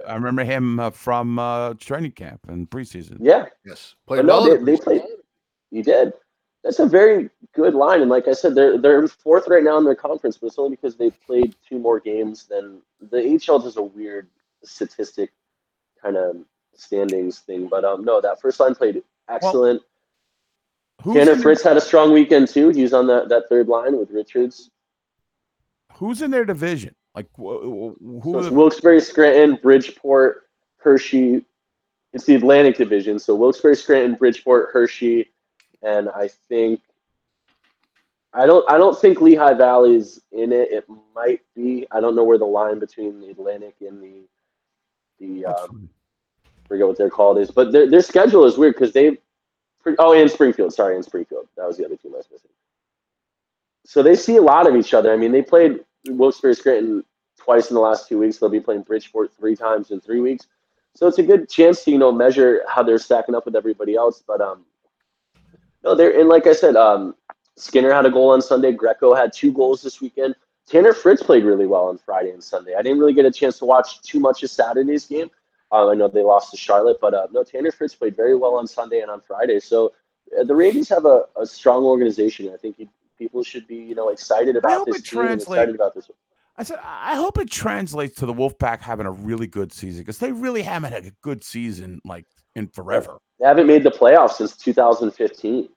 I 0.08 0.14
remember 0.14 0.44
him 0.44 0.78
uh, 0.80 0.90
from 0.90 1.38
uh, 1.38 1.74
training 1.74 2.12
camp 2.12 2.40
and 2.48 2.70
preseason. 2.70 3.18
Yeah, 3.20 3.46
Yes. 3.66 3.94
but 4.06 4.14
Played 4.14 4.26
no, 4.26 4.40
well. 4.42 4.58
they, 4.58 4.64
they 4.64 4.76
played. 4.76 5.02
He 5.70 5.82
did. 5.82 6.12
That's 6.64 6.78
a 6.78 6.86
very 6.86 7.28
good 7.54 7.74
line, 7.74 8.02
and 8.02 8.10
like 8.10 8.28
I 8.28 8.32
said, 8.32 8.54
they're 8.54 8.78
they're 8.78 9.06
fourth 9.08 9.48
right 9.48 9.64
now 9.64 9.78
in 9.78 9.84
their 9.84 9.96
conference, 9.96 10.36
but 10.38 10.46
it's 10.46 10.58
only 10.58 10.70
because 10.76 10.96
they 10.96 11.10
played 11.10 11.56
two 11.68 11.78
more 11.78 11.98
games 11.98 12.44
than 12.46 12.80
the 13.10 13.16
HL 13.16 13.62
does 13.62 13.76
a 13.76 13.82
weird 13.82 14.28
statistic 14.62 15.32
kind 16.00 16.16
of 16.16 16.36
standings 16.74 17.40
thing. 17.40 17.66
But 17.66 17.84
um, 17.84 18.04
no, 18.04 18.20
that 18.20 18.40
first 18.40 18.60
line 18.60 18.76
played 18.76 19.02
excellent. 19.28 19.82
Who's 21.02 21.14
Tanner 21.14 21.32
in, 21.32 21.38
their, 21.38 21.42
Fritz 21.42 21.62
had 21.64 21.76
a 21.76 21.80
strong 21.80 22.12
weekend 22.12 22.46
too. 22.48 22.68
He's 22.68 22.92
on 22.92 23.08
that, 23.08 23.28
that 23.28 23.48
third 23.48 23.66
line 23.66 23.98
with 23.98 24.10
Richards. 24.12 24.70
who's 25.94 26.22
in 26.22 26.30
their 26.30 26.44
division? 26.44 26.94
Like 27.16 27.26
wh- 27.36 27.58
wh- 27.58 27.98
So 27.98 28.20
who? 28.22 28.38
it's 28.38 28.46
are- 28.48 28.52
Wilkes-Barre, 28.52 29.00
Scranton, 29.00 29.58
Bridgeport, 29.60 30.44
Hershey. 30.76 31.44
It's 32.12 32.24
the 32.24 32.36
Atlantic 32.36 32.76
Division. 32.76 33.18
So 33.18 33.34
Wilkes-Barre, 33.34 33.74
Scranton, 33.74 34.14
Bridgeport, 34.14 34.68
Hershey, 34.72 35.31
and 35.82 36.08
I 36.10 36.28
think 36.28 36.80
I 38.32 38.46
don't 38.46 38.68
I 38.70 38.78
don't 38.78 38.98
think 38.98 39.20
Lehigh 39.20 39.54
Valley's 39.54 40.20
in 40.32 40.52
it. 40.52 40.70
It 40.70 40.84
might 41.14 41.40
be. 41.54 41.86
I 41.90 42.00
don't 42.00 42.16
know 42.16 42.24
where 42.24 42.38
the 42.38 42.44
line 42.44 42.78
between 42.78 43.20
the 43.20 43.28
Atlantic 43.28 43.74
and 43.80 44.02
the 44.02 44.22
the 45.20 45.46
um, 45.46 45.88
forget 46.66 46.86
what 46.86 46.96
they're 46.96 47.10
called 47.10 47.38
is, 47.38 47.50
but 47.50 47.72
their 47.72 47.88
their 47.88 48.02
schedule 48.02 48.44
is 48.44 48.56
weird 48.56 48.74
because 48.74 48.92
they 48.92 49.18
oh 49.98 50.12
and 50.14 50.30
Springfield. 50.30 50.72
Sorry, 50.72 50.96
in 50.96 51.02
Springfield. 51.02 51.48
That 51.56 51.66
was 51.66 51.76
the 51.76 51.84
other 51.84 51.96
team 51.96 52.12
I 52.14 52.18
was 52.18 52.28
missing. 52.30 52.50
So 53.84 54.02
they 54.02 54.16
see 54.16 54.36
a 54.36 54.42
lot 54.42 54.68
of 54.68 54.76
each 54.76 54.94
other. 54.94 55.12
I 55.12 55.16
mean, 55.16 55.32
they 55.32 55.42
played 55.42 55.80
Wilkes-Barre 56.06 56.54
Scranton 56.54 57.04
twice 57.36 57.68
in 57.68 57.74
the 57.74 57.80
last 57.80 58.08
two 58.08 58.18
weeks. 58.18 58.38
They'll 58.38 58.48
be 58.48 58.60
playing 58.60 58.82
Bridgeport 58.82 59.32
three 59.36 59.56
times 59.56 59.90
in 59.90 60.00
three 60.00 60.20
weeks. 60.20 60.46
So 60.94 61.08
it's 61.08 61.18
a 61.18 61.22
good 61.22 61.48
chance 61.48 61.84
to 61.84 61.90
you 61.90 61.98
know 61.98 62.12
measure 62.12 62.62
how 62.68 62.82
they're 62.82 62.98
stacking 62.98 63.34
up 63.34 63.44
with 63.44 63.56
everybody 63.56 63.94
else. 63.94 64.22
But 64.26 64.40
um, 64.40 64.64
no, 65.84 65.94
they're 65.94 66.18
and 66.18 66.28
like 66.28 66.46
I 66.46 66.52
said, 66.52 66.76
um, 66.76 67.14
Skinner 67.56 67.92
had 67.92 68.06
a 68.06 68.10
goal 68.10 68.30
on 68.30 68.42
Sunday. 68.42 68.72
Greco 68.72 69.14
had 69.14 69.32
two 69.32 69.52
goals 69.52 69.82
this 69.82 70.00
weekend. 70.00 70.34
Tanner 70.66 70.92
Fritz 70.92 71.22
played 71.22 71.44
really 71.44 71.66
well 71.66 71.88
on 71.88 71.98
Friday 71.98 72.30
and 72.30 72.42
Sunday. 72.42 72.74
I 72.74 72.82
didn't 72.82 72.98
really 72.98 73.12
get 73.12 73.26
a 73.26 73.30
chance 73.30 73.58
to 73.58 73.64
watch 73.64 74.00
too 74.02 74.20
much 74.20 74.42
of 74.42 74.50
Saturday's 74.50 75.06
game. 75.06 75.30
Uh, 75.70 75.90
I 75.90 75.94
know 75.94 76.08
they 76.08 76.22
lost 76.22 76.50
to 76.52 76.56
Charlotte, 76.56 76.98
but 77.00 77.14
uh, 77.14 77.26
no, 77.32 77.42
Tanner 77.42 77.72
Fritz 77.72 77.94
played 77.94 78.14
very 78.14 78.36
well 78.36 78.54
on 78.54 78.66
Sunday 78.66 79.00
and 79.00 79.10
on 79.10 79.20
Friday. 79.20 79.58
So 79.58 79.92
uh, 80.38 80.44
the 80.44 80.54
Ravens 80.54 80.88
have 80.88 81.04
a, 81.04 81.24
a 81.40 81.46
strong 81.46 81.84
organization. 81.84 82.50
I 82.52 82.56
think 82.56 82.76
people 83.18 83.42
should 83.42 83.66
be 83.66 83.76
you 83.76 83.94
know 83.94 84.10
excited 84.10 84.56
about 84.56 84.86
this 84.86 85.02
team 85.02 85.26
excited 85.26 85.74
about 85.74 85.94
this. 85.94 86.10
I 86.56 86.64
said, 86.64 86.80
I 86.82 87.16
hope 87.16 87.38
it 87.38 87.50
translates 87.50 88.16
to 88.16 88.26
the 88.26 88.34
Wolfpack 88.34 88.80
having 88.80 89.06
a 89.06 89.10
really 89.10 89.46
good 89.46 89.72
season 89.72 90.02
because 90.02 90.18
they 90.18 90.32
really 90.32 90.62
haven't 90.62 90.92
had 90.92 91.06
a 91.06 91.12
good 91.22 91.42
season 91.42 92.00
like 92.04 92.26
in 92.56 92.68
forever. 92.68 93.18
They 93.40 93.46
haven't 93.46 93.66
made 93.66 93.82
the 93.82 93.90
playoffs 93.90 94.32
since 94.34 94.56
2015. 94.56 95.68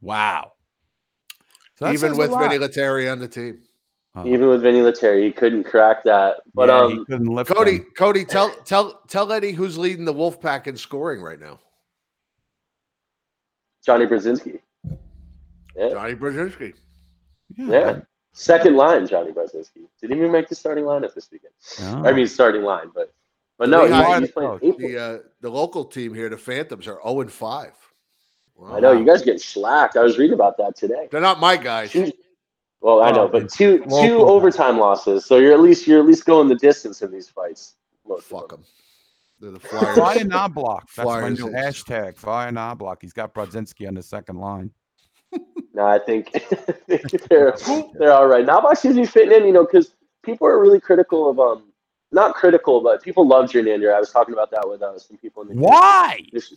Wow. 0.00 0.52
So 1.78 1.90
Even 1.90 2.16
with 2.16 2.30
lot. 2.30 2.42
Vinny 2.42 2.58
Lettieri 2.58 3.08
on 3.08 3.18
the 3.18 3.28
team. 3.28 3.62
Oh. 4.14 4.26
Even 4.26 4.48
with 4.48 4.62
Vinny 4.62 4.82
Lettieri, 4.82 5.24
he 5.24 5.32
couldn't 5.32 5.64
crack 5.64 6.02
that. 6.04 6.38
But 6.52 6.68
Yeah, 6.68 6.88
he 6.88 6.98
um, 6.98 7.04
couldn't 7.06 7.26
lift 7.28 7.50
Cody, 7.50 7.78
them. 7.78 7.86
Cody, 7.96 8.24
tell 8.24 8.50
tell 8.64 9.00
tell 9.08 9.32
Eddie 9.32 9.52
who's 9.52 9.78
leading 9.78 10.04
the 10.04 10.12
Wolfpack 10.12 10.66
in 10.66 10.76
scoring 10.76 11.22
right 11.22 11.38
now. 11.38 11.60
Johnny 13.86 14.06
Brodzinski. 14.06 14.60
Yeah, 15.76 15.90
Johnny 15.90 16.14
Brodzinski. 16.14 16.74
yeah. 17.56 18.00
Second 18.32 18.76
line, 18.76 19.06
Johnny 19.06 19.32
Brodzinski. 19.32 19.86
Didn't 20.00 20.16
even 20.16 20.30
make 20.30 20.48
the 20.48 20.54
starting 20.54 20.84
lineup 20.84 21.14
this 21.14 21.30
weekend. 21.32 21.52
Oh. 21.80 22.08
I 22.08 22.12
mean, 22.12 22.26
starting 22.26 22.62
line, 22.62 22.90
but 22.94 23.12
but 23.60 23.68
no, 23.68 23.86
The 23.86 23.94
he's, 23.94 24.04
guy- 24.04 24.20
he's 24.20 24.30
oh, 24.36 24.58
The 24.78 24.98
uh, 24.98 25.18
the 25.42 25.50
local 25.50 25.84
team 25.84 26.14
here, 26.14 26.28
the 26.30 26.36
Phantoms, 26.38 26.88
are 26.88 26.98
0 27.06 27.20
and 27.20 27.30
5. 27.30 27.72
Wow. 28.56 28.74
I 28.76 28.80
know 28.80 28.92
you 28.92 29.04
guys 29.06 29.22
get 29.22 29.40
slacked. 29.40 29.96
I 29.96 30.02
was 30.02 30.18
reading 30.18 30.34
about 30.34 30.56
that 30.58 30.76
today. 30.76 31.08
They're 31.10 31.20
not 31.20 31.38
my 31.40 31.56
guys. 31.56 31.92
Two- 31.92 32.10
Well, 32.80 33.02
I 33.02 33.10
know, 33.10 33.24
Oh, 33.24 33.28
but 33.28 33.50
two 33.50 33.78
two 33.80 33.84
local. 33.88 34.30
overtime 34.30 34.78
losses. 34.78 35.26
So 35.26 35.36
you're 35.36 35.52
at 35.52 35.60
least 35.60 35.86
you're 35.86 36.00
at 36.00 36.06
least 36.06 36.24
going 36.24 36.48
the 36.48 36.56
distance 36.56 37.02
in 37.02 37.12
these 37.12 37.28
fights. 37.28 37.74
Most 38.06 38.24
Fuck 38.26 38.48
them. 38.48 38.60
them. 38.60 38.66
They're 39.38 39.50
the 39.52 39.60
Flyers. 39.60 39.96
Fire 39.98 40.24
Knoblauch. 40.24 40.80
That's 40.80 40.96
my 40.98 41.04
Flyers 41.04 41.38
new 41.38 41.48
is- 41.48 41.54
hashtag. 41.54 42.16
Fire 42.16 42.50
Knoblauch. 42.50 42.96
He's 43.02 43.12
got 43.12 43.32
Brodzinski 43.34 43.86
on 43.86 43.94
the 43.94 44.02
second 44.02 44.36
line. 44.38 44.70
No, 45.72 45.86
I 45.86 46.00
think, 46.00 46.30
I 46.34 46.40
think 46.96 47.28
they're 47.28 47.54
they're 47.98 48.12
all 48.12 48.26
right. 48.26 48.44
Knoblauch 48.44 48.76
seems 48.76 48.96
to 48.96 49.02
be 49.02 49.06
fitting 49.06 49.32
in, 49.40 49.46
you 49.46 49.52
know, 49.52 49.64
because 49.64 49.94
people 50.24 50.46
are 50.48 50.58
really 50.60 50.80
critical 50.80 51.30
of 51.30 51.38
um 51.38 51.69
not 52.12 52.34
critical, 52.34 52.80
but 52.80 53.02
people 53.02 53.26
love 53.26 53.50
Gernander. 53.50 53.94
I 53.94 54.00
was 54.00 54.10
talking 54.10 54.32
about 54.34 54.50
that 54.50 54.68
with 54.68 54.82
uh, 54.82 54.98
some 54.98 55.16
people 55.18 55.42
in 55.42 55.48
the 55.48 55.54
Why? 55.54 56.20
This- 56.32 56.54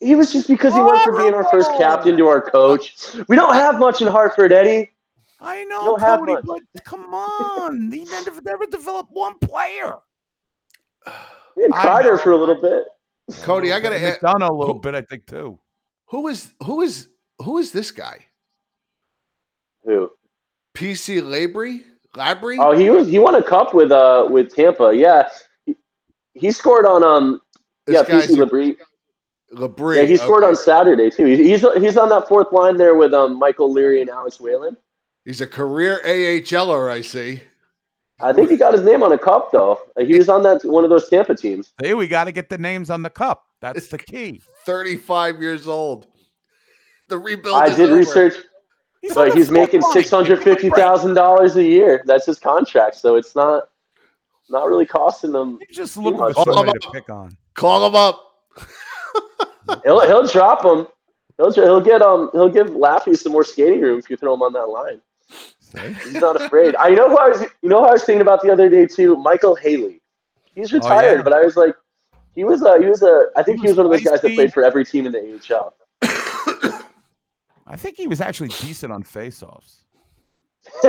He 0.00 0.14
was 0.14 0.32
just 0.32 0.48
because 0.48 0.74
he 0.74 0.80
went 0.80 1.02
from 1.02 1.16
being 1.18 1.34
our 1.34 1.44
first 1.50 1.70
captain 1.78 2.16
to 2.16 2.26
our 2.28 2.40
coach. 2.40 3.14
We 3.28 3.36
don't 3.36 3.54
have 3.54 3.78
much 3.78 4.00
in 4.00 4.08
Hartford, 4.08 4.52
Eddie. 4.52 4.90
I 5.40 5.64
know, 5.64 5.84
don't 5.84 6.00
have 6.00 6.20
Cody, 6.20 6.32
much. 6.34 6.44
but 6.74 6.84
come 6.84 7.14
on. 7.14 7.90
He 7.92 8.04
never, 8.04 8.40
never 8.42 8.66
developed 8.66 9.10
one 9.12 9.38
player. 9.38 9.96
We 11.56 11.62
had 11.64 11.72
I 11.72 12.02
Kreider 12.02 12.20
for 12.20 12.32
a 12.32 12.36
little 12.36 12.60
bit. 12.60 12.84
Cody, 13.42 13.72
I 13.72 13.80
gotta 13.80 14.00
ask, 14.02 14.20
done 14.20 14.42
a 14.42 14.52
little 14.52 14.74
who- 14.74 14.80
bit, 14.80 14.94
I 14.94 15.02
think, 15.02 15.26
too. 15.26 15.58
who 16.06 16.28
is 16.28 16.50
who 16.64 16.80
is 16.82 17.08
who 17.40 17.58
is 17.58 17.70
this 17.72 17.90
guy? 17.90 18.24
Who? 19.84 20.10
PC 20.74 21.20
Labrie? 21.22 21.84
Labrie? 22.18 22.58
Oh, 22.58 22.72
he 22.72 22.90
was 22.90 23.08
he 23.08 23.18
won 23.18 23.34
a 23.34 23.42
cup 23.42 23.74
with 23.74 23.92
uh 23.92 24.26
with 24.30 24.54
Tampa. 24.54 24.92
Yeah, 24.94 25.28
he, 25.64 25.76
he 26.34 26.50
scored 26.50 26.84
on 26.86 27.02
um 27.04 27.40
This 27.86 27.94
yeah 27.94 28.02
guy's 28.04 28.26
PC 28.28 28.38
a- 28.42 28.46
Labrie. 28.46 28.76
Labrie. 29.54 29.96
Yeah, 29.96 30.02
he 30.02 30.16
scored 30.16 30.42
okay. 30.42 30.50
on 30.50 30.56
Saturday 30.56 31.10
too. 31.10 31.24
He's 31.26 31.64
he's 31.78 31.96
on 31.96 32.08
that 32.10 32.28
fourth 32.28 32.52
line 32.52 32.76
there 32.76 32.94
with 32.96 33.14
um 33.14 33.38
Michael 33.38 33.72
Leary 33.72 34.00
and 34.00 34.10
Alex 34.10 34.40
Whelan. 34.40 34.76
He's 35.24 35.40
a 35.40 35.46
career 35.46 36.00
AHLer, 36.04 36.90
I 36.90 37.02
see. 37.02 37.42
I 38.20 38.32
think 38.32 38.50
he 38.50 38.56
got 38.56 38.72
his 38.74 38.82
name 38.82 39.02
on 39.02 39.12
a 39.12 39.18
cup 39.18 39.52
though. 39.52 39.80
Uh, 39.96 40.04
He 40.04 40.16
was 40.18 40.28
on 40.28 40.42
that 40.42 40.64
one 40.64 40.82
of 40.84 40.90
those 40.90 41.08
Tampa 41.08 41.34
teams. 41.36 41.72
Hey, 41.80 41.94
we 41.94 42.08
got 42.08 42.24
to 42.24 42.32
get 42.32 42.48
the 42.48 42.58
names 42.58 42.90
on 42.90 43.02
the 43.02 43.10
cup. 43.10 43.44
That's 43.60 43.88
the 43.94 43.98
key. 43.98 44.42
35 44.66 45.40
years 45.40 45.68
old. 45.68 46.06
The 47.08 47.18
rebuild. 47.18 47.56
I 47.56 47.68
is 47.68 47.76
did 47.76 47.90
over. 47.90 47.96
research, 47.98 48.34
He's 49.00 49.14
but 49.14 49.34
he's 49.36 49.50
making 49.50 49.82
six 49.82 50.10
hundred 50.10 50.42
fifty 50.42 50.70
thousand 50.70 51.14
dollars 51.14 51.56
a 51.56 51.62
year. 51.62 52.02
That's 52.06 52.26
his 52.26 52.38
contract, 52.38 52.96
so 52.96 53.14
it's 53.16 53.34
not 53.36 53.68
not 54.50 54.66
really 54.68 54.86
costing 54.86 55.32
them. 55.32 55.58
He's 55.68 55.76
just 55.76 55.96
looking 55.96 56.18
much. 56.20 56.34
for 56.34 56.44
somebody 56.44 56.70
Oh, 56.74 56.78
to 56.78 56.90
pick 56.90 57.08
on. 57.10 57.36
Call 57.54 57.86
him 57.86 57.94
up. 57.94 58.24
He'll 59.84 60.00
he'll 60.06 60.26
drop 60.26 60.64
him. 60.64 60.86
He'll 61.36 61.52
he'll 61.52 61.80
get 61.80 62.02
um 62.02 62.30
he'll 62.32 62.48
give 62.48 62.68
Laffy 62.68 63.16
some 63.16 63.32
more 63.32 63.44
skating 63.44 63.80
room 63.80 63.98
if 63.98 64.08
you 64.10 64.16
throw 64.16 64.34
him 64.34 64.42
on 64.42 64.52
that 64.54 64.68
line. 64.68 65.00
He's 66.02 66.14
not 66.14 66.40
afraid. 66.40 66.74
I 66.76 66.88
know 66.90 67.08
who 67.10 67.18
I 67.18 67.28
was. 67.28 67.42
You 67.62 67.68
know 67.68 67.80
who 67.82 67.86
I 67.88 67.92
was 67.92 68.02
thinking 68.04 68.22
about 68.22 68.42
the 68.42 68.50
other 68.50 68.68
day 68.70 68.86
too. 68.86 69.16
Michael 69.16 69.54
Haley. 69.54 70.00
He's 70.54 70.72
retired, 70.72 71.12
Oh, 71.12 71.16
yeah. 71.16 71.22
but 71.22 71.32
I 71.34 71.42
was 71.44 71.56
like, 71.56 71.74
he 72.34 72.42
was 72.44 72.62
a 72.62 72.78
he 72.80 72.86
was 72.86 73.02
a. 73.02 73.26
I 73.36 73.42
think 73.42 73.58
He 73.58 73.62
he 73.66 73.68
was 73.68 73.76
was 73.76 73.84
one 73.84 73.86
of 73.86 73.92
those 73.92 74.10
guys 74.10 74.22
that 74.22 74.34
played 74.34 74.52
for 74.52 74.64
every 74.64 74.84
team 74.84 75.06
in 75.06 75.12
the 75.12 75.40
AHL. 75.54 75.74
I 77.68 77.76
think 77.76 77.96
he 77.96 78.06
was 78.06 78.20
actually 78.20 78.48
decent 78.48 78.92
on 78.92 79.02
faceoffs. 79.02 79.82
He 80.82 80.88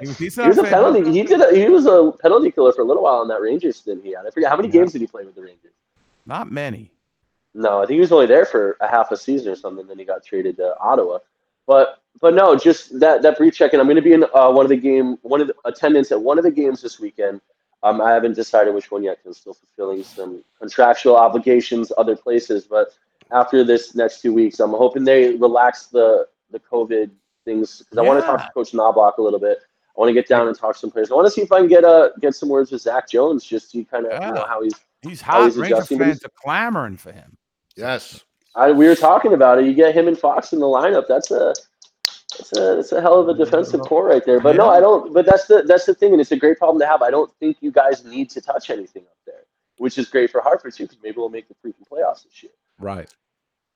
he 0.00 0.06
was 0.08 0.16
decent 0.16 0.48
was 0.48 0.58
on 0.58 0.66
a 0.66 0.68
penalty. 0.68 1.10
He 1.12 1.22
did. 1.22 1.40
A, 1.40 1.54
he 1.54 1.68
was 1.68 1.86
a 1.86 2.12
penalty 2.20 2.50
killer 2.50 2.72
for 2.72 2.82
a 2.82 2.84
little 2.84 3.02
while 3.02 3.16
on 3.16 3.28
that 3.28 3.40
Rangers 3.40 3.76
stint 3.76 4.02
he 4.04 4.12
had. 4.12 4.26
I 4.26 4.30
forget 4.30 4.50
how 4.50 4.56
many 4.56 4.68
Yeah. 4.68 4.72
games 4.80 4.92
did 4.92 5.00
he 5.00 5.06
play 5.06 5.24
with 5.24 5.34
the 5.34 5.42
Rangers. 5.42 5.72
Not 6.26 6.50
many. 6.50 6.92
No, 7.54 7.78
I 7.82 7.86
think 7.86 7.96
he 7.96 8.00
was 8.00 8.12
only 8.12 8.26
there 8.26 8.44
for 8.46 8.76
a 8.80 8.88
half 8.88 9.10
a 9.10 9.16
season 9.16 9.52
or 9.52 9.56
something. 9.56 9.86
Then 9.86 9.98
he 9.98 10.04
got 10.04 10.24
traded 10.24 10.56
to 10.58 10.76
Ottawa. 10.78 11.18
But 11.66 12.02
but 12.20 12.34
no, 12.34 12.56
just 12.56 12.98
that 13.00 13.22
that 13.22 13.36
brief 13.38 13.54
check-in. 13.54 13.80
I'm 13.80 13.86
going 13.86 13.96
to 13.96 14.02
be 14.02 14.12
in 14.12 14.24
uh, 14.34 14.50
one 14.50 14.64
of 14.64 14.70
the 14.70 14.76
game, 14.76 15.16
one 15.22 15.40
of 15.40 15.48
the 15.48 15.54
attendance 15.64 16.12
at 16.12 16.20
one 16.20 16.38
of 16.38 16.44
the 16.44 16.50
games 16.50 16.80
this 16.82 16.98
weekend. 17.00 17.40
Um, 17.82 18.00
I 18.00 18.10
haven't 18.10 18.34
decided 18.34 18.74
which 18.74 18.90
one 18.90 19.02
yet 19.02 19.18
because 19.18 19.36
I'm 19.36 19.40
still 19.40 19.54
fulfilling 19.54 20.02
some 20.04 20.44
contractual 20.58 21.16
obligations 21.16 21.92
other 21.96 22.14
places. 22.14 22.64
But 22.64 22.94
after 23.32 23.64
this 23.64 23.94
next 23.94 24.20
two 24.22 24.32
weeks, 24.32 24.60
I'm 24.60 24.70
hoping 24.70 25.04
they 25.04 25.34
relax 25.36 25.86
the 25.86 26.26
the 26.50 26.60
COVID 26.60 27.10
things 27.44 27.78
because 27.78 27.98
I 27.98 28.02
want 28.02 28.20
to 28.20 28.26
talk 28.26 28.44
to 28.46 28.52
Coach 28.52 28.72
Knoblauch 28.72 29.18
a 29.18 29.22
little 29.22 29.38
bit. 29.40 29.58
I 29.96 30.00
want 30.00 30.08
to 30.08 30.14
get 30.14 30.28
down 30.28 30.48
and 30.48 30.56
talk 30.56 30.74
to 30.74 30.78
some 30.78 30.90
players. 30.90 31.10
I 31.10 31.14
want 31.14 31.26
to 31.26 31.30
see 31.30 31.42
if 31.42 31.50
I 31.52 31.58
can 31.58 31.68
get 31.68 31.84
uh 31.84 32.10
get 32.20 32.34
some 32.34 32.48
words 32.48 32.70
with 32.72 32.82
Zach 32.82 33.08
Jones 33.08 33.44
just 33.44 33.70
to 33.72 33.84
kind 33.84 34.06
of 34.06 34.12
you 34.24 34.32
know 34.34 34.44
how 34.48 34.62
he's 34.62 34.74
He's 35.02 35.20
How 35.22 35.38
hot. 35.38 35.44
he's 35.46 35.56
Ranger 35.56 35.76
adjusting, 35.76 35.98
fans 35.98 36.18
he's- 36.18 36.24
are 36.26 36.32
clamoring 36.42 36.98
for 36.98 37.10
him. 37.12 37.36
Yes. 37.74 38.22
I, 38.54 38.70
we 38.72 38.86
were 38.86 38.96
talking 38.96 39.32
about 39.32 39.58
it. 39.58 39.64
You 39.64 39.72
get 39.72 39.94
him 39.94 40.08
and 40.08 40.18
Fox 40.18 40.52
in 40.52 40.58
the 40.58 40.66
lineup. 40.66 41.06
That's 41.08 41.30
a 41.30 41.54
that's 42.36 42.52
a 42.58 42.76
that's 42.76 42.92
a 42.92 43.00
hell 43.00 43.18
of 43.20 43.28
a 43.28 43.34
defensive 43.34 43.80
core 43.80 44.06
right 44.06 44.24
there. 44.26 44.40
But 44.40 44.56
no, 44.56 44.68
I 44.68 44.80
don't. 44.80 45.14
But 45.14 45.24
that's 45.24 45.46
the 45.46 45.62
that's 45.62 45.86
the 45.86 45.94
thing, 45.94 46.12
and 46.12 46.20
it's 46.20 46.32
a 46.32 46.36
great 46.36 46.58
problem 46.58 46.80
to 46.80 46.86
have. 46.86 47.00
I 47.00 47.10
don't 47.10 47.32
think 47.38 47.58
you 47.60 47.70
guys 47.70 48.04
need 48.04 48.28
to 48.30 48.40
touch 48.40 48.68
anything 48.70 49.02
up 49.04 49.16
there, 49.24 49.44
which 49.78 49.96
is 49.98 50.08
great 50.08 50.30
for 50.30 50.40
Hartford 50.40 50.74
too, 50.74 50.84
because 50.84 50.98
maybe 51.02 51.16
we'll 51.18 51.28
make 51.28 51.46
the 51.48 51.54
freaking 51.54 51.86
playoffs 51.90 52.24
this 52.24 52.42
year 52.42 52.52
Right. 52.80 53.08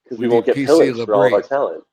because 0.05 0.18
We 0.18 0.28
we, 0.28 0.34
won't 0.34 0.46
get 0.46 0.57
PC 0.57 0.66
pillaged 0.66 1.05
for 1.05 1.14
all 1.14 1.26
of 1.26 1.32
our 1.32 1.42
Labrie. 1.42 1.48
talent. 1.48 1.84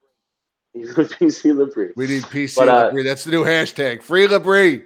PC 0.77 1.51
Labrie. 1.53 1.91
We 1.95 2.07
need 2.07 2.23
PC 2.23 2.55
But, 2.55 2.69
uh, 2.69 2.91
Labrie. 2.91 3.03
That's 3.03 3.23
the 3.25 3.31
new 3.31 3.43
hashtag. 3.43 4.01
Free 4.01 4.27
Labrie. 4.27 4.83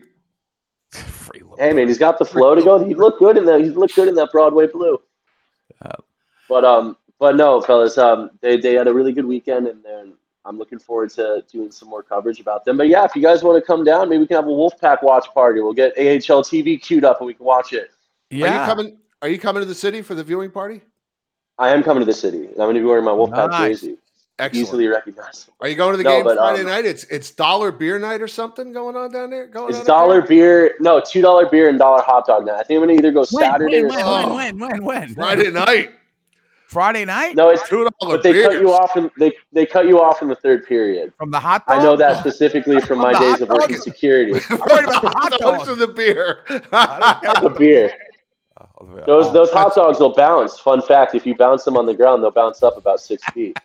Free 0.92 1.42
look. 1.42 1.60
Hey 1.60 1.74
man, 1.74 1.88
he's 1.88 1.98
got 2.00 2.18
the 2.20 2.26
flow 2.26 2.56
to 2.56 2.62
go. 2.64 2.84
He 2.84 2.96
looked 2.96 3.20
good 3.20 3.38
in 3.38 3.46
that. 3.46 3.62
He 3.62 3.70
looked 3.70 3.96
good 3.96 4.08
in 4.08 4.16
that 4.16 4.32
Broadway 4.32 4.68
blue. 4.68 4.98
Yeah. 5.84 5.92
But 6.50 6.66
um, 6.66 6.98
but 7.20 7.36
no, 7.36 7.62
fellas, 7.62 7.98
um, 7.98 8.32
they 8.42 8.58
they 8.58 8.74
had 8.74 8.88
a 8.88 8.94
really 8.94 9.14
good 9.14 9.26
weekend, 9.26 9.68
and 9.68 9.84
then 9.84 10.14
I'm 10.46 10.58
looking 10.58 10.80
forward 10.80 11.10
to 11.12 11.44
doing 11.52 11.72
some 11.72 11.90
more 11.90 12.04
coverage 12.04 12.40
about 12.40 12.66
them. 12.66 12.78
But 12.78 12.88
yeah, 12.88 13.04
if 13.04 13.16
you 13.16 13.22
guys 13.22 13.44
want 13.44 13.62
to 13.62 13.66
come 13.66 13.84
down, 13.84 14.10
maybe 14.10 14.20
we 14.20 14.28
can 14.28 14.36
have 14.36 14.46
a 14.46 14.50
Wolfpack 14.50 15.04
watch 15.04 15.26
party. 15.34 15.60
We'll 15.62 15.74
get 15.74 15.94
AHL 15.98 16.44
TV 16.44 16.82
queued 16.82 17.04
up, 17.04 17.20
and 17.20 17.28
we 17.28 17.34
can 17.34 17.46
watch 17.46 17.74
it. 17.74 17.92
Yeah. 18.30 18.46
Are 18.46 18.62
you 18.62 18.66
coming? 18.74 18.98
Are 19.22 19.30
you 19.30 19.40
coming 19.40 19.62
to 19.62 19.68
the 19.68 19.76
city 19.76 20.02
for 20.02 20.16
the 20.16 20.24
viewing 20.24 20.52
party? 20.52 20.82
I 21.58 21.70
am 21.70 21.84
coming 21.84 22.02
to 22.02 22.06
the 22.06 22.14
city, 22.14 22.38
and 22.46 22.50
I'm 22.52 22.56
going 22.68 22.76
to 22.76 22.82
be 22.82 22.86
wearing 22.86 23.06
my 23.06 23.12
Wolfpack 23.12 23.50
Nice. 23.52 23.80
jersey, 23.82 23.98
Excellent. 24.40 24.68
easily 24.68 24.88
recognizable. 24.88 25.54
Are 25.62 25.70
you 25.70 25.76
going 25.76 25.92
to 25.94 25.98
the 25.98 26.04
No, 26.04 26.10
game 26.10 26.24
but, 26.26 26.36
Friday 26.38 26.62
um, 26.62 26.68
night? 26.68 26.86
It's 26.86 27.06
it's 27.06 27.32
dollar 27.32 27.72
beer 27.72 27.98
night 28.00 28.22
or 28.22 28.28
something 28.28 28.74
going 28.74 28.98
on 28.98 29.12
down 29.12 29.30
there. 29.30 29.48
Going 29.48 29.70
It's 29.70 29.80
on 29.80 29.86
dollar 29.86 30.20
there? 30.20 30.28
beer, 30.28 30.76
no, 30.82 31.00
two 31.00 31.22
dollar 31.22 31.46
beer 31.50 31.70
and 31.70 31.80
dollar 31.80 32.02
hot 32.02 32.28
dog 32.28 32.46
night. 32.46 32.56
I 32.60 32.64
think 32.64 32.78
I'm 32.82 32.86
going 32.88 32.98
to 32.98 33.02
either 33.02 33.14
go 33.14 33.24
Saturday 33.24 33.84
when, 33.84 33.86
or 33.86 33.88
when, 33.96 34.00
Sunday. 34.06 34.36
When, 34.36 34.60
when, 34.60 34.70
when, 34.70 34.84
when? 34.84 35.16
Friday 35.16 35.52
night. 35.52 35.92
Friday 36.68 37.06
night? 37.06 37.36
No, 37.36 37.50
it's 37.52 37.68
Two 37.70 37.88
dollar 38.02 38.18
but 38.18 38.24
they 38.24 38.34
beers. 38.34 38.48
cut 38.48 38.60
you 38.60 38.74
off 38.74 38.98
in 38.98 39.10
they 39.18 39.32
they 39.54 39.66
cut 39.66 39.88
you 39.88 40.02
off 40.02 40.22
in 40.22 40.28
the 40.28 40.36
third 40.36 40.66
period. 40.66 41.14
From 41.18 41.32
the 41.32 41.40
hot 41.40 41.66
dog? 41.68 41.78
I 41.80 41.82
know 41.82 41.96
that 41.96 42.20
specifically 42.20 42.82
from 42.82 42.98
my 43.00 43.14
days 43.18 43.40
of 43.40 43.48
working 43.50 43.76
dog? 43.76 43.84
security. 43.84 44.32
Worried 44.50 44.50
about 44.50 45.02
the 45.04 45.10
hot 45.16 45.32
Hot 45.32 45.40
dogs 45.40 45.60
dog. 45.60 45.68
and 45.70 45.80
the 45.82 45.88
beer. 45.88 46.40
The 46.50 47.56
beer. 47.58 47.94
Yeah. 48.82 49.04
Those 49.06 49.32
those 49.32 49.52
hot 49.52 49.74
dogs 49.76 50.00
will 50.00 50.14
bounce. 50.14 50.60
Fun 50.60 50.82
fact: 50.82 51.16
if 51.16 51.26
you 51.26 51.36
bounce 51.36 51.64
them 51.64 51.78
on 51.78 51.86
the 51.86 51.94
ground, 51.94 52.24
they'll 52.24 52.32
bounce 52.32 52.64
up 52.64 52.78
about 52.78 53.00
six 53.00 53.24
feet. 53.34 53.58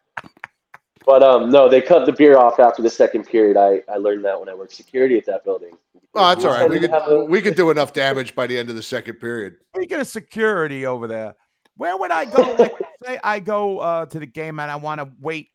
But 1.07 1.23
um, 1.23 1.51
no, 1.51 1.69
they 1.69 1.81
cut 1.81 2.07
the 2.07 2.13
beer 2.13 2.37
off 2.37 2.61
after 2.61 2.83
the 2.83 2.91
second 2.91 3.25
period. 3.25 3.57
I, 3.57 3.83
I 3.93 3.97
learned 3.97 4.25
that 4.25 4.39
when 4.39 4.49
I 4.49 4.55
worked 4.55 4.73
security 4.75 5.17
at 5.17 5.27
that 5.27 5.45
building. 5.45 5.71
Oh, 6.15 6.29
that's 6.29 6.45
all 6.45 6.53
right. 6.53 6.69
We 6.69 6.81
Have 6.89 7.05
could 7.05 7.13
a- 7.13 7.25
we 7.25 7.41
could 7.41 7.57
do 7.57 7.71
enough 7.71 7.93
damage 7.93 8.35
by 8.35 8.47
the 8.47 8.59
end 8.59 8.69
of 8.71 8.77
the 8.77 8.83
second 8.83 9.15
period. 9.15 9.57
Speaking 9.75 10.01
of 10.01 10.07
security 10.07 10.87
over 10.87 11.07
there, 11.07 11.35
where 11.77 11.97
would 11.97 12.11
I 12.11 12.27
go? 12.27 12.43
Like, 12.59 12.73
say 13.05 13.19
I 13.25 13.41
go 13.41 13.79
uh, 13.79 14.07
to 14.07 14.19
the 14.19 14.27
game 14.27 14.61
and 14.61 14.71
I 14.71 14.77
want 14.77 15.01
to 15.01 15.11
wait 15.21 15.49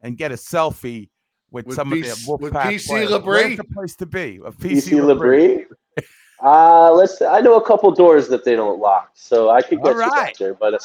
and 0.00 0.16
get 0.16 0.32
a 0.32 0.36
selfie 0.36 1.10
with, 1.50 1.66
With 1.66 1.76
some 1.76 1.90
PC 1.90 2.12
of 2.12 2.24
the 2.24 2.36
with 2.46 2.52
PC 2.52 2.86
players. 2.86 3.10
Labrie? 3.10 3.24
Where's 3.24 3.56
the 3.56 3.64
place 3.64 3.96
to 3.96 4.06
be? 4.06 4.40
A 4.44 4.50
PC, 4.50 4.92
PC 4.92 5.00
Labrie. 5.00 5.64
Labrie. 6.42 6.90
Uh, 6.90 6.92
let's. 6.92 7.20
I 7.22 7.40
know 7.40 7.56
a 7.56 7.64
couple 7.64 7.90
doors 7.90 8.28
that 8.28 8.44
they 8.44 8.56
don't 8.56 8.80
lock, 8.80 9.10
so 9.14 9.50
I 9.50 9.62
could 9.62 9.82
get 9.82 9.88
All 9.88 9.92
you 9.94 9.98
right. 10.00 10.10
back 10.10 10.36
there. 10.36 10.54
But 10.54 10.74
uh, 10.74 10.78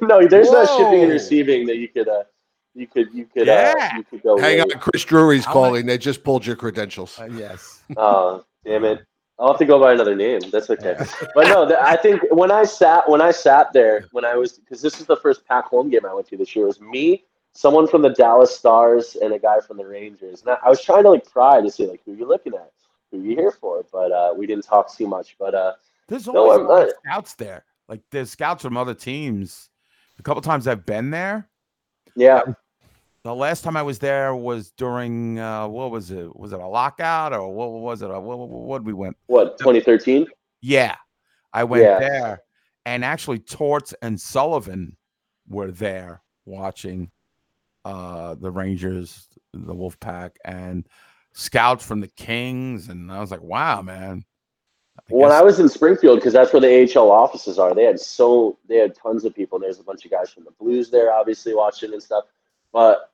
no, 0.02 0.26
there's 0.26 0.50
no 0.50 0.64
shipping 0.66 1.02
and 1.02 1.12
receiving 1.12 1.66
that 1.66 1.76
you 1.76 1.88
could. 1.88 2.08
Uh, 2.08 2.24
you 2.74 2.86
could. 2.86 3.12
You 3.12 3.26
could. 3.26 3.46
Yeah. 3.46 3.74
Uh, 3.76 3.96
you 3.96 4.04
could 4.04 4.22
go. 4.22 4.38
Hang 4.38 4.60
on. 4.60 4.70
Chris 4.78 5.04
Drury's 5.04 5.44
How 5.44 5.52
calling. 5.52 5.86
They 5.86 5.98
just 5.98 6.22
pulled 6.22 6.46
your 6.46 6.56
credentials. 6.56 7.18
Uh, 7.18 7.28
yes. 7.32 7.82
Oh, 7.96 8.44
damn 8.64 8.84
it! 8.84 9.00
I'll 9.38 9.48
have 9.48 9.58
to 9.58 9.64
go 9.64 9.80
by 9.80 9.92
another 9.92 10.14
name. 10.14 10.40
That's 10.52 10.68
okay. 10.70 10.96
But 11.34 11.48
no, 11.48 11.66
the, 11.66 11.82
I 11.82 11.96
think 11.96 12.22
when 12.30 12.50
I 12.50 12.64
sat 12.64 13.08
when 13.08 13.20
I 13.20 13.30
sat 13.30 13.72
there 13.72 14.06
when 14.12 14.24
I 14.24 14.34
was 14.36 14.52
because 14.52 14.82
this 14.82 15.00
is 15.00 15.06
the 15.06 15.16
first 15.16 15.46
pack 15.46 15.66
home 15.66 15.90
game 15.90 16.04
I 16.04 16.12
went 16.12 16.28
to 16.28 16.36
this 16.36 16.54
year. 16.54 16.64
It 16.64 16.68
was 16.68 16.80
me, 16.80 17.24
someone 17.52 17.88
from 17.88 18.02
the 18.02 18.10
Dallas 18.10 18.56
Stars, 18.56 19.16
and 19.16 19.32
a 19.32 19.38
guy 19.38 19.60
from 19.60 19.78
the 19.78 19.86
Rangers. 19.86 20.42
And 20.42 20.50
I, 20.50 20.58
I 20.66 20.68
was 20.68 20.82
trying 20.82 21.04
to 21.04 21.10
like 21.10 21.30
pry 21.30 21.60
to 21.60 21.70
see 21.70 21.86
like 21.86 22.00
who 22.04 22.14
you're 22.14 22.28
looking 22.28 22.54
at, 22.54 22.70
who 23.10 23.22
you 23.22 23.36
here 23.36 23.52
for. 23.52 23.84
But 23.92 24.12
uh, 24.12 24.34
we 24.36 24.46
didn't 24.46 24.64
talk 24.64 24.94
too 24.94 25.06
much. 25.06 25.36
But 25.38 25.54
uh, 25.54 25.72
There's 26.08 26.26
No, 26.26 26.40
always 26.40 26.58
I'm 26.60 26.66
a 26.66 26.68
lot 26.68 26.82
of 26.84 26.92
scouts 27.04 27.34
there. 27.34 27.64
Like 27.88 28.02
there's 28.10 28.30
scouts 28.30 28.62
from 28.62 28.76
other 28.76 28.94
teams. 28.94 29.70
A 30.18 30.22
couple 30.22 30.42
times 30.42 30.66
I've 30.66 30.84
been 30.84 31.10
there. 31.10 31.48
yeah, 32.16 32.42
The 33.22 33.34
last 33.34 33.62
time 33.62 33.76
I 33.76 33.82
was 33.82 33.98
there 33.98 34.34
was 34.34 34.70
during 34.72 35.38
uh, 35.38 35.68
what 35.68 35.90
was 35.90 36.10
it? 36.10 36.34
Was 36.36 36.52
it 36.52 36.60
a 36.60 36.66
lockout 36.66 37.32
or 37.32 37.52
what 37.52 37.70
was 37.70 38.02
it? 38.02 38.10
Uh, 38.10 38.20
What, 38.20 38.38
what, 38.38 38.48
what 38.48 38.84
we 38.84 38.92
went? 38.92 39.16
what 39.26 39.58
2013? 39.58 40.26
Yeah, 40.60 40.96
I 41.52 41.64
went 41.64 41.84
Yeah. 41.84 41.98
there, 42.00 42.42
and 42.84 43.04
actually 43.04 43.38
Torts 43.38 43.94
and 44.02 44.20
Sullivan 44.20 44.96
were 45.48 45.70
there 45.70 46.20
watching 46.44 47.10
uh, 47.84 48.34
the 48.34 48.50
Rangers, 48.50 49.28
the 49.52 49.74
Wolfpack, 49.74 50.32
and 50.44 50.86
scouts 51.38 51.86
from 51.86 52.00
the 52.00 52.08
Kings, 52.08 52.88
and 52.88 53.12
I 53.12 53.20
was 53.20 53.30
like, 53.30 53.42
wow, 53.42 53.80
man. 53.80 54.24
I 54.98 55.02
When 55.08 55.30
I 55.30 55.40
was 55.40 55.60
in 55.60 55.68
Springfield, 55.68 56.18
because 56.18 56.32
that's 56.32 56.52
where 56.52 56.60
the 56.60 56.98
AHL 56.98 57.10
offices 57.10 57.58
are, 57.58 57.74
they 57.74 57.84
had 57.84 58.00
so 58.00 58.58
they 58.68 58.76
had 58.76 58.96
tons 58.96 59.24
of 59.24 59.34
people. 59.34 59.58
There's 59.58 59.78
a 59.78 59.84
bunch 59.84 60.04
of 60.04 60.10
guys 60.10 60.30
from 60.30 60.44
the 60.44 60.50
Blues 60.50 60.90
there, 60.90 61.12
obviously 61.12 61.54
watching 61.54 61.92
and 61.92 62.02
stuff. 62.02 62.24
But 62.72 63.12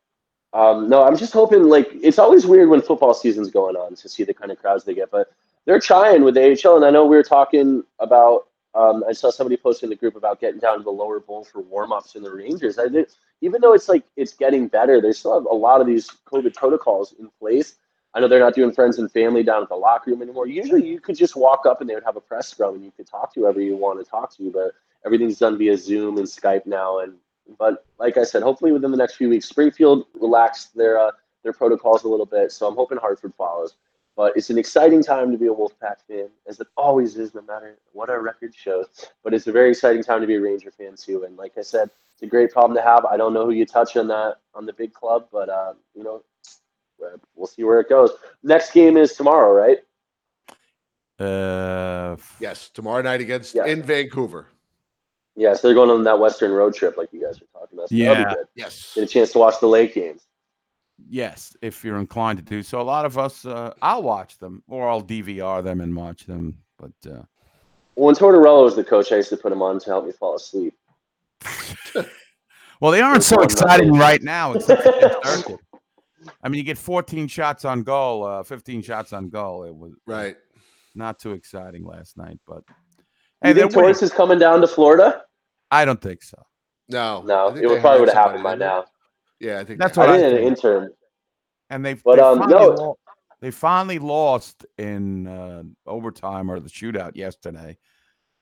um, 0.55 0.89
no, 0.89 1.05
I'm 1.05 1.17
just 1.17 1.35
hoping. 1.35 1.65
Like 1.65 1.91
it's 1.93 2.19
always 2.19 2.47
weird 2.47 2.71
when 2.71 2.81
football 2.81 3.13
season's 3.13 3.51
going 3.51 3.77
on 3.77 3.95
to 3.97 4.09
see 4.09 4.25
the 4.25 4.33
kind 4.33 4.51
of 4.51 4.59
crowds 4.59 4.85
they 4.85 4.95
get. 4.95 5.11
But 5.11 5.31
they're 5.67 5.81
trying 5.81 6.25
with 6.25 6.35
the 6.35 6.59
AHL, 6.65 6.77
and 6.77 6.85
I 6.85 6.91
know 6.91 7.05
we 7.05 7.17
were 7.17 7.23
talking 7.23 7.85
about. 7.99 8.49
Um, 8.75 9.05
I 9.09 9.13
saw 9.13 9.31
somebody 9.31 9.57
posting 9.57 9.87
in 9.87 9.91
the 9.91 9.97
group 9.97 10.17
about 10.17 10.41
getting 10.41 10.59
down 10.59 10.79
to 10.79 10.83
the 10.83 10.91
lower 10.91 11.21
bowl 11.21 11.45
for 11.45 11.61
warm-ups 11.61 12.17
in 12.17 12.25
the 12.25 12.35
Rangers. 12.35 12.77
I 12.77 12.89
think 12.89 13.09
even 13.41 13.61
though 13.61 13.73
it's 13.73 13.89
like 13.89 14.03
it's 14.17 14.33
getting 14.33 14.67
better, 14.67 15.01
they 15.01 15.13
still 15.13 15.35
have 15.35 15.45
a 15.45 15.55
lot 15.55 15.81
of 15.81 15.87
these 15.87 16.11
COVID 16.27 16.55
protocols 16.55 17.15
in 17.21 17.31
place. 17.39 17.77
I 18.15 18.21
know 18.21 18.29
they're 18.29 18.41
not 18.41 18.55
doing 18.55 18.73
friends 18.73 18.99
and 18.99 19.11
family 19.11 19.43
down 19.43 19.63
at 19.63 19.69
the 19.69 19.75
locker 19.75 20.11
room 20.11 20.23
anymore. 20.23 20.47
Usually, 20.47 20.87
you 20.87 21.01
could 21.01 21.17
just 21.17 21.35
walk 21.35 21.67
up 21.67 21.81
and 21.81 21.91
they 21.91 21.95
would 21.95 22.05
have 22.05 22.17
a 22.17 22.21
press 22.21 22.49
scrum 22.49 22.77
and 22.77 22.85
you 22.85 22.93
could 22.97 23.09
talk 23.09 23.35
to 23.35 23.41
whoever 23.41 23.61
you 23.61 23.77
want 23.77 24.03
to 24.03 24.09
talk 24.09 24.35
to. 24.37 24.51
But 24.51 24.73
everything's 25.05 25.39
done 25.39 25.59
via 25.59 25.77
Zoom 25.77 26.19
and 26.19 26.27
Skype 26.27 26.65
now. 26.67 27.01
And 27.01 27.15
but 27.59 27.85
like 27.99 28.17
I 28.17 28.25
said, 28.25 28.43
hopefully 28.43 28.73
within 28.73 28.91
the 28.91 28.97
next 28.97 29.17
few 29.17 29.29
weeks, 29.29 29.47
Springfield 29.47 30.07
relaxed 30.15 30.77
their 30.77 30.99
uh, 30.99 31.11
their 31.43 31.53
protocols 31.53 32.05
a 32.05 32.09
little 32.09 32.27
bit. 32.27 32.53
So 32.53 32.67
I'm 32.67 32.77
hoping 32.77 32.99
Hartford 32.99 33.35
follows. 33.37 33.75
But 34.17 34.37
it's 34.37 34.49
an 34.49 34.59
exciting 34.59 35.03
time 35.03 35.33
to 35.33 35.39
be 35.39 35.47
a 35.47 35.53
Wolfpack 35.53 35.97
fan, 36.07 36.29
as 36.47 36.61
it 36.61 36.69
always 36.77 37.17
is, 37.17 37.35
no 37.35 37.43
matter 37.43 37.79
what 37.93 38.11
our 38.11 38.23
record 38.23 38.55
shows. 38.55 38.87
But 39.25 39.35
it's 39.35 39.49
a 39.49 39.53
very 39.53 39.71
exciting 39.71 40.05
time 40.05 40.21
to 40.21 40.27
be 40.29 40.37
a 40.37 40.41
Ranger 40.41 40.71
fan 40.71 40.95
too. 40.97 41.25
And 41.25 41.37
like 41.37 41.59
I 41.59 41.63
said, 41.63 41.91
it's 42.13 42.23
a 42.23 42.27
great 42.27 42.53
problem 42.53 42.77
to 42.77 42.83
have. 42.83 43.05
I 43.07 43.17
don't 43.17 43.35
know 43.35 43.45
who 43.45 43.51
you 43.51 43.67
touch 43.67 43.97
on 43.97 44.07
that 44.09 44.37
on 44.55 44.67
the 44.67 44.73
big 44.73 44.93
club, 44.93 45.27
but 45.33 45.49
uh, 45.49 45.73
you 45.97 46.05
know, 46.05 46.23
we'll 47.35 47.47
see 47.47 47.65
where 47.65 47.81
it 47.81 47.89
goes. 47.89 48.11
Next 48.43 48.73
game 48.73 48.97
is 48.97 49.15
tomorrow, 49.15 49.53
right? 49.53 49.79
uh, 51.21 52.17
Yes, 52.41 52.71
tomorrow 52.71 53.03
night 53.03 53.21
against 53.21 53.55
Yeah. 53.55 53.67
in 53.67 53.83
Vancouver. 53.83 54.49
Yeah, 55.37 55.55
so 55.55 55.67
they're 55.69 55.75
going 55.75 55.91
on 55.91 56.05
that 56.05 56.19
Western 56.19 56.53
road 56.53 56.75
trip, 56.75 56.97
like 56.97 57.13
you 57.13 57.21
guys 57.21 57.41
were 57.41 57.47
talking 57.53 57.79
about. 57.79 57.89
So 57.89 57.97
that'll 57.97 58.15
be 58.15 58.21
Yeah. 58.21 58.35
good. 58.35 58.47
Yes. 58.55 58.93
Get 58.95 59.05
a 59.05 59.07
chance 59.07 59.33
to 59.33 59.39
watch 59.39 59.61
the 59.61 59.69
late 59.69 59.95
games. 59.95 60.23
yes, 61.09 61.57
if 61.61 61.85
you're 61.85 61.99
inclined 61.99 62.39
to 62.39 62.45
do 62.45 62.63
so. 62.63 62.81
A 62.81 62.83
lot 62.83 63.05
of 63.05 63.19
us, 63.19 63.45
uh, 63.45 63.75
I'll 63.83 64.03
watch 64.05 64.39
them 64.39 64.63
or 64.69 64.89
I'll 64.89 65.03
DVR 65.03 65.61
them 65.63 65.81
and 65.81 65.95
watch 65.97 66.25
them. 66.25 66.59
But 66.79 66.93
uh, 67.11 67.23
When 67.95 68.15
Tortorella 68.15 68.63
was 68.63 68.77
the 68.77 68.85
coach, 68.85 69.11
I 69.13 69.17
used 69.17 69.29
to 69.31 69.37
put 69.37 69.51
him 69.53 69.61
on 69.61 69.81
to 69.81 69.87
help 69.87 70.07
me 70.07 70.13
fall 70.13 70.37
asleep. 70.37 70.73
well, 72.81 72.93
they 72.93 73.01
aren't 73.01 73.25
so 73.25 73.41
exciting 73.43 73.93
right 73.93 74.23
now. 74.23 74.53
It's 74.53 74.67
such 74.67 74.87
a 74.87 74.91
good 75.01 75.17
circuit. 75.25 75.61
I 76.43 76.49
mean, 76.49 76.59
you 76.59 76.65
get 76.65 76.79
14 76.79 77.27
shots 77.29 77.65
on 77.65 77.83
goal, 77.83 78.25
uh, 78.25 78.43
15 78.43 78.83
shots 78.83 79.13
on 79.13 79.29
goal. 79.29 79.65
It 79.65 79.75
was 79.75 79.93
Right. 80.07 80.37
not 80.95 81.19
too 81.19 81.33
exciting 81.33 81.85
last 81.85 82.17
night, 82.17 82.39
but 82.47 82.63
You 82.69 82.75
hey, 83.43 83.53
they're 83.53 83.63
think. 83.65 83.73
Torres 83.75 84.03
is 84.03 84.13
coming 84.13 84.39
down 84.39 84.61
to 84.61 84.67
Florida? 84.69 85.23
I 85.71 85.85
don't 85.85 86.01
think 86.01 86.23
so. 86.23 86.41
No. 86.89 87.23
No, 87.23 87.49
I 87.49 87.59
it 87.59 87.67
would 87.69 87.81
probably 87.81 88.01
would 88.01 88.09
have 88.11 88.19
happened 88.27 88.43
by 88.45 88.55
now. 88.55 88.85
Yeah, 89.41 89.59
I 89.61 89.65
think 89.65 89.79
That's 89.81 89.97
they 89.97 90.01
what 90.01 90.11
I 90.11 90.15
I 90.15 90.17
did 90.19 90.33
an 90.33 90.39
think. 90.39 90.49
intern. 90.59 90.91
And 91.71 91.85
they, 91.85 91.95
But, 91.95 92.17
they, 92.17 92.23
um, 92.23 92.39
finally 92.39 92.55
no. 92.61 92.67
lo- 92.75 92.99
they 93.41 93.51
finally 93.51 93.99
lost 93.99 94.65
in 94.79 95.27
uh, 95.27 95.63
overtime 95.87 96.51
or 96.51 96.61
the 96.61 96.69
shootout 96.71 97.17
yesterday. 97.17 97.77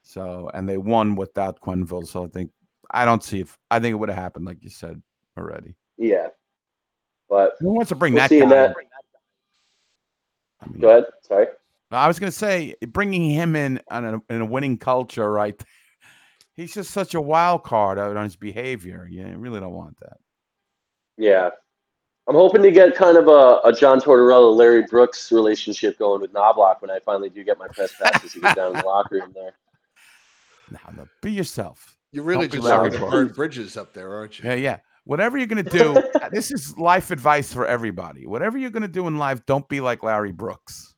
So, 0.02 0.50
and 0.52 0.68
they 0.68 0.76
won 0.76 1.14
without 1.16 1.60
Quenneville. 1.60 2.06
So 2.06 2.24
I 2.24 2.28
think, 2.28 2.50
I 2.90 3.04
don't 3.04 3.22
see 3.22 3.40
if, 3.40 3.56
I 3.70 3.78
think 3.80 3.92
it 3.92 3.96
would 3.96 4.08
have 4.10 4.18
happened, 4.18 4.44
like 4.44 4.62
you 4.62 4.70
said 4.70 5.00
already. 5.38 5.74
Yeah. 5.96 6.28
But 7.32 7.54
Who 7.60 7.70
wants 7.70 7.88
to 7.88 7.94
bring 7.94 8.12
we'll 8.12 8.24
that 8.24 8.28
see 8.28 8.40
guy? 8.40 8.48
that. 8.50 8.74
I 10.60 10.68
mean, 10.68 10.80
Go 10.82 10.90
ahead. 10.90 11.04
Sorry. 11.22 11.46
I 11.90 12.06
was 12.06 12.18
going 12.18 12.30
to 12.30 12.36
say, 12.36 12.74
bringing 12.88 13.30
him 13.30 13.56
in 13.56 13.80
on 13.90 14.04
a, 14.04 14.20
in 14.28 14.42
a 14.42 14.44
winning 14.44 14.76
culture, 14.76 15.32
right? 15.32 15.58
He's 16.56 16.74
just 16.74 16.90
such 16.90 17.14
a 17.14 17.20
wild 17.22 17.64
card 17.64 17.98
out 17.98 18.18
on 18.18 18.24
his 18.24 18.36
behavior. 18.36 19.08
You 19.10 19.24
really 19.38 19.60
don't 19.60 19.72
want 19.72 19.98
that. 20.00 20.18
Yeah. 21.16 21.48
I'm 22.28 22.34
hoping 22.34 22.60
to 22.64 22.70
get 22.70 22.94
kind 22.96 23.16
of 23.16 23.28
a, 23.28 23.60
a 23.64 23.72
John 23.72 23.98
Tortorella, 23.98 24.54
Larry 24.54 24.82
Brooks 24.82 25.32
relationship 25.32 25.98
going 25.98 26.20
with 26.20 26.34
Knoblauch 26.34 26.82
when 26.82 26.90
I 26.90 26.98
finally 26.98 27.30
do 27.30 27.44
get 27.44 27.58
my 27.58 27.68
press 27.68 27.94
passes 27.98 28.34
to 28.34 28.40
get 28.40 28.56
down 28.56 28.72
in 28.72 28.80
the 28.80 28.86
locker 28.86 29.14
room 29.16 29.32
there. 29.34 29.54
Now, 30.70 30.80
no, 30.96 31.06
be 31.20 31.32
yourself. 31.32 31.96
You're 32.12 32.24
really 32.24 32.48
Don't 32.48 32.60
just 32.62 32.66
starting 32.66 32.98
to 32.98 33.10
burn 33.10 33.28
bridges 33.28 33.76
up 33.76 33.92
there, 33.92 34.14
aren't 34.14 34.38
you? 34.38 34.48
Yeah, 34.48 34.54
yeah. 34.54 34.78
Whatever 35.04 35.36
you're 35.38 35.46
gonna 35.48 35.62
do, 35.62 35.96
uh, 36.22 36.28
this 36.30 36.50
is 36.52 36.76
life 36.78 37.10
advice 37.10 37.52
for 37.52 37.66
everybody. 37.66 38.26
Whatever 38.26 38.58
you're 38.58 38.70
gonna 38.70 38.88
do 38.88 39.06
in 39.08 39.18
life, 39.18 39.44
don't 39.46 39.68
be 39.68 39.80
like 39.80 40.02
Larry 40.02 40.32
Brooks. 40.32 40.94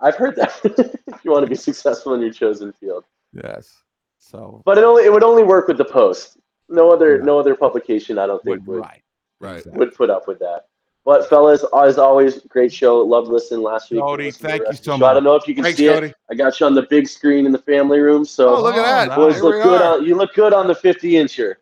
I've 0.00 0.16
heard 0.16 0.36
that. 0.36 0.52
if 0.64 1.20
you 1.24 1.30
want 1.30 1.44
to 1.44 1.48
be 1.48 1.54
successful 1.56 2.14
in 2.14 2.20
your 2.20 2.32
chosen 2.32 2.72
field. 2.74 3.04
Yes. 3.32 3.74
So 4.18 4.60
But 4.66 4.76
it 4.78 4.84
only 4.84 5.04
it 5.04 5.12
would 5.12 5.22
only 5.24 5.42
work 5.44 5.68
with 5.68 5.78
the 5.78 5.84
post. 5.84 6.36
No 6.68 6.90
other 6.92 7.16
Yeah. 7.16 7.24
no 7.24 7.38
other 7.38 7.54
publication 7.54 8.18
I 8.18 8.26
don't 8.26 8.42
think 8.42 8.58
would- 8.60 8.66
would, 8.66 8.80
right. 8.80 9.02
Right. 9.40 9.58
exactly. 9.58 9.78
would 9.78 9.94
put 9.94 10.10
up 10.10 10.26
with 10.28 10.38
that. 10.40 10.66
But 11.04 11.28
fellas, 11.28 11.64
as 11.84 11.98
always, 11.98 12.40
great 12.48 12.72
show. 12.72 12.98
Loved 12.98 13.28
listening 13.28 13.62
last 13.62 13.92
week. 13.92 14.00
Cody, 14.00 14.24
Listen 14.24 14.38
to 14.38 14.42
the 14.42 14.48
thank 14.48 14.62
you 14.66 14.72
so 14.74 14.90
the 14.92 14.98
show. 14.98 15.04
I 15.06 15.14
don't 15.14 15.22
know 15.24 15.36
if 15.36 15.46
you 15.46 15.54
can 15.54 15.62
Thanks, 15.62 15.78
see 15.78 15.86
Cody. 15.86 16.08
it. 16.08 16.16
I 16.30 16.34
got 16.34 16.58
you 16.58 16.66
on 16.66 16.74
the 16.74 16.82
big 16.90 17.06
screen 17.06 17.46
in 17.46 17.52
the 17.52 17.58
family 17.60 18.00
room. 18.00 18.24
So 18.24 18.56
Oh, 18.56 18.62
look 18.62 18.74
at 18.76 19.08
that. 19.08 19.14
boys 19.16 19.34
Here 19.36 19.44
look 19.44 19.62
good 19.62 19.82
on 19.82 20.04
you 20.04 20.16
look 20.16 20.34
good 20.34 20.52
on 20.52 20.66
the 20.66 20.74
50 20.74 21.12
incher. 21.12 21.54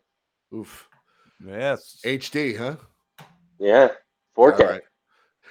Oof. 0.55 0.84
Yes. 1.45 1.99
HD, 2.05 2.57
huh? 2.57 2.75
Yeah. 3.59 3.89
4K. 4.37 4.59
All 4.59 4.67
right. 4.67 4.81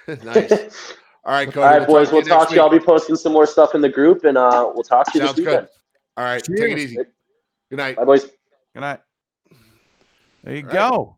nice. 0.23 0.93
All 1.25 1.33
right, 1.33 1.51
Cody. 1.51 1.59
All 1.59 1.79
right, 1.79 1.87
boys. 1.87 2.09
to 2.09 2.15
We'll 2.15 2.23
you 2.23 2.29
talk 2.29 2.49
to 2.49 2.55
you. 2.55 2.61
I'll 2.61 2.69
be 2.69 2.79
posting 2.79 3.15
some 3.15 3.33
more 3.33 3.47
stuff 3.47 3.73
in 3.73 3.81
the 3.81 3.89
group, 3.89 4.25
and 4.25 4.37
uh, 4.37 4.71
we'll 4.73 4.83
talk 4.83 5.11
to 5.11 5.17
you 5.19 5.25
Sounds 5.25 5.37
this 5.37 5.45
weekend. 5.45 5.65
good. 5.65 5.69
All 6.17 6.23
right. 6.23 6.43
Take 6.43 6.71
it 6.71 6.77
easy. 6.77 6.97
Good 7.69 7.77
night. 7.77 7.95
Bye, 7.95 8.05
boys. 8.05 8.25
Good 8.73 8.81
night. 8.81 8.99
There 10.43 10.55
you 10.55 10.61
All 10.61 10.67
right. 10.67 10.73
go. 10.73 11.17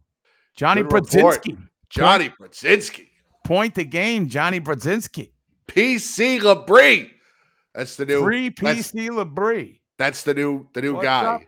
Johnny 0.56 0.84
Good 0.84 0.94
report. 0.94 1.44
Brodzinski. 1.44 1.58
Johnny 1.90 2.30
Brodzinski. 2.30 3.08
Point 3.46 3.76
the 3.76 3.84
game, 3.84 4.30
Johnny 4.30 4.60
Brodzinski. 4.62 5.32
PC 5.68 6.40
Labrie. 6.40 7.12
That's 7.76 7.96
the 7.98 8.06
new. 8.06 8.24
Free 8.24 8.50
that's, 8.50 8.92
PC 8.92 9.10
Labrie. 9.10 9.80
that's 9.98 10.24
the 10.24 10.34
new. 10.34 10.68
The 10.74 10.82
new 10.82 10.94
What's 10.96 11.04
guy. 11.06 11.26
up? 11.36 11.42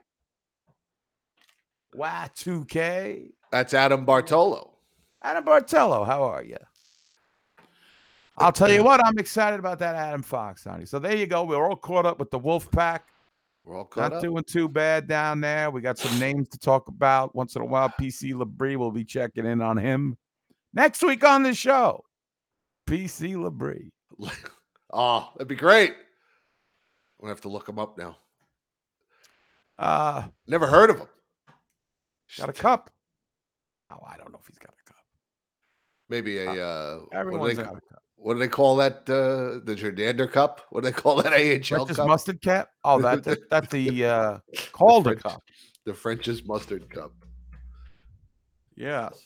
Y2K. 1.95 3.31
That's 3.51 3.73
Adam 3.73 4.05
Bartolo. 4.05 4.73
Adam 5.21 5.43
Bartolo, 5.43 6.03
how 6.03 6.23
are 6.23 6.43
you? 6.43 6.57
I'll 8.37 8.53
tell 8.53 8.71
you 8.71 8.83
what, 8.83 9.03
I'm 9.05 9.17
excited 9.17 9.59
about 9.59 9.79
that 9.79 9.95
Adam 9.95 10.23
Fox, 10.23 10.63
honey. 10.63 10.85
So 10.85 10.97
there 10.97 11.15
you 11.15 11.27
go. 11.27 11.43
We're 11.43 11.69
all 11.69 11.75
caught 11.75 12.05
up 12.05 12.19
with 12.19 12.31
the 12.31 12.39
Wolf 12.39 12.71
Pack. 12.71 13.07
We're 13.65 13.77
all 13.77 13.85
caught 13.85 14.05
up. 14.05 14.11
Not 14.13 14.17
up. 14.17 14.23
doing 14.23 14.43
too 14.45 14.69
bad 14.69 15.07
down 15.07 15.41
there. 15.41 15.69
We 15.71 15.81
got 15.81 15.97
some 15.97 16.17
names 16.19 16.47
to 16.49 16.57
talk 16.57 16.87
about. 16.87 17.35
Once 17.35 17.55
in 17.55 17.61
a 17.61 17.65
while, 17.65 17.89
PC 17.89 18.33
Labrie 18.33 18.77
will 18.77 18.91
be 18.91 19.03
checking 19.03 19.45
in 19.45 19.61
on 19.61 19.77
him. 19.77 20.17
Next 20.73 21.03
week 21.03 21.23
on 21.25 21.43
the 21.43 21.53
show, 21.53 22.03
PC 22.87 23.35
Labrie. 23.35 23.91
Oh, 24.91 25.29
that'd 25.35 25.47
be 25.47 25.55
great. 25.55 25.91
I'm 25.91 25.95
gonna 27.21 27.31
have 27.31 27.41
to 27.41 27.49
look 27.49 27.69
him 27.69 27.77
up 27.77 27.95
now. 27.97 28.17
Uh, 29.77 30.23
Never 30.47 30.65
heard 30.65 30.89
of 30.89 30.97
him. 30.97 31.07
Got 32.37 32.49
a 32.49 32.53
cup. 32.53 32.89
Oh, 33.91 33.97
I 34.07 34.17
don't 34.17 34.31
know 34.31 34.39
if 34.41 34.47
he's 34.47 34.57
got 34.57 34.69
a 34.73 34.87
cup. 34.87 35.03
Maybe 36.09 36.37
a 36.39 36.51
uh, 36.51 36.97
what, 36.99 37.11
do 37.11 37.17
Everyone's 37.17 37.57
they, 37.57 37.63
got 37.63 37.71
a 37.77 37.81
cup. 37.81 38.03
what 38.15 38.33
do 38.33 38.39
they 38.39 38.47
call 38.47 38.75
that? 38.77 38.97
Uh, 39.09 39.59
the 39.65 39.75
Jordander 39.75 40.31
Cup? 40.31 40.61
What 40.69 40.83
do 40.83 40.89
they 40.89 40.93
call 40.95 41.21
that 41.21 41.33
AHL 41.33 41.85
French's 41.85 41.95
Cup? 41.97 42.07
mustard 42.07 42.41
cap. 42.41 42.69
Oh, 42.83 43.01
that, 43.01 43.23
that 43.25 43.49
that's 43.49 43.67
the 43.71 44.05
uh, 44.05 44.37
Calder 44.71 45.11
French- 45.11 45.23
cup. 45.23 45.43
The 45.85 45.93
French's 45.93 46.45
Mustard 46.45 46.89
Cup. 46.89 47.11
Yes. 48.75 49.19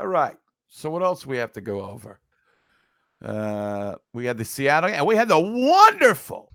All 0.00 0.06
right. 0.08 0.36
So 0.68 0.90
what 0.90 1.02
else 1.02 1.24
we 1.24 1.36
have 1.38 1.52
to 1.52 1.60
go 1.60 1.80
over? 1.82 2.20
Uh 3.24 3.94
we 4.12 4.26
had 4.26 4.36
the 4.36 4.44
Seattle 4.44 4.90
and 4.90 5.06
we 5.06 5.16
had 5.16 5.28
the 5.28 5.38
wonderful, 5.40 6.52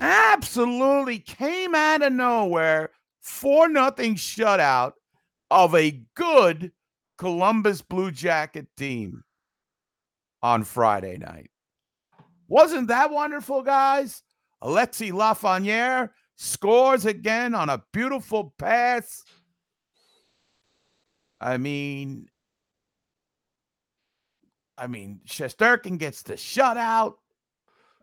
absolutely 0.00 1.18
came 1.18 1.74
out 1.74 2.02
of 2.02 2.12
nowhere, 2.12 2.90
four 3.20 3.68
nothing 3.68 4.14
shutout 4.14 4.92
of 5.50 5.74
a 5.74 6.02
good 6.14 6.72
Columbus 7.18 7.82
Blue 7.82 8.10
Jacket 8.10 8.66
team 8.76 9.22
on 10.42 10.64
Friday 10.64 11.18
night. 11.18 11.50
Wasn't 12.48 12.88
that 12.88 13.10
wonderful, 13.10 13.62
guys? 13.62 14.22
Alexi 14.62 15.12
Lafreniere 15.12 16.10
scores 16.36 17.04
again 17.04 17.54
on 17.54 17.68
a 17.68 17.82
beautiful 17.92 18.54
pass. 18.58 19.22
I 21.40 21.56
mean, 21.56 22.28
I 24.76 24.86
mean, 24.86 25.20
Shesterkin 25.26 25.98
gets 25.98 26.22
the 26.22 26.34
shutout. 26.34 27.14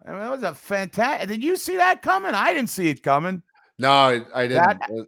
I 0.05 0.11
mean, 0.11 0.20
that 0.20 0.32
was 0.32 0.43
a 0.43 0.53
fantastic. 0.53 1.28
Did 1.28 1.43
you 1.43 1.55
see 1.55 1.78
that 1.78 2.01
coming? 2.01 2.34
I 2.34 2.53
didn't 2.53 2.70
see 2.70 2.89
it 2.89 3.01
coming. 3.03 3.41
No, 3.80 3.91
I, 3.91 4.21
I 4.34 4.47
didn't. 4.47 4.80
That- 4.80 4.89
uh, 4.89 5.01
uh, 5.01 5.05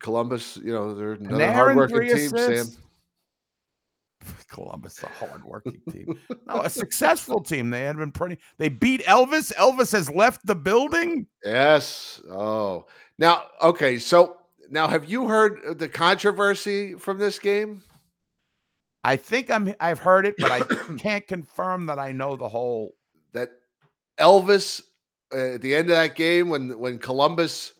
Columbus, 0.00 0.58
you 0.62 0.72
know, 0.72 0.94
they're 0.94 1.12
another 1.12 1.52
hardworking 1.52 2.08
team, 2.08 2.30
Sam. 2.30 2.66
Columbus, 4.50 5.02
a 5.02 5.06
hardworking 5.06 5.80
team. 5.90 6.18
No, 6.46 6.62
a 6.62 6.70
successful 6.70 7.40
team. 7.40 7.70
They 7.70 7.82
had 7.82 7.96
been 7.96 8.12
pretty. 8.12 8.38
They 8.58 8.68
beat 8.68 9.02
Elvis. 9.04 9.52
Elvis 9.54 9.92
has 9.92 10.10
left 10.10 10.44
the 10.46 10.54
building. 10.54 11.26
Yes. 11.44 12.20
Oh, 12.30 12.86
now, 13.18 13.44
okay. 13.62 13.98
So 13.98 14.36
now, 14.70 14.88
have 14.88 15.08
you 15.08 15.28
heard 15.28 15.78
the 15.78 15.88
controversy 15.88 16.94
from 16.94 17.18
this 17.18 17.38
game? 17.38 17.82
I 19.04 19.16
think 19.16 19.50
I'm. 19.50 19.74
I've 19.80 20.00
heard 20.00 20.26
it, 20.26 20.34
but 20.38 20.50
I 20.50 20.60
can't 20.98 21.26
confirm 21.26 21.86
that 21.86 21.98
I 21.98 22.12
know 22.12 22.36
the 22.36 22.48
whole. 22.48 22.94
That 23.32 23.50
Elvis 24.18 24.82
at 25.32 25.60
the 25.60 25.74
end 25.74 25.90
of 25.90 25.96
that 25.96 26.14
game, 26.14 26.48
when 26.48 26.78
when 26.78 26.98
Columbus 26.98 27.72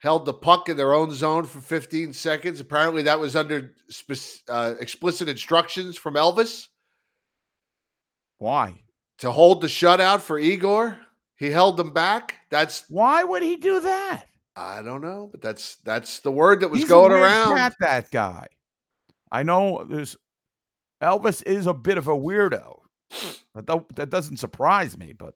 held 0.00 0.24
the 0.24 0.34
puck 0.34 0.68
in 0.68 0.76
their 0.76 0.94
own 0.94 1.12
zone 1.12 1.44
for 1.44 1.60
15 1.60 2.12
seconds, 2.12 2.60
apparently 2.60 3.02
that 3.02 3.18
was 3.18 3.34
under 3.34 3.74
spec- 3.88 4.42
uh, 4.48 4.74
explicit 4.80 5.28
instructions 5.28 5.96
from 5.96 6.14
Elvis 6.14 6.68
Why? 8.38 8.80
to 9.18 9.30
hold 9.32 9.60
the 9.60 9.66
shutout 9.66 10.20
for 10.20 10.38
Igor. 10.38 10.96
He 11.36 11.50
held 11.50 11.76
them 11.76 11.92
back. 11.92 12.36
That's 12.50 12.84
Why 12.88 13.24
would 13.24 13.42
he 13.42 13.56
do 13.56 13.80
that? 13.80 14.24
I 14.56 14.82
don't 14.82 15.02
know, 15.02 15.28
but 15.30 15.40
that's 15.40 15.76
that's 15.84 16.18
the 16.20 16.32
word 16.32 16.60
that 16.60 16.68
was 16.68 16.80
He's 16.80 16.88
going 16.88 17.12
around. 17.12 17.56
cat, 17.56 17.74
that 17.80 18.10
guy. 18.10 18.46
I 19.30 19.42
know 19.44 19.84
there's 19.88 20.16
Elvis 21.00 21.44
is 21.46 21.66
a 21.66 21.74
bit 21.74 21.96
of 21.98 22.08
a 22.08 22.16
weirdo. 22.16 22.80
That, 23.54 23.84
that 23.94 24.10
doesn't 24.10 24.38
surprise 24.38 24.98
me. 24.98 25.12
But 25.12 25.34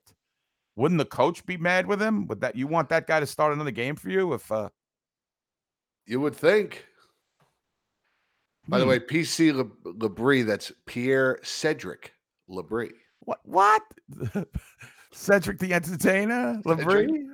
wouldn't 0.77 0.99
the 0.99 1.05
coach 1.05 1.45
be 1.45 1.57
mad 1.57 1.87
with 1.87 2.01
him? 2.01 2.27
Would 2.29 2.41
that 2.41 2.57
you 2.57 2.66
want 2.66 2.89
that 2.89 3.07
guy 3.07 3.20
to 3.20 3.27
start 3.27 3.53
another 3.53 3.70
game 3.70 3.97
for 3.97 4.09
you? 4.09 4.33
If 4.33 4.51
uh, 4.51 4.70
You 6.07 6.20
would 6.20 6.35
think. 6.35 6.87
By 8.68 8.79
the 8.79 8.85
hmm, 8.85 8.91
way, 8.91 9.01
PC 9.01 9.53
Le- 9.55 9.93
Labrie, 9.93 10.47
that's 10.47 10.70
Pierre 10.87 11.39
Cedric 11.43 12.14
Labrie. 12.49 12.93
what 13.20 13.41
what 13.45 13.83
Cedric 15.12 15.59
the 15.59 15.75
Entertainer. 15.75 16.61
Labrie? 16.64 17.27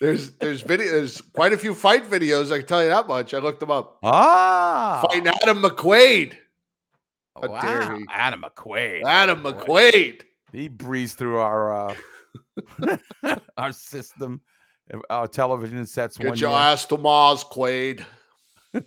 There's 0.00 0.30
there's 0.34 0.62
video 0.62 0.92
there's 0.92 1.20
quite 1.20 1.52
a 1.52 1.58
few 1.58 1.74
fight 1.74 2.08
videos, 2.08 2.52
I 2.52 2.58
can 2.58 2.66
tell 2.66 2.82
you 2.82 2.88
that 2.88 3.08
much. 3.08 3.34
I 3.34 3.38
looked 3.38 3.60
them 3.60 3.70
up. 3.70 3.98
Ah, 4.04 5.04
Fighting 5.08 5.26
Adam 5.26 5.60
McQuaid. 5.60 6.34
How 7.34 7.48
wow. 7.48 7.98
Adam 8.08 8.42
McQuaid. 8.42 9.02
Adam 9.04 9.42
McQuaid. 9.42 10.22
He 10.52 10.68
breezed 10.68 11.18
through 11.18 11.38
our 11.38 11.90
uh, 11.90 11.94
our 13.56 13.72
system, 13.72 14.40
uh, 14.92 14.98
our 15.10 15.28
television 15.28 15.86
sets. 15.86 16.18
one 16.18 16.28
Get 16.28 16.40
your 16.40 16.50
year. 16.50 16.58
ass 16.58 16.84
to 16.86 16.98
Mars, 16.98 17.44
Quaid. 17.44 18.04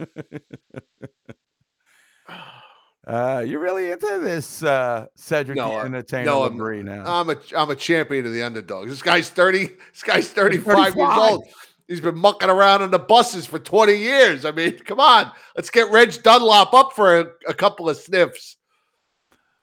Uh, 3.08 3.40
you're 3.44 3.60
really 3.60 3.90
into 3.90 4.20
this 4.22 4.62
uh, 4.62 5.08
Cedric 5.16 5.56
No, 5.58 5.72
I- 5.72 5.86
Entertainer 5.86 6.26
no, 6.26 6.44
I'm- 6.44 6.60
Labrie 6.60 6.84
now. 6.84 7.04
I'm 7.08 7.30
a 7.32 7.36
I'm 7.58 7.72
a 7.72 7.76
champion 7.76 8.28
of 8.28 8.34
the 8.34 8.44
underdogs. 8.44 8.92
This 8.92 9.02
guy's 9.02 9.30
30, 9.32 9.66
this 9.94 10.04
guy's 10.04 10.30
35, 10.30 10.96
years 10.96 11.10
old. 11.18 11.46
He's 11.88 12.02
been 12.02 12.20
mucking 12.20 12.52
around 12.52 12.84
on 12.84 12.92
the 12.92 13.00
buses 13.00 13.48
for 13.48 13.58
20 13.58 13.96
years. 13.96 14.46
I 14.46 14.52
mean, 14.52 14.78
come 14.86 15.00
on. 15.00 15.32
Let's 15.56 15.72
get 15.72 15.90
Reg 15.90 16.22
Dunlop 16.22 16.72
up 16.76 16.94
for 16.96 17.20
a, 17.22 17.26
a 17.48 17.54
couple 17.56 17.90
of 17.90 17.98
sniffs. 17.98 18.58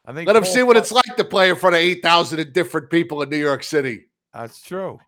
I 0.06 0.12
think 0.12 0.26
Let 0.28 0.36
him 0.36 0.44
see 0.44 0.62
what 0.62 0.76
it's 0.76 0.92
like 0.92 1.16
to 1.16 1.24
play 1.24 1.50
in 1.50 1.56
front 1.56 1.74
of 1.74 1.80
8,000 1.80 2.52
different 2.52 2.90
people 2.90 3.22
in 3.22 3.28
New 3.28 3.36
York 3.36 3.64
City. 3.64 4.06
That's 4.32 4.62
true. 4.62 5.00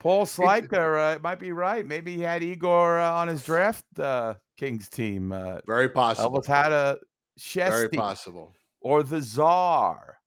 Paul 0.00 0.26
Sliker 0.26 1.16
uh, 1.16 1.18
might 1.20 1.38
be 1.38 1.52
right. 1.52 1.86
Maybe 1.86 2.16
he 2.16 2.22
had 2.22 2.42
Igor 2.42 2.98
uh, 2.98 3.12
on 3.12 3.28
his 3.28 3.44
draft 3.44 3.84
uh, 3.98 4.34
Kings 4.58 4.88
team. 4.88 5.30
Uh, 5.32 5.58
Very 5.66 5.88
possible. 5.88 6.40
Elvis 6.40 6.46
had 6.46 6.72
a 6.72 6.98
Very 7.38 7.88
possible. 7.88 8.52
or 8.80 9.04
the 9.04 9.22
Czar. 9.22 10.18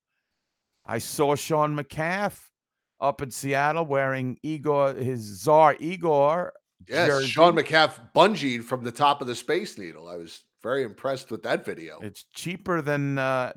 I 0.85 0.97
saw 0.97 1.35
Sean 1.35 1.75
McCaff 1.75 2.39
up 3.01 3.21
in 3.21 3.29
Seattle 3.29 3.85
wearing 3.85 4.37
Igor, 4.41 4.93
his 4.93 5.21
Czar 5.21 5.75
Igor. 5.79 6.53
Yes, 6.87 7.07
jersey. 7.07 7.27
Sean 7.27 7.55
McCaff 7.55 7.99
bungeed 8.15 8.63
from 8.63 8.83
the 8.83 8.91
top 8.91 9.21
of 9.21 9.27
the 9.27 9.35
Space 9.35 9.77
Needle. 9.77 10.07
I 10.07 10.15
was 10.15 10.43
very 10.63 10.83
impressed 10.83 11.31
with 11.31 11.43
that 11.43 11.65
video. 11.65 11.99
It's 12.01 12.25
cheaper 12.33 12.81
than 12.81 13.17
uh, 13.17 13.53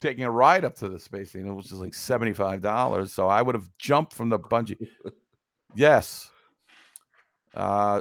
taking 0.00 0.24
a 0.24 0.30
ride 0.30 0.64
up 0.64 0.76
to 0.76 0.88
the 0.88 0.98
space 0.98 1.30
station, 1.30 1.54
which 1.54 1.66
is 1.66 1.72
like 1.72 1.94
seventy-five 1.94 2.62
dollars. 2.62 3.12
So 3.12 3.28
I 3.28 3.42
would 3.42 3.54
have 3.54 3.68
jumped 3.78 4.14
from 4.14 4.28
the 4.28 4.38
bungee. 4.38 4.88
yes. 5.74 6.30
Uh, 7.54 8.00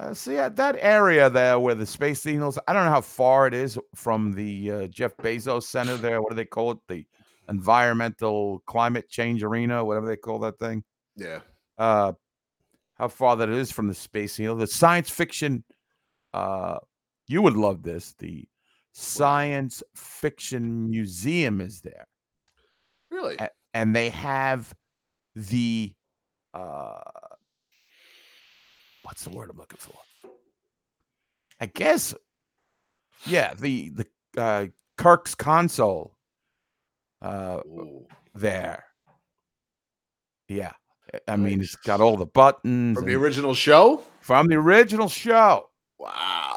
uh, 0.00 0.14
see 0.14 0.38
uh, 0.38 0.48
that 0.48 0.76
area 0.80 1.30
there 1.30 1.58
where 1.58 1.74
the 1.74 1.86
space 1.86 2.24
needles. 2.26 2.58
I 2.66 2.72
don't 2.72 2.84
know 2.84 2.90
how 2.90 3.00
far 3.00 3.46
it 3.46 3.54
is 3.54 3.78
from 3.94 4.32
the 4.32 4.70
uh, 4.70 4.86
Jeff 4.88 5.16
Bezos 5.18 5.64
Center 5.64 5.96
there. 5.96 6.20
What 6.20 6.30
do 6.30 6.36
they 6.36 6.44
call 6.44 6.72
it? 6.72 6.78
The 6.88 7.04
environmental 7.48 8.62
climate 8.66 9.08
change 9.08 9.42
arena, 9.42 9.84
whatever 9.84 10.06
they 10.06 10.16
call 10.16 10.38
that 10.40 10.58
thing. 10.58 10.82
Yeah. 11.16 11.40
Uh, 11.78 12.12
how 12.94 13.08
far 13.08 13.36
that 13.36 13.48
is 13.48 13.70
from 13.70 13.88
the 13.88 13.94
space 13.94 14.38
needle. 14.38 14.56
The 14.56 14.66
science 14.66 15.10
fiction. 15.10 15.64
Uh, 16.32 16.78
you 17.32 17.42
would 17.42 17.56
love 17.56 17.82
this. 17.82 18.14
The 18.18 18.46
Science 18.92 19.82
Fiction 19.96 20.90
Museum 20.90 21.60
is 21.60 21.80
there, 21.80 22.06
Really? 23.10 23.36
a- 23.38 23.50
and 23.74 23.96
they 23.96 24.10
have 24.10 24.72
the 25.34 25.92
uh, 26.54 27.00
what's 29.02 29.24
the 29.24 29.30
word 29.30 29.50
I'm 29.50 29.56
looking 29.56 29.78
for? 29.78 29.94
I 31.60 31.66
guess, 31.66 32.14
yeah, 33.24 33.54
the 33.54 33.90
the 33.90 34.06
uh, 34.40 34.66
Kirk's 34.98 35.34
console 35.34 36.14
uh, 37.22 37.60
Ooh. 37.66 38.06
there. 38.34 38.84
Yeah, 40.48 40.72
I- 41.26 41.36
mean 41.36 41.62
it's 41.62 41.76
got 41.76 42.00
all 42.02 42.16
the 42.18 42.26
buttons 42.26 42.96
From 42.98 43.06
the 43.06 43.14
and- 43.14 43.22
original 43.22 43.54
show? 43.54 44.02
from 44.20 44.48
the 44.48 44.56
original 44.56 45.08
show. 45.08 45.68
Wow. 45.98 46.51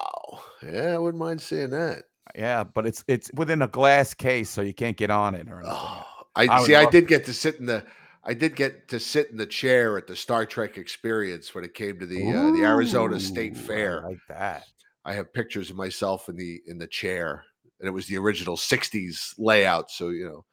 Yeah, 0.64 0.93
I 0.93 0.97
wouldn't 0.97 1.20
mind 1.22 1.41
seeing 1.41 1.70
that. 1.72 2.03
Yeah, 2.36 2.64
but 2.64 2.86
it's 2.86 3.03
it's 3.08 3.32
within 3.34 3.62
a 3.62 3.68
glass 3.68 4.14
case, 4.14 4.49
so 4.49 4.62
you 4.62 4.74
can't 4.74 4.97
get 4.97 5.10
on 5.12 5.36
it 5.36 5.47
or 5.49 5.60
anything. 5.62 5.78
Oh, 5.78 6.03
I, 6.36 6.47
I 6.47 6.64
see. 6.64 6.76
I 6.76 6.89
did 6.89 7.08
get 7.08 7.26
to 7.26 7.34
sit 7.34 7.56
in 7.58 7.66
the. 7.66 7.86
I 8.24 8.34
did 8.34 8.56
get 8.56 8.88
to 8.88 8.99
sit 8.99 9.30
in 9.30 9.38
the 9.38 9.45
chair 9.45 9.97
at 9.97 10.08
the 10.08 10.16
Star 10.16 10.45
Trek 10.47 10.78
experience 10.80 11.53
when 11.53 11.64
it 11.64 11.76
came 11.76 11.99
to 11.99 12.06
the 12.08 12.28
uh, 12.32 12.51
the 12.51 12.64
Arizona 12.64 13.20
State 13.20 13.56
Ooh, 13.56 13.60
I 13.60 13.64
Fair. 13.68 14.01
like 14.08 14.20
that. 14.30 14.66
I 15.06 15.14
have 15.14 15.32
pictures 15.34 15.70
of 15.70 15.76
myself 15.76 16.28
in 16.28 16.36
the 16.36 16.62
in 16.68 16.80
the 16.80 16.88
chair, 16.88 17.43
and 17.80 17.88
it 17.88 17.91
was 17.91 18.08
the 18.08 18.18
original 18.18 18.58
'60s 18.58 19.36
layout. 19.38 19.91
So 19.91 20.10
you 20.10 20.26
know, 20.26 20.45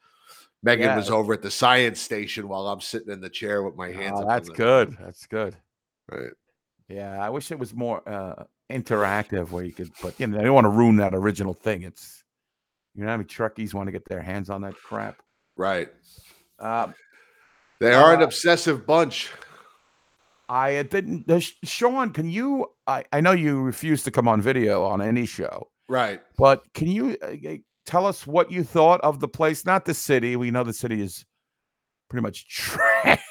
Megan 0.61 0.85
Yeah. 0.85 0.95
was 0.95 1.09
over 1.09 1.33
at 1.33 1.41
the 1.41 1.49
science 1.51 1.99
station 1.99 2.47
while 2.47 2.67
I'm 2.67 2.79
sitting 2.81 3.11
in 3.11 3.19
the 3.19 3.29
chair 3.29 3.63
with 3.63 3.75
my 3.75 3.91
hands. 3.91 4.19
Oh, 4.21 4.27
that's 4.27 4.49
the- 4.49 4.55
good. 4.55 4.95
That's 5.01 5.25
good. 5.25 5.55
Right. 6.11 6.29
Yeah, 6.87 7.19
I 7.19 7.29
wish 7.31 7.49
it 7.51 7.57
was 7.57 7.73
more 7.73 8.07
uh, 8.07 8.43
interactive 8.73 9.51
where 9.51 9.63
you 9.63 9.71
could 9.73 9.93
put. 9.95 10.19
You 10.19 10.27
know, 10.27 10.37
they 10.37 10.43
don't 10.43 10.53
want 10.53 10.65
to 10.65 10.69
ruin 10.69 10.97
that 10.97 11.13
original 11.13 11.53
thing. 11.53 11.83
It's 11.83 12.23
you 12.95 13.03
know 13.03 13.09
how 13.09 13.17
many 13.17 13.27
truckies 13.27 13.73
want 13.73 13.87
to 13.87 13.91
get 13.91 14.07
their 14.07 14.21
hands 14.21 14.49
on 14.49 14.61
that 14.61 14.75
crap. 14.75 15.21
Right. 15.57 15.89
Uh, 16.59 16.91
They 17.79 17.93
are 17.93 18.13
an 18.13 18.21
Uh, 18.21 18.25
obsessive 18.25 18.85
bunch. 18.85 19.31
I 20.49 20.77
uh, 20.77 20.83
didn't. 20.83 21.29
Uh, 21.29 21.39
Sean, 21.63 22.11
can 22.11 22.29
you? 22.29 22.67
I, 22.85 23.05
I 23.11 23.21
know 23.21 23.31
you 23.31 23.61
refuse 23.61 24.03
to 24.03 24.11
come 24.11 24.27
on 24.27 24.41
video 24.41 24.83
on 24.83 25.01
any 25.01 25.25
show, 25.25 25.69
Right. 25.87 26.21
but 26.37 26.61
can 26.73 26.87
you 26.87 27.17
uh, 27.23 27.27
uh, 27.49 27.55
tell 27.85 28.05
us 28.05 28.27
what 28.27 28.51
you 28.51 28.63
thought 28.63 29.01
of 29.01 29.19
the 29.19 29.27
place? 29.27 29.65
Not 29.65 29.85
the 29.85 29.93
city. 29.93 30.35
We 30.35 30.51
know 30.51 30.63
the 30.63 30.73
city 30.73 31.01
is 31.01 31.25
pretty 32.09 32.23
much 32.23 32.47
trash. 32.49 33.21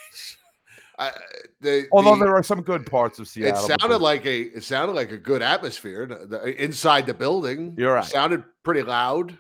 I, 1.09 1.13
the, 1.61 1.87
Although 1.93 2.17
the- 2.17 2.25
there 2.27 2.35
are 2.35 2.43
some 2.43 2.63
good 2.63 2.87
parts 2.87 3.19
of 3.19 3.29
Seattle. 3.29 3.67
but 3.69 3.81
sounded 3.81 3.99
the- 3.99 4.03
like 4.03 4.25
a 4.27 4.41
it 4.57 4.65
sounded 4.65 4.95
like 4.95 5.11
a 5.13 5.17
good 5.19 5.43
atmosphere 5.43 6.07
the- 6.07 6.27
the- 6.27 6.63
inside 6.63 7.07
the 7.07 7.15
building. 7.15 7.75
You're 7.79 7.95
right. 7.95 8.05
Sounded 8.05 8.45
pretty 8.63 8.83
loud. 8.83 9.39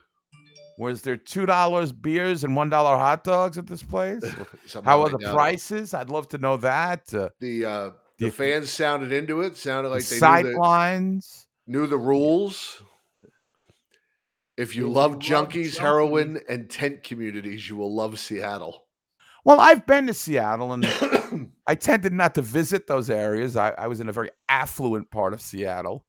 Was 0.78 1.02
there 1.02 1.16
two 1.16 1.46
dollars 1.46 1.92
beers 1.92 2.44
and 2.44 2.56
one 2.56 2.70
dollar 2.70 2.96
hot 2.96 3.24
dogs 3.24 3.58
at 3.58 3.66
this 3.66 3.82
place? 3.82 4.22
How 4.84 5.02
are 5.02 5.10
the 5.10 5.18
prices? 5.18 5.94
I'd 5.94 6.08
love 6.10 6.28
to 6.28 6.38
know 6.38 6.56
that. 6.58 7.12
Uh, 7.14 7.28
The 7.40 7.64
uh, 7.64 7.90
The- 8.18 8.26
the 8.26 8.30
fans 8.30 8.70
sounded 8.70 9.12
into 9.12 9.42
it. 9.42 9.56
Sounded 9.56 9.90
like 9.90 10.04
they 10.04 10.16
sight 10.18 10.44
knew 10.46 10.52
the, 10.54 11.22
knew 11.66 11.86
the 11.86 11.98
rules. 11.98 12.82
If 14.56 14.76
you 14.76 14.88
love 14.88 15.18
junkies, 15.18 15.76
heroin, 15.78 16.40
and 16.48 16.68
tent 16.70 17.02
communities, 17.02 17.68
you 17.68 17.76
will 17.76 17.94
love 17.94 18.18
Seattle. 18.18 18.84
Well, 19.44 19.58
I've 19.60 19.86
been 19.86 20.06
to 20.06 20.14
Seattle, 20.14 20.72
and 20.74 20.84
I 21.66 21.74
tended 21.74 22.12
not 22.12 22.34
to 22.34 22.42
visit 22.42 22.86
those 22.86 23.10
areas. 23.10 23.56
I, 23.56 23.70
I 23.70 23.86
was 23.86 24.00
in 24.00 24.08
a 24.08 24.12
very 24.12 24.30
affluent 24.48 25.10
part 25.10 25.32
of 25.32 25.40
Seattle. 25.40 26.04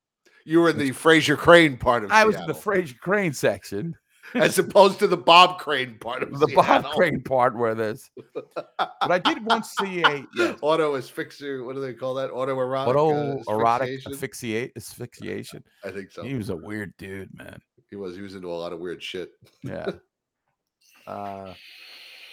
You 0.46 0.60
were 0.60 0.70
in 0.70 0.78
the 0.78 0.92
Frasier 0.92 1.38
Crane 1.38 1.78
part 1.78 2.04
of 2.04 2.10
Seattle. 2.10 2.24
I 2.24 2.26
was 2.26 2.36
in 2.36 2.48
the 2.48 2.54
Frasier 2.54 2.98
Crane 3.00 3.34
section, 3.34 3.96
as 4.34 4.60
opposed 4.60 5.00
to 5.00 5.08
the 5.08 5.18
Bob 5.18 5.60
Crane 5.60 5.98
part 6.00 6.24
of 6.24 6.38
the 6.40 6.48
Bob 6.48 6.86
Crane 6.92 7.22
part 7.22 7.56
where 7.56 7.76
there's. 7.76 8.10
But 8.34 9.12
I 9.12 9.20
did 9.20 9.46
once 9.46 9.74
see 9.80 10.04
a 10.04 10.26
yes, 10.36 10.58
Auto 10.62 10.96
asphyxia. 10.96 11.64
What 11.64 11.76
do 11.76 11.82
they 11.82 11.94
call 11.94 12.16
that? 12.16 12.30
Auto 12.32 12.60
erotic. 12.60 12.96
auto 12.96 13.38
uh, 13.38 13.56
erotic 13.56 13.90
asphyxiation? 14.08 14.12
asphyxiate 14.12 14.72
asphyxiation. 14.76 15.64
I 15.86 15.92
think 15.92 16.12
so. 16.12 16.24
He 16.24 16.36
was 16.36 16.50
a 16.50 16.56
weird 16.56 16.94
dude, 16.98 17.30
man. 17.38 17.60
He 17.90 17.96
was. 17.96 18.16
He 18.16 18.22
was 18.22 18.36
into 18.36 18.52
a 18.52 18.56
lot 18.56 18.74
of 18.74 18.80
weird 18.80 19.02
shit. 19.02 19.32
Yeah. 19.64 19.92
uh, 21.08 21.54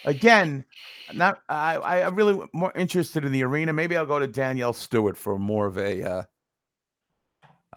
again, 0.05 0.65
not 1.13 1.41
I. 1.49 1.77
I 1.77 2.07
I'm 2.07 2.15
really 2.15 2.47
more 2.53 2.73
interested 2.77 3.25
in 3.25 3.33
the 3.33 3.43
arena. 3.43 3.73
Maybe 3.73 3.97
I'll 3.97 4.07
go 4.07 4.19
to 4.19 4.27
Danielle 4.27 4.73
Stewart 4.73 5.17
for 5.17 5.39
more 5.39 5.67
of 5.67 5.79
a. 5.79 6.03
Uh, 6.03 6.23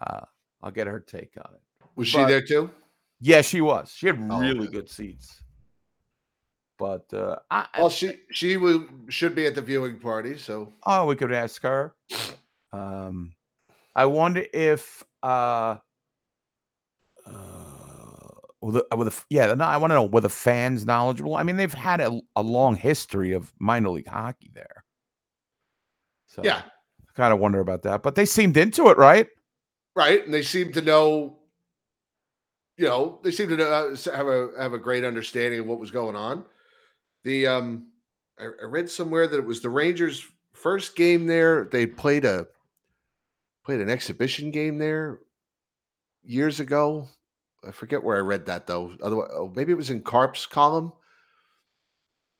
uh, 0.00 0.20
I'll 0.62 0.70
get 0.70 0.86
her 0.86 1.00
take 1.00 1.32
on 1.36 1.54
it. 1.54 1.60
Was 1.96 2.08
she 2.08 2.24
there 2.24 2.42
too? 2.42 2.70
Yeah, 3.20 3.42
she 3.42 3.60
was. 3.60 3.92
She 3.94 4.06
had 4.06 4.18
Oh, 4.30 4.40
really 4.40 4.60
okay. 4.60 4.72
good 4.72 4.90
seats. 4.90 5.40
But 6.78 7.12
uh, 7.14 7.36
I, 7.50 7.66
Well, 7.78 7.88
she 7.90 8.18
she 8.32 8.56
will, 8.56 8.84
should 9.08 9.34
be 9.34 9.46
at 9.46 9.54
the 9.54 9.62
viewing 9.62 9.98
party. 9.98 10.36
So 10.36 10.72
oh, 10.84 11.06
we 11.06 11.14
could 11.16 11.32
ask 11.32 11.62
her. 11.62 11.94
Um, 12.72 13.32
I 13.94 14.06
wonder 14.06 14.44
if 14.52 15.04
uh, 15.22 15.76
with 18.64 18.74
the, 18.76 18.96
with 18.96 19.12
the, 19.12 19.24
yeah, 19.28 19.54
I 19.60 19.76
want 19.76 19.90
to 19.90 19.94
know 19.94 20.04
were 20.04 20.22
the 20.22 20.30
fans 20.30 20.86
knowledgeable? 20.86 21.36
I 21.36 21.42
mean, 21.42 21.56
they've 21.56 21.72
had 21.72 22.00
a, 22.00 22.18
a 22.34 22.42
long 22.42 22.76
history 22.76 23.32
of 23.32 23.52
minor 23.58 23.90
league 23.90 24.08
hockey 24.08 24.50
there. 24.54 24.84
So 26.26 26.42
yeah, 26.42 26.62
I 26.64 27.12
kind 27.14 27.34
of 27.34 27.40
wonder 27.40 27.60
about 27.60 27.82
that, 27.82 28.02
but 28.02 28.14
they 28.14 28.24
seemed 28.24 28.56
into 28.56 28.88
it, 28.88 28.96
right? 28.96 29.28
right. 29.94 30.24
And 30.24 30.32
they 30.32 30.42
seem 30.42 30.72
to 30.72 30.80
know. 30.80 31.38
You 32.76 32.86
know, 32.86 33.20
they 33.22 33.30
seem 33.30 33.50
to 33.50 33.56
know, 33.56 33.70
uh, 33.70 33.96
have 34.16 34.26
a 34.26 34.48
have 34.58 34.72
a 34.72 34.78
great 34.78 35.04
understanding 35.04 35.60
of 35.60 35.66
what 35.66 35.78
was 35.78 35.92
going 35.92 36.16
on. 36.16 36.44
The 37.22 37.46
um, 37.46 37.86
I, 38.36 38.46
I 38.46 38.64
read 38.64 38.90
somewhere 38.90 39.28
that 39.28 39.38
it 39.38 39.46
was 39.46 39.60
the 39.60 39.70
Rangers' 39.70 40.26
first 40.54 40.96
game 40.96 41.26
there. 41.26 41.68
They 41.70 41.86
played 41.86 42.24
a 42.24 42.48
played 43.64 43.80
an 43.80 43.90
exhibition 43.90 44.50
game 44.50 44.78
there 44.78 45.20
years 46.24 46.58
ago. 46.58 47.08
I 47.66 47.70
forget 47.70 48.02
where 48.02 48.16
I 48.16 48.20
read 48.20 48.46
that 48.46 48.66
though. 48.66 48.92
Otherwise, 49.02 49.30
oh, 49.34 49.52
maybe 49.54 49.72
it 49.72 49.76
was 49.76 49.90
in 49.90 50.02
Carp's 50.02 50.46
column. 50.46 50.92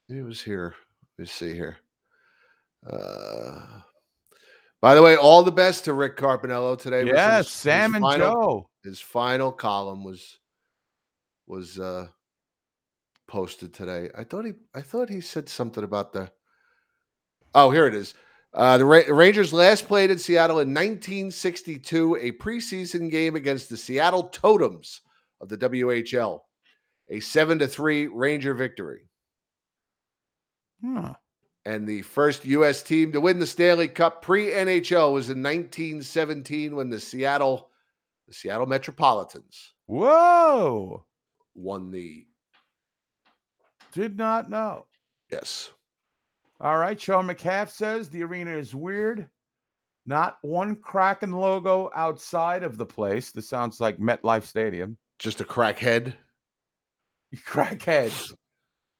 Maybe 0.08 0.20
it 0.20 0.24
was 0.26 0.42
here. 0.42 0.74
Let 1.18 1.22
me 1.22 1.26
see 1.28 1.54
here. 1.54 1.76
Uh, 2.86 3.60
by 4.82 4.94
the 4.94 5.02
way, 5.02 5.16
all 5.16 5.42
the 5.42 5.50
best 5.52 5.84
to 5.86 5.94
Rick 5.94 6.16
Carpiniello 6.18 6.78
today. 6.78 7.04
Yes, 7.06 7.36
his- 7.38 7.46
his 7.46 7.52
Sam 7.54 7.94
and 7.94 8.02
final- 8.02 8.32
Joe. 8.32 8.68
His 8.82 9.00
final 9.00 9.50
column 9.50 10.04
was 10.04 10.38
was 11.46 11.78
uh 11.78 12.08
posted 13.26 13.72
today. 13.72 14.10
I 14.16 14.24
thought 14.24 14.44
he 14.44 14.52
I 14.74 14.82
thought 14.82 15.08
he 15.08 15.20
said 15.22 15.48
something 15.48 15.84
about 15.84 16.12
the. 16.12 16.30
Oh, 17.54 17.70
here 17.70 17.86
it 17.86 17.94
is. 17.94 18.12
Uh, 18.52 18.76
the 18.78 18.84
Ra- 18.84 19.02
Rangers 19.08 19.52
last 19.52 19.88
played 19.88 20.10
in 20.10 20.18
Seattle 20.18 20.60
in 20.60 20.68
1962, 20.68 22.16
a 22.20 22.32
preseason 22.32 23.10
game 23.10 23.34
against 23.36 23.68
the 23.68 23.76
Seattle 23.76 24.24
Totems 24.28 25.00
of 25.44 25.48
the 25.50 25.68
WHL, 25.68 26.40
a 27.10 27.20
seven 27.20 27.58
to 27.60 27.68
three 27.68 28.06
Ranger 28.06 28.54
victory. 28.54 29.08
And 31.66 31.86
the 31.86 32.02
first 32.02 32.44
U.S. 32.44 32.82
team 32.82 33.12
to 33.12 33.20
win 33.20 33.38
the 33.38 33.46
Stanley 33.46 33.88
Cup 33.88 34.20
pre 34.22 34.50
NHL 34.50 35.12
was 35.12 35.30
in 35.30 35.42
1917 35.42 36.74
when 36.76 36.90
the 36.90 37.00
Seattle, 37.00 37.70
the 38.28 38.34
Seattle 38.34 38.66
Metropolitans 38.66 39.72
Whoa! 39.86 41.04
won 41.54 41.90
the 41.90 42.26
Did 43.92 44.18
not 44.18 44.50
know. 44.50 44.86
yes. 45.30 45.70
All 46.60 46.78
right, 46.78 47.00
Sean 47.00 47.26
McCaff 47.26 47.70
says 47.70 48.08
the 48.08 48.22
arena 48.22 48.52
is 48.56 48.74
weird. 48.74 49.28
Not 50.06 50.36
one 50.42 50.76
Kraken 50.76 51.32
logo 51.32 51.90
outside 51.94 52.62
of 52.62 52.76
the 52.76 52.86
place. 52.86 53.32
This 53.32 53.48
sounds 53.48 53.80
like 53.80 53.98
MetLife 53.98 54.44
Stadium. 54.44 54.98
Just 55.18 55.40
a 55.40 55.44
crackhead. 55.44 56.14
Crackheads. 57.46 58.32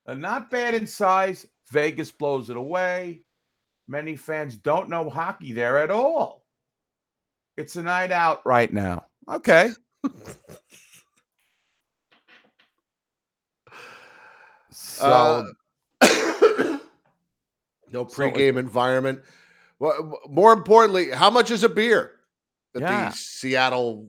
Uh, 0.07 0.15
not 0.15 0.51
bad 0.51 0.75
in 0.75 0.87
size. 0.87 1.47
Vegas 1.71 2.11
blows 2.13 2.51
it 2.51 2.57
away. 2.57 3.23
Many 3.89 4.17
fans 4.17 4.57
don't 4.57 4.89
know 4.89 5.09
hockey 5.11 5.53
there 5.53 5.79
at 5.79 5.91
all. 5.91 6.45
It's 7.57 7.77
a 7.77 7.83
night 7.83 8.11
out 8.13 8.45
right 8.45 8.73
now. 8.73 9.07
Okay. 9.31 9.71
so 14.71 15.47
Uh, 16.01 16.09
no 17.93 18.07
So 18.09 18.15
pregame 18.17 18.57
environment. 18.59 19.21
Well, 19.79 20.19
more 20.29 20.53
importantly, 20.53 21.11
how 21.11 21.31
much 21.31 21.51
is 21.51 21.63
a 21.65 21.69
beer 21.69 22.13
at 22.75 22.83
Yeah. 22.83 23.11
the 23.11 23.17
Seattle, 23.17 24.09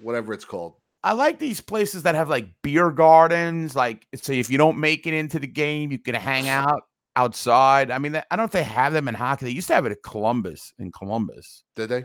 whatever 0.00 0.32
it's 0.32 0.44
called? 0.44 0.74
I 1.04 1.12
like 1.12 1.38
these 1.38 1.60
places 1.60 2.04
that 2.04 2.14
have 2.14 2.30
like 2.30 2.48
beer 2.62 2.90
gardens. 2.90 3.76
Like, 3.76 4.06
say, 4.14 4.40
if 4.40 4.50
you 4.50 4.56
don't 4.56 4.78
make 4.80 5.06
it 5.06 5.12
into 5.12 5.38
the 5.38 5.46
game, 5.46 5.92
you 5.92 5.98
can 5.98 6.14
hang 6.14 6.48
out 6.48 6.82
outside. 7.14 7.90
I 7.90 7.98
mean, 7.98 8.16
I 8.16 8.24
don't 8.30 8.38
know 8.38 8.44
if 8.44 8.50
they 8.52 8.64
have 8.64 8.94
them 8.94 9.06
in 9.06 9.14
hockey. 9.14 9.44
They 9.44 9.52
used 9.52 9.68
to 9.68 9.74
have 9.74 9.84
it 9.84 9.92
at 9.92 10.02
Columbus 10.02 10.72
in 10.78 10.90
Columbus. 10.90 11.62
Did 11.76 11.90
they? 11.90 12.04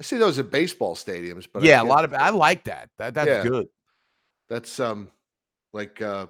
I 0.00 0.02
see 0.02 0.18
those 0.18 0.40
at 0.40 0.50
baseball 0.50 0.96
stadiums, 0.96 1.46
but 1.50 1.62
yeah, 1.62 1.80
a 1.80 1.84
lot 1.84 2.04
of 2.04 2.12
I 2.12 2.30
like 2.30 2.64
that. 2.64 2.90
That 2.98 3.14
that's 3.14 3.28
Yeah. 3.28 3.42
good. 3.44 3.66
That's 4.48 4.80
um, 4.80 5.08
like 5.72 6.02
uh, 6.02 6.26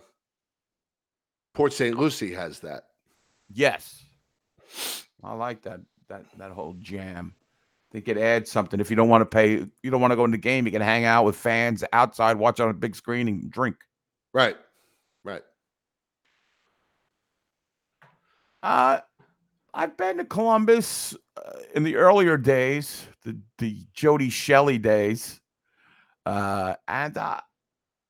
Port 1.54 1.72
St. 1.72 1.96
Lucie 1.98 2.34
has 2.34 2.60
that. 2.60 2.84
Yes, 3.50 4.04
I 5.22 5.32
like 5.32 5.62
that 5.62 5.80
that 6.08 6.26
that 6.36 6.50
whole 6.50 6.74
jam. 6.74 7.34
They 7.94 8.00
could 8.00 8.18
add 8.18 8.48
something 8.48 8.80
if 8.80 8.90
you 8.90 8.96
don't 8.96 9.08
want 9.08 9.22
to 9.22 9.24
pay. 9.24 9.64
You 9.84 9.90
don't 9.90 10.00
want 10.00 10.10
to 10.10 10.16
go 10.16 10.24
in 10.24 10.32
the 10.32 10.36
game. 10.36 10.66
You 10.66 10.72
can 10.72 10.82
hang 10.82 11.04
out 11.04 11.24
with 11.24 11.36
fans 11.36 11.84
outside, 11.92 12.36
watch 12.36 12.58
on 12.58 12.68
a 12.68 12.74
big 12.74 12.96
screen, 12.96 13.28
and 13.28 13.48
drink. 13.48 13.76
Right, 14.32 14.56
right. 15.22 15.42
Uh, 18.64 18.98
I've 19.72 19.96
been 19.96 20.16
to 20.16 20.24
Columbus 20.24 21.14
uh, 21.36 21.60
in 21.76 21.84
the 21.84 21.94
earlier 21.94 22.36
days, 22.36 23.06
the 23.22 23.38
the 23.58 23.86
Jody 23.92 24.28
Shelley 24.28 24.78
days, 24.78 25.40
uh, 26.26 26.74
and 26.88 27.16
uh, 27.16 27.40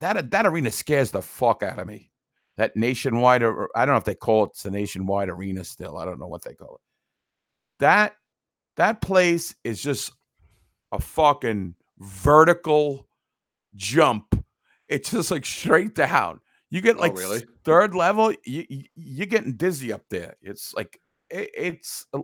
that 0.00 0.30
that 0.30 0.46
arena 0.46 0.70
scares 0.70 1.10
the 1.10 1.20
fuck 1.20 1.62
out 1.62 1.78
of 1.78 1.86
me. 1.86 2.10
That 2.56 2.74
nationwide, 2.74 3.42
I 3.42 3.46
don't 3.84 3.88
know 3.88 3.96
if 3.96 4.04
they 4.04 4.14
call 4.14 4.44
it 4.44 4.56
the 4.62 4.70
nationwide 4.70 5.28
arena 5.28 5.62
still. 5.62 5.98
I 5.98 6.06
don't 6.06 6.18
know 6.18 6.26
what 6.26 6.42
they 6.42 6.54
call 6.54 6.76
it. 6.76 6.80
That 7.80 8.14
that 8.76 9.00
place 9.00 9.54
is 9.64 9.82
just 9.82 10.12
a 10.92 11.00
fucking 11.00 11.74
vertical 11.98 13.06
jump. 13.76 14.44
It's 14.88 15.10
just 15.10 15.30
like 15.30 15.44
straight 15.46 15.94
down. 15.94 16.40
You 16.70 16.80
get 16.80 16.96
Oh, 16.96 17.00
like 17.00 17.16
really? 17.16 17.44
third 17.64 17.94
level, 17.94 18.32
you, 18.44 18.64
you 18.68 18.84
you're 18.96 19.26
getting 19.26 19.54
dizzy 19.56 19.92
up 19.92 20.02
there. 20.10 20.34
It's 20.42 20.74
like 20.74 21.00
it, 21.30 21.50
it's 21.56 22.06
uh, 22.12 22.20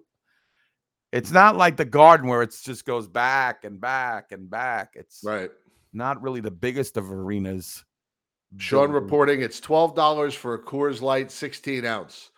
It's 1.12 1.30
not 1.30 1.56
like 1.56 1.76
the 1.76 1.84
garden 1.84 2.28
where 2.28 2.42
it 2.42 2.54
just 2.62 2.84
goes 2.84 3.08
back 3.08 3.64
and 3.64 3.80
back 3.80 4.32
and 4.32 4.50
back. 4.50 4.90
It's 4.94 5.22
Right. 5.24 5.50
not 5.92 6.20
really 6.22 6.40
the 6.40 6.50
biggest 6.50 6.96
of 6.96 7.10
arenas. 7.12 7.84
Sean 8.58 8.90
reporting 8.90 9.40
it's 9.42 9.60
twelve 9.60 9.94
dollars 9.94 10.34
for 10.34 10.54
a 10.54 10.58
Coors 10.58 11.00
Light, 11.00 11.30
sixteen 11.30 11.84
ounce. 11.84 12.30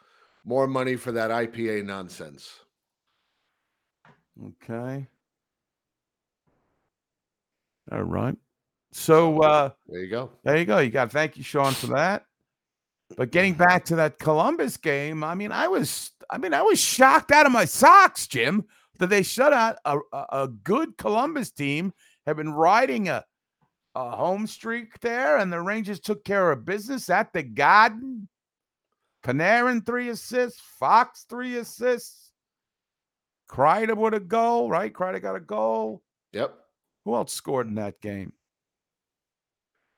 More 0.44 0.66
money 0.66 0.96
for 0.96 1.12
that 1.12 1.30
IPA 1.30 1.84
nonsense. 1.86 2.50
Okay. 4.40 5.06
All 7.90 8.02
right. 8.02 8.36
So 8.92 9.40
uh 9.42 9.70
There 9.88 10.00
you 10.00 10.10
go. 10.10 10.30
there 10.44 10.56
you 10.56 10.64
go. 10.64 10.78
You 10.78 10.90
got 10.90 11.12
thank 11.12 11.36
you, 11.36 11.42
Sean, 11.42 11.72
for 11.72 11.88
that. 11.88 12.24
But 13.16 13.30
getting 13.30 13.54
back 13.54 13.84
to 13.86 13.96
that 13.96 14.18
Columbus 14.18 14.76
game, 14.76 15.22
I 15.22 15.34
mean, 15.34 15.52
I 15.52 15.68
was 15.68 16.12
I 16.30 16.38
mean, 16.38 16.54
I 16.54 16.62
was 16.62 16.80
shocked 16.80 17.30
out 17.32 17.46
of 17.46 17.52
my 17.52 17.64
socks, 17.64 18.26
Jim, 18.26 18.64
that 18.98 19.08
they 19.08 19.22
shut 19.22 19.52
out 19.52 19.76
a, 19.84 19.98
a, 20.12 20.26
a 20.32 20.48
good 20.48 20.96
Columbus 20.96 21.50
team, 21.50 21.92
have 22.26 22.36
been 22.36 22.52
riding 22.52 23.08
a 23.08 23.24
a 23.94 24.10
home 24.10 24.46
streak 24.46 24.98
there, 25.00 25.36
and 25.36 25.52
the 25.52 25.60
Rangers 25.60 26.00
took 26.00 26.24
care 26.24 26.50
of 26.50 26.64
business 26.64 27.10
at 27.10 27.32
the 27.34 27.42
Garden. 27.42 28.28
Panarin 29.22 29.84
three 29.84 30.08
assists, 30.08 30.60
Fox 30.78 31.26
three 31.28 31.56
assists, 31.58 32.21
Kreider 33.52 33.96
with 33.96 34.14
a 34.14 34.20
goal, 34.20 34.70
right? 34.70 34.92
Kreider 34.92 35.20
got 35.20 35.36
a 35.36 35.40
goal. 35.40 36.02
Yep. 36.32 36.54
Who 37.04 37.14
else 37.14 37.32
scored 37.32 37.66
in 37.68 37.74
that 37.74 38.00
game? 38.00 38.32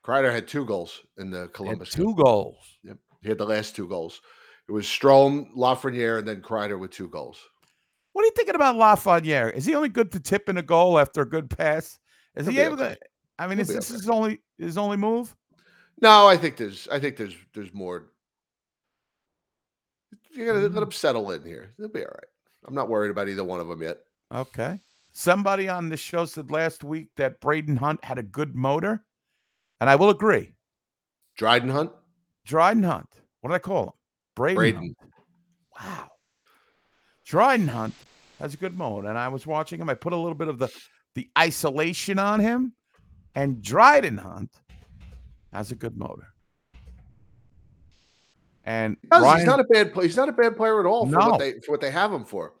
Kreider 0.05 0.31
had 0.31 0.47
two 0.47 0.65
goals 0.65 1.01
in 1.17 1.31
the 1.31 1.47
Columbus. 1.53 1.95
game. 1.95 2.05
two 2.05 2.15
goals. 2.15 2.57
Yep. 2.83 2.97
He 3.21 3.29
had 3.29 3.37
the 3.37 3.45
last 3.45 3.75
two 3.75 3.87
goals. 3.87 4.21
It 4.67 4.71
was 4.71 4.85
Strome, 4.85 5.47
Lafreniere, 5.55 6.19
and 6.19 6.27
then 6.27 6.41
Kreider 6.41 6.77
with 6.79 6.91
two 6.91 7.07
goals. 7.07 7.39
What 8.13 8.23
are 8.23 8.25
you 8.25 8.31
thinking 8.35 8.55
about 8.55 8.75
Lafreniere? 8.75 9.53
Is 9.53 9.65
he 9.65 9.73
only 9.75 9.89
good 9.89 10.11
to 10.13 10.19
tip 10.19 10.49
in 10.49 10.57
a 10.57 10.61
goal 10.63 10.99
after 10.99 11.21
a 11.21 11.29
good 11.29 11.49
pass? 11.49 11.97
Is 12.35 12.45
He'll 12.45 12.53
he 12.53 12.59
able 12.59 12.73
okay. 12.81 12.95
to? 12.95 12.99
I 13.39 13.47
mean, 13.47 13.57
He'll 13.57 13.69
is 13.69 13.73
this 13.75 13.91
okay. 13.91 13.97
his 13.99 14.09
only 14.09 14.39
his 14.57 14.77
only 14.77 14.97
move? 14.97 15.35
No, 16.01 16.27
I 16.27 16.35
think 16.37 16.57
there's 16.57 16.87
I 16.91 16.99
think 16.99 17.15
there's 17.17 17.35
there's 17.53 17.73
more. 17.73 18.07
You 20.31 20.45
gotta 20.45 20.59
Mm-hmm. 20.59 20.73
let 20.75 20.83
him 20.83 20.91
settle 20.91 21.31
in 21.31 21.43
here. 21.43 21.73
He'll 21.77 21.87
be 21.87 22.01
all 22.01 22.07
right. 22.07 22.27
I'm 22.67 22.73
not 22.73 22.89
worried 22.89 23.11
about 23.11 23.29
either 23.29 23.43
one 23.43 23.59
of 23.59 23.67
them 23.67 23.81
yet. 23.81 23.97
Okay. 24.33 24.79
Somebody 25.13 25.69
on 25.69 25.89
the 25.89 25.97
show 25.97 26.25
said 26.25 26.51
last 26.51 26.83
week 26.83 27.09
that 27.15 27.39
Braden 27.39 27.77
Hunt 27.77 28.03
had 28.03 28.17
a 28.17 28.23
good 28.23 28.55
motor, 28.55 29.03
and 29.79 29.89
I 29.89 29.95
will 29.95 30.09
agree. 30.09 30.53
Dryden 31.37 31.69
Hunt, 31.69 31.91
Dryden 32.45 32.83
Hunt. 32.83 33.07
What 33.41 33.49
did 33.49 33.55
I 33.55 33.59
call 33.59 33.83
him? 33.83 33.91
Braden. 34.35 34.55
Braden. 34.55 34.95
Wow. 35.79 36.09
Dryden 37.25 37.67
Hunt 37.67 37.93
has 38.39 38.53
a 38.53 38.57
good 38.57 38.77
motor, 38.77 39.07
and 39.07 39.17
I 39.17 39.27
was 39.29 39.47
watching 39.47 39.79
him. 39.79 39.89
I 39.89 39.93
put 39.93 40.13
a 40.13 40.17
little 40.17 40.35
bit 40.35 40.47
of 40.47 40.59
the 40.59 40.69
the 41.15 41.29
isolation 41.37 42.19
on 42.19 42.39
him, 42.39 42.73
and 43.35 43.61
Dryden 43.61 44.17
Hunt 44.17 44.51
has 45.53 45.71
a 45.71 45.75
good 45.75 45.97
motor. 45.97 46.34
And 48.65 48.97
Does. 49.11 49.21
Ryan, 49.21 49.37
he's 49.39 49.47
not 49.47 49.59
a 49.59 49.63
bad 49.65 49.93
player. 49.93 50.07
He's 50.07 50.17
not 50.17 50.27
a 50.29 50.33
bad 50.33 50.57
player 50.57 50.79
at 50.79 50.85
all 50.85 51.05
for 51.05 51.11
No. 51.11 51.29
what 51.29 51.39
they 51.39 51.53
for 51.61 51.71
what 51.71 51.81
they 51.81 51.91
have 51.91 52.11
him 52.11 52.25
for. 52.25 52.53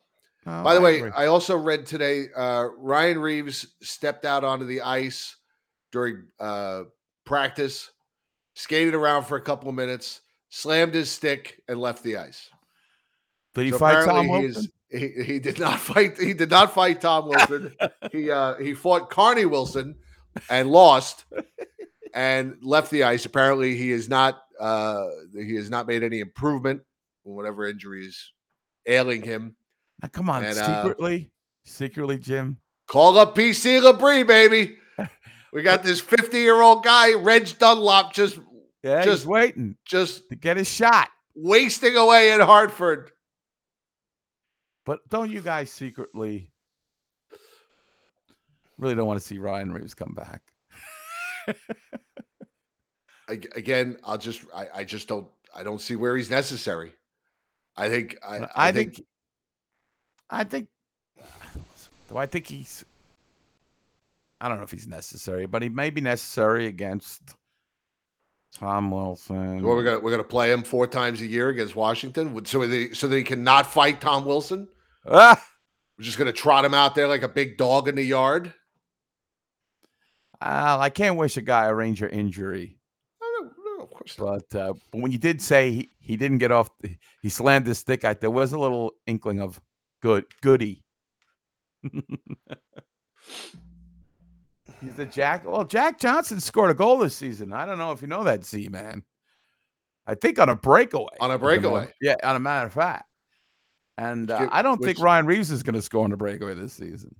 Oh, 0.47 0.63
By 0.63 0.75
the 0.75 0.79
I 0.79 0.83
way, 0.83 0.97
agree. 0.99 1.11
I 1.15 1.25
also 1.25 1.57
read 1.57 1.85
today 1.87 2.27
uh, 2.35 2.67
Ryan 2.77 3.17
Reaves 3.19 3.65
stepped 3.81 4.25
out 4.25 4.43
onto 4.43 4.65
the 4.65 4.81
ice 4.81 5.35
during 5.91 6.27
uh, 6.39 6.83
practice, 7.25 7.89
skated 8.53 8.93
around 8.93 9.23
for 9.23 9.37
a 9.37 9.41
couple 9.41 9.69
of 9.69 9.73
minutes, 9.75 10.21
slammed 10.49 10.93
his 10.93 11.09
stick, 11.09 11.59
and 11.67 11.79
left 11.79 12.03
the 12.03 12.17
ice. 12.17 12.47
did 13.55 13.65
he 13.65 13.71
So 13.71 13.79
fight 13.79 14.05
Tom 14.05 14.25
he 14.25 14.31
Wilson? 14.31 14.63
is- 14.63 14.69
He, 14.91 15.23
he 15.23 15.39
did 15.39 15.57
not 15.59 15.79
fight. 15.79 16.19
He 16.19 16.35
did 16.35 16.51
not 16.51 16.71
fight 16.75 17.01
Tom 17.01 17.27
Wilson. 17.27 17.75
he 18.11 18.29
uh, 18.29 18.53
he 18.57 18.75
fought 18.75 19.09
Carney 19.09 19.45
Wilson 19.45 19.95
and 20.51 20.69
lost, 20.69 21.25
and 22.13 22.57
left 22.61 22.91
the 22.91 23.03
ice. 23.03 23.25
Apparently, 23.25 23.75
he 23.75 23.91
is 23.91 24.07
not. 24.09 24.43
Uh, 24.59 25.07
he 25.33 25.55
has 25.55 25.69
not 25.69 25.87
made 25.87 26.03
any 26.03 26.19
improvement 26.19 26.81
whatever 27.23 27.65
injuries 27.67 28.31
ailing 28.85 29.21
him. 29.23 29.55
Now, 30.01 30.09
come 30.09 30.29
on, 30.29 30.43
and, 30.45 30.57
uh, 30.57 30.81
secretly, 30.83 31.31
secretly, 31.65 32.17
Jim. 32.19 32.57
Call 32.87 33.17
up 33.17 33.35
PC 33.35 33.81
Labrie, 33.81 34.25
baby. 34.27 34.77
We 35.53 35.61
got 35.63 35.83
this 35.83 36.01
50 36.01 36.37
year 36.37 36.61
old 36.61 36.83
guy, 36.83 37.13
Reg 37.13 37.47
Dunlop, 37.57 38.11
just 38.13 38.37
Yeah, 38.83 39.05
just- 39.05 39.25
waiting 39.25 39.77
just 39.85 40.27
to 40.29 40.35
get 40.35 40.57
his 40.57 40.69
shot. 40.69 41.07
wasting 41.33 41.95
away 41.95 42.33
in 42.33 42.41
Hartford. 42.41 43.11
But 44.85 44.99
don't 45.09 45.31
you 45.31 45.39
guys 45.41 45.71
secretly 45.71 46.51
really 48.77 48.95
don't 48.95 49.07
want 49.07 49.19
to 49.21 49.25
see 49.25 49.37
Ryan 49.37 49.71
Reaves 49.71 49.93
come 49.93 50.13
back? 50.13 50.41
Ag- 53.29 53.51
Again, 53.55 53.97
I'll 54.03 54.17
just 54.17 54.41
I, 54.53 54.67
I 54.75 54.83
just 54.83 55.07
don't 55.07 55.27
I 55.55 55.63
don't 55.63 55.81
see 55.81 55.95
where 55.95 56.15
he's 56.17 56.29
necessary. 56.29 56.93
I 57.77 57.89
think 57.89 58.17
I, 58.25 58.37
I, 58.37 58.49
I, 58.55 58.71
think, 58.71 58.95
think, 58.95 59.07
I 60.29 60.43
think 60.43 60.67
do 62.09 62.17
I 62.17 62.25
think 62.25 62.47
he's 62.47 62.85
I 64.39 64.47
don't 64.49 64.57
know 64.57 64.63
if 64.63 64.71
he's 64.71 64.87
necessary, 64.87 65.45
but 65.45 65.61
he 65.61 65.69
may 65.69 65.89
be 65.89 66.01
necessary 66.01 66.67
against 66.67 67.21
Tom 68.53 68.91
Wilson. 68.91 69.63
well, 69.63 69.75
we're 69.75 69.83
gonna 69.83 69.99
we're 69.99 70.11
gonna 70.11 70.23
play 70.23 70.51
him 70.51 70.63
four 70.63 70.87
times 70.87 71.21
a 71.21 71.25
year 71.25 71.49
against 71.49 71.75
Washington, 71.75 72.33
would- 72.33 72.47
so 72.47 72.65
they 72.67 72.91
so 72.91 73.07
that 73.07 73.17
he 73.17 73.23
cannot 73.23 73.65
fight 73.71 74.01
Tom 74.01 74.25
Wilson. 74.25 74.67
Ah! 75.09 75.41
We're 75.97 76.03
just 76.03 76.17
gonna 76.17 76.31
trot 76.33 76.65
him 76.65 76.73
out 76.73 76.95
there 76.95 77.07
like 77.07 77.23
a 77.23 77.27
big 77.29 77.57
dog 77.57 77.87
in 77.87 77.95
the 77.95 78.03
yard. 78.03 78.53
Well, 80.41 80.79
I 80.79 80.89
can't 80.89 81.17
wish 81.17 81.37
a 81.37 81.41
guy 81.41 81.65
a 81.65 81.73
Ranger 81.73 82.07
injury. 82.07 82.77
Course. 83.95 84.15
But, 84.17 84.55
uh, 84.59 84.73
but 84.91 85.01
when 85.01 85.11
you 85.11 85.17
did 85.17 85.41
say 85.41 85.71
he, 85.71 85.91
he 85.99 86.17
didn't 86.17 86.39
get 86.39 86.51
off, 86.51 86.69
the, 86.81 86.95
he 87.21 87.29
slammed 87.29 87.65
his 87.65 87.79
stick 87.79 88.03
out, 88.03 88.19
there 88.19 88.29
was 88.29 88.51
a 88.53 88.59
little 88.59 88.91
inkling 89.07 89.39
of 89.41 89.59
good 90.01 90.25
goody. 90.41 90.83
He's 94.81 94.93
the 94.97 95.05
Jack. 95.05 95.45
Well, 95.45 95.63
Jack 95.63 95.99
Johnson 95.99 96.39
scored 96.39 96.71
a 96.71 96.73
goal 96.73 96.97
this 96.97 97.15
season. 97.15 97.53
I 97.53 97.65
don't 97.65 97.77
know 97.77 97.91
if 97.91 98.01
you 98.01 98.07
know 98.07 98.23
that, 98.25 98.43
Z 98.45 98.67
man. 98.69 99.03
I 100.05 100.15
think 100.15 100.37
on 100.39 100.49
a 100.49 100.55
breakaway. 100.55 101.07
On 101.21 101.31
a 101.31 101.35
as 101.35 101.39
matter 101.41 101.55
of- 101.55 101.61
breakaway. 101.61 101.93
Yeah, 102.01 102.15
on 102.23 102.35
a 102.35 102.39
matter 102.39 102.67
of 102.67 102.73
fact. 102.73 103.05
And 103.97 104.29
uh, 104.29 104.49
I 104.51 104.61
don't 104.61 104.79
which- 104.81 104.97
think 104.97 104.99
Ryan 104.99 105.25
Reaves 105.25 105.51
is 105.51 105.63
going 105.63 105.75
to 105.75 105.81
score 105.81 106.03
on 106.03 106.11
a 106.11 106.17
breakaway 106.17 106.53
this 106.53 106.73
season. 106.73 107.15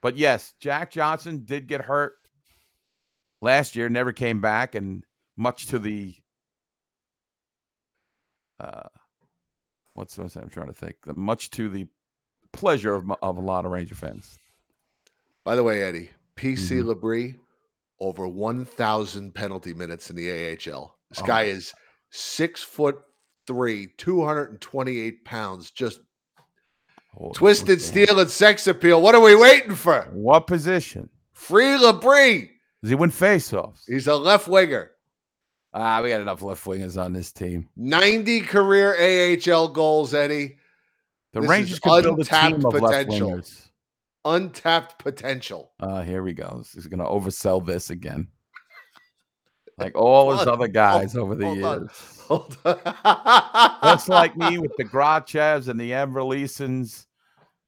But 0.00 0.16
yes, 0.16 0.54
Jack 0.60 0.92
Johnson 0.92 1.42
did 1.44 1.66
get 1.66 1.80
hurt 1.80 2.14
last 3.42 3.74
year, 3.74 3.88
never 3.88 4.12
came 4.12 4.40
back, 4.40 4.76
and 4.76 5.04
much 5.38 5.66
to 5.68 5.78
the 5.78 6.14
uh, 8.60 8.82
what's 9.94 10.18
I'm 10.18 10.48
trying 10.50 10.66
to 10.66 10.72
think, 10.72 10.96
much 11.16 11.50
to 11.50 11.68
the 11.68 11.86
pleasure 12.52 12.94
of, 12.94 13.10
of 13.22 13.36
a 13.36 13.40
lot 13.40 13.64
of 13.64 13.70
Ranger 13.70 13.94
fans. 13.94 14.36
By 15.44 15.54
the 15.54 15.62
way, 15.62 15.82
Eddie, 15.82 16.10
PC 16.36 16.80
Mhm. 16.82 16.92
Labrie, 16.94 17.38
over 18.00 18.26
1,000 18.26 19.32
penalty 19.34 19.72
minutes 19.74 20.10
in 20.10 20.16
the 20.16 20.28
AHL. 20.30 20.96
This 21.10 21.20
Oh. 21.22 21.26
guy 21.26 21.44
is 21.44 21.72
six 22.10 22.62
foot 22.62 23.00
three, 23.46 23.88
228 23.96 25.24
pounds, 25.24 25.70
just 25.70 26.00
Holy 27.14 27.32
twisted 27.32 27.80
steel 27.80 28.18
and 28.20 28.30
sex 28.30 28.66
appeal. 28.66 29.00
What 29.02 29.14
are 29.14 29.20
we 29.20 29.34
waiting 29.34 29.74
for? 29.74 30.02
What 30.12 30.46
position? 30.46 31.08
Free 31.32 31.76
Labrie. 31.78 32.50
Does 32.82 32.90
he 32.90 32.94
win 32.96 33.10
faceoffs? 33.10 33.80
He's 33.86 34.06
a 34.06 34.14
left 34.16 34.46
winger. 34.48 34.90
Ah, 35.74 36.00
we 36.02 36.08
got 36.08 36.20
enough 36.20 36.42
left 36.42 36.64
wingers 36.64 37.00
on 37.02 37.12
this 37.12 37.30
team. 37.32 37.68
90 37.76 38.40
career 38.42 38.94
AHL 38.98 39.68
goals, 39.68 40.14
Eddie. 40.14 40.56
The 41.32 41.40
This 41.42 41.50
Rangers 41.50 41.78
could 41.78 42.02
build 42.04 42.18
a 42.18 42.20
untapped 42.22 42.56
team 42.56 42.66
of 42.66 42.74
left 42.74 43.06
potential. 43.08 43.30
wingers. 43.30 43.68
Untapped 44.24 44.98
potential. 44.98 45.72
Uh, 45.78 46.02
here 46.02 46.22
we 46.22 46.32
go. 46.32 46.62
He's 46.74 46.86
going 46.86 46.98
to 47.00 47.04
oversell 47.04 47.64
this 47.64 47.90
again. 47.90 48.28
Like 49.76 49.94
all 49.94 50.36
his 50.36 50.46
other 50.46 50.66
guys 50.68 51.16
over 51.16 51.34
the 51.36 51.44
hold 51.44 51.62
on. 51.64 51.80
years. 51.82 52.18
Hold 52.26 52.58
on. 52.64 53.78
Just 53.84 54.08
like 54.08 54.36
me 54.36 54.58
with 54.58 54.72
the 54.76 54.84
Grachevs 54.84 55.68
and 55.68 55.78
the 55.78 55.92
Everleasons. 55.92 57.06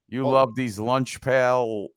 You 0.08 0.26
Oh. 0.26 0.30
love 0.30 0.56
these 0.56 0.76
lunch 0.78 1.20
pail, 1.20 1.88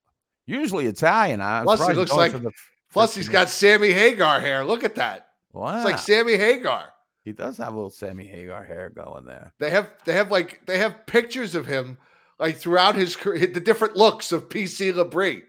usually 0.45 0.85
Italian. 0.85 1.41
I'm 1.41 1.63
Plus, 1.63 1.87
he 1.87 1.93
looks 1.95 2.11
like- 2.13 2.31
the 2.33 2.51
Plus, 2.91 3.15
he's 3.15 3.27
got 3.27 3.49
Sammy 3.49 3.91
Hagar 3.91 4.39
hair. 4.39 4.63
Look 4.63 4.83
at 4.83 4.93
that. 4.95 5.29
Wow. 5.53 5.75
It's 5.77 5.85
like 5.85 5.99
Sammy 5.99 6.35
Hagar. 6.37 6.89
he 7.23 7.31
does 7.31 7.57
have 7.57 7.73
a 7.73 7.75
little 7.75 7.89
Sammy 7.89 8.27
Hagar 8.27 8.63
hair 8.63 8.89
going 8.89 9.25
there. 9.25 9.53
They 9.59 9.69
have 9.69 9.89
they 10.05 10.13
have 10.13 10.31
like 10.31 10.65
they 10.65 10.77
have 10.79 11.05
pictures 11.05 11.55
of 11.55 11.65
him 11.65 11.97
like 12.39 12.57
throughout 12.57 12.95
his 12.95 13.15
career, 13.15 13.47
the 13.47 13.59
different 13.59 13.95
looks 13.95 14.31
of 14.31 14.49
PC 14.49 14.93
Labrie. 14.93 15.43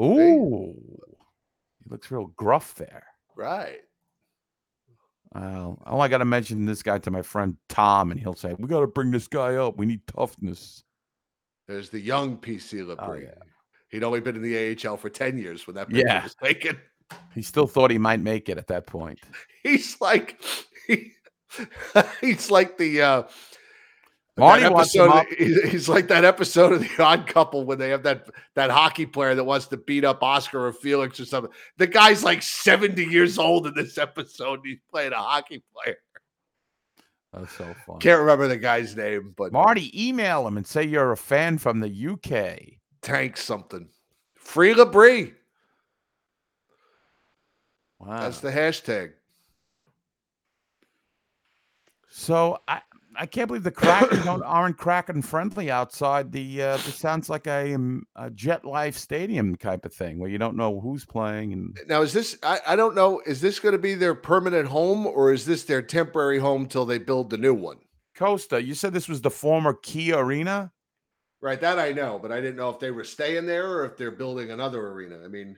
Ooh, 0.00 0.74
he 1.84 1.90
looks 1.90 2.10
real 2.10 2.26
gruff 2.36 2.74
there. 2.76 3.04
Right. 3.36 3.78
Well, 5.34 5.80
all 5.86 6.00
I 6.00 6.08
got 6.08 6.18
to 6.18 6.24
mention 6.24 6.66
this 6.66 6.82
guy 6.82 6.98
to 6.98 7.10
my 7.10 7.22
friend 7.22 7.56
Tom, 7.68 8.10
and 8.10 8.18
he'll 8.18 8.34
say, 8.34 8.54
"We 8.58 8.66
got 8.66 8.80
to 8.80 8.86
bring 8.88 9.10
this 9.12 9.28
guy 9.28 9.54
up. 9.56 9.76
We 9.76 9.86
need 9.86 10.06
toughness." 10.06 10.82
There's 11.68 11.88
the 11.90 12.00
young 12.00 12.36
PC 12.36 12.96
Oh, 12.98 13.12
yeah. 13.14 13.30
He'd 13.90 14.02
only 14.02 14.18
been 14.18 14.34
in 14.34 14.42
the 14.42 14.76
AHL 14.88 14.96
for 14.96 15.08
10 15.08 15.38
years 15.38 15.68
when 15.68 15.76
that 15.76 15.88
picture 15.88 16.02
Yeah. 16.04 16.24
was 16.24 16.34
taken. 16.34 16.76
He 17.32 17.42
still 17.42 17.68
thought 17.68 17.92
he 17.92 17.98
might 17.98 18.18
make 18.20 18.48
it 18.48 18.58
at 18.58 18.66
that 18.68 18.86
point. 18.86 19.20
He's 19.62 20.00
like 20.00 20.42
he, 20.86 21.12
he's 22.20 22.50
like 22.50 22.78
the 22.78 23.02
uh 23.02 23.22
Marty 24.36 24.64
episode, 24.64 25.26
he's, 25.36 25.88
like 25.88 26.08
that 26.08 26.24
episode 26.24 26.72
of 26.72 26.80
the 26.80 27.02
odd 27.02 27.26
couple 27.26 27.64
when 27.64 27.78
they 27.78 27.90
have 27.90 28.02
that 28.04 28.26
that 28.54 28.70
hockey 28.70 29.04
player 29.04 29.34
that 29.34 29.44
wants 29.44 29.66
to 29.66 29.76
beat 29.76 30.04
up 30.04 30.22
Oscar 30.22 30.66
or 30.66 30.72
Felix 30.72 31.20
or 31.20 31.26
something. 31.26 31.52
The 31.76 31.86
guy's 31.86 32.24
like 32.24 32.42
70 32.42 33.04
years 33.04 33.38
old 33.38 33.66
in 33.66 33.74
this 33.74 33.98
episode. 33.98 34.60
He's 34.64 34.78
playing 34.90 35.12
a 35.12 35.16
hockey 35.16 35.62
player. 35.74 35.96
That's 37.32 37.52
so 37.52 37.74
fun. 37.86 37.98
Can't 37.98 38.20
remember 38.20 38.48
the 38.48 38.56
guy's 38.56 38.96
name, 38.96 39.34
but 39.36 39.52
Marty, 39.52 40.08
email 40.08 40.46
him 40.46 40.56
and 40.56 40.66
say 40.66 40.84
you're 40.84 41.12
a 41.12 41.16
fan 41.16 41.58
from 41.58 41.80
the 41.80 42.08
UK. 42.08 42.78
tank 43.02 43.36
something. 43.36 43.88
Free 44.34 44.74
Labrie. 44.74 45.34
Wow. 47.98 48.20
That's 48.20 48.40
the 48.40 48.50
hashtag. 48.50 49.12
So 52.10 52.58
I 52.68 52.82
I 53.16 53.26
can't 53.26 53.48
believe 53.48 53.64
the 53.64 53.70
Kraken 53.70 54.24
don't, 54.24 54.42
aren't 54.44 54.78
Kraken 54.78 55.22
friendly 55.22 55.70
outside 55.70 56.32
the. 56.32 56.62
Uh, 56.62 56.76
this 56.78 56.96
sounds 56.96 57.28
like 57.28 57.46
a, 57.46 57.74
um, 57.74 58.06
a 58.16 58.30
MetLife 58.30 58.94
Stadium 58.94 59.56
type 59.56 59.84
of 59.84 59.92
thing 59.92 60.18
where 60.18 60.30
you 60.30 60.38
don't 60.38 60.56
know 60.56 60.80
who's 60.80 61.04
playing 61.04 61.52
and 61.52 61.78
Now, 61.88 62.02
is 62.02 62.12
this, 62.12 62.38
I, 62.42 62.60
I 62.66 62.76
don't 62.76 62.94
know, 62.94 63.20
is 63.26 63.40
this 63.40 63.58
going 63.58 63.72
to 63.72 63.78
be 63.78 63.94
their 63.94 64.14
permanent 64.14 64.68
home 64.68 65.06
or 65.06 65.32
is 65.32 65.44
this 65.44 65.64
their 65.64 65.82
temporary 65.82 66.38
home 66.38 66.66
till 66.66 66.86
they 66.86 66.98
build 66.98 67.30
the 67.30 67.38
new 67.38 67.54
one? 67.54 67.78
Costa. 68.16 68.62
You 68.62 68.74
said 68.74 68.92
this 68.92 69.08
was 69.08 69.22
the 69.22 69.30
former 69.30 69.74
Key 69.74 70.12
Arena. 70.12 70.72
Right, 71.42 71.60
that 71.60 71.78
I 71.78 71.92
know, 71.92 72.18
but 72.20 72.32
I 72.32 72.40
didn't 72.40 72.56
know 72.56 72.68
if 72.68 72.78
they 72.78 72.90
were 72.90 73.04
staying 73.04 73.46
there 73.46 73.70
or 73.70 73.84
if 73.86 73.96
they're 73.96 74.10
building 74.10 74.50
another 74.50 74.88
arena. 74.88 75.20
I 75.24 75.28
mean, 75.28 75.56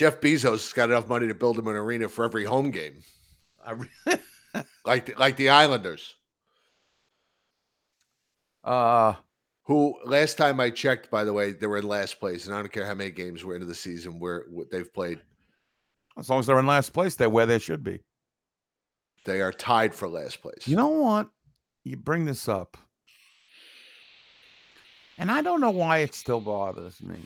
Jeff 0.00 0.18
Bezos 0.18 0.50
has 0.52 0.72
got 0.72 0.88
enough 0.88 1.08
money 1.08 1.28
to 1.28 1.34
build 1.34 1.58
him 1.58 1.68
an 1.68 1.76
arena 1.76 2.08
for 2.08 2.24
every 2.24 2.42
home 2.42 2.70
game, 2.70 3.02
I 3.62 3.72
re- 3.72 3.88
like 4.86 5.04
the, 5.04 5.14
like 5.18 5.36
the 5.36 5.50
Islanders, 5.50 6.14
uh, 8.64 9.12
who 9.64 9.94
last 10.06 10.38
time 10.38 10.58
I 10.58 10.70
checked, 10.70 11.10
by 11.10 11.22
the 11.22 11.34
way, 11.34 11.52
they 11.52 11.66
were 11.66 11.76
in 11.76 11.86
last 11.86 12.18
place, 12.18 12.46
and 12.46 12.54
I 12.54 12.60
don't 12.60 12.72
care 12.72 12.86
how 12.86 12.94
many 12.94 13.10
games 13.10 13.44
we're 13.44 13.56
into 13.56 13.66
the 13.66 13.74
season 13.74 14.18
where 14.18 14.46
they've 14.72 14.90
played, 14.90 15.20
as 16.16 16.30
long 16.30 16.40
as 16.40 16.46
they're 16.46 16.58
in 16.58 16.66
last 16.66 16.94
place, 16.94 17.14
they're 17.14 17.28
where 17.28 17.44
they 17.44 17.58
should 17.58 17.84
be. 17.84 18.00
they 19.26 19.42
are 19.42 19.52
tied 19.52 19.94
for 19.94 20.08
last 20.08 20.40
place. 20.40 20.66
You 20.66 20.76
know 20.76 20.88
what? 20.88 21.28
You 21.84 21.98
bring 21.98 22.24
this 22.24 22.48
up, 22.48 22.78
and 25.18 25.30
I 25.30 25.42
don't 25.42 25.60
know 25.60 25.68
why 25.68 25.98
it 25.98 26.14
still 26.14 26.40
bothers 26.40 27.02
me. 27.02 27.18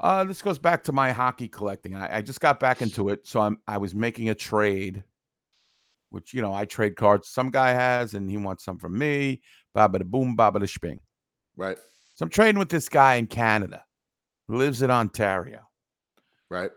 Uh, 0.00 0.24
this 0.24 0.42
goes 0.42 0.58
back 0.58 0.82
to 0.84 0.92
my 0.92 1.12
hockey 1.12 1.48
collecting. 1.48 1.94
I, 1.94 2.18
I 2.18 2.22
just 2.22 2.40
got 2.40 2.58
back 2.60 2.82
into 2.82 3.08
it, 3.10 3.26
so 3.26 3.40
I'm 3.40 3.58
I 3.66 3.78
was 3.78 3.94
making 3.94 4.28
a 4.28 4.34
trade, 4.34 5.04
which 6.10 6.34
you 6.34 6.42
know 6.42 6.52
I 6.52 6.64
trade 6.64 6.96
cards 6.96 7.28
some 7.28 7.50
guy 7.50 7.70
has, 7.70 8.14
and 8.14 8.28
he 8.28 8.36
wants 8.36 8.64
some 8.64 8.78
from 8.78 8.98
me. 8.98 9.40
Baba 9.72 9.98
da 10.00 10.04
boom, 10.04 10.34
baba 10.36 10.58
da 10.60 10.66
sping. 10.66 11.00
right, 11.56 11.76
So 12.14 12.24
I'm 12.24 12.30
trading 12.30 12.58
with 12.58 12.68
this 12.68 12.88
guy 12.88 13.14
in 13.16 13.26
Canada, 13.26 13.84
who 14.48 14.56
lives 14.56 14.82
in 14.82 14.90
Ontario. 14.90 15.60
right, 16.50 16.70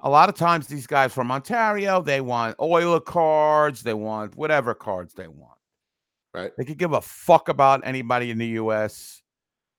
A 0.00 0.10
lot 0.10 0.28
of 0.28 0.34
times, 0.34 0.66
these 0.66 0.86
guys 0.86 1.12
from 1.12 1.30
Ontario, 1.30 2.02
they 2.02 2.20
want 2.20 2.56
Oiler 2.60 3.00
cards, 3.00 3.82
they 3.82 3.94
want 3.94 4.36
whatever 4.36 4.74
cards 4.74 5.14
they 5.14 5.28
want. 5.28 5.58
right. 6.34 6.50
They 6.58 6.64
could 6.64 6.78
give 6.78 6.92
a 6.92 7.00
fuck 7.00 7.48
about 7.48 7.86
anybody 7.86 8.30
in 8.30 8.38
the 8.38 8.48
U.S. 8.62 9.21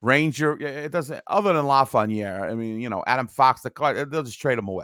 Ranger, 0.04 0.58
it 0.62 0.92
doesn't. 0.92 1.24
Other 1.28 1.54
than 1.54 1.64
Lafreniere, 1.64 2.42
I 2.52 2.54
mean, 2.56 2.82
you 2.82 2.90
know, 2.90 3.06
Adam 3.08 3.26
Fox, 3.26 3.62
the 3.62 3.70
card, 3.70 4.12
they'll 4.12 4.22
just 4.22 4.40
trade 4.40 4.58
them 4.58 4.68
away. 4.68 4.84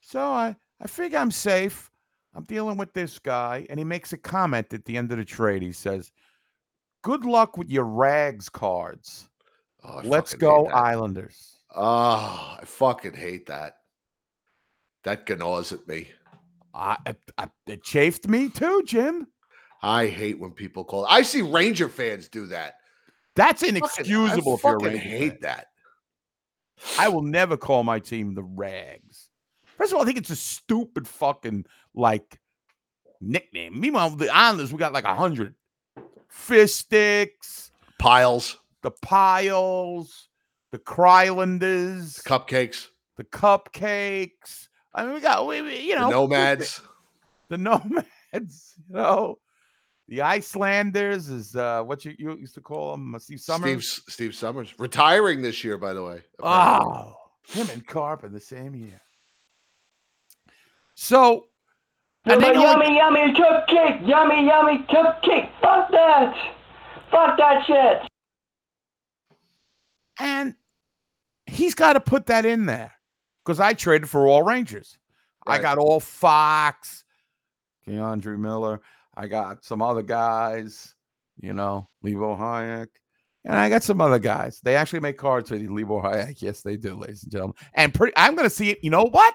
So 0.00 0.20
I, 0.20 0.56
I 0.80 0.88
figure 0.88 1.18
I'm 1.18 1.30
safe. 1.30 1.88
I'm 2.34 2.42
dealing 2.42 2.76
with 2.76 2.92
this 2.94 3.20
guy, 3.20 3.64
and 3.70 3.78
he 3.78 3.84
makes 3.84 4.12
a 4.12 4.16
comment 4.16 4.74
at 4.74 4.84
the 4.84 4.96
end 4.96 5.12
of 5.12 5.18
the 5.18 5.24
trade. 5.24 5.62
He 5.62 5.70
says, 5.70 6.10
"Good 7.02 7.24
luck 7.24 7.56
with 7.56 7.70
your 7.70 7.84
rags 7.84 8.48
cards. 8.48 9.28
Oh, 9.84 10.00
Let's 10.02 10.34
go. 10.34 10.66
Islanders." 10.66 11.58
Oh, 11.76 12.56
I 12.60 12.64
fucking 12.64 13.14
hate 13.14 13.46
that. 13.46 13.74
That 15.04 15.28
gnaws 15.28 15.72
at 15.72 15.86
me. 15.86 16.08
I, 16.74 16.96
I, 17.06 17.14
I- 17.38 17.48
it 17.68 17.84
chafed 17.84 18.26
me 18.26 18.48
too, 18.48 18.82
Jim. 18.84 19.28
I 19.82 20.06
hate 20.06 20.38
when 20.38 20.52
people 20.52 20.84
call. 20.84 21.04
I 21.06 21.22
see 21.22 21.42
Ranger 21.42 21.88
fans 21.88 22.28
do 22.28 22.46
that. 22.46 22.74
That's 23.34 23.60
Fucking- 23.62 23.76
inexcusable 23.76 24.26
I 24.26 24.34
if 24.36 24.44
you're 24.44 24.54
a 24.54 24.58
fucking 24.58 24.86
Ranger 24.86 24.98
fan. 25.00 25.08
hate 25.18 25.40
that. 25.42 25.66
I 26.98 27.08
will 27.08 27.22
never 27.22 27.56
call 27.56 27.82
my 27.84 27.98
team 27.98 28.34
the 28.34 28.42
Rags. 28.42 29.28
First 29.78 29.92
of 29.92 29.96
all, 29.96 30.02
I 30.02 30.06
think 30.06 30.18
it's 30.18 30.30
a 30.30 30.36
stupid 30.36 31.06
fucking 31.08 31.64
like 31.94 32.38
nickname. 33.20 33.78
Meanwhile, 33.80 34.10
the 34.10 34.28
Islanders, 34.34 34.72
we 34.72 34.78
got 34.78 34.92
like 34.92 35.04
a 35.04 35.14
hundred 35.14 35.54
fish 36.28 36.74
sticks, 36.74 37.70
Piles, 37.98 38.58
the 38.82 38.90
piles, 38.90 40.28
the 40.72 40.78
Krylanders, 40.78 42.22
cupcakes, 42.24 42.88
the 43.16 43.24
cupcakes. 43.24 44.68
I 44.94 45.04
mean, 45.04 45.14
we 45.14 45.20
got 45.20 45.46
we, 45.46 45.62
we- 45.62 45.80
you 45.80 45.94
the 45.94 46.00
know 46.00 46.10
nomads. 46.26 46.80
the 47.48 47.58
nomads. 47.58 48.74
You 48.88 48.94
know, 48.96 49.38
the 50.12 50.20
Icelanders 50.20 51.30
is 51.30 51.56
uh 51.56 51.82
what 51.82 52.04
you, 52.04 52.14
you 52.18 52.36
used 52.36 52.52
to 52.56 52.60
call 52.60 52.90
them, 52.92 53.16
Steve 53.18 53.40
Somers. 53.40 53.88
Steve 53.88 54.04
Steve 54.12 54.34
Somers 54.34 54.74
retiring 54.78 55.40
this 55.40 55.64
year, 55.64 55.78
by 55.78 55.94
the 55.94 56.02
way. 56.04 56.20
apparently. 56.38 57.02
Oh, 57.02 57.16
him 57.48 57.70
and 57.70 57.86
Carp 57.86 58.22
in 58.22 58.30
the 58.30 58.38
same 58.40 58.74
year. 58.74 59.00
So, 60.94 61.46
and 62.26 62.42
they 62.42 62.48
Yummy, 62.52 62.54
go- 62.58 62.62
yummy, 62.62 62.96
yummy 62.96 63.32
cupcake, 63.32 64.06
yummy, 64.06 64.44
yummy 64.46 64.78
cupcake. 64.90 65.48
Fuck 65.62 65.90
that. 65.92 66.34
Fuck 67.10 67.38
that 67.38 67.64
shit. 67.66 68.08
and 70.20 70.54
he's 71.46 71.74
got 71.74 71.94
to 71.94 72.00
put 72.00 72.26
that 72.26 72.44
in 72.44 72.66
there 72.66 72.92
because 73.44 73.60
I 73.60 73.72
traded 73.72 74.10
for 74.10 74.26
all 74.28 74.42
Rangers. 74.42 74.98
I 75.46 75.58
got 75.58 75.78
all 75.78 76.00
Fox, 76.00 77.02
K'Andre 77.88 78.38
Miller. 78.38 78.82
I 79.14 79.26
got 79.26 79.64
some 79.64 79.82
other 79.82 80.02
guys, 80.02 80.94
you 81.40 81.52
know, 81.52 81.88
Libor 82.02 82.36
Hajek. 82.36 82.88
And 83.44 83.54
I 83.56 83.68
got 83.68 83.82
some 83.82 84.00
other 84.00 84.20
guys. 84.20 84.60
They 84.62 84.76
actually 84.76 85.00
make 85.00 85.18
cards 85.18 85.48
for 85.48 85.58
Libor 85.58 86.00
Hajek. 86.02 86.36
Yes, 86.40 86.62
they 86.62 86.76
do, 86.76 86.96
ladies 86.96 87.22
and 87.24 87.32
gentlemen. 87.32 87.56
And 87.74 87.92
pretty, 87.92 88.12
I'm 88.16 88.34
going 88.34 88.48
to 88.48 88.54
see 88.54 88.70
it. 88.70 88.78
You 88.82 88.90
know 88.90 89.04
what? 89.04 89.34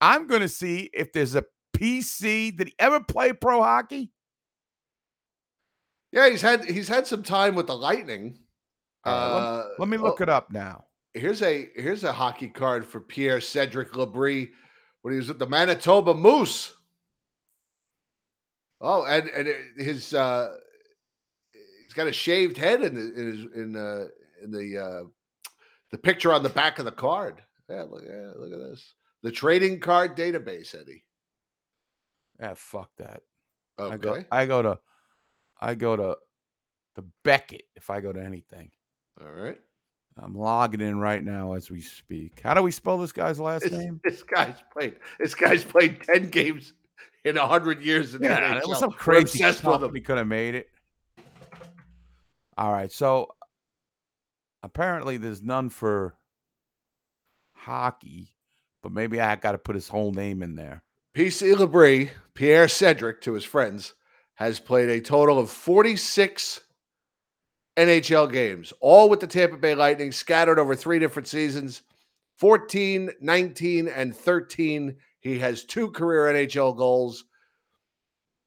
I'm 0.00 0.26
going 0.26 0.40
to 0.42 0.48
see 0.48 0.90
if 0.92 1.12
there's 1.12 1.34
a 1.34 1.44
PC. 1.76 2.56
Did 2.56 2.68
he 2.68 2.74
ever 2.78 3.00
play 3.00 3.32
pro 3.32 3.62
hockey? 3.62 4.10
Yeah, 6.12 6.30
he's 6.30 6.42
had 6.42 6.64
he's 6.64 6.86
had 6.86 7.06
some 7.08 7.24
time 7.24 7.56
with 7.56 7.66
the 7.66 7.76
Lightning. 7.76 8.38
Right, 9.04 9.34
let- 9.34 9.42
Uh, 9.42 9.64
Let 9.80 9.88
me 9.88 9.96
look 9.96 10.20
oh, 10.20 10.22
it 10.22 10.28
up 10.28 10.52
now. 10.52 10.84
Here's 11.12 11.42
a 11.42 11.68
here's 11.74 12.04
a 12.04 12.12
hockey 12.12 12.48
card 12.48 12.86
for 12.86 13.00
Pierre 13.00 13.40
Cedric 13.40 13.92
Labrie 13.92 14.50
when 15.02 15.12
he 15.12 15.18
was 15.18 15.28
with 15.28 15.38
the 15.38 15.46
Manitoba 15.46 16.14
Moose. 16.14 16.74
Oh, 18.80 19.04
and 19.04 19.28
and 19.28 19.48
his 19.76 20.12
uh 20.14 20.54
he's 21.84 21.94
got 21.94 22.06
a 22.06 22.12
shaved 22.12 22.56
head 22.56 22.82
in 22.82 22.94
the 22.94 23.20
in 23.20 23.32
his 23.32 23.40
in 23.54 23.76
uh 23.76 24.06
in 24.42 24.50
the 24.50 24.78
uh 24.78 25.04
the 25.90 25.98
picture 25.98 26.32
on 26.32 26.42
the 26.42 26.48
back 26.48 26.78
of 26.78 26.84
the 26.84 26.92
card. 26.92 27.42
Yeah, 27.70 27.82
look, 27.82 28.02
yeah, 28.06 28.32
look 28.36 28.52
at 28.52 28.58
this. 28.58 28.94
The 29.22 29.30
trading 29.30 29.80
card 29.80 30.16
database, 30.16 30.74
Eddie. 30.78 31.04
Yeah, 32.40 32.54
fuck 32.56 32.90
that. 32.98 33.22
Okay. 33.78 33.94
I 33.94 33.96
go 33.96 34.24
I 34.30 34.46
go 34.46 34.62
to 34.62 34.78
I 35.60 35.74
go 35.74 35.96
to 35.96 36.16
the 36.96 37.04
Beckett 37.22 37.64
if 37.74 37.90
I 37.90 38.00
go 38.00 38.12
to 38.12 38.22
anything. 38.22 38.70
All 39.20 39.30
right. 39.30 39.58
I'm 40.16 40.34
logging 40.36 40.80
in 40.80 40.98
right 41.00 41.24
now 41.24 41.54
as 41.54 41.70
we 41.70 41.80
speak. 41.80 42.40
How 42.44 42.54
do 42.54 42.62
we 42.62 42.70
spell 42.70 42.98
this 42.98 43.10
guy's 43.10 43.40
last 43.40 43.62
This, 43.62 43.72
name? 43.72 44.00
this 44.04 44.22
guy's 44.22 44.62
played 44.72 44.96
this 45.18 45.34
guy's 45.34 45.64
played 45.64 46.02
10 46.02 46.30
games 46.30 46.72
in 47.24 47.36
a 47.36 47.40
100 47.40 47.82
years 47.82 48.14
in 48.14 48.22
Yeah, 48.22 48.58
it 48.58 48.68
was 48.68 48.78
some 48.78 48.92
crazy 48.92 49.38
stuff. 49.52 49.90
We 49.90 50.00
could 50.00 50.18
have 50.18 50.26
made 50.26 50.54
it. 50.54 50.68
All 52.56 52.72
right, 52.72 52.92
so 52.92 53.34
apparently 54.62 55.16
there's 55.16 55.42
none 55.42 55.70
for 55.70 56.14
hockey, 57.54 58.28
but 58.82 58.92
maybe 58.92 59.20
I 59.20 59.34
got 59.36 59.52
to 59.52 59.58
put 59.58 59.74
his 59.74 59.88
whole 59.88 60.12
name 60.12 60.42
in 60.42 60.54
there. 60.54 60.82
PC 61.16 61.54
Labrie, 61.54 62.10
Pierre 62.34 62.68
Cedric, 62.68 63.20
to 63.22 63.32
his 63.32 63.44
friends, 63.44 63.94
has 64.34 64.60
played 64.60 64.88
a 64.88 65.00
total 65.00 65.38
of 65.38 65.50
46 65.50 66.60
NHL 67.76 68.30
games, 68.32 68.72
all 68.80 69.08
with 69.08 69.20
the 69.20 69.26
Tampa 69.26 69.56
Bay 69.56 69.74
Lightning, 69.74 70.12
scattered 70.12 70.58
over 70.58 70.74
three 70.76 70.98
different 70.98 71.28
seasons 71.28 71.82
14, 72.36 73.10
19, 73.20 73.88
and 73.88 74.14
13. 74.14 74.96
He 75.24 75.38
has 75.38 75.64
two 75.64 75.90
career 75.90 76.32
NHL 76.32 76.76
goals. 76.76 77.24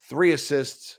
three 0.03 0.31
assists 0.31 0.97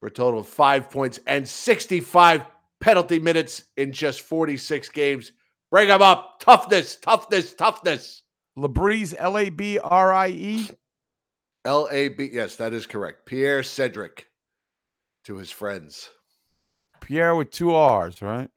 for 0.00 0.06
a 0.06 0.10
total 0.10 0.40
of 0.40 0.48
five 0.48 0.88
points 0.88 1.20
and 1.26 1.46
65 1.46 2.46
penalty 2.80 3.18
minutes 3.18 3.64
in 3.76 3.92
just 3.92 4.22
46 4.22 4.88
games. 4.90 5.32
Bring 5.70 5.88
him 5.88 6.00
up. 6.00 6.40
Toughness, 6.40 6.96
toughness, 6.96 7.52
toughness. 7.52 8.22
Labrie, 8.56 9.14
L 9.18 9.36
A 9.36 9.50
B 9.50 9.78
R 9.78 10.12
I 10.12 10.28
E. 10.28 10.70
L 11.64 11.88
A 11.90 12.08
B. 12.08 12.30
Yes, 12.32 12.56
that 12.56 12.72
is 12.72 12.86
correct. 12.86 13.26
Pierre 13.26 13.62
Cedric 13.62 14.26
to 15.24 15.36
his 15.36 15.50
friends. 15.50 16.08
Pierre 17.00 17.34
with 17.34 17.50
two 17.50 17.74
R's, 17.74 18.22
right? 18.22 18.48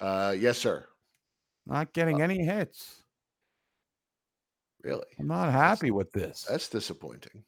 Uh, 0.00 0.34
yes, 0.38 0.58
sir. 0.58 0.86
Not 1.66 1.92
getting 1.92 2.22
any 2.22 2.44
hits. 2.44 2.97
Really? 4.88 5.04
I'm 5.18 5.26
not 5.26 5.52
happy 5.52 5.90
with 5.90 6.10
this. 6.12 6.46
That's 6.48 6.68
disappointing. 6.68 7.44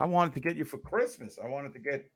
I 0.00 0.06
wanted 0.06 0.32
to 0.34 0.40
get 0.40 0.56
you 0.56 0.64
for 0.64 0.78
Christmas. 0.78 1.38
I 1.42 1.46
wanted 1.46 1.74
to 1.74 1.78
get 1.78 2.10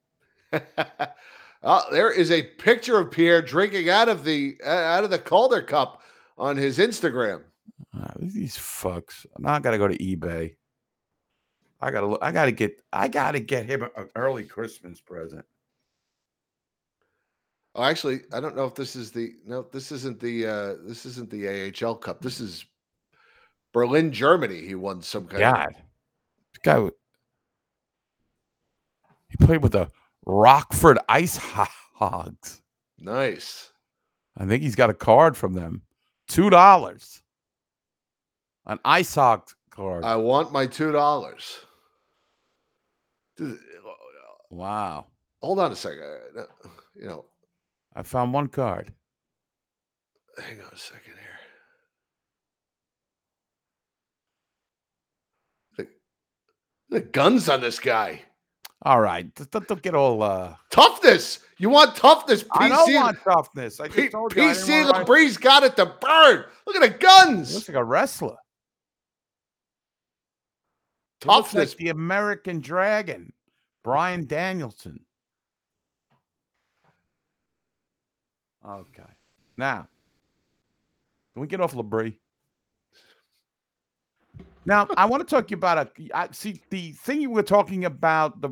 oh, 1.63 1.85
there 1.93 2.11
is 2.11 2.31
a 2.31 2.43
picture 2.43 2.99
of 2.99 3.11
Pierre 3.11 3.43
drinking 3.43 3.91
out 3.91 4.09
of 4.09 4.25
the 4.25 4.57
uh, 4.65 4.71
out 4.71 5.05
of 5.05 5.11
the 5.11 5.19
Calder 5.19 5.61
cup 5.61 6.03
on 6.39 6.57
his 6.57 6.79
Instagram. 6.79 7.43
Ah, 7.95 8.13
these 8.19 8.57
fucks. 8.57 9.27
Now 9.39 9.53
I 9.53 9.61
gotta 9.61 9.79
go 9.79 9.87
to 9.87 9.99
eBay. 9.99 10.55
I 11.81 11.91
gotta 11.91 12.07
look. 12.07 12.23
I 12.23 12.33
gotta 12.33 12.53
get. 12.53 12.83
I 12.93 13.07
gotta 13.07 13.39
get 13.39 13.67
him 13.67 13.83
an 13.83 14.09
early 14.17 14.45
Christmas 14.45 14.99
present. 14.99 15.45
Oh, 17.75 17.85
actually, 17.85 18.21
I 18.33 18.41
don't 18.41 18.57
know 18.57 18.65
if 18.65 18.75
this 18.75 18.97
is 18.97 19.13
the 19.13 19.35
no. 19.47 19.67
This 19.71 19.93
isn't 19.93 20.19
the 20.21 20.47
uh 20.47 20.75
this 20.87 21.05
isn't 21.05 21.31
the 21.31 21.73
AHL 21.85 21.97
Cup. 21.97 22.23
This 22.23 22.41
is 22.41 22.65
Berlin, 23.73 24.13
Germany. 24.13 24.61
He 24.67 24.75
won 24.75 25.03
some 25.03 25.27
kind 25.27 25.41
God, 25.41 25.69
this 25.75 26.61
guy. 26.63 26.89
He 29.29 29.37
played 29.45 29.63
with 29.63 29.73
the 29.73 29.89
Rockford 30.27 30.99
Ice 31.09 31.37
Hogs. 31.37 32.61
nice. 32.99 33.71
I 34.37 34.47
think 34.47 34.63
he's 34.63 34.77
got 34.77 34.91
a 34.91 34.95
card 34.95 35.37
from 35.37 35.55
them. 35.55 35.83
Two 36.29 36.51
dollars. 36.51 37.23
An 38.67 38.79
Ice 38.85 39.15
Hog 39.15 39.49
card. 39.71 40.05
I 40.05 40.17
want 40.17 40.53
my 40.53 40.67
two 40.67 40.93
dollars. 40.93 41.59
wow. 44.51 45.07
Hold 45.43 45.59
on 45.59 45.73
a 45.73 45.77
second. 45.77 46.03
You 46.95 47.07
know, 47.07 47.25
I 47.95 48.03
found 48.03 48.33
one 48.33 48.49
card. 48.49 48.93
hang 50.39 50.61
on 50.61 50.71
a 50.73 50.79
second 50.79 51.15
here. 51.15 51.30
The 56.91 57.01
guns 57.01 57.49
on 57.49 57.61
this 57.61 57.79
guy. 57.79 58.23
All 58.83 59.01
right. 59.01 59.33
Don't- 59.51 59.69
Don't, 59.69 59.83
get 59.83 59.95
all 59.95 60.23
uh 60.23 60.57
Toughness. 60.71 61.41
You 61.59 61.69
want 61.71 61.95
toughness? 61.97 62.45
I 62.53 62.69
don't 62.69 62.95
want 62.95 63.19
toughness. 63.23 63.79
I 63.81 63.89
P- 63.89 64.09
told 64.09 64.35
you 64.35 64.43
I 64.43 64.47
PC 64.55 64.85
wanna 64.87 64.99
ride- 64.99 65.07
Labrie's 65.07 65.37
got 65.37 65.63
it 65.63 65.77
to 65.77 65.87
burn. 65.87 66.45
Look 66.67 66.77
at 66.77 66.81
the 66.81 66.89
He 66.89 66.99
guns. 66.99 67.55
looks 67.55 67.69
like 67.69 67.77
a 67.77 67.85
wrestler. 67.85 68.37
Toughness. 71.21 71.73
like 71.73 71.79
the 71.79 71.91
American 71.91 72.61
Dragon, 72.61 73.33
Bryan 73.85 74.27
Danielson. 74.27 75.05
Okay. 78.67 79.03
Now, 79.59 79.89
can 81.35 81.41
we 81.43 81.47
get 81.47 81.61
off 81.61 81.75
Labrie? 81.75 82.17
Now, 84.67 84.87
I 84.97 85.07
want 85.07 85.27
to 85.27 85.35
talk 85.35 85.47
to 85.47 85.51
you 85.51 85.57
about 85.57 85.79
a. 85.79 86.17
I, 86.17 86.29
see, 86.33 86.61
the 86.71 86.93
thing 86.93 87.21
you 87.21 87.31
were 87.31 87.43
talking 87.43 87.85
about 87.85 88.41
the 88.41 88.51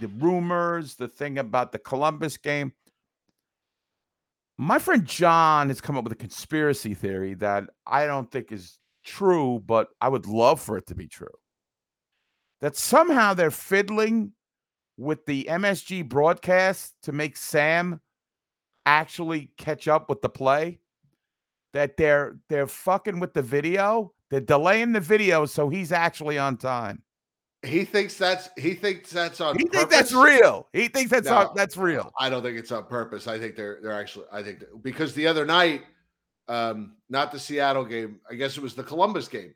the 0.00 0.08
rumors, 0.08 0.94
the 0.94 1.08
thing 1.08 1.38
about 1.38 1.72
the 1.72 1.78
Columbus 1.78 2.36
game. 2.36 2.72
My 4.56 4.78
friend 4.78 5.06
John 5.06 5.68
has 5.68 5.80
come 5.80 5.96
up 5.96 6.04
with 6.04 6.12
a 6.12 6.16
conspiracy 6.16 6.94
theory 6.94 7.34
that 7.34 7.64
I 7.86 8.06
don't 8.06 8.30
think 8.30 8.52
is 8.52 8.78
true, 9.04 9.62
but 9.66 9.88
I 10.00 10.08
would 10.08 10.26
love 10.26 10.60
for 10.60 10.76
it 10.76 10.86
to 10.88 10.94
be 10.94 11.08
true. 11.08 11.28
That 12.60 12.76
somehow 12.76 13.32
they're 13.32 13.50
fiddling 13.50 14.32
with 14.98 15.24
the 15.24 15.44
MSG 15.44 16.06
broadcast 16.08 16.94
to 17.02 17.12
make 17.12 17.36
Sam 17.36 18.00
actually 18.84 19.50
catch 19.56 19.88
up 19.88 20.08
with 20.10 20.20
the 20.20 20.28
play. 20.28 20.80
That 21.72 21.96
they're 21.96 22.38
they're 22.48 22.66
fucking 22.66 23.20
with 23.20 23.34
the 23.34 23.42
video. 23.42 24.12
They're 24.30 24.40
delaying 24.40 24.92
the 24.92 25.00
video 25.00 25.44
so 25.44 25.68
he's 25.68 25.92
actually 25.92 26.38
on 26.38 26.56
time. 26.56 27.02
He 27.62 27.84
thinks 27.84 28.16
that's 28.16 28.48
he 28.56 28.72
thinks 28.74 29.10
that's 29.10 29.40
on. 29.40 29.58
He 29.58 29.64
purpose. 29.64 29.80
thinks 29.80 29.94
that's 29.94 30.12
real. 30.14 30.68
He 30.72 30.88
thinks 30.88 31.10
that's 31.10 31.26
No. 31.28 31.36
on, 31.36 31.48
that's 31.54 31.76
real. 31.76 32.10
I 32.18 32.30
don't 32.30 32.42
think 32.42 32.56
it's 32.56 32.72
on 32.72 32.84
purpose. 32.86 33.26
I 33.26 33.38
think 33.38 33.54
they're 33.54 33.80
they're 33.82 33.92
actually. 33.92 34.24
I 34.32 34.42
think 34.42 34.64
because 34.82 35.12
the 35.12 35.26
other 35.26 35.44
night, 35.44 35.82
um, 36.48 36.96
not 37.10 37.32
the 37.32 37.38
Seattle 37.38 37.84
game. 37.84 38.20
I 38.30 38.34
guess 38.34 38.56
it 38.56 38.62
was 38.62 38.74
the 38.74 38.82
Columbus 38.82 39.28
game. 39.28 39.54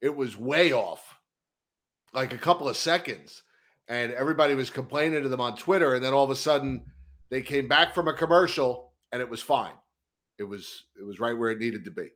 It 0.00 0.14
was 0.14 0.36
way 0.36 0.72
off, 0.72 1.16
like 2.12 2.32
a 2.32 2.38
couple 2.38 2.68
of 2.68 2.76
seconds, 2.76 3.44
and 3.86 4.12
everybody 4.14 4.56
was 4.56 4.68
complaining 4.68 5.22
to 5.22 5.28
them 5.28 5.40
on 5.40 5.56
Twitter. 5.56 5.94
And 5.94 6.04
then 6.04 6.12
all 6.12 6.24
of 6.24 6.30
a 6.30 6.36
sudden, 6.36 6.82
they 7.30 7.40
came 7.40 7.68
back 7.68 7.94
from 7.94 8.08
a 8.08 8.12
commercial, 8.12 8.94
and 9.12 9.22
it 9.22 9.30
was 9.30 9.40
fine. 9.40 9.74
It 10.38 10.44
was 10.44 10.86
it 10.98 11.04
was 11.04 11.20
right 11.20 11.38
where 11.38 11.50
it 11.50 11.60
needed 11.60 11.84
to 11.84 11.92
be. 11.92 12.08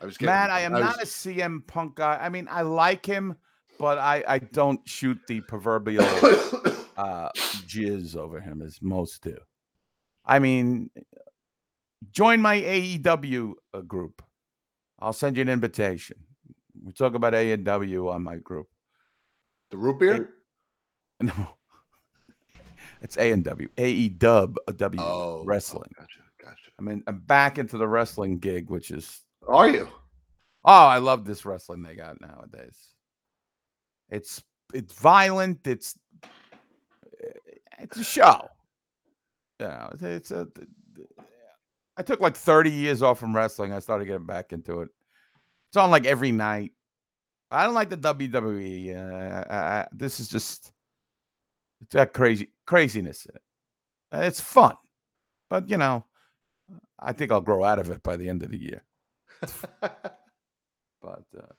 I 0.00 0.04
was 0.06 0.16
getting, 0.18 0.34
Matt, 0.34 0.50
I 0.50 0.60
am 0.60 0.72
was- 0.72 0.80
not 0.82 1.02
a 1.02 1.06
CM 1.06 1.66
Punk 1.66 1.96
guy. 1.96 2.18
I 2.20 2.28
mean, 2.28 2.48
I 2.50 2.62
like 2.62 3.04
him, 3.06 3.36
but 3.78 3.98
I 3.98 4.22
I 4.26 4.38
don't 4.38 4.80
shoot 4.88 5.18
the 5.26 5.40
proverbial 5.42 6.04
uh 6.96 7.30
jizz 7.66 8.16
over 8.16 8.40
him 8.40 8.62
as 8.62 8.80
most 8.82 9.22
do. 9.22 9.36
I 10.24 10.38
mean, 10.38 10.90
join 12.10 12.40
my 12.40 12.60
AEW 12.60 13.54
uh, 13.74 13.80
group. 13.82 14.22
I'll 14.98 15.12
send 15.12 15.36
you 15.36 15.42
an 15.42 15.48
invitation. 15.48 16.16
We 16.82 16.92
talk 16.92 17.14
about 17.14 17.32
AEW 17.32 18.12
on 18.12 18.22
my 18.22 18.36
group. 18.36 18.68
the 19.70 19.76
root 19.76 19.98
beer. 19.98 20.30
No, 21.22 21.32
it's 23.00 23.16
A 23.16 23.32
and 23.32 23.42
W, 23.44 23.68
AE 23.78 24.10
Dub 24.10 24.56
W 24.76 25.00
Oh, 25.02 25.42
wrestling. 25.46 25.90
Gotcha, 25.98 26.20
gotcha. 26.42 26.70
I 26.78 26.82
mean, 26.82 27.02
I'm 27.06 27.20
back 27.20 27.56
into 27.56 27.78
the 27.78 27.88
wrestling 27.88 28.38
gig, 28.38 28.68
which 28.68 28.90
is 28.90 29.22
Are 29.48 29.68
you? 29.68 29.88
Oh, 30.64 30.86
I 30.86 30.98
love 30.98 31.24
this 31.24 31.44
wrestling 31.44 31.82
they 31.82 31.94
got 31.94 32.20
nowadays. 32.20 32.76
It's 34.10 34.42
it's 34.74 34.92
violent. 34.94 35.66
It's 35.66 35.96
it's 37.78 37.96
a 37.96 38.04
show. 38.04 38.48
Yeah, 39.60 39.88
it's, 39.92 40.02
it's 40.02 40.30
a. 40.32 40.48
I 41.96 42.02
took 42.02 42.20
like 42.20 42.36
thirty 42.36 42.70
years 42.70 43.02
off 43.02 43.18
from 43.18 43.34
wrestling. 43.34 43.72
I 43.72 43.78
started 43.78 44.06
getting 44.06 44.26
back 44.26 44.52
into 44.52 44.80
it. 44.80 44.88
It's 45.70 45.76
on 45.76 45.90
like 45.90 46.06
every 46.06 46.32
night. 46.32 46.72
I 47.50 47.64
don't 47.64 47.74
like 47.74 47.90
the 47.90 47.96
WWE. 47.96 48.96
Uh, 48.96 49.44
I, 49.48 49.56
I, 49.56 49.86
this 49.92 50.18
is 50.18 50.28
just 50.28 50.72
it's 51.80 51.94
that 51.94 52.12
crazy 52.12 52.50
craziness 52.66 53.26
in 53.26 53.36
it. 53.36 53.42
It's 54.26 54.40
fun, 54.40 54.74
but 55.48 55.68
you 55.70 55.76
know, 55.76 56.04
I 56.98 57.12
think 57.12 57.30
I'll 57.30 57.40
grow 57.40 57.62
out 57.62 57.78
of 57.78 57.90
it 57.90 58.02
by 58.02 58.16
the 58.16 58.28
end 58.28 58.42
of 58.42 58.50
the 58.50 58.58
year. 58.58 58.82
But 61.02 61.22
uh, 61.38 61.52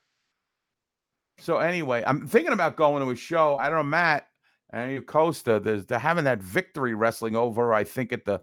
so 1.39 1.57
anyway, 1.59 2.03
I'm 2.05 2.27
thinking 2.27 2.51
about 2.51 2.75
going 2.75 3.01
to 3.01 3.11
a 3.11 3.15
show. 3.15 3.55
I 3.55 3.69
don't 3.69 3.77
know, 3.77 3.83
Matt 3.83 4.27
and 4.73 5.05
Costa. 5.07 5.61
There's 5.61 5.85
they're 5.85 5.99
having 5.99 6.25
that 6.25 6.41
victory 6.41 6.95
wrestling 6.95 7.37
over. 7.37 7.73
I 7.73 7.85
think 7.85 8.11
at 8.11 8.25
the 8.25 8.41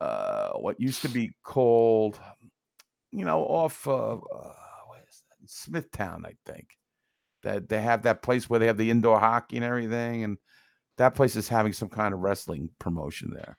uh, 0.00 0.52
what 0.54 0.80
used 0.80 1.02
to 1.02 1.08
be 1.08 1.30
called, 1.44 2.18
you 3.12 3.24
know, 3.24 3.44
off 3.44 3.86
uh? 3.86 4.16
Smithtown, 5.46 6.24
I 6.26 6.34
think. 6.50 6.68
That 7.42 7.68
they 7.68 7.80
have 7.80 8.02
that 8.02 8.22
place 8.22 8.48
where 8.48 8.60
they 8.60 8.66
have 8.66 8.78
the 8.78 8.90
indoor 8.90 9.18
hockey 9.18 9.56
and 9.56 9.64
everything, 9.64 10.24
and 10.24 10.38
that 10.98 11.14
place 11.14 11.36
is 11.36 11.48
having 11.48 11.72
some 11.72 11.88
kind 11.88 12.14
of 12.14 12.20
wrestling 12.20 12.70
promotion 12.78 13.32
there. 13.34 13.58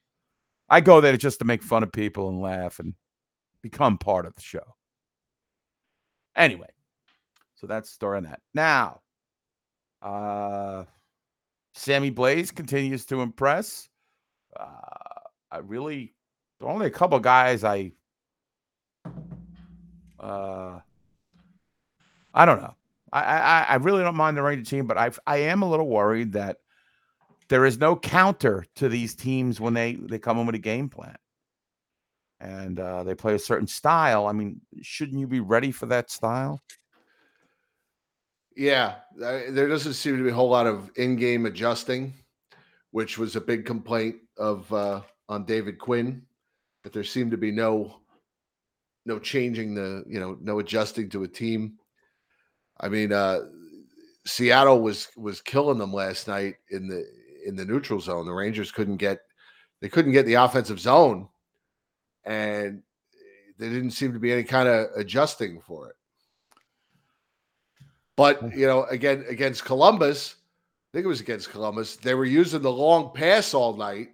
I 0.70 0.82
go 0.82 1.02
there 1.02 1.18
just 1.18 1.40
to 1.40 1.46
make 1.46 1.62
fun 1.62 1.84
of 1.84 1.92
people 1.92 2.30
and 2.30 2.40
laugh 2.40 2.80
and 2.80 2.94
become 3.64 3.98
part 3.98 4.28
of 4.28 4.36
the 4.36 4.42
show. 4.42 4.76
Anyway, 6.36 6.70
so 7.56 7.66
that's 7.66 7.90
the 7.90 7.94
story 7.94 8.18
on 8.18 8.24
that. 8.24 8.42
Now, 8.54 9.02
uh, 10.04 10.84
Sammy 11.74 12.12
Blais 12.12 12.54
continues 12.54 13.06
to 13.06 13.22
impress. 13.22 13.90
Uh, 14.60 14.66
I 15.52 15.58
really, 15.60 16.14
only 16.62 16.88
a 16.88 16.92
couple 16.92 17.20
guys 17.20 17.64
I, 17.64 17.94
uh, 20.20 20.80
I 22.34 22.46
don't 22.46 22.62
know. 22.62 22.76
I, 23.12 23.22
I, 23.22 23.66
I 23.70 23.76
really 23.76 24.04
don't 24.04 24.16
mind 24.16 24.38
the 24.38 24.44
Ranger 24.44 24.66
team, 24.66 24.86
but 24.86 24.98
I, 24.98 25.12
I 25.26 25.38
am 25.38 25.62
a 25.62 25.70
little 25.70 25.88
worried 25.88 26.34
that 26.34 26.58
there 27.50 27.66
is 27.66 27.78
no 27.78 27.96
counter 27.96 28.66
to 28.76 28.90
these 28.90 29.14
teams 29.14 29.60
when 29.60 29.74
they 29.74 29.94
they 29.94 30.18
come 30.18 30.40
in 30.40 30.46
with 30.46 30.56
a 30.56 30.60
game 30.60 30.90
plan 30.90 31.16
and 32.44 32.80
uh, 32.80 33.04
they 33.04 33.16
play 33.16 33.36
a 33.36 33.40
certain 33.40 33.68
style. 33.68 34.28
I 34.28 34.34
mean, 34.34 34.60
shouldn't 34.82 35.20
you 35.20 35.28
be 35.28 35.40
ready 35.40 35.72
for 35.72 35.86
that 35.88 36.12
style? 36.12 36.62
Yeah, 38.56 38.96
there 39.18 39.68
doesn't 39.68 39.94
seem 39.94 40.18
to 40.18 40.24
be 40.24 40.30
a 40.30 40.34
whole 40.34 40.50
lot 40.50 40.68
of 40.68 40.92
in-game 40.98 41.46
adjusting, 41.46 42.14
which 42.92 43.18
was 43.18 43.36
a 43.36 43.42
big 43.42 43.66
complaint 43.66 44.18
of 44.38 44.72
uh, 44.72 45.02
on 45.30 45.46
David 45.46 45.80
Quinn. 45.80 46.22
That 46.84 46.92
there 46.92 47.06
seemed 47.06 47.32
to 47.32 47.38
be 47.38 47.50
no 47.50 48.02
no 49.06 49.18
changing 49.18 49.74
the 49.74 50.04
you 50.06 50.20
know 50.20 50.38
no 50.42 50.60
adjusting 50.60 51.10
to 51.12 51.24
a 51.24 51.28
team. 51.28 51.80
I 52.80 52.90
mean, 52.90 53.14
uh, 53.14 53.40
Seattle 54.26 54.82
was 54.82 55.08
was 55.16 55.42
killing 55.42 55.78
them 55.78 55.94
last 55.94 56.28
night 56.28 56.56
in 56.72 56.88
the 56.88 57.06
in 57.46 57.56
the 57.56 57.66
neutral 57.66 58.02
zone. 58.02 58.26
The 58.26 58.34
Rangers 58.34 58.72
couldn't 58.72 58.98
get 58.98 59.20
they 59.82 59.90
couldn't 59.90 60.12
get 60.12 60.26
the 60.26 60.36
offensive 60.36 60.80
zone, 60.80 61.28
and 62.26 62.82
there 63.58 63.70
didn't 63.70 63.92
seem 63.92 64.14
to 64.14 64.20
be 64.20 64.32
any 64.32 64.44
kind 64.44 64.68
of 64.68 64.88
adjusting 64.96 65.62
for 65.62 65.90
it. 65.90 65.96
But 68.16 68.56
you 68.56 68.68
know, 68.68 68.84
again 68.86 69.26
against 69.28 69.66
Columbus, 69.66 70.36
I 70.94 70.98
think 70.98 71.06
it 71.06 71.10
was 71.10 71.22
against 71.22 71.50
Columbus, 71.50 71.96
they 71.96 72.14
were 72.14 72.26
using 72.26 72.62
the 72.62 72.72
long 72.72 73.12
pass 73.14 73.54
all 73.54 73.76
night, 73.76 74.10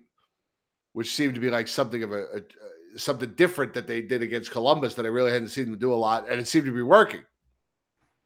which 0.94 1.14
seemed 1.14 1.36
to 1.36 1.42
be 1.42 1.50
like 1.50 1.68
something 1.68 2.04
of 2.04 2.12
a, 2.14 2.24
a 2.24 2.38
uh, 2.38 2.98
something 2.98 3.34
different 3.36 3.74
that 3.74 3.88
they 3.88 4.02
did 4.02 4.24
against 4.24 4.52
Columbus 4.52 4.96
that 4.96 5.06
I 5.06 5.10
really 5.10 5.32
hadn't 5.32 5.50
seen 5.50 5.66
them 5.66 5.78
do 5.78 5.94
a 5.94 5.96
lot, 5.96 6.30
and 6.30 6.40
it 6.40 6.48
seemed 6.48 6.66
to 6.66 6.72
be 6.72 6.82
working. 6.82 7.22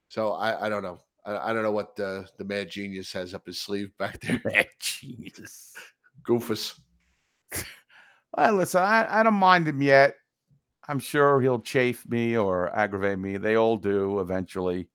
So 0.08 0.34
I, 0.34 0.68
I 0.68 0.70
don't 0.70 0.84
know. 0.84 1.02
I, 1.26 1.50
I 1.50 1.54
don't 1.54 1.64
know 1.64 1.72
what 1.72 1.96
the 1.96 2.28
the 2.38 2.46
mad 2.46 2.70
genius 2.70 3.12
has 3.14 3.34
up 3.34 3.46
his 3.48 3.60
sleeve 3.60 3.92
back 3.98 4.20
there. 4.22 4.42
Mad 4.46 4.68
genius. 4.80 5.74
Goofus. 6.24 6.80
Well, 8.36 8.56
listen, 8.56 8.82
I, 8.82 9.20
I 9.20 9.24
don't 9.24 9.34
mind 9.36 9.68
him 9.68 9.82
yet. 9.82 10.16
I'm 10.88 11.00
sure 11.00 11.40
he'll 11.40 11.62
chafe 11.62 12.08
me 12.08 12.36
or 12.36 12.76
aggravate 12.76 13.20
me. 13.20 13.38
They 13.38 13.56
all 13.56 13.78
do 13.78 14.20
eventually. 14.20 14.90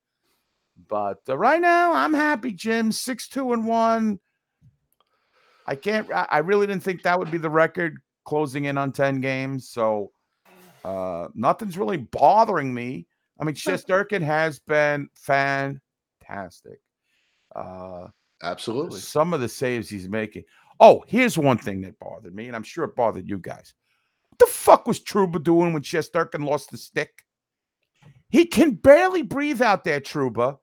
But 0.88 1.18
uh, 1.28 1.38
right 1.38 1.60
now, 1.60 1.92
I'm 1.92 2.14
happy, 2.14 2.52
Jim. 2.52 2.92
Six, 2.92 3.28
two, 3.28 3.52
and 3.52 3.66
one. 3.66 4.20
I 5.66 5.74
can't. 5.74 6.08
I 6.12 6.38
really 6.38 6.66
didn't 6.66 6.82
think 6.82 7.02
that 7.02 7.18
would 7.18 7.30
be 7.30 7.38
the 7.38 7.50
record 7.50 7.98
closing 8.28 8.66
in 8.66 8.76
on 8.76 8.92
10 8.92 9.20
games. 9.22 9.70
So 9.70 10.12
uh 10.84 11.28
nothing's 11.34 11.78
really 11.78 11.96
bothering 11.96 12.72
me. 12.72 13.06
I 13.40 13.44
mean, 13.44 13.54
Shesterkin 13.54 14.22
has 14.22 14.58
been 14.58 15.08
fantastic. 15.14 16.80
Uh 17.56 18.08
Absolutely. 18.42 19.00
some 19.00 19.32
of 19.32 19.40
the 19.40 19.48
saves 19.48 19.88
he's 19.88 20.08
making. 20.08 20.44
Oh, 20.80 21.04
here's 21.06 21.36
one 21.36 21.58
thing 21.58 21.80
that 21.82 21.98
bothered 21.98 22.34
me, 22.34 22.46
and 22.46 22.54
I'm 22.54 22.62
sure 22.62 22.84
it 22.84 22.96
bothered 22.96 23.28
you 23.28 23.38
guys. 23.38 23.74
What 24.30 24.38
the 24.38 24.46
fuck 24.46 24.86
was 24.86 25.00
Trouba 25.00 25.42
doing 25.42 25.72
when 25.72 25.82
Shesterkin 25.82 26.44
lost 26.44 26.70
the 26.70 26.78
stick? 26.78 27.24
He 28.30 28.46
can 28.46 28.72
barely 28.72 29.22
breathe 29.22 29.62
out 29.62 29.84
there, 29.84 30.00
Trouba. 30.00 30.58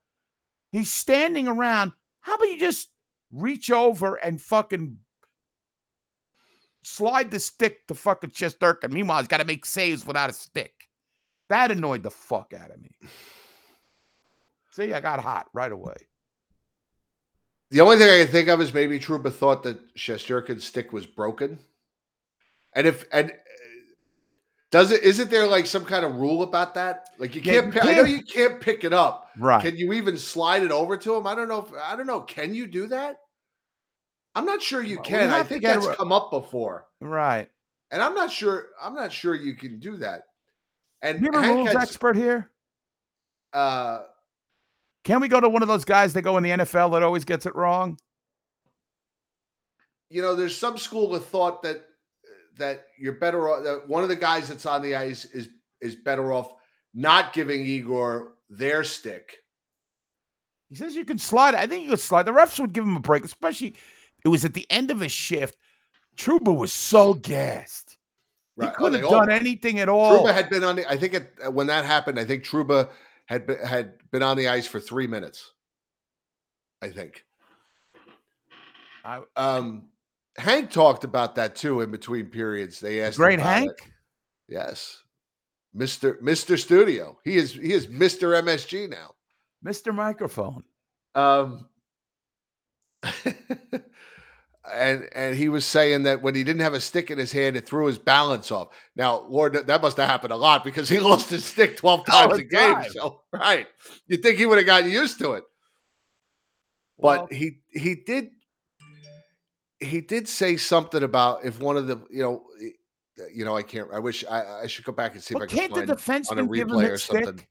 He's 0.72 0.92
standing 0.92 1.48
around. 1.48 1.92
How 2.22 2.36
about 2.36 2.46
you 2.46 2.60
just 2.60 2.90
reach 3.32 3.72
over 3.72 4.16
and 4.16 4.42
fucking 4.42 4.98
slide 6.84 7.32
the 7.32 7.40
stick 7.40 7.86
to 7.88 7.96
fucking 7.96 8.32
Shesterkin? 8.32 8.92
Meanwhile, 8.92 9.20
he's 9.20 9.28
got 9.28 9.38
to 9.38 9.46
make 9.46 9.66
saves 9.66 10.06
without 10.06 10.30
a 10.30 10.34
stick. 10.34 10.74
That 11.50 11.72
annoyed 11.72 12.04
the 12.04 12.12
fuck 12.12 12.54
out 12.54 12.72
of 12.72 12.82
me. 12.82 12.92
See, 14.72 14.94
I 14.94 15.00
got 15.00 15.20
hot 15.20 15.48
right 15.54 15.72
away. 15.72 15.96
The 17.72 17.82
only 17.82 17.98
thing 17.98 18.10
I 18.10 18.24
can 18.24 18.32
think 18.32 18.48
of 18.48 18.62
is 18.62 18.74
maybe 18.74 19.00
Trouba 19.00 19.34
thought 19.34 19.64
that 19.64 19.96
Shesterkin's 19.96 20.64
stick 20.64 20.94
was 20.94 21.06
broken. 21.06 21.60
And 22.74 22.86
if 22.88 23.06
and 23.12 23.32
uh, 23.32 23.34
does 24.72 24.92
it 24.92 25.04
isn't 25.04 25.30
there 25.30 25.48
like 25.48 25.66
some 25.66 25.86
kind 25.86 26.06
of 26.06 26.16
rule 26.16 26.44
about 26.44 26.74
that? 26.76 27.08
Like 27.18 27.34
you 27.36 27.42
can't 27.42 27.68
you 27.68 27.72
pick, 27.72 27.86
I 27.86 27.94
know 27.94 28.04
you 28.04 28.22
can't 28.22 28.60
pick 28.62 28.84
it 28.84 28.94
up. 28.94 29.30
Right. 29.38 29.62
Can 29.62 29.78
you 29.78 29.94
even 29.94 30.18
slide 30.18 30.64
it 30.64 30.72
over 30.72 30.98
to 30.98 31.16
him? 31.16 31.26
I 31.26 31.34
don't 31.36 31.48
know 31.48 31.60
if 31.66 31.74
I 31.82 31.96
don't 31.96 32.08
know. 32.08 32.22
Can 32.22 32.54
you 32.54 32.68
do 32.68 32.88
that? 32.88 33.18
I'm 34.36 34.46
not 34.46 34.62
sure 34.62 34.84
you 34.84 34.98
Well, 34.98 35.06
can. 35.06 35.30
I 35.30 35.44
think 35.44 35.64
that's 35.64 35.86
a- 35.86 35.96
come 35.96 36.12
up 36.12 36.30
before. 36.30 36.88
Right. 37.00 37.50
And 37.92 38.02
I'm 38.04 38.14
not 38.14 38.32
sure 38.32 38.68
I'm 38.82 38.94
not 38.94 39.12
sure 39.12 39.34
you 39.36 39.56
can 39.56 39.80
do 39.80 39.96
that. 39.98 40.24
And 41.02 41.22
You 41.22 41.32
have 41.32 41.44
a 41.46 41.54
rules 41.54 41.76
expert 41.76 42.16
here? 42.16 42.52
uh 43.54 44.04
Can 45.06 45.22
we 45.22 45.28
go 45.30 45.40
to 45.40 45.48
one 45.48 45.62
of 45.62 45.68
those 45.68 45.86
guys 45.86 46.14
that 46.14 46.24
go 46.24 46.36
in 46.38 46.44
the 46.44 46.50
NFL 46.50 46.92
that 46.94 47.04
always 47.04 47.24
gets 47.24 47.46
it 47.46 47.56
wrong? 47.56 47.98
you 50.10 50.22
know, 50.22 50.36
there's 50.36 50.58
some 50.58 50.78
school 50.78 51.16
of 51.16 51.26
thought 51.26 51.62
that 51.64 51.86
that 52.58 52.86
you're 52.98 53.14
better 53.14 53.50
off. 53.50 53.64
That 53.64 53.88
one 53.88 54.04
of 54.04 54.10
the 54.10 54.16
guys 54.16 54.48
that's 54.48 54.66
on 54.66 54.82
the 54.82 54.96
ice 54.96 55.26
is 55.26 55.50
is 55.82 55.96
better 55.96 56.32
off 56.32 56.54
not 56.94 57.34
giving 57.34 57.66
Igor 57.66 58.34
their 58.50 58.84
stick. 58.84 59.38
He 60.70 60.76
says 60.76 60.96
you 60.96 61.06
can 61.06 61.18
slide. 61.18 61.56
I 61.56 61.68
think 61.68 61.84
you 61.84 61.90
could 61.90 62.00
slide. 62.00 62.24
The 62.24 62.32
refs 62.32 62.60
would 62.60 62.74
give 62.74 62.86
him 62.86 62.96
a 62.96 63.02
break, 63.02 63.26
especially 63.26 63.76
it 64.24 64.30
was 64.30 64.46
at 64.46 64.54
the 64.54 64.66
end 64.70 64.92
of 64.92 65.00
his 65.00 65.12
shift. 65.12 65.58
Trouba 66.18 66.56
was 66.56 66.72
so 66.72 67.14
gassed. 67.14 67.98
Right. 68.56 68.70
He 68.70 68.76
couldn't 68.76 69.02
have 69.02 69.12
all- 69.12 69.20
done 69.20 69.32
anything 69.32 69.80
at 69.80 69.90
all. 69.90 70.26
Trouba 70.26 70.34
had 70.34 70.50
been 70.50 70.64
on 70.64 70.78
the. 70.78 70.90
I 70.90 70.98
think 70.98 71.14
it, 71.14 71.34
when 71.52 71.68
that 71.68 71.84
happened, 71.84 72.20
I 72.20 72.26
think 72.26 72.44
Truba 72.44 72.90
had 73.26 73.46
been, 73.48 73.60
had 73.60 73.94
been 74.12 74.24
on 74.24 74.38
the 74.38 74.48
ice 74.50 74.68
for 74.68 74.80
three 74.80 75.08
minutes. 75.08 75.52
I 76.82 76.90
think. 76.90 77.24
I- 79.04 79.24
Um, 79.36 79.90
Hank 80.38 80.70
talked 80.72 81.04
about 81.06 81.36
that 81.36 81.56
too 81.56 81.82
in 81.82 81.92
between 81.92 82.26
periods. 82.28 82.80
They 82.80 83.02
asked 83.02 83.18
Great 83.18 83.40
Hank. 83.40 83.72
it. 83.72 83.82
Yes, 84.50 85.02
Mister 85.74 86.18
Mister 86.22 86.58
Studio. 86.58 87.18
He 87.24 87.38
is 87.38 87.54
he 87.54 87.72
is 87.72 87.88
Mister 87.88 88.32
MSG 88.32 88.90
now. 88.90 89.12
Mr. 89.66 89.94
Microphone. 89.96 90.64
Um, 91.16 91.68
and 94.74 95.08
and 95.14 95.36
he 95.36 95.50
was 95.50 95.66
saying 95.66 96.04
that 96.04 96.22
when 96.22 96.36
he 96.36 96.44
didn't 96.44 96.62
have 96.62 96.74
a 96.74 96.82
stick 96.82 97.12
in 97.12 97.18
his 97.18 97.32
hand, 97.32 97.56
it 97.56 97.68
threw 97.68 97.86
his 97.88 97.98
balance 97.98 98.52
off. 98.52 98.70
Now, 98.96 99.26
Lord, 99.30 99.54
that- 99.68 99.82
must 99.82 99.98
have 99.98 100.10
happened 100.10 100.34
a 100.34 100.38
lot 100.38 100.64
because 100.64 100.90
he 100.90 101.00
lost 101.12 101.30
his 101.30 101.46
stick 101.46 101.78
twelve 101.78 102.06
times 102.06 102.40
a 102.40 102.44
game. 102.44 102.74
time. 102.76 102.90
So, 102.92 103.22
right, 103.32 103.68
you 104.08 104.18
think 104.18 104.38
he 104.38 104.46
would 104.46 104.58
have 104.58 104.66
gotten 104.66 104.90
used 104.90 105.20
to 105.20 105.34
it? 105.34 105.44
Well- 106.98 107.28
But 107.30 107.34
he 107.34 107.60
he 107.72 107.96
did 107.96 108.30
he 109.80 110.02
did 110.02 110.28
say 110.28 110.58
something 110.58 111.04
about 111.04 111.44
if 111.46 111.60
one 111.60 111.78
of 111.78 111.88
the 111.88 111.98
you 112.10 112.22
know 112.24 112.44
eh, 112.64 112.70
you 113.34 113.46
know 113.46 113.56
I 113.56 113.62
can't 113.64 113.90
I 113.94 114.00
wish 114.00 114.24
I, 114.30 114.62
I 114.64 114.68
should 114.68 114.86
go 114.86 114.92
back 114.94 115.14
and 115.14 115.24
see 115.24 115.36
if 115.36 115.42
I 115.42 115.46
can 115.46 115.58
can't 115.58 115.88
the 115.88 115.96
find 115.96 116.26
on 116.32 116.40
a 116.40 116.44
defenseman 116.44 116.50
replay 116.50 116.90
or 116.92 116.98
something. 116.98 117.38
stick? 117.38 117.48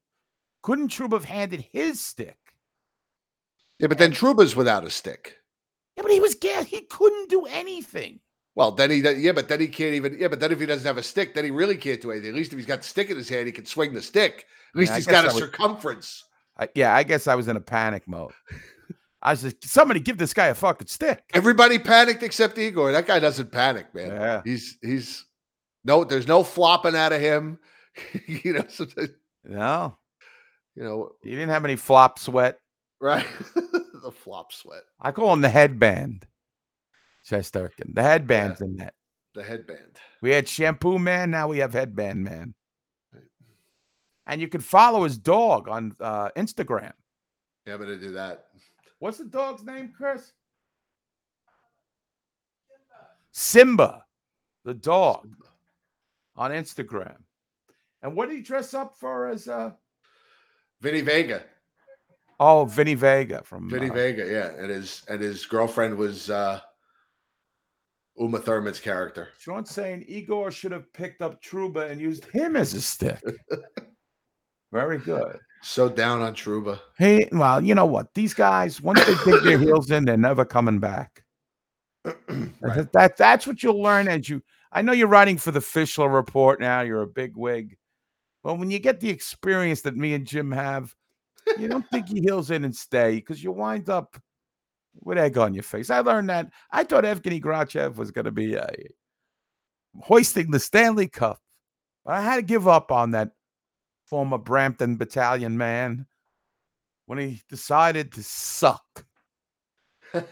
Couldn't 0.62 0.88
Trouba 0.88 1.12
have 1.12 1.24
handed 1.26 1.66
his 1.72 2.00
stick? 2.00 2.38
Yeah, 3.78 3.88
but 3.88 3.98
then 3.98 4.12
Trouba's 4.12 4.56
without 4.56 4.84
a 4.84 4.90
stick. 4.90 5.36
Yeah, 5.96 6.02
but 6.02 6.12
he 6.12 6.20
was 6.20 6.34
gassed. 6.34 6.68
He 6.68 6.80
couldn't 6.82 7.30
do 7.30 7.46
anything. 7.46 8.20
Well, 8.56 8.70
then 8.72 8.90
he 8.90 8.98
yeah, 8.98 9.32
but 9.32 9.48
then 9.48 9.60
he 9.60 9.68
can't 9.68 9.94
even 9.94 10.16
yeah, 10.18 10.28
but 10.28 10.38
then 10.40 10.52
if 10.52 10.60
he 10.60 10.66
doesn't 10.66 10.86
have 10.86 10.96
a 10.98 11.02
stick, 11.02 11.34
then 11.34 11.44
he 11.44 11.50
really 11.50 11.76
can't 11.76 12.00
do 12.00 12.10
anything. 12.12 12.30
At 12.30 12.34
least 12.36 12.52
if 12.52 12.58
he's 12.58 12.66
got 12.66 12.82
the 12.82 12.88
stick 12.88 13.10
in 13.10 13.16
his 13.16 13.28
hand, 13.28 13.46
he 13.46 13.52
can 13.52 13.66
swing 13.66 13.92
the 13.94 14.02
stick. 14.02 14.46
At 14.74 14.78
least 14.78 14.90
Yeah, 14.90 14.94
I 14.94 14.96
he's 14.98 15.06
guess 15.06 15.12
got 15.14 15.24
a 15.26 15.30
I 15.30 15.34
would- 15.34 15.40
circumference. 15.40 16.24
I, 16.56 16.68
yeah, 16.76 16.94
I 16.94 17.02
guess 17.02 17.26
I 17.26 17.34
was 17.34 17.48
in 17.48 17.56
a 17.56 17.60
panic 17.60 18.06
mode. 18.06 18.30
I 19.22 19.32
was 19.32 19.42
just 19.42 19.64
somebody 19.66 19.98
give 19.98 20.18
this 20.18 20.32
guy 20.32 20.46
a 20.48 20.54
fucking 20.54 20.86
stick. 20.86 21.24
Everybody 21.34 21.78
panicked 21.80 22.22
except 22.22 22.56
Igor. 22.58 22.92
That 22.92 23.06
guy 23.08 23.18
doesn't 23.18 23.50
panic, 23.50 23.92
man. 23.92 24.08
Yeah. 24.10 24.42
He's 24.44 24.78
he's 24.80 25.24
no, 25.84 26.04
there's 26.04 26.28
no 26.28 26.44
flopping 26.44 26.94
out 26.94 27.12
of 27.12 27.20
him. 27.20 27.58
you 28.28 28.52
know, 28.52 28.64
so 28.68 28.86
No, 29.44 29.96
you 30.76 30.84
know, 30.84 31.10
he 31.24 31.30
didn't 31.30 31.48
have 31.50 31.64
any 31.64 31.76
flop 31.76 32.18
sweat. 32.20 32.58
right? 33.00 33.26
the 34.04 34.12
flop 34.12 34.52
sweat, 34.52 34.82
I 35.00 35.10
call 35.10 35.32
him 35.32 35.40
the 35.40 35.48
headband. 35.48 36.26
Shesterkin. 37.28 37.94
The 37.94 38.02
headband's 38.02 38.60
in 38.60 38.76
that. 38.76 38.94
the 39.34 39.42
headband. 39.42 39.98
We 40.20 40.30
had 40.30 40.48
shampoo 40.48 40.98
man, 40.98 41.30
now 41.30 41.48
we 41.48 41.58
have 41.58 41.72
headband 41.72 42.22
man. 42.22 42.54
And 44.26 44.40
you 44.40 44.48
can 44.48 44.60
follow 44.60 45.04
his 45.04 45.18
dog 45.18 45.68
on 45.68 45.96
uh, 46.00 46.28
Instagram. 46.36 46.92
Yeah, 47.66 47.74
I'm 47.74 47.80
gonna 47.80 47.96
do 47.96 48.12
that. 48.12 48.46
What's 48.98 49.18
the 49.18 49.24
dog's 49.24 49.64
name, 49.64 49.92
Chris? 49.96 50.32
Simba, 53.32 54.04
the 54.64 54.74
dog, 54.74 55.28
on 56.36 56.52
Instagram. 56.52 57.16
And 58.02 58.14
what 58.14 58.28
did 58.28 58.36
he 58.36 58.42
dress 58.42 58.74
up 58.74 58.96
for 58.98 59.28
as 59.28 59.48
uh 59.48 59.72
Vinny 60.84 61.00
Vega. 61.00 61.42
Oh 62.46 62.66
Vinny 62.66 62.92
Vega 62.94 63.42
from 63.42 63.70
Vinny 63.70 63.88
uh, 63.88 63.94
Vega, 63.94 64.26
yeah. 64.26 64.50
And 64.62 64.68
his 64.70 65.02
and 65.08 65.18
his 65.18 65.46
girlfriend 65.46 65.96
was 65.96 66.28
uh 66.28 66.60
Uma 68.18 68.38
Thurman's 68.38 68.80
character. 68.80 69.30
Sean's 69.38 69.70
saying 69.70 70.04
Igor 70.06 70.50
should 70.50 70.72
have 70.72 70.92
picked 70.92 71.22
up 71.22 71.42
Trouba 71.42 71.90
and 71.90 71.98
used 71.98 72.26
him 72.26 72.54
as 72.54 72.74
a 72.74 72.82
stick. 72.82 73.18
Very 74.72 74.98
good. 74.98 75.38
So 75.62 75.88
down 75.88 76.20
on 76.20 76.34
Trouba. 76.34 76.78
Hey, 76.98 77.28
well, 77.32 77.64
you 77.64 77.74
know 77.74 77.86
what? 77.86 78.12
These 78.12 78.34
guys, 78.34 78.82
once 78.82 79.02
they 79.06 79.14
dig 79.24 79.42
their 79.42 79.58
heels 79.58 79.90
in, 79.90 80.04
they're 80.04 80.18
never 80.18 80.44
coming 80.44 80.78
back. 80.80 81.22
That, 82.60 82.90
that- 82.92 83.16
that's 83.16 83.46
what 83.46 83.62
you'll 83.62 83.82
learn 83.82 84.06
as 84.08 84.28
you. 84.28 84.42
I 84.72 84.82
know 84.82 84.92
you're 84.92 85.08
writing 85.08 85.38
for 85.38 85.50
the 85.52 85.60
Fischler 85.60 86.12
Report 86.12 86.60
now. 86.60 86.80
You're 86.82 87.02
a 87.02 87.06
big 87.06 87.36
wig. 87.36 87.76
Well, 88.42 88.56
when 88.58 88.70
you 88.70 88.78
get 88.78 89.00
the 89.00 89.08
experience 89.08 89.80
that 89.82 89.96
me 89.96 90.12
and 90.14 90.26
Jim 90.26 90.50
have, 90.52 90.94
you 91.58 91.68
don't 91.68 91.88
think 91.90 92.08
he 92.08 92.20
heals 92.20 92.50
in 92.50 92.64
and 92.64 92.74
stay 92.74 93.16
because 93.16 93.42
you 93.42 93.52
wind 93.52 93.88
up 93.90 94.16
with 95.00 95.18
egg 95.18 95.38
on 95.38 95.54
your 95.54 95.62
face. 95.62 95.90
I 95.90 96.00
learned 96.00 96.30
that. 96.30 96.50
I 96.70 96.84
thought 96.84 97.04
Evgeny 97.04 97.42
Grachev 97.42 97.96
was 97.96 98.10
going 98.10 98.24
to 98.24 98.30
be 98.30 98.56
uh, 98.56 98.66
hoisting 100.00 100.50
the 100.50 100.60
Stanley 100.60 101.08
Cup, 101.08 101.40
but 102.04 102.14
I 102.14 102.22
had 102.22 102.36
to 102.36 102.42
give 102.42 102.68
up 102.68 102.92
on 102.92 103.12
that 103.12 103.32
former 104.06 104.38
Brampton 104.38 104.96
Battalion 104.96 105.56
man 105.56 106.06
when 107.06 107.18
he 107.18 107.42
decided 107.48 108.12
to 108.12 108.22
suck. 108.22 109.04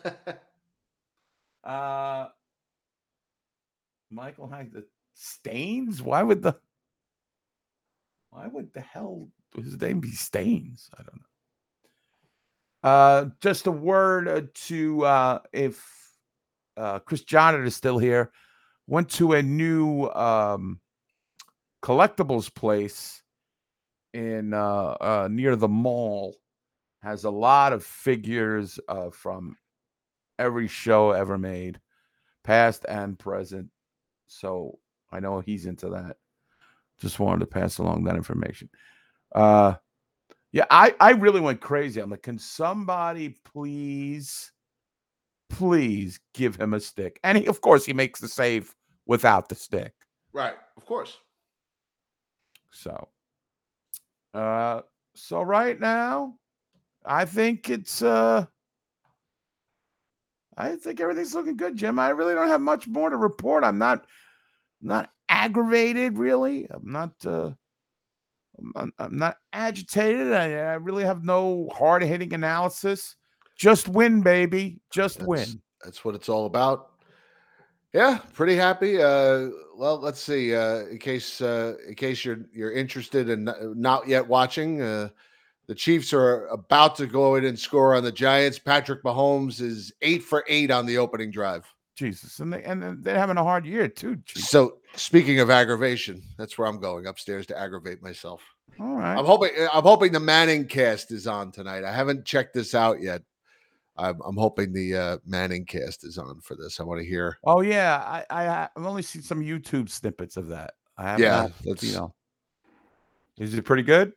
uh, 1.64 2.26
Michael 4.10 4.48
had 4.48 4.72
the 4.72 4.84
Stains. 5.14 6.00
Why 6.02 6.22
would 6.22 6.42
the 6.42 6.56
why 8.30 8.46
would 8.46 8.72
the 8.72 8.80
hell 8.80 9.28
his 9.56 9.80
name 9.80 10.00
be 10.00 10.12
Stains? 10.12 10.90
I 10.98 11.02
don't 11.02 11.16
know. 11.16 12.90
Uh, 12.90 13.26
just 13.40 13.66
a 13.66 13.70
word 13.70 14.28
uh, 14.28 14.42
to 14.66 15.04
uh, 15.04 15.38
if 15.52 15.84
uh, 16.76 16.98
Chris 17.00 17.22
Johnner 17.22 17.64
is 17.64 17.76
still 17.76 17.98
here. 17.98 18.32
Went 18.88 19.08
to 19.10 19.34
a 19.34 19.42
new 19.42 20.08
um, 20.08 20.80
collectibles 21.82 22.52
place 22.52 23.22
in 24.12 24.52
uh, 24.52 24.96
uh, 25.00 25.28
near 25.30 25.56
the 25.56 25.68
mall. 25.68 26.36
Has 27.02 27.24
a 27.24 27.30
lot 27.30 27.72
of 27.72 27.84
figures 27.84 28.78
uh, 28.88 29.10
from 29.10 29.56
every 30.38 30.68
show 30.68 31.12
ever 31.12 31.38
made, 31.38 31.80
past 32.44 32.84
and 32.88 33.18
present. 33.18 33.68
So 34.26 34.78
I 35.10 35.20
know 35.20 35.40
he's 35.40 35.66
into 35.66 35.90
that. 35.90 36.16
Just 37.00 37.18
wanted 37.18 37.40
to 37.40 37.46
pass 37.46 37.78
along 37.78 38.04
that 38.04 38.16
information. 38.16 38.68
Uh, 39.34 39.74
yeah, 40.52 40.66
I, 40.70 40.94
I 41.00 41.10
really 41.12 41.40
went 41.40 41.60
crazy. 41.60 42.00
I'm 42.00 42.10
like, 42.10 42.22
can 42.22 42.38
somebody 42.38 43.36
please, 43.44 44.52
please 45.48 46.20
give 46.34 46.56
him 46.56 46.74
a 46.74 46.80
stick? 46.80 47.18
And 47.24 47.38
he, 47.38 47.46
of 47.46 47.60
course, 47.62 47.86
he 47.86 47.94
makes 47.94 48.20
the 48.20 48.28
save 48.28 48.74
without 49.06 49.48
the 49.48 49.54
stick. 49.54 49.94
Right, 50.32 50.54
of 50.76 50.84
course. 50.84 51.18
So, 52.70 53.08
uh, 54.34 54.82
so 55.14 55.42
right 55.42 55.78
now, 55.78 56.36
I 57.04 57.24
think 57.24 57.68
it's 57.70 58.02
uh, 58.02 58.46
I 60.56 60.76
think 60.76 61.00
everything's 61.00 61.34
looking 61.34 61.56
good, 61.56 61.76
Jim. 61.76 61.98
I 61.98 62.10
really 62.10 62.34
don't 62.34 62.48
have 62.48 62.60
much 62.60 62.86
more 62.86 63.10
to 63.10 63.16
report. 63.16 63.64
I'm 63.64 63.78
not 63.78 64.06
not 64.80 65.10
aggravated, 65.28 66.18
really. 66.18 66.66
I'm 66.70 66.92
not. 66.92 67.12
uh 67.24 67.52
I'm, 68.76 68.92
I'm 68.98 69.16
not 69.18 69.36
agitated. 69.52 70.32
I, 70.32 70.52
I 70.52 70.74
really 70.74 71.04
have 71.04 71.24
no 71.24 71.68
hard 71.74 72.02
hitting 72.02 72.32
analysis. 72.32 73.16
Just 73.56 73.88
win, 73.88 74.22
baby. 74.22 74.80
Just 74.90 75.18
That's, 75.18 75.28
win. 75.28 75.62
That's 75.84 76.04
what 76.04 76.14
it's 76.14 76.28
all 76.28 76.46
about. 76.46 76.90
Yeah, 77.92 78.20
pretty 78.32 78.56
happy. 78.56 79.02
Uh, 79.02 79.48
well, 79.76 79.98
let's 80.00 80.20
see. 80.20 80.54
Uh, 80.54 80.86
in 80.86 80.98
case 80.98 81.40
uh, 81.40 81.74
in 81.86 81.94
case 81.94 82.24
you're 82.24 82.46
you're 82.52 82.72
interested 82.72 83.28
and 83.28 83.48
in 83.48 83.80
not 83.80 84.08
yet 84.08 84.26
watching, 84.26 84.80
uh, 84.80 85.10
the 85.66 85.74
Chiefs 85.74 86.12
are 86.12 86.46
about 86.46 86.96
to 86.96 87.06
go 87.06 87.34
in 87.34 87.44
and 87.44 87.58
score 87.58 87.94
on 87.94 88.02
the 88.02 88.12
Giants. 88.12 88.58
Patrick 88.58 89.02
Mahomes 89.02 89.60
is 89.60 89.92
eight 90.00 90.22
for 90.22 90.44
eight 90.48 90.70
on 90.70 90.86
the 90.86 90.96
opening 90.96 91.30
drive. 91.30 91.66
Jesus, 91.94 92.40
and 92.40 92.52
they 92.52 92.64
and 92.64 93.04
they're 93.04 93.18
having 93.18 93.36
a 93.36 93.44
hard 93.44 93.66
year 93.66 93.86
too. 93.88 94.16
Jesus. 94.24 94.48
So 94.48 94.78
speaking 94.94 95.40
of 95.40 95.50
aggravation, 95.50 96.22
that's 96.38 96.56
where 96.56 96.66
I'm 96.66 96.80
going 96.80 97.06
upstairs 97.06 97.46
to 97.46 97.58
aggravate 97.58 98.02
myself. 98.02 98.42
All 98.80 98.94
right. 98.96 99.16
I'm 99.18 99.24
hoping 99.24 99.50
I'm 99.72 99.82
hoping 99.82 100.12
the 100.12 100.20
Manning 100.20 100.66
cast 100.66 101.12
is 101.12 101.26
on 101.26 101.52
tonight. 101.52 101.84
I 101.84 101.92
haven't 101.92 102.24
checked 102.24 102.54
this 102.54 102.74
out 102.74 103.00
yet. 103.00 103.22
I'm, 103.96 104.18
I'm 104.24 104.36
hoping 104.36 104.72
the 104.72 104.96
uh, 104.96 105.18
Manning 105.26 105.66
cast 105.66 106.04
is 106.04 106.16
on 106.16 106.40
for 106.40 106.56
this. 106.56 106.80
I 106.80 106.82
want 106.82 107.00
to 107.00 107.06
hear. 107.06 107.38
Oh 107.44 107.60
yeah, 107.60 107.98
I, 108.04 108.24
I 108.30 108.68
I've 108.76 108.86
only 108.86 109.02
seen 109.02 109.22
some 109.22 109.40
YouTube 109.42 109.90
snippets 109.90 110.36
of 110.36 110.48
that. 110.48 110.72
I 110.96 111.02
have 111.10 111.20
Yeah, 111.20 111.48
that's- 111.64 111.82
you 111.82 111.94
know. 111.94 112.14
Is 113.38 113.54
it 113.54 113.64
pretty 113.64 113.82
good? 113.82 114.12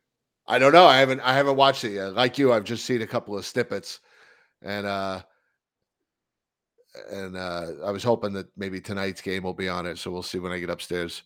I 0.46 0.58
don't 0.58 0.72
know. 0.72 0.86
I 0.86 0.98
haven't 0.98 1.20
I 1.20 1.32
haven't 1.34 1.56
watched 1.56 1.84
it 1.84 1.92
yet. 1.92 2.14
Like 2.14 2.38
you, 2.38 2.52
I've 2.52 2.64
just 2.64 2.84
seen 2.84 3.02
a 3.02 3.06
couple 3.06 3.36
of 3.36 3.44
snippets, 3.44 4.00
and 4.62 4.86
uh, 4.86 5.22
and 7.10 7.36
uh, 7.36 7.66
I 7.84 7.90
was 7.90 8.04
hoping 8.04 8.32
that 8.34 8.46
maybe 8.56 8.80
tonight's 8.80 9.20
game 9.20 9.42
will 9.42 9.54
be 9.54 9.68
on 9.68 9.86
it. 9.86 9.98
So 9.98 10.10
we'll 10.10 10.22
see 10.22 10.38
when 10.38 10.52
I 10.52 10.58
get 10.58 10.70
upstairs. 10.70 11.22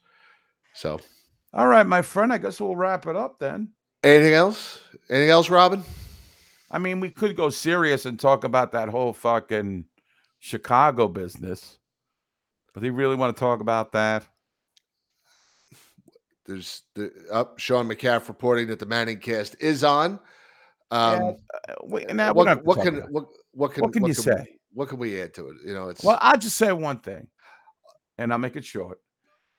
So 0.75 1.01
All 1.53 1.67
right, 1.67 1.87
my 1.87 2.03
friend. 2.03 2.33
I 2.33 2.39
guess 2.39 2.61
we'll 2.61 2.77
wrap 2.77 3.07
it 3.07 3.17
up 3.17 3.39
then. 3.39 3.71
anything 4.05 4.35
else? 4.35 4.81
Anything 5.09 5.31
else, 5.31 5.51
Robin? 5.51 5.83
I 6.71 6.79
mean, 6.79 7.01
we 7.01 7.11
could 7.11 7.37
go 7.37 7.51
serious 7.51 8.07
and 8.07 8.19
talk 8.19 8.45
about 8.45 8.73
that 8.73 8.89
whole 8.89 9.13
fucking 9.13 9.85
Chicago 10.39 11.09
business. 11.09 11.79
But 12.73 12.81
do 12.81 12.87
you 12.87 12.93
really 12.93 13.17
want 13.17 13.37
to 13.37 13.41
talk 13.41 13.61
about 13.61 13.93
that? 13.93 14.25
There's 16.47 16.83
the 16.95 17.13
up 17.33 17.59
Sean 17.59 17.89
McCaff 17.89 18.29
reporting 18.29 18.69
that 18.69 18.79
the 18.79 18.87
Manning 18.87 19.19
cast 19.19 19.57
is 19.61 19.85
on. 19.85 20.21
Um, 20.93 21.37
Uh, 21.69 21.75
wait, 21.83 22.13
now 22.15 22.33
we 22.33 22.45
what, 22.45 22.65
what 22.65 22.83
can 22.83 22.97
what 23.11 23.27
what 23.53 23.75
can 23.75 23.83
What 23.83 23.93
can 23.93 24.05
you 24.07 24.15
say? 24.15 24.59
What 24.73 24.89
can 24.89 24.99
we 24.99 25.21
add 25.21 25.35
to 25.35 25.49
it? 25.49 25.57
You 25.65 25.75
know, 25.75 25.89
it's 25.89 26.03
Well, 26.03 26.19
I'll 26.21 26.39
just 26.39 26.57
say 26.57 26.73
one 26.73 26.99
thing, 27.01 27.27
and 28.19 28.33
I'll 28.33 28.39
make 28.39 28.57
it 28.57 28.65
short. 28.65 29.01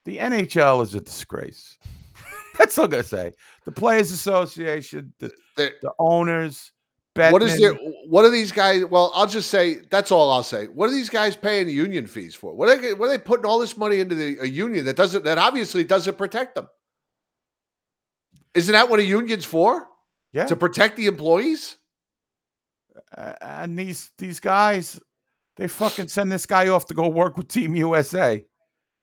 The 0.06 0.18
NHL 0.18 0.84
is 0.84 0.96
a 0.96 1.02
disgrace. 1.02 1.78
That's 2.58 2.78
all 2.78 2.86
I'm 2.86 2.92
gonna 2.92 3.04
say. 3.04 3.34
The 3.66 3.72
Players 3.72 4.12
Association, 4.12 5.14
the, 5.20 5.32
the, 5.56 5.72
the 5.82 5.94
owners, 6.00 6.72
what 7.14 7.44
is 7.44 7.60
it? 7.60 7.78
What 8.08 8.24
are 8.24 8.30
these 8.30 8.52
guys? 8.52 8.86
Well, 8.86 9.12
I'll 9.14 9.28
just 9.28 9.50
say 9.50 9.82
that's 9.90 10.12
all 10.12 10.32
I'll 10.32 10.44
say. 10.44 10.68
What 10.68 10.90
are 10.90 10.94
these 10.94 11.10
guys 11.10 11.36
paying 11.36 11.68
union 11.68 12.08
fees 12.08 12.34
for? 12.34 12.54
What 12.56 12.70
are 12.70 12.78
they, 12.78 12.94
what 12.94 13.08
are 13.08 13.10
they 13.10 13.18
putting 13.18 13.46
all 13.46 13.60
this 13.60 13.76
money 13.76 14.00
into 14.00 14.16
the 14.16 14.38
a 14.40 14.48
union 14.48 14.86
that 14.86 14.96
doesn't 14.96 15.26
that 15.26 15.38
obviously 15.38 15.84
doesn't 15.84 16.18
protect 16.18 16.56
them? 16.56 16.68
Isn't 18.54 18.72
that 18.72 18.90
what 18.90 19.02
a 19.02 19.04
union's 19.04 19.44
for? 19.44 19.88
Yeah. 20.32 20.46
To 20.46 20.56
protect 20.56 20.96
the 20.96 21.08
employees? 21.08 21.78
Uh, 23.16 23.34
and 23.42 23.78
these 23.78 24.12
these 24.18 24.40
guys, 24.40 24.98
they 25.58 25.68
fucking 25.68 26.08
send 26.08 26.32
this 26.32 26.46
guy 26.46 26.70
off 26.70 26.86
to 26.86 26.94
go 26.94 27.10
work 27.10 27.36
with 27.36 27.50
Team 27.50 27.76
USA. 27.76 28.46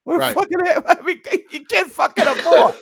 What 0.09 0.21
Right. 0.21 0.35
fucking 0.35 0.59
I 0.87 1.03
mean, 1.03 1.21
you 1.51 1.67
can't 1.67 1.93
fucking 1.93 2.27
afford. 2.27 2.77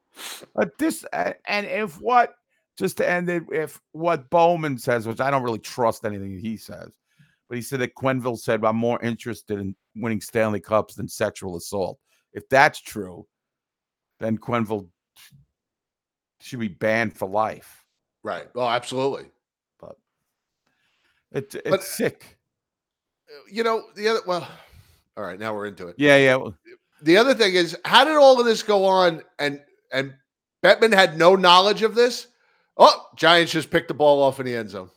but 0.54 0.78
this 0.78 1.04
uh, 1.12 1.34
and 1.46 1.66
if 1.66 2.00
what 2.00 2.32
just 2.78 2.96
to 2.96 3.06
end 3.08 3.28
it, 3.28 3.42
if 3.52 3.78
what 3.92 4.30
Bowman 4.30 4.78
says, 4.78 5.06
which 5.06 5.20
I 5.20 5.30
don't 5.30 5.42
really 5.42 5.58
trust 5.58 6.06
anything 6.06 6.38
he 6.38 6.56
says, 6.56 6.88
but 7.50 7.56
he 7.56 7.60
said 7.60 7.80
that 7.80 7.94
Quenneville 7.96 8.38
said 8.38 8.64
I'm 8.64 8.76
more 8.76 8.98
interested 9.02 9.58
in 9.58 9.76
winning 9.94 10.22
Stanley 10.22 10.58
Cups 10.60 10.94
than 10.94 11.06
sexual 11.06 11.58
assault. 11.58 11.98
If 12.32 12.48
that's 12.48 12.80
true, 12.80 13.26
then 14.18 14.38
Quenneville 14.38 14.88
should 16.40 16.60
be 16.60 16.68
banned 16.68 17.14
for 17.14 17.28
life. 17.28 17.84
Right. 18.22 18.48
Oh, 18.54 18.66
absolutely. 18.66 19.26
But 19.78 19.96
it, 21.30 21.54
it's 21.56 21.68
But- 21.68 21.82
sick. 21.82 22.38
You 23.52 23.64
know, 23.64 23.84
the 23.96 24.08
other 24.08 24.20
well, 24.26 24.48
all 25.16 25.24
right, 25.24 25.38
now 25.38 25.54
we're 25.54 25.66
into 25.66 25.88
it. 25.88 25.96
Yeah, 25.98 26.16
yeah. 26.16 26.38
The 27.02 27.16
other 27.16 27.34
thing 27.34 27.54
is, 27.54 27.76
how 27.84 28.04
did 28.04 28.16
all 28.16 28.38
of 28.38 28.46
this 28.46 28.62
go 28.62 28.84
on 28.84 29.22
and 29.38 29.60
and 29.92 30.14
Bettman 30.62 30.94
had 30.94 31.18
no 31.18 31.34
knowledge 31.36 31.82
of 31.82 31.94
this? 31.94 32.26
Oh, 32.76 33.06
Giants 33.16 33.52
just 33.52 33.70
picked 33.70 33.88
the 33.88 33.94
ball 33.94 34.22
off 34.22 34.40
in 34.40 34.46
the 34.46 34.56
end 34.56 34.70
zone. 34.70 34.90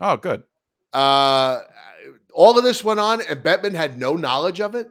Oh, 0.00 0.16
good. 0.16 0.42
Uh, 0.92 1.60
all 2.32 2.56
of 2.56 2.64
this 2.64 2.82
went 2.84 3.00
on, 3.00 3.20
and 3.22 3.42
Bettman 3.42 3.74
had 3.74 3.98
no 3.98 4.14
knowledge 4.14 4.60
of 4.60 4.74
it. 4.74 4.88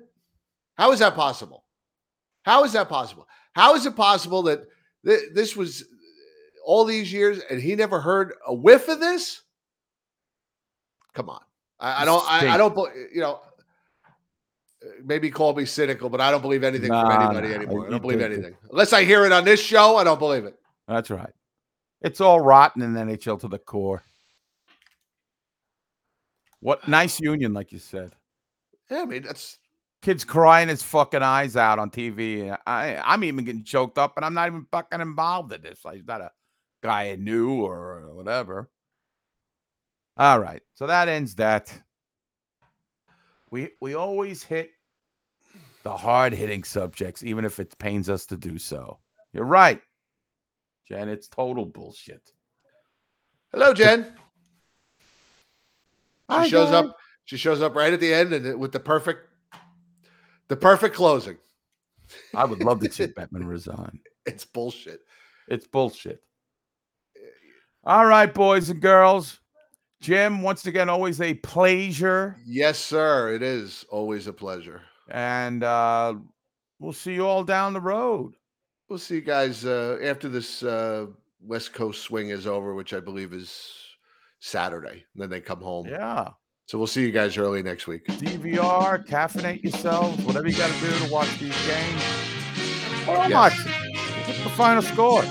How 0.77 0.91
is 0.91 0.99
that 0.99 1.15
possible? 1.15 1.65
How 2.43 2.63
is 2.63 2.73
that 2.73 2.89
possible? 2.89 3.27
How 3.53 3.75
is 3.75 3.85
it 3.85 3.95
possible 3.95 4.43
that 4.43 4.61
th- 5.05 5.33
this 5.33 5.55
was 5.55 5.83
all 6.65 6.85
these 6.85 7.11
years 7.11 7.39
and 7.49 7.61
he 7.61 7.75
never 7.75 7.99
heard 7.99 8.33
a 8.47 8.53
whiff 8.53 8.87
of 8.87 8.99
this? 8.99 9.41
Come 11.13 11.29
on, 11.29 11.41
I, 11.79 12.03
I 12.03 12.05
don't. 12.05 12.31
I, 12.31 12.47
I 12.53 12.57
don't. 12.57 12.77
You 13.13 13.21
know, 13.21 13.41
maybe 15.03 15.29
call 15.29 15.53
me 15.53 15.65
cynical, 15.65 16.09
but 16.09 16.21
I 16.21 16.31
don't 16.31 16.41
believe 16.41 16.63
anything 16.63 16.89
from 16.89 17.11
anybody 17.11 17.49
nah, 17.49 17.55
anymore. 17.55 17.87
I 17.87 17.89
don't 17.91 18.01
believe 18.01 18.21
anything 18.21 18.55
unless 18.71 18.93
I 18.93 19.03
hear 19.03 19.25
it 19.25 19.31
on 19.31 19.45
this 19.45 19.61
show. 19.61 19.97
I 19.97 20.03
don't 20.03 20.19
believe 20.19 20.45
it. 20.45 20.55
That's 20.87 21.09
right. 21.09 21.31
It's 22.01 22.21
all 22.21 22.39
rotten 22.39 22.81
in 22.81 22.93
NHL 22.93 23.39
to 23.41 23.47
the 23.47 23.59
core. 23.59 24.03
What 26.61 26.87
nice 26.87 27.19
union, 27.19 27.53
like 27.53 27.71
you 27.71 27.79
said. 27.79 28.15
Yeah, 28.89 29.01
I 29.01 29.05
mean 29.05 29.23
that's 29.23 29.59
Kids 30.01 30.23
crying 30.23 30.69
his 30.69 30.81
fucking 30.81 31.21
eyes 31.21 31.57
out 31.57 31.77
on 31.77 31.89
TV. 31.89 32.57
I, 32.65 32.95
I'm 33.03 33.23
even 33.25 33.43
getting 33.43 33.65
choked 33.65 33.97
up, 33.97 34.13
and 34.15 34.25
I'm 34.25 34.33
not 34.33 34.47
even 34.47 34.65
fucking 34.71 35.01
involved 35.01 35.51
in 35.51 35.61
this. 35.61 35.83
Like, 35.83 35.95
he's 35.95 36.07
not 36.07 36.21
a 36.21 36.31
guy 36.81 37.11
I 37.11 37.15
knew 37.17 37.65
or 37.65 38.13
whatever. 38.13 38.69
All 40.15 40.39
right, 40.39 40.61
so 40.75 40.87
that 40.87 41.09
ends 41.09 41.35
that. 41.35 41.73
We 43.51 43.69
we 43.81 43.95
always 43.95 44.43
hit 44.43 44.71
the 45.83 45.95
hard 45.95 46.33
hitting 46.33 46.63
subjects, 46.63 47.23
even 47.23 47.45
if 47.45 47.59
it 47.59 47.77
pains 47.79 48.09
us 48.09 48.25
to 48.27 48.37
do 48.37 48.57
so. 48.59 48.99
You're 49.33 49.45
right, 49.45 49.81
Jen. 50.87 51.09
It's 51.09 51.27
total 51.27 51.65
bullshit. 51.65 52.21
Hello, 53.51 53.73
Jen. 53.73 54.03
She 56.29 56.35
Hi, 56.35 56.47
shows 56.47 56.69
Jen. 56.69 56.85
up. 56.85 56.97
She 57.25 57.37
shows 57.37 57.61
up 57.61 57.75
right 57.75 57.93
at 57.93 57.99
the 57.99 58.13
end 58.13 58.33
and 58.33 58.59
with 58.59 58.71
the 58.71 58.79
perfect, 58.79 59.27
the 60.47 60.55
perfect 60.55 60.95
closing. 60.95 61.37
I 62.35 62.45
would 62.45 62.63
love 62.63 62.79
to 62.81 62.91
see 62.91 63.05
Bettman 63.17 63.47
resign. 63.47 63.99
It's 64.25 64.45
bullshit. 64.45 65.01
It's 65.47 65.67
bullshit. 65.67 66.21
All 67.83 68.05
right, 68.05 68.31
boys 68.31 68.69
and 68.69 68.81
girls. 68.81 69.39
Jim, 70.01 70.41
once 70.41 70.65
again, 70.65 70.87
always 70.89 71.19
a 71.19 71.33
pleasure. 71.33 72.37
Yes, 72.45 72.79
sir. 72.79 73.33
It 73.33 73.43
is 73.43 73.85
always 73.89 74.27
a 74.27 74.33
pleasure. 74.33 74.81
And 75.09 75.63
uh, 75.63 76.15
we'll 76.79 76.93
see 76.93 77.13
you 77.13 77.25
all 77.27 77.43
down 77.43 77.73
the 77.73 77.81
road. 77.81 78.33
We'll 78.87 78.99
see 78.99 79.15
you 79.15 79.21
guys 79.21 79.65
uh, 79.65 79.99
after 80.01 80.29
this 80.29 80.63
uh, 80.63 81.07
West 81.41 81.73
Coast 81.73 82.01
swing 82.03 82.29
is 82.29 82.47
over, 82.47 82.73
which 82.73 82.93
I 82.93 82.99
believe 82.99 83.33
is 83.33 83.71
Saturday. 84.39 85.03
And 85.13 85.21
then 85.21 85.29
they 85.29 85.41
come 85.41 85.61
home. 85.61 85.87
Yeah. 85.87 86.29
So 86.65 86.77
we'll 86.77 86.87
see 86.87 87.01
you 87.01 87.11
guys 87.11 87.37
early 87.37 87.61
next 87.61 87.87
week. 87.87 88.05
DVR, 88.05 89.05
caffeinate 89.05 89.63
yourselves, 89.63 90.23
whatever 90.23 90.47
you 90.47 90.55
got 90.55 90.71
to 90.71 90.79
do 90.79 91.05
to 91.05 91.11
watch 91.11 91.39
these 91.39 91.55
games. 91.67 92.01
Or 93.07 93.15
Yes. 93.27 93.33
watch. 93.33 94.27
What's 94.27 94.43
the 94.43 94.49
final 94.51 94.81
score? 94.83 95.23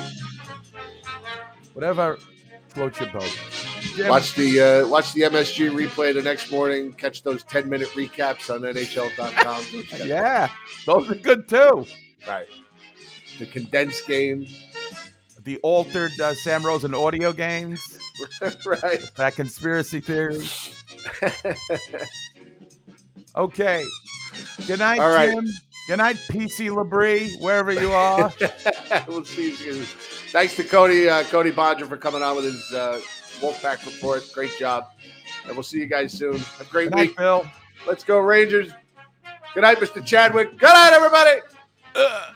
Whatever 1.74 2.18
floats 2.68 2.98
your 3.00 3.10
boat. 3.12 3.38
Watch 4.09 4.34
the 4.34 4.60
uh, 4.84 4.88
watch 4.88 5.12
the 5.12 5.22
MSG 5.22 5.70
replay 5.70 6.14
the 6.14 6.22
next 6.22 6.50
morning. 6.50 6.92
Catch 6.92 7.22
those 7.22 7.42
ten 7.44 7.68
minute 7.68 7.88
recaps 7.90 8.52
on 8.55 8.60
NHL.com. 8.62 10.06
Yeah, 10.09 10.48
those 10.86 11.10
are 11.10 11.14
good 11.14 11.48
too. 11.48 11.86
right. 12.26 12.46
The 13.38 13.46
condensed 13.46 14.06
game. 14.06 14.46
The 15.44 15.59
altered 15.59 16.12
uh, 16.20 16.34
Sam 16.34 16.64
Rosen 16.64 16.94
audio 16.94 17.32
games, 17.32 17.80
right. 18.66 19.10
that 19.16 19.34
conspiracy 19.34 20.00
theory. 20.00 20.46
Okay. 23.36 23.84
Good 24.66 24.80
night, 24.80 24.98
All 24.98 25.10
right. 25.10 25.30
Jim. 25.30 25.46
Good 25.86 25.98
night, 25.98 26.16
PC 26.28 26.70
Labrie, 26.70 27.40
wherever 27.40 27.72
you 27.72 27.92
are. 27.92 28.32
we'll 29.06 29.24
see 29.24 29.50
you 29.50 29.55
soon. 29.55 29.84
Thanks 30.32 30.56
to 30.56 30.64
Cody 30.64 31.09
uh, 31.09 31.22
Cody 31.24 31.50
Bodger 31.52 31.86
for 31.86 31.96
coming 31.96 32.22
on 32.22 32.36
with 32.36 32.44
his 32.46 32.72
uh, 32.72 33.00
Wolfpack 33.40 33.85
report. 33.86 34.31
Great 34.32 34.56
job. 34.59 34.89
And 35.47 35.55
we'll 35.55 35.62
see 35.62 35.78
you 35.78 35.86
guys 35.86 36.12
soon. 36.12 36.39
Have 36.39 36.60
a 36.62 36.70
great 36.70 36.90
Good 36.90 36.97
night, 36.97 37.09
week. 37.09 37.16
Bill. 37.16 37.47
Let's 37.86 38.05
go 38.05 38.19
Rangers. 38.19 38.70
Good 39.55 39.62
night, 39.62 39.78
Mr. 39.78 40.05
Chadwick. 40.05 40.59
Good 40.59 40.66
night, 40.73 40.93
everybody. 40.93 41.40
Ugh. 41.97 42.35